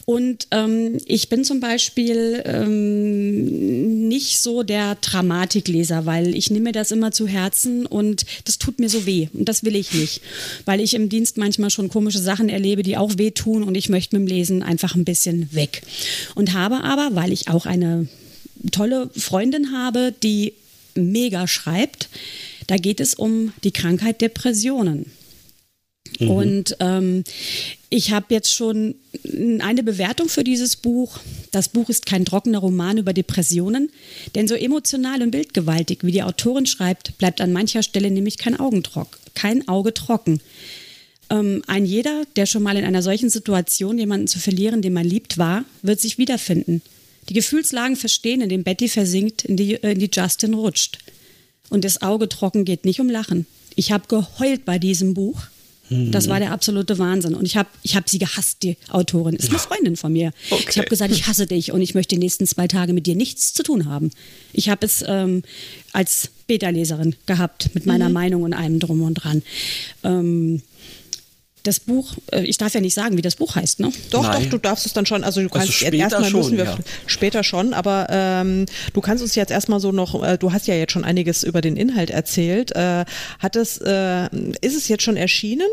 Und 0.09 0.47
ähm, 0.49 0.97
ich 1.05 1.29
bin 1.29 1.43
zum 1.43 1.59
Beispiel 1.59 2.41
ähm, 2.43 4.07
nicht 4.07 4.41
so 4.41 4.63
der 4.63 4.95
Dramatikleser, 4.95 6.07
weil 6.07 6.33
ich 6.33 6.49
nehme 6.49 6.63
mir 6.63 6.71
das 6.71 6.89
immer 6.89 7.11
zu 7.11 7.27
Herzen 7.27 7.85
und 7.85 8.25
das 8.45 8.57
tut 8.57 8.79
mir 8.79 8.89
so 8.89 9.05
weh. 9.05 9.27
Und 9.33 9.47
das 9.47 9.63
will 9.63 9.75
ich 9.75 9.93
nicht, 9.93 10.21
weil 10.65 10.79
ich 10.79 10.95
im 10.95 11.09
Dienst 11.09 11.37
manchmal 11.37 11.69
schon 11.69 11.89
komische 11.89 12.17
Sachen 12.17 12.49
erlebe, 12.49 12.81
die 12.81 12.97
auch 12.97 13.19
wehtun 13.19 13.61
und 13.61 13.75
ich 13.75 13.87
möchte 13.87 14.17
mit 14.17 14.27
dem 14.27 14.35
Lesen 14.35 14.63
einfach 14.63 14.95
ein 14.95 15.05
bisschen 15.05 15.53
weg. 15.53 15.83
Und 16.33 16.53
habe 16.53 16.83
aber, 16.83 17.09
weil 17.13 17.31
ich 17.31 17.47
auch 17.47 17.67
eine 17.67 18.07
tolle 18.71 19.11
Freundin 19.15 19.73
habe, 19.73 20.11
die 20.23 20.53
mega 20.95 21.45
schreibt, 21.45 22.09
da 22.65 22.77
geht 22.77 22.99
es 22.99 23.13
um 23.13 23.53
die 23.63 23.73
Krankheit 23.73 24.21
Depressionen. 24.21 25.05
Mhm. 26.19 26.29
Und 26.29 26.77
ähm, 26.79 27.23
ich 27.89 28.11
habe 28.11 28.27
jetzt 28.29 28.53
schon 28.53 28.95
eine 29.59 29.83
Bewertung 29.83 30.29
für 30.29 30.43
dieses 30.43 30.75
Buch. 30.75 31.19
Das 31.51 31.69
Buch 31.69 31.89
ist 31.89 32.05
kein 32.05 32.25
trockener 32.25 32.59
Roman 32.59 32.97
über 32.97 33.13
Depressionen, 33.13 33.89
denn 34.35 34.47
so 34.47 34.55
emotional 34.55 35.21
und 35.21 35.31
bildgewaltig, 35.31 35.99
wie 36.03 36.11
die 36.11 36.23
Autorin 36.23 36.65
schreibt, 36.65 37.17
bleibt 37.17 37.41
an 37.41 37.51
mancher 37.51 37.83
Stelle 37.83 38.11
nämlich 38.11 38.37
kein, 38.37 38.57
kein 39.33 39.67
Auge 39.67 39.93
trocken. 39.93 40.41
Ähm, 41.29 41.63
ein 41.67 41.85
jeder, 41.85 42.23
der 42.35 42.45
schon 42.45 42.63
mal 42.63 42.77
in 42.77 42.85
einer 42.85 43.01
solchen 43.01 43.29
Situation 43.29 43.97
jemanden 43.97 44.27
zu 44.27 44.39
verlieren, 44.39 44.81
den 44.81 44.93
man 44.93 45.05
liebt, 45.05 45.37
war, 45.37 45.65
wird 45.81 45.99
sich 45.99 46.17
wiederfinden. 46.17 46.81
Die 47.29 47.33
Gefühlslagen 47.33 47.95
verstehen, 47.95 48.41
in 48.41 48.49
dem 48.49 48.63
Betty 48.63 48.87
versinkt, 48.87 49.45
in 49.45 49.55
die, 49.55 49.75
äh, 49.75 49.91
in 49.91 49.99
die 49.99 50.09
Justin 50.11 50.53
rutscht. 50.53 50.97
Und 51.69 51.85
das 51.85 52.01
Auge 52.01 52.27
trocken 52.27 52.65
geht 52.65 52.85
nicht 52.85 52.99
um 52.99 53.09
Lachen. 53.09 53.45
Ich 53.75 53.91
habe 53.91 54.07
geheult 54.07 54.65
bei 54.65 54.79
diesem 54.79 55.13
Buch 55.13 55.41
das 55.89 56.27
war 56.27 56.39
der 56.39 56.51
absolute 56.51 56.99
Wahnsinn. 56.99 57.33
Und 57.33 57.45
ich 57.45 57.57
habe 57.57 57.69
ich 57.81 57.95
hab 57.95 58.09
sie 58.09 58.19
gehasst, 58.19 58.63
die 58.63 58.77
Autorin. 58.89 59.35
Ist 59.35 59.49
eine 59.49 59.59
Freundin 59.59 59.95
von 59.95 60.13
mir. 60.13 60.31
Okay. 60.49 60.65
Ich 60.69 60.77
habe 60.77 60.87
gesagt, 60.87 61.11
ich 61.11 61.27
hasse 61.27 61.47
dich 61.47 61.71
und 61.71 61.81
ich 61.81 61.95
möchte 61.95 62.15
die 62.15 62.19
nächsten 62.19 62.45
zwei 62.45 62.67
Tage 62.67 62.93
mit 62.93 63.07
dir 63.07 63.15
nichts 63.15 63.53
zu 63.53 63.63
tun 63.63 63.85
haben. 63.85 64.11
Ich 64.53 64.69
habe 64.69 64.85
es 64.85 65.03
ähm, 65.07 65.41
als 65.91 66.29
Beta-Leserin 66.47 67.15
gehabt 67.25 67.71
mit 67.73 67.85
meiner 67.85 68.09
mhm. 68.09 68.13
Meinung 68.13 68.43
und 68.43 68.53
allem 68.53 68.79
drum 68.79 69.01
und 69.01 69.15
dran. 69.15 69.41
Ähm, 70.03 70.61
das 71.63 71.79
Buch, 71.79 72.15
äh, 72.31 72.43
ich 72.43 72.57
darf 72.57 72.73
ja 72.73 72.81
nicht 72.81 72.93
sagen, 72.93 73.17
wie 73.17 73.21
das 73.21 73.35
Buch 73.35 73.55
heißt, 73.55 73.79
ne? 73.79 73.91
Doch, 74.11 74.23
Nein. 74.23 74.43
doch, 74.43 74.49
du 74.49 74.57
darfst 74.57 74.85
es 74.85 74.93
dann 74.93 75.05
schon, 75.05 75.23
also 75.23 75.41
du 75.41 75.49
kannst 75.49 75.83
also 75.83 75.97
erstmal 75.97 76.31
müssen 76.31 76.57
wir 76.57 76.65
ja. 76.65 76.77
später 77.05 77.43
schon, 77.43 77.73
aber 77.73 78.07
ähm, 78.09 78.65
du 78.93 79.01
kannst 79.01 79.23
uns 79.23 79.35
jetzt 79.35 79.51
erstmal 79.51 79.79
so 79.79 79.91
noch, 79.91 80.23
äh, 80.23 80.37
du 80.37 80.51
hast 80.51 80.67
ja 80.67 80.75
jetzt 80.75 80.93
schon 80.93 81.03
einiges 81.03 81.43
über 81.43 81.61
den 81.61 81.77
Inhalt 81.77 82.09
erzählt. 82.09 82.75
Äh, 82.75 83.05
hat 83.39 83.55
es, 83.55 83.77
äh, 83.77 84.25
ist 84.61 84.75
es 84.75 84.87
jetzt 84.87 85.03
schon 85.03 85.17
erschienen? 85.17 85.67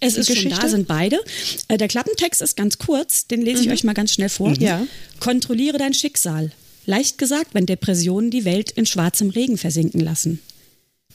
Es 0.00 0.16
ist 0.16 0.28
Geschichte? 0.28 0.54
schon 0.54 0.60
da, 0.60 0.68
sind 0.68 0.88
beide. 0.88 1.20
Äh, 1.68 1.76
der 1.76 1.88
Klappentext 1.88 2.40
ist 2.40 2.56
ganz 2.56 2.78
kurz, 2.78 3.26
den 3.26 3.42
lese 3.42 3.62
ich 3.62 3.66
mhm. 3.66 3.72
euch 3.72 3.84
mal 3.84 3.94
ganz 3.94 4.14
schnell 4.14 4.30
vor. 4.30 4.50
Mhm. 4.50 4.56
Ja. 4.56 4.86
Kontrolliere 5.18 5.78
dein 5.78 5.92
Schicksal. 5.92 6.52
Leicht 6.86 7.18
gesagt, 7.18 7.52
wenn 7.52 7.66
Depressionen 7.66 8.30
die 8.30 8.44
Welt 8.44 8.70
in 8.70 8.86
schwarzem 8.86 9.30
Regen 9.30 9.58
versinken 9.58 10.00
lassen. 10.00 10.40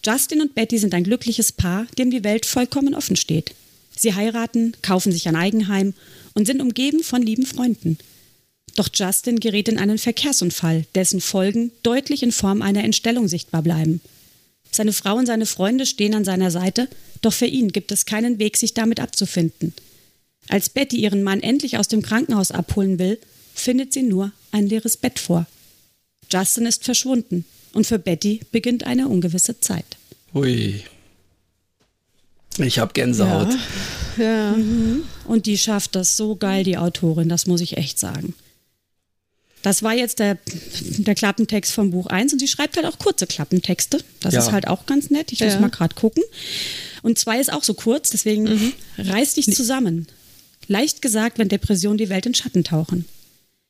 Justin 0.06 0.42
und 0.42 0.54
Betty 0.54 0.78
sind 0.78 0.94
ein 0.94 1.04
glückliches 1.04 1.52
Paar, 1.52 1.88
dem 1.98 2.12
die 2.12 2.24
Welt 2.24 2.46
vollkommen 2.46 2.94
offen 2.94 3.16
steht. 3.16 3.56
Sie 3.98 4.14
heiraten, 4.14 4.74
kaufen 4.82 5.12
sich 5.12 5.28
ein 5.28 5.36
Eigenheim 5.36 5.94
und 6.34 6.46
sind 6.46 6.62
umgeben 6.62 7.04
von 7.04 7.22
lieben 7.22 7.46
Freunden. 7.46 7.98
Doch 8.76 8.90
Justin 8.94 9.40
gerät 9.40 9.70
in 9.70 9.78
einen 9.78 9.98
Verkehrsunfall, 9.98 10.86
dessen 10.96 11.22
Folgen 11.22 11.72
deutlich 11.84 12.24
in 12.24 12.32
Form 12.32 12.62
einer 12.62 12.84
Entstellung 12.84 13.28
sichtbar 13.28 13.62
bleiben. 13.62 14.02
Seine 14.70 14.92
Frau 14.92 15.16
und 15.16 15.26
seine 15.26 15.46
Freunde 15.46 15.86
stehen 15.86 16.14
an 16.14 16.26
seiner 16.26 16.52
Seite, 16.52 16.90
doch 17.22 17.32
für 17.32 17.46
ihn 17.46 17.72
gibt 17.72 17.94
es 17.94 18.06
keinen 18.06 18.40
Weg, 18.40 18.58
sich 18.58 18.74
damit 18.74 19.00
abzufinden. 19.00 19.74
Als 20.50 20.70
Betty 20.70 20.98
ihren 20.98 21.24
Mann 21.24 21.42
endlich 21.42 21.78
aus 21.78 21.88
dem 21.88 22.02
Krankenhaus 22.02 22.52
abholen 22.52 23.00
will, 23.00 23.18
findet 23.54 23.94
sie 23.94 24.04
nur 24.04 24.32
ein 24.52 24.68
leeres 24.68 24.98
Bett 24.98 25.18
vor. 25.18 25.48
Justin 26.30 26.66
ist 26.66 26.84
verschwunden 26.84 27.46
und 27.74 27.88
für 27.88 28.00
Betty 28.00 28.42
beginnt 28.52 28.86
eine 28.86 29.08
ungewisse 29.08 29.60
Zeit. 29.60 29.86
Hui. 30.34 30.84
Ich 32.58 32.80
habe 32.80 32.94
Gänsehaut. 32.94 33.54
Ja. 34.18 34.24
ja. 34.24 34.52
Mhm. 34.52 35.04
Und 35.26 35.46
die 35.46 35.58
schafft 35.58 35.96
das 35.96 36.18
so 36.18 36.36
geil, 36.36 36.64
die 36.64 36.78
Autorin, 36.78 37.30
das 37.30 37.48
muss 37.48 37.62
ich 37.62 37.78
echt 37.78 38.00
sagen. 38.00 38.34
Das 39.66 39.82
war 39.82 39.96
jetzt 39.96 40.20
der, 40.20 40.38
der 41.00 41.16
Klappentext 41.16 41.72
vom 41.72 41.90
Buch 41.90 42.06
1 42.06 42.34
und 42.34 42.40
sie 42.40 42.48
schreibt 42.48 42.78
halt 42.78 42.86
auch 42.86 43.00
kurze 43.00 43.26
Klappentexte. 43.26 43.98
Das 44.20 44.36
ja. 44.36 44.40
ist 44.40 44.52
halt 44.52 44.68
auch 44.68 44.86
ganz 44.86 45.10
nett. 45.10 45.32
Ich 45.32 45.40
muss 45.40 45.54
ja. 45.54 45.60
mal 45.60 45.72
gerade 45.72 45.96
gucken. 45.96 46.22
Und 47.02 47.18
2 47.18 47.40
ist 47.40 47.52
auch 47.52 47.64
so 47.64 47.74
kurz, 47.74 48.12
deswegen 48.12 48.44
mhm. 48.44 48.74
reiß 49.00 49.34
dich 49.34 49.52
zusammen. 49.52 50.06
Leicht 50.68 51.02
gesagt, 51.02 51.40
wenn 51.40 51.50
Depressionen 51.50 51.98
die 51.98 52.10
Welt 52.10 52.28
in 52.28 52.36
Schatten 52.36 52.64
tauchen. 52.64 53.06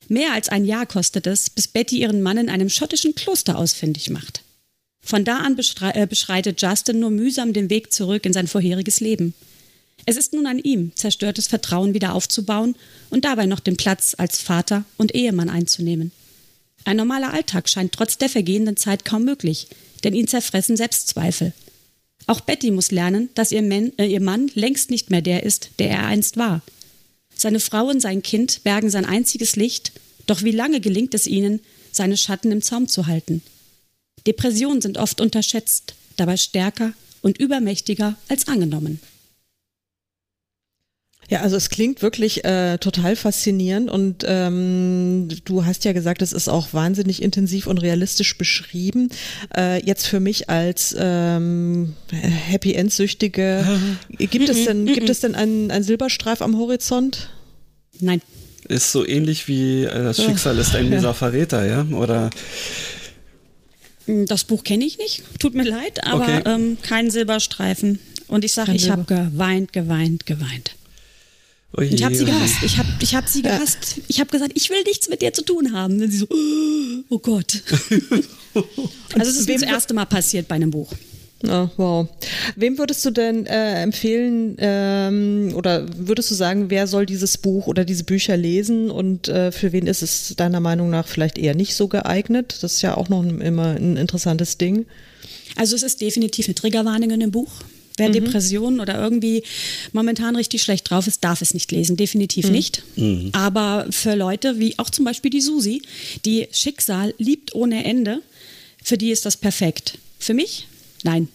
Mehr 0.10 0.34
als 0.34 0.50
ein 0.50 0.66
Jahr 0.66 0.86
kostet 0.86 1.28
es, 1.28 1.50
bis 1.50 1.70
Betty 1.70 2.00
ihren 2.00 2.22
Mann 2.22 2.38
in 2.38 2.50
einem 2.50 2.70
schottischen 2.70 3.16
Kloster 3.16 3.58
ausfindig 3.58 4.10
macht. 4.10 4.42
Von 5.06 5.24
da 5.24 5.38
an 5.38 5.56
äh, 5.94 6.08
beschreitet 6.08 6.62
Justin 6.62 7.00
nur 7.00 7.12
mühsam 7.12 7.54
den 7.54 7.70
Weg 7.70 7.94
zurück 7.94 8.26
in 8.26 8.34
sein 8.34 8.48
vorheriges 8.48 9.00
Leben. 9.00 9.36
Es 10.08 10.18
ist 10.18 10.34
nun 10.34 10.48
an 10.48 10.58
ihm, 10.58 10.92
zerstörtes 10.96 11.48
Vertrauen 11.48 11.94
wieder 11.94 12.14
aufzubauen 12.14 12.76
und 13.12 13.24
dabei 13.24 13.46
noch 13.46 13.60
den 13.60 13.78
Platz 13.78 14.16
als 14.18 14.42
Vater 14.42 14.84
und 14.98 15.14
Ehemann 15.14 15.50
einzunehmen. 15.50 16.12
Ein 16.86 16.98
normaler 16.98 17.34
Alltag 17.34 17.70
scheint 17.70 17.94
trotz 17.94 18.18
der 18.18 18.30
vergehenden 18.30 18.78
Zeit 18.78 19.06
kaum 19.06 19.26
möglich, 19.26 19.68
denn 20.04 20.16
ihn 20.16 20.28
zerfressen 20.28 20.76
Selbstzweifel. 20.76 21.54
Auch 22.26 22.42
Betty 22.42 22.72
muss 22.72 22.92
lernen, 22.92 23.30
dass 23.36 23.52
ihr, 23.52 23.62
Man, 23.62 23.92
äh, 23.98 24.08
ihr 24.08 24.22
Mann 24.22 24.50
längst 24.56 24.90
nicht 24.90 25.12
mehr 25.12 25.22
der 25.22 25.44
ist, 25.44 25.70
der 25.78 25.92
er 25.92 26.06
einst 26.08 26.38
war. 26.38 26.62
Seine 27.36 27.60
Frau 27.60 27.88
und 27.90 28.02
sein 28.02 28.24
Kind 28.24 28.64
bergen 28.64 28.90
sein 28.90 29.06
einziges 29.06 29.56
Licht, 29.56 29.92
doch 30.26 30.42
wie 30.42 30.52
lange 30.52 30.80
gelingt 30.80 31.14
es 31.14 31.28
ihnen, 31.28 31.60
seine 31.92 32.18
Schatten 32.18 32.52
im 32.52 32.64
Zaum 32.64 32.88
zu 32.88 33.06
halten? 33.06 33.44
Depressionen 34.28 34.82
sind 34.82 34.98
oft 34.98 35.22
unterschätzt, 35.22 35.96
dabei 36.18 36.38
stärker 36.38 36.94
und 37.22 37.38
übermächtiger 37.38 38.16
als 38.28 38.48
angenommen. 38.48 39.00
Ja, 41.28 41.42
also 41.42 41.56
es 41.56 41.70
klingt 41.70 42.04
wirklich 42.04 42.46
äh, 42.46 42.78
total 42.78 43.16
faszinierend 43.16 43.90
und 43.90 44.24
ähm, 44.28 45.28
du 45.46 45.66
hast 45.66 45.84
ja 45.84 45.92
gesagt, 45.92 46.22
es 46.22 46.34
ist 46.34 46.48
auch 46.48 46.68
wahnsinnig 46.72 47.22
intensiv 47.24 47.66
und 47.66 47.80
realistisch 47.80 48.38
beschrieben. 48.38 49.10
Äh, 49.56 49.84
jetzt 49.84 50.06
für 50.06 50.20
mich 50.20 50.50
als 50.52 50.96
ähm, 50.98 51.96
Happy 52.12 52.74
End 52.74 52.94
Süchtige, 52.94 53.66
gibt 54.10 54.50
es 54.50 54.66
denn 54.66 54.86
gibt 54.86 55.10
es 55.10 55.22
denn 55.22 55.34
einen, 55.34 55.72
einen 55.72 55.84
Silberstreif 55.84 56.44
am 56.44 56.60
Horizont? 56.60 57.30
Nein. 58.00 58.22
Ist 58.68 58.92
so 58.92 59.06
ähnlich 59.06 59.48
wie 59.48 59.84
äh, 59.84 60.04
das 60.04 60.24
Schicksal 60.24 60.60
ist 60.60 60.76
ein 60.76 60.92
dieser 60.92 61.16
Verräter, 61.16 61.66
ja? 61.66 61.88
Oder 61.98 62.30
das 64.08 64.44
Buch 64.44 64.64
kenne 64.64 64.86
ich 64.86 64.98
nicht, 64.98 65.24
tut 65.40 65.56
mir 65.56 65.64
leid, 65.64 66.04
aber 66.06 66.24
okay. 66.24 66.42
ähm, 66.46 66.78
kein 66.82 67.10
Silberstreifen. 67.10 68.00
Und 68.28 68.44
ich 68.44 68.54
sage, 68.54 68.74
ich 68.74 68.90
habe 68.90 69.04
geweint, 69.04 69.74
geweint, 69.74 70.26
geweint. 70.26 70.72
Oje, 71.78 71.90
ich 71.90 72.04
habe 72.04 72.16
sie 72.16 72.26
gehasst. 72.26 72.64
Ich 72.64 72.78
habe 72.78 72.88
ich 73.00 73.16
hab 73.16 73.28
sie 73.28 73.42
gehasst. 73.42 74.02
Ich 74.08 74.20
habe 74.20 74.30
gesagt, 74.32 74.54
ich 74.56 74.70
will 74.70 74.82
nichts 74.84 75.10
mit 75.10 75.22
dir 75.22 75.34
zu 75.34 75.44
tun 75.44 75.74
haben. 75.74 76.02
Und 76.02 76.10
sie 76.10 76.18
so, 76.18 76.28
oh 77.10 77.20
Gott. 77.20 77.62
also 78.54 79.32
es 79.32 79.38
ist 79.38 79.48
mir 79.48 79.60
das 79.60 79.64
erste 79.64 79.94
Mal 79.94 80.06
passiert 80.06 80.48
bei 80.48 80.56
einem 80.56 80.72
Buch. 80.72 80.92
Oh, 81.50 81.70
wow. 81.78 82.08
Wem 82.56 82.78
würdest 82.78 83.04
du 83.06 83.12
denn 83.12 83.46
äh, 83.46 83.82
empfehlen 83.82 84.56
ähm, 84.60 85.54
oder 85.56 85.86
würdest 85.98 86.32
du 86.32 86.36
sagen, 86.36 86.70
wer 86.70 86.88
soll 86.88 87.06
dieses 87.06 87.38
Buch 87.38 87.68
oder 87.68 87.86
diese 87.86 88.04
Bücher 88.04 88.38
lesen 88.38 88.90
und 88.92 89.28
äh, 89.28 89.52
für 89.52 89.72
wen 89.72 89.88
ist 89.88 90.02
es 90.02 90.36
deiner 90.36 90.60
Meinung 90.60 90.90
nach 90.90 91.08
vielleicht 91.08 91.38
eher 91.38 91.56
nicht 91.56 91.76
so 91.76 91.88
geeignet? 91.88 92.58
Das 92.62 92.74
ist 92.74 92.82
ja 92.82 92.98
auch 92.98 93.10
noch 93.10 93.24
ein, 93.24 93.42
immer 93.42 93.76
ein 93.76 93.98
interessantes 93.98 94.58
Ding. 94.58 94.86
Also 95.56 95.76
es 95.76 95.84
ist 95.84 96.02
definitiv 96.02 96.48
eine 96.48 96.56
Triggerwarnung 96.56 97.12
in 97.12 97.20
dem 97.20 97.32
Buch. 97.32 97.52
Wer 97.98 98.10
mhm. 98.10 98.14
Depressionen 98.14 98.80
oder 98.80 99.00
irgendwie 99.00 99.44
momentan 99.94 100.36
richtig 100.36 100.64
schlecht 100.64 100.90
drauf 100.90 101.08
ist, 101.08 101.24
darf 101.24 101.42
es 101.42 101.54
nicht 101.54 101.72
lesen. 101.72 101.96
Definitiv 101.96 102.48
mhm. 102.48 102.52
nicht. 102.52 102.84
Mhm. 102.96 103.30
Aber 103.32 103.88
für 103.90 104.16
Leute 104.16 104.60
wie 104.60 104.78
auch 104.80 104.90
zum 104.90 105.06
Beispiel 105.06 105.32
die 105.32 105.42
Susi, 105.42 105.82
die 106.26 106.48
Schicksal 106.52 107.14
liebt 107.18 107.56
ohne 107.56 107.86
Ende, 107.86 108.22
für 108.84 108.98
die 108.98 109.12
ist 109.12 109.26
das 109.26 109.38
perfekt. 109.38 109.98
Für 110.20 110.34
mich? 110.34 110.68
Nein. 111.04 111.28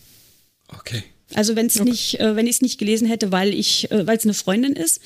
Okay. 0.79 1.03
Also 1.35 1.57
wenn 1.57 1.67
es 1.67 1.81
okay. 1.81 1.91
nicht, 1.91 2.21
äh, 2.21 2.37
wenn 2.37 2.47
ich 2.47 2.57
es 2.57 2.63
nicht 2.63 2.79
gelesen 2.79 3.07
hätte, 3.07 3.33
weil 3.33 3.55
ich, 3.55 3.91
äh, 3.91 4.07
weil 4.07 4.17
es 4.17 4.25
eine 4.25 4.35
Freundin 4.35 4.73
ist, 4.73 5.01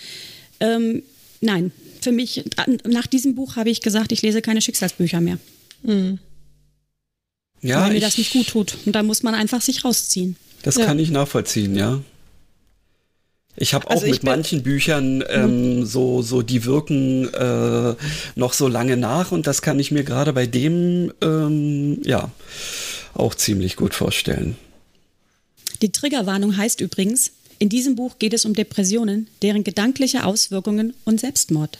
ähm, 0.60 1.02
nein. 1.40 1.72
Für 2.00 2.12
mich, 2.12 2.44
nach 2.86 3.06
diesem 3.06 3.34
Buch 3.34 3.56
habe 3.56 3.70
ich 3.70 3.80
gesagt, 3.80 4.12
ich 4.12 4.20
lese 4.20 4.42
keine 4.42 4.60
Schicksalsbücher 4.60 5.22
mehr. 5.22 5.38
Mhm. 5.82 6.18
Ja, 7.62 7.82
weil 7.82 7.94
mir 7.94 8.00
das 8.00 8.18
nicht 8.18 8.32
gut 8.32 8.48
tut. 8.48 8.76
Und 8.84 8.94
da 8.94 9.02
muss 9.02 9.22
man 9.22 9.34
einfach 9.34 9.62
sich 9.62 9.86
rausziehen. 9.86 10.36
Das 10.62 10.76
ja. 10.76 10.84
kann 10.84 10.98
ich 10.98 11.10
nachvollziehen, 11.10 11.74
ja. 11.74 12.02
Ich 13.56 13.72
habe 13.72 13.86
auch 13.86 13.92
also 13.92 14.06
mit 14.06 14.24
manchen 14.24 14.62
Büchern 14.62 15.24
ähm, 15.28 15.78
mhm. 15.78 15.86
so, 15.86 16.22
so, 16.22 16.42
die 16.42 16.64
wirken 16.64 17.32
äh, 17.32 17.94
noch 18.34 18.52
so 18.52 18.68
lange 18.68 18.96
nach 18.96 19.30
und 19.32 19.46
das 19.46 19.62
kann 19.62 19.78
ich 19.78 19.90
mir 19.90 20.02
gerade 20.02 20.32
bei 20.32 20.46
dem, 20.46 21.12
ähm, 21.22 22.02
ja, 22.04 22.30
auch 23.14 23.34
ziemlich 23.34 23.76
gut 23.76 23.94
vorstellen. 23.94 24.56
Die 25.82 25.92
Triggerwarnung 25.92 26.56
heißt 26.56 26.80
übrigens, 26.80 27.32
in 27.58 27.68
diesem 27.68 27.94
Buch 27.94 28.18
geht 28.18 28.34
es 28.34 28.44
um 28.44 28.54
Depressionen, 28.54 29.28
deren 29.42 29.64
gedankliche 29.64 30.24
Auswirkungen 30.24 30.94
und 31.04 31.20
Selbstmord. 31.20 31.78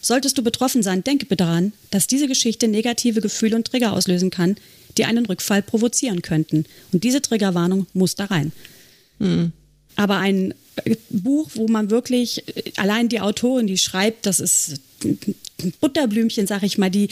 Solltest 0.00 0.38
du 0.38 0.42
betroffen 0.42 0.82
sein, 0.82 1.02
denke 1.02 1.26
bitte 1.26 1.44
daran, 1.44 1.72
dass 1.90 2.06
diese 2.06 2.28
Geschichte 2.28 2.68
negative 2.68 3.20
Gefühle 3.20 3.56
und 3.56 3.66
Trigger 3.66 3.92
auslösen 3.92 4.30
kann, 4.30 4.56
die 4.96 5.04
einen 5.04 5.26
Rückfall 5.26 5.62
provozieren 5.62 6.22
könnten. 6.22 6.66
Und 6.92 7.04
diese 7.04 7.20
Triggerwarnung 7.20 7.86
muss 7.94 8.14
da 8.14 8.26
rein. 8.26 8.52
Mhm. 9.18 9.52
Aber 9.96 10.18
ein 10.18 10.54
äh, 10.84 10.96
Buch, 11.10 11.50
wo 11.54 11.66
man 11.66 11.90
wirklich, 11.90 12.46
äh, 12.48 12.72
allein 12.76 13.08
die 13.08 13.20
Autorin, 13.20 13.66
die 13.66 13.78
schreibt, 13.78 14.26
das 14.26 14.40
ist 14.40 14.80
ein 15.04 15.72
Butterblümchen, 15.80 16.46
sag 16.46 16.62
ich 16.62 16.78
mal, 16.78 16.90
die, 16.90 17.08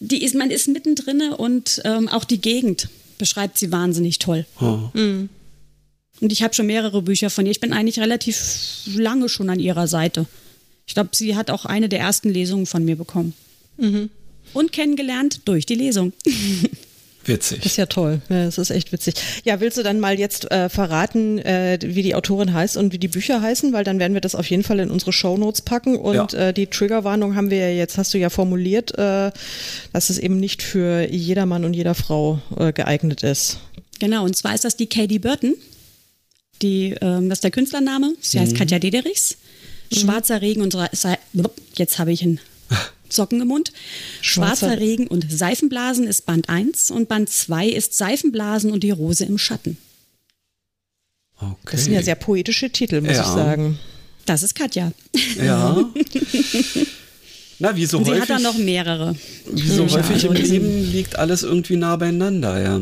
die 0.00 0.22
ist, 0.22 0.34
man 0.34 0.50
ist 0.50 0.68
mittendrin 0.68 1.32
und 1.32 1.80
ähm, 1.84 2.08
auch 2.08 2.24
die 2.24 2.40
Gegend 2.40 2.88
beschreibt 3.16 3.58
sie 3.58 3.72
wahnsinnig 3.72 4.18
toll. 4.18 4.46
Oh. 4.60 4.90
Mhm. 4.92 5.30
Und 6.20 6.32
ich 6.32 6.42
habe 6.42 6.54
schon 6.54 6.66
mehrere 6.66 7.02
Bücher 7.02 7.30
von 7.30 7.46
ihr. 7.46 7.52
Ich 7.52 7.60
bin 7.60 7.72
eigentlich 7.72 8.00
relativ 8.00 8.80
lange 8.94 9.28
schon 9.28 9.50
an 9.50 9.60
ihrer 9.60 9.86
Seite. 9.86 10.26
Ich 10.86 10.94
glaube, 10.94 11.10
sie 11.12 11.36
hat 11.36 11.50
auch 11.50 11.64
eine 11.64 11.88
der 11.88 12.00
ersten 12.00 12.30
Lesungen 12.30 12.66
von 12.66 12.84
mir 12.84 12.96
bekommen. 12.96 13.34
Mhm. 13.76 14.10
Und 14.54 14.72
kennengelernt 14.72 15.42
durch 15.44 15.66
die 15.66 15.74
Lesung. 15.74 16.12
Witzig. 17.28 17.58
Das 17.58 17.72
ist 17.72 17.76
ja 17.76 17.86
toll. 17.86 18.22
Ja, 18.30 18.46
das 18.46 18.56
ist 18.56 18.70
echt 18.70 18.90
witzig. 18.90 19.14
Ja, 19.44 19.60
willst 19.60 19.76
du 19.76 19.82
dann 19.82 20.00
mal 20.00 20.18
jetzt 20.18 20.50
äh, 20.50 20.70
verraten, 20.70 21.38
äh, 21.38 21.78
wie 21.82 22.02
die 22.02 22.14
Autorin 22.14 22.54
heißt 22.54 22.78
und 22.78 22.92
wie 22.92 22.98
die 22.98 23.08
Bücher 23.08 23.42
heißen? 23.42 23.72
Weil 23.74 23.84
dann 23.84 23.98
werden 23.98 24.14
wir 24.14 24.22
das 24.22 24.34
auf 24.34 24.48
jeden 24.48 24.62
Fall 24.62 24.80
in 24.80 24.90
unsere 24.90 25.12
Shownotes 25.12 25.60
packen. 25.60 25.96
Und 25.96 26.32
ja. 26.32 26.48
äh, 26.48 26.54
die 26.54 26.68
Triggerwarnung 26.68 27.36
haben 27.36 27.50
wir 27.50 27.58
ja 27.58 27.68
jetzt, 27.68 27.98
hast 27.98 28.14
du 28.14 28.18
ja 28.18 28.30
formuliert, 28.30 28.96
äh, 28.96 29.30
dass 29.92 30.08
es 30.08 30.18
eben 30.18 30.40
nicht 30.40 30.62
für 30.62 31.06
jeder 31.10 31.44
Mann 31.44 31.66
und 31.66 31.74
jeder 31.74 31.94
Frau 31.94 32.40
äh, 32.56 32.72
geeignet 32.72 33.22
ist. 33.22 33.58
Genau, 33.98 34.24
und 34.24 34.34
zwar 34.34 34.54
ist 34.54 34.64
das 34.64 34.76
die 34.76 34.86
Katie 34.86 35.18
Burton. 35.18 35.54
Die, 36.62 36.94
ähm, 37.00 37.28
das 37.28 37.38
ist 37.38 37.44
der 37.44 37.50
Künstlername. 37.50 38.14
Sie 38.20 38.40
heißt 38.40 38.52
mhm. 38.52 38.56
Katja 38.56 38.78
Dederichs. 38.78 39.36
Mhm. 39.90 39.96
Schwarzer 39.96 40.42
Regen 40.42 40.60
und 40.62 40.76
jetzt 41.76 41.98
habe 41.98 42.12
ich 42.12 42.22
ihn 42.22 42.40
Socken 43.08 43.40
im 43.40 43.48
Mund. 43.48 43.72
Schwarzer, 44.20 44.66
Schwarzer 44.66 44.80
Regen 44.80 45.06
und 45.06 45.30
Seifenblasen 45.30 46.06
ist 46.06 46.26
Band 46.26 46.48
1 46.48 46.90
und 46.90 47.08
Band 47.08 47.30
2 47.30 47.68
ist 47.68 47.94
Seifenblasen 47.96 48.70
und 48.70 48.82
die 48.82 48.90
Rose 48.90 49.24
im 49.24 49.38
Schatten. 49.38 49.78
Okay. 51.40 51.54
Das 51.70 51.84
sind 51.84 51.92
ja 51.92 52.02
sehr 52.02 52.16
poetische 52.16 52.70
Titel, 52.70 53.00
muss 53.00 53.14
ja. 53.14 53.22
ich 53.22 53.28
sagen. 53.28 53.78
Das 54.26 54.42
ist 54.42 54.54
Katja. 54.54 54.92
Ja. 55.42 55.88
Na, 57.60 57.74
wie 57.74 57.86
so 57.86 57.98
und 57.98 58.06
häufig. 58.06 58.26
Sie 58.26 58.32
hat 58.32 58.40
da 58.40 58.42
noch 58.42 58.58
mehrere. 58.58 59.16
Wie 59.50 59.68
so 59.68 59.88
häufig 59.88 60.24
im 60.24 60.32
Leben 60.32 60.92
liegt 60.92 61.16
alles 61.16 61.42
irgendwie 61.42 61.76
nah 61.76 61.96
beieinander, 61.96 62.60
ja. 62.60 62.80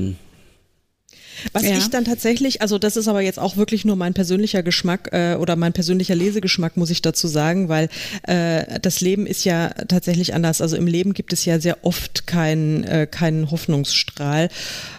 Was 1.53 1.65
ja. 1.65 1.77
ich 1.77 1.89
dann 1.89 2.05
tatsächlich, 2.05 2.63
also 2.63 2.79
das 2.79 2.97
ist 2.97 3.09
aber 3.09 3.21
jetzt 3.21 3.39
auch 3.39 3.57
wirklich 3.57 3.85
nur 3.85 3.97
mein 3.97 4.15
persönlicher 4.15 4.63
Geschmack 4.63 5.11
äh, 5.13 5.35
oder 5.35 5.57
mein 5.57 5.73
persönlicher 5.73 6.15
Lesegeschmack, 6.15 6.77
muss 6.77 6.91
ich 6.91 7.03
dazu 7.03 7.29
sagen, 7.29 7.69
weil 7.69 7.89
äh, 8.23 8.81
das 8.81 9.01
Leben 9.01 9.27
ist 9.27 9.45
ja 9.45 9.69
tatsächlich 9.89 10.35
anders. 10.35 10.61
Also 10.61 10.77
im 10.77 10.87
Leben 10.87 11.15
gibt 11.15 11.33
es 11.33 11.45
ja 11.45 11.61
sehr 11.61 11.85
oft 11.85 12.27
keinen 12.27 12.85
äh, 12.85 13.07
keinen 13.07 13.51
Hoffnungsstrahl. 13.51 14.49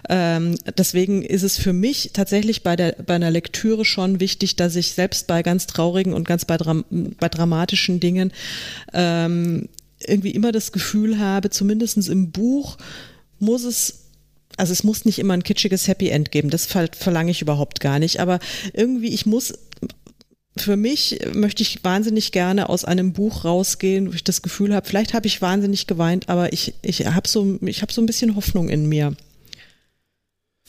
Ähm, 0.09 0.57
deswegen 0.77 1.23
ist 1.23 1.43
es 1.43 1.57
für 1.57 1.73
mich 1.73 2.11
tatsächlich 2.14 2.64
bei 2.64 2.76
der 2.76 2.95
bei 3.05 3.15
einer 3.15 3.31
Lektüre 3.31 3.85
schon 3.85 4.19
wichtig, 4.19 4.55
dass 4.55 4.76
ich 4.76 4.93
selbst 4.93 5.27
bei 5.27 5.43
ganz 5.43 5.68
traurigen 5.68 6.14
und 6.14 6.27
ganz 6.27 6.45
bei, 6.45 6.57
dram 6.57 6.85
bei 7.19 7.30
dramatischen 7.30 7.99
Dingen 7.99 8.31
ähm, 8.93 9.69
irgendwie 9.99 10.31
immer 10.31 10.51
das 10.51 10.72
Gefühl 10.72 11.19
habe, 11.19 11.49
zumindestens 11.49 12.07
im 12.07 12.31
Buch 12.31 12.77
muss 13.39 13.64
es 13.64 14.07
also 14.58 14.74
es 14.74 14.84
muss 14.84 15.06
nicht 15.06 15.20
immer 15.20 15.34
ein 15.34 15.44
kitschiges 15.44 15.88
Happy 15.88 16.10
End 16.10 16.32
geben, 16.32 16.50
das 16.50 16.66
verlange 16.66 17.32
ich 17.32 17.42
überhaupt 17.42 17.80
gar 17.80 18.00
nicht, 18.00 18.20
aber 18.20 18.40
irgendwie, 18.74 19.14
ich 19.14 19.26
muss 19.26 19.54
für 20.60 20.76
mich 20.76 21.20
möchte 21.34 21.62
ich 21.62 21.84
wahnsinnig 21.84 22.32
gerne 22.32 22.70
aus 22.70 22.84
einem 22.84 23.14
Buch 23.14 23.46
rausgehen, 23.46 24.10
wo 24.10 24.14
ich 24.14 24.24
das 24.24 24.42
Gefühl 24.42 24.74
habe, 24.74 24.88
vielleicht 24.88 25.14
habe 25.14 25.28
ich 25.28 25.42
wahnsinnig 25.42 25.88
geweint, 25.88 26.30
aber 26.30 26.52
ich, 26.52 26.74
ich 26.82 27.06
habe 27.06 27.28
so, 27.28 27.60
ich 27.62 27.82
habe 27.82 27.94
so 27.94 28.02
ein 28.02 28.06
bisschen 28.08 28.36
Hoffnung 28.36 28.70
in 28.70 28.88
mir. 28.90 29.16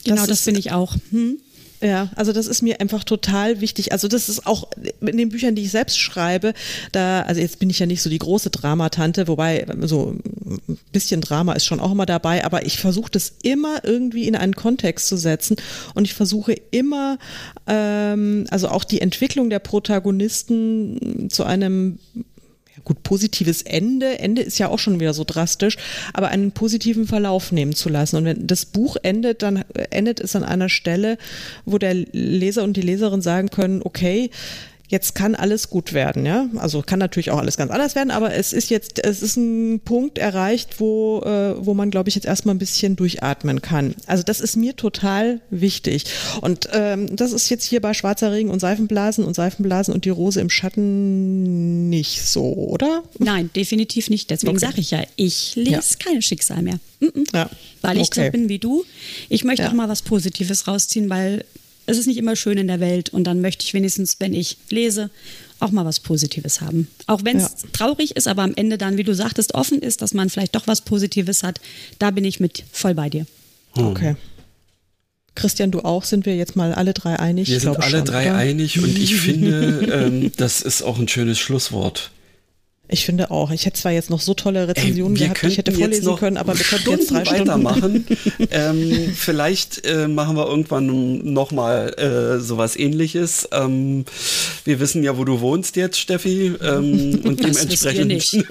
Genau, 0.03 0.21
das, 0.21 0.27
das 0.27 0.45
bin 0.45 0.55
ich 0.55 0.71
auch. 0.71 0.95
Hm? 1.11 1.39
Ja, 1.81 2.09
also 2.15 2.33
das 2.33 2.47
ist 2.47 2.61
mir 2.61 2.81
einfach 2.81 3.05
total 3.05 3.61
wichtig. 3.61 3.93
Also 3.93 4.09
das 4.09 4.27
ist 4.27 4.45
auch 4.45 4.67
in 4.99 5.17
den 5.17 5.29
Büchern, 5.29 5.55
die 5.55 5.63
ich 5.63 5.71
selbst 5.71 5.97
schreibe, 5.97 6.53
da, 6.91 7.21
also 7.21 7.39
jetzt 7.39 7.59
bin 7.59 7.69
ich 7.69 7.79
ja 7.79 7.85
nicht 7.85 8.01
so 8.01 8.09
die 8.09 8.19
große 8.19 8.49
Dramatante, 8.49 9.29
wobei 9.29 9.65
so 9.83 10.15
ein 10.45 10.77
bisschen 10.91 11.21
Drama 11.21 11.53
ist 11.53 11.65
schon 11.65 11.79
auch 11.79 11.93
immer 11.93 12.05
dabei, 12.05 12.43
aber 12.43 12.65
ich 12.65 12.79
versuche 12.79 13.11
das 13.11 13.33
immer 13.43 13.85
irgendwie 13.85 14.27
in 14.27 14.35
einen 14.35 14.55
Kontext 14.55 15.07
zu 15.07 15.15
setzen 15.15 15.55
und 15.95 16.03
ich 16.03 16.13
versuche 16.13 16.53
immer, 16.71 17.17
ähm, 17.65 18.45
also 18.49 18.67
auch 18.67 18.83
die 18.83 18.99
Entwicklung 18.99 19.49
der 19.49 19.59
Protagonisten 19.59 21.29
zu 21.29 21.45
einem 21.45 21.99
gut, 22.83 23.03
positives 23.03 23.61
Ende, 23.61 24.19
Ende 24.19 24.41
ist 24.41 24.59
ja 24.59 24.69
auch 24.69 24.79
schon 24.79 24.99
wieder 24.99 25.13
so 25.13 25.23
drastisch, 25.23 25.77
aber 26.13 26.29
einen 26.29 26.51
positiven 26.51 27.07
Verlauf 27.07 27.51
nehmen 27.51 27.73
zu 27.73 27.89
lassen. 27.89 28.17
Und 28.17 28.25
wenn 28.25 28.47
das 28.47 28.65
Buch 28.65 28.97
endet, 29.01 29.41
dann 29.41 29.63
endet 29.89 30.19
es 30.19 30.35
an 30.35 30.43
einer 30.43 30.69
Stelle, 30.69 31.17
wo 31.65 31.77
der 31.77 31.93
Leser 31.93 32.63
und 32.63 32.77
die 32.77 32.81
Leserin 32.81 33.21
sagen 33.21 33.49
können, 33.49 33.81
okay, 33.83 34.29
jetzt 34.89 35.13
kann 35.13 35.35
alles 35.35 35.69
gut 35.69 35.93
werden, 35.93 36.25
ja. 36.25 36.49
Also 36.57 36.81
kann 36.81 36.99
natürlich 36.99 37.29
auch 37.29 37.37
alles 37.37 37.57
ganz 37.57 37.71
anders 37.71 37.95
werden, 37.95 38.09
aber 38.09 38.33
es 38.33 38.53
ist 38.53 38.69
jetzt, 38.69 39.03
es 39.03 39.21
ist 39.21 39.37
ein 39.37 39.79
Punkt 39.85 40.17
erreicht, 40.17 40.79
wo, 40.79 41.21
äh, 41.21 41.63
wo 41.63 41.75
man, 41.75 41.91
glaube 41.91 42.09
ich, 42.09 42.15
jetzt 42.15 42.25
erstmal 42.25 42.55
ein 42.55 42.59
bisschen 42.59 42.95
durchatmen 42.95 43.61
kann. 43.61 43.93
Also 44.07 44.23
das 44.23 44.39
ist 44.39 44.57
mir 44.57 44.75
total 44.75 45.41
wichtig. 45.51 46.05
Und 46.41 46.69
ähm, 46.73 47.15
das 47.15 47.31
ist 47.31 47.49
jetzt 47.49 47.65
hier 47.65 47.81
bei 47.81 47.93
Schwarzer 47.93 48.31
Regen 48.31 48.49
und 48.49 48.59
Seifenblasen 48.59 49.23
und 49.23 49.35
Seifenblasen 49.35 49.93
und 49.93 50.05
die 50.05 50.09
Rose 50.09 50.41
im 50.41 50.49
Schatten 50.49 51.89
nicht 51.89 52.23
so, 52.23 52.53
oder? 52.53 53.03
Nein, 53.19 53.51
definitiv 53.55 54.09
nicht. 54.09 54.31
Deswegen 54.31 54.57
okay. 54.57 54.65
sage 54.65 54.81
ich 54.81 54.91
ja, 54.91 55.03
ich 55.15 55.55
lese 55.55 55.71
ja. 55.71 55.81
kein 56.03 56.21
Schicksal 56.23 56.63
mehr. 56.63 56.79
Mm 56.99 57.05
-mm. 57.05 57.25
Ja. 57.33 57.49
Weil 57.81 57.97
ich 57.97 58.07
okay. 58.07 58.25
so 58.25 58.31
bin 58.31 58.49
wie 58.49 58.59
du. 58.59 58.83
Ich 59.29 59.43
möchte 59.43 59.63
ja. 59.63 59.69
auch 59.69 59.73
mal 59.73 59.87
was 59.87 60.01
Positives 60.01 60.67
rausziehen, 60.67 61.09
weil 61.09 61.45
es 61.89 61.97
ist 61.97 62.07
nicht 62.07 62.17
immer 62.17 62.35
schön 62.35 62.57
in 62.57 62.67
der 62.67 62.79
Welt 62.79 63.09
und 63.09 63.23
dann 63.23 63.41
möchte 63.41 63.65
ich 63.65 63.73
wenigstens, 63.73 64.17
wenn 64.19 64.33
ich 64.33 64.57
lese, 64.69 65.09
auch 65.59 65.71
mal 65.71 65.85
was 65.85 65.99
Positives 65.99 66.61
haben. 66.61 66.87
Auch 67.07 67.21
wenn 67.23 67.37
es 67.37 67.43
ja. 67.63 67.69
traurig 67.73 68.15
ist, 68.15 68.27
aber 68.27 68.43
am 68.43 68.53
Ende 68.55 68.77
dann, 68.77 68.97
wie 68.97 69.03
du 69.03 69.13
sagtest, 69.13 69.55
offen 69.55 69.79
ist, 69.79 70.01
dass 70.01 70.13
man 70.13 70.29
vielleicht 70.29 70.55
doch 70.55 70.67
was 70.67 70.81
Positives 70.81 71.43
hat, 71.43 71.59
da 71.97 72.11
bin 72.11 72.23
ich 72.23 72.39
mit 72.39 72.63
voll 72.71 72.93
bei 72.93 73.09
dir. 73.09 73.25
Hm. 73.73 73.87
Okay. 73.87 74.15
Christian, 75.35 75.71
du 75.71 75.81
auch, 75.81 76.03
sind 76.03 76.25
wir 76.25 76.35
jetzt 76.35 76.55
mal 76.55 76.73
alle 76.73 76.93
drei 76.93 77.17
einig? 77.17 77.47
Wir 77.47 77.59
sind 77.59 77.77
alle 77.77 77.97
schon, 77.97 78.05
drei 78.05 78.29
oder? 78.29 78.35
einig 78.35 78.79
und 78.79 78.97
ich 78.97 79.15
finde, 79.15 79.87
ähm, 79.91 80.31
das 80.37 80.61
ist 80.61 80.81
auch 80.81 80.99
ein 80.99 81.07
schönes 81.07 81.39
Schlusswort. 81.39 82.11
Ich 82.91 83.05
finde 83.05 83.29
auch. 83.29 83.51
Ich 83.51 83.67
hätte 83.67 83.79
zwar 83.79 83.91
jetzt 83.91 84.09
noch 84.09 84.19
so 84.19 84.33
tolle 84.33 84.67
Rezensionen 84.67 85.15
Ey, 85.15 85.21
gehabt, 85.21 85.43
ich 85.43 85.59
hätte 85.59 85.71
vorlesen 85.71 86.15
können, 86.15 86.37
aber 86.37 86.57
wir 86.57 86.65
könnten 86.65 86.89
jetzt 86.89 87.11
drei 87.11 87.23
Stunden 87.23 87.47
weitermachen. 87.47 88.07
ähm, 88.51 89.13
vielleicht 89.15 89.85
äh, 89.85 90.07
machen 90.07 90.35
wir 90.35 90.47
irgendwann 90.47 91.31
nochmal 91.31 91.93
äh, 91.99 92.39
sowas 92.39 92.75
ähnliches. 92.75 93.47
Ähm, 93.51 94.05
wir 94.65 94.79
wissen 94.79 95.03
ja, 95.03 95.19
wo 95.19 95.23
du 95.23 95.39
wohnst 95.39 95.75
jetzt, 95.75 95.99
Steffi. 95.99 96.55
Ähm, 96.63 97.21
und 97.23 97.43
das 97.43 97.57
dementsprechend. 97.57 98.07
nicht. 98.07 98.33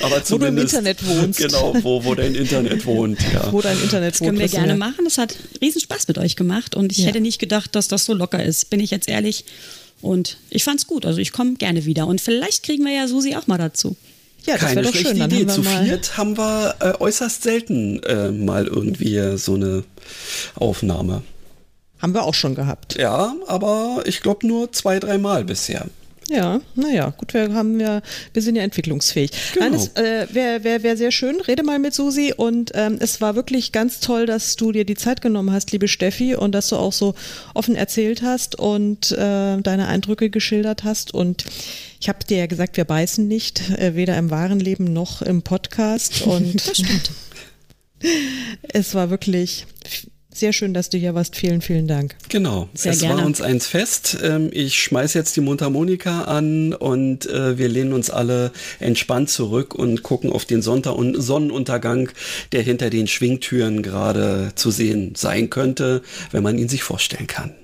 aber 0.00 0.22
wo 0.28 0.38
du 0.38 0.46
im 0.46 0.58
Internet 0.58 1.04
wohnst. 1.04 1.40
Genau, 1.40 1.74
wo, 1.82 2.04
wo 2.04 2.14
dein 2.14 2.36
Internet 2.36 2.86
wohnt. 2.86 3.18
Ja. 3.32 3.52
Wo 3.52 3.60
dein 3.60 3.80
Internet 3.82 4.14
das 4.14 4.20
wohnt. 4.20 4.40
Das 4.40 4.52
können 4.52 4.52
wir 4.52 4.66
gerne 4.66 4.76
machen. 4.76 5.04
Das 5.04 5.18
hat 5.18 5.34
riesen 5.60 5.80
Spaß 5.80 6.06
mit 6.06 6.18
euch 6.18 6.36
gemacht 6.36 6.76
und 6.76 6.92
ich 6.92 6.98
ja. 6.98 7.06
hätte 7.06 7.20
nicht 7.20 7.40
gedacht, 7.40 7.74
dass 7.74 7.88
das 7.88 8.04
so 8.04 8.14
locker 8.14 8.44
ist. 8.44 8.70
Bin 8.70 8.78
ich 8.78 8.92
jetzt 8.92 9.08
ehrlich. 9.08 9.44
Und 10.00 10.38
ich 10.50 10.64
fand's 10.64 10.86
gut. 10.86 11.06
Also 11.06 11.20
ich 11.20 11.32
komme 11.32 11.54
gerne 11.54 11.84
wieder. 11.84 12.06
Und 12.06 12.20
vielleicht 12.20 12.62
kriegen 12.62 12.84
wir 12.84 12.92
ja 12.92 13.08
Susi 13.08 13.34
auch 13.36 13.46
mal 13.46 13.58
dazu. 13.58 13.96
Ja, 14.46 14.54
das 14.54 14.68
Keine 14.68 14.82
doch 14.82 14.90
schlechte 14.92 15.16
schön. 15.16 15.24
Idee. 15.24 15.46
Zu 15.46 15.62
viert 15.62 16.16
haben 16.16 16.38
wir 16.38 16.76
äh, 16.80 16.92
äußerst 16.98 17.42
selten 17.42 18.02
äh, 18.04 18.30
mal 18.30 18.66
irgendwie 18.66 19.36
so 19.36 19.54
eine 19.54 19.84
Aufnahme. 20.54 21.22
Haben 22.00 22.14
wir 22.14 22.22
auch 22.22 22.34
schon 22.34 22.54
gehabt. 22.54 22.96
Ja, 22.96 23.34
aber 23.46 24.04
ich 24.06 24.20
glaube 24.20 24.46
nur 24.46 24.72
zwei, 24.72 25.00
dreimal 25.00 25.44
bisher. 25.44 25.86
Ja, 26.30 26.60
naja, 26.74 27.14
gut, 27.16 27.32
wir 27.32 27.54
haben 27.54 27.80
ja, 27.80 28.02
wir 28.34 28.42
sind 28.42 28.56
ja 28.56 28.62
entwicklungsfähig. 28.62 29.30
Genau. 29.54 29.66
Nein, 29.66 29.74
es 29.74 29.88
äh, 29.96 30.26
wäre 30.30 30.62
wär, 30.62 30.82
wär 30.82 30.96
sehr 30.96 31.10
schön. 31.10 31.40
Rede 31.40 31.62
mal 31.62 31.78
mit 31.78 31.94
Susi 31.94 32.34
und 32.36 32.72
ähm, 32.74 32.98
es 33.00 33.22
war 33.22 33.34
wirklich 33.34 33.72
ganz 33.72 34.00
toll, 34.00 34.26
dass 34.26 34.56
du 34.56 34.70
dir 34.72 34.84
die 34.84 34.94
Zeit 34.94 35.22
genommen 35.22 35.52
hast, 35.52 35.72
liebe 35.72 35.88
Steffi, 35.88 36.34
und 36.34 36.52
dass 36.52 36.68
du 36.68 36.76
auch 36.76 36.92
so 36.92 37.14
offen 37.54 37.76
erzählt 37.76 38.20
hast 38.22 38.56
und 38.58 39.12
äh, 39.12 39.58
deine 39.60 39.88
Eindrücke 39.88 40.28
geschildert 40.28 40.84
hast. 40.84 41.14
Und 41.14 41.46
ich 41.98 42.10
habe 42.10 42.18
dir 42.24 42.38
ja 42.38 42.46
gesagt, 42.46 42.76
wir 42.76 42.84
beißen 42.84 43.26
nicht, 43.26 43.70
äh, 43.70 43.94
weder 43.94 44.18
im 44.18 44.30
wahren 44.30 44.60
Leben 44.60 44.84
noch 44.84 45.22
im 45.22 45.40
Podcast. 45.40 46.22
Und 46.22 46.54
das 46.68 46.76
stimmt. 46.76 47.10
es 48.62 48.94
war 48.94 49.08
wirklich 49.08 49.66
sehr 50.38 50.52
schön, 50.52 50.74
dass 50.74 50.88
du 50.88 50.98
hier 50.98 51.14
warst. 51.14 51.36
Vielen, 51.36 51.60
vielen 51.60 51.86
Dank. 51.86 52.16
Genau. 52.28 52.68
Sehr 52.74 52.92
es 52.92 53.00
gerne. 53.00 53.18
war 53.18 53.26
uns 53.26 53.40
eins 53.40 53.66
fest. 53.66 54.18
Ähm, 54.22 54.50
ich 54.52 54.82
schmeiße 54.82 55.18
jetzt 55.18 55.36
die 55.36 55.40
Mundharmonika 55.40 56.24
an 56.24 56.74
und 56.74 57.26
äh, 57.26 57.58
wir 57.58 57.68
lehnen 57.68 57.92
uns 57.92 58.10
alle 58.10 58.52
entspannt 58.80 59.30
zurück 59.30 59.74
und 59.74 60.02
gucken 60.02 60.32
auf 60.32 60.44
den 60.44 60.62
Sonnenuntergang, 60.62 62.10
der 62.52 62.62
hinter 62.62 62.90
den 62.90 63.06
Schwingtüren 63.06 63.82
gerade 63.82 64.52
zu 64.54 64.70
sehen 64.70 65.14
sein 65.16 65.50
könnte, 65.50 66.02
wenn 66.30 66.42
man 66.42 66.58
ihn 66.58 66.68
sich 66.68 66.82
vorstellen 66.82 67.26
kann. 67.26 67.54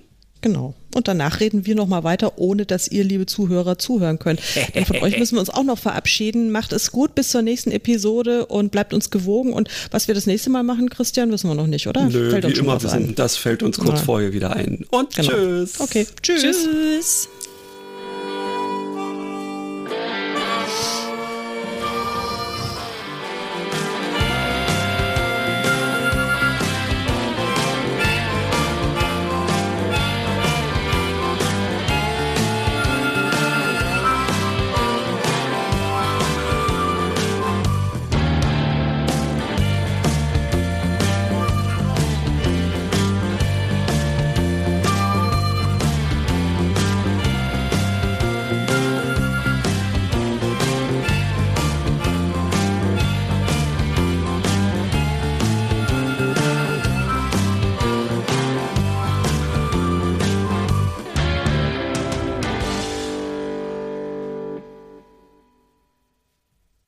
Genau. 0.45 0.75
Und 0.95 1.09
danach 1.09 1.41
reden 1.41 1.65
wir 1.65 1.75
nochmal 1.75 2.05
weiter, 2.05 2.35
ohne 2.37 2.67
dass 2.67 2.87
ihr, 2.87 3.03
liebe 3.03 3.25
Zuhörer, 3.25 3.79
zuhören 3.79 4.19
könnt. 4.19 4.41
Denn 4.75 4.85
von 4.85 4.99
euch 4.99 5.19
müssen 5.19 5.37
wir 5.37 5.41
uns 5.41 5.49
auch 5.49 5.65
noch 5.65 5.79
verabschieden. 5.79 6.51
Macht 6.51 6.75
es 6.75 6.93
gut 6.93 7.15
bis 7.15 7.31
zur 7.31 7.41
nächsten 7.41 7.71
Episode 7.71 8.45
und 8.45 8.71
bleibt 8.71 8.93
uns 8.93 9.09
gewogen. 9.09 9.55
Und 9.55 9.71
was 9.91 10.07
wir 10.07 10.15
das 10.15 10.27
nächste 10.27 10.51
Mal 10.51 10.63
machen, 10.63 10.91
Christian, 10.91 11.33
wissen 11.33 11.49
wir 11.49 11.55
noch 11.55 11.67
nicht, 11.67 11.87
oder? 11.87 12.05
Nö, 12.11 12.31
fällt 12.31 12.47
wie 12.47 12.59
immer, 12.59 12.83
wissen, 12.83 13.15
das 13.15 13.39
fällt 13.39 13.63
uns 13.63 13.79
kurz 13.79 14.01
ja. 14.01 14.05
vorher 14.05 14.35
wieder 14.35 14.55
ein. 14.55 14.85
Und 14.91 15.15
genau. 15.15 15.31
tschüss. 15.31 15.81
Okay, 15.81 16.07
tschüss. 16.21 16.43
Tschüss. 16.43 17.29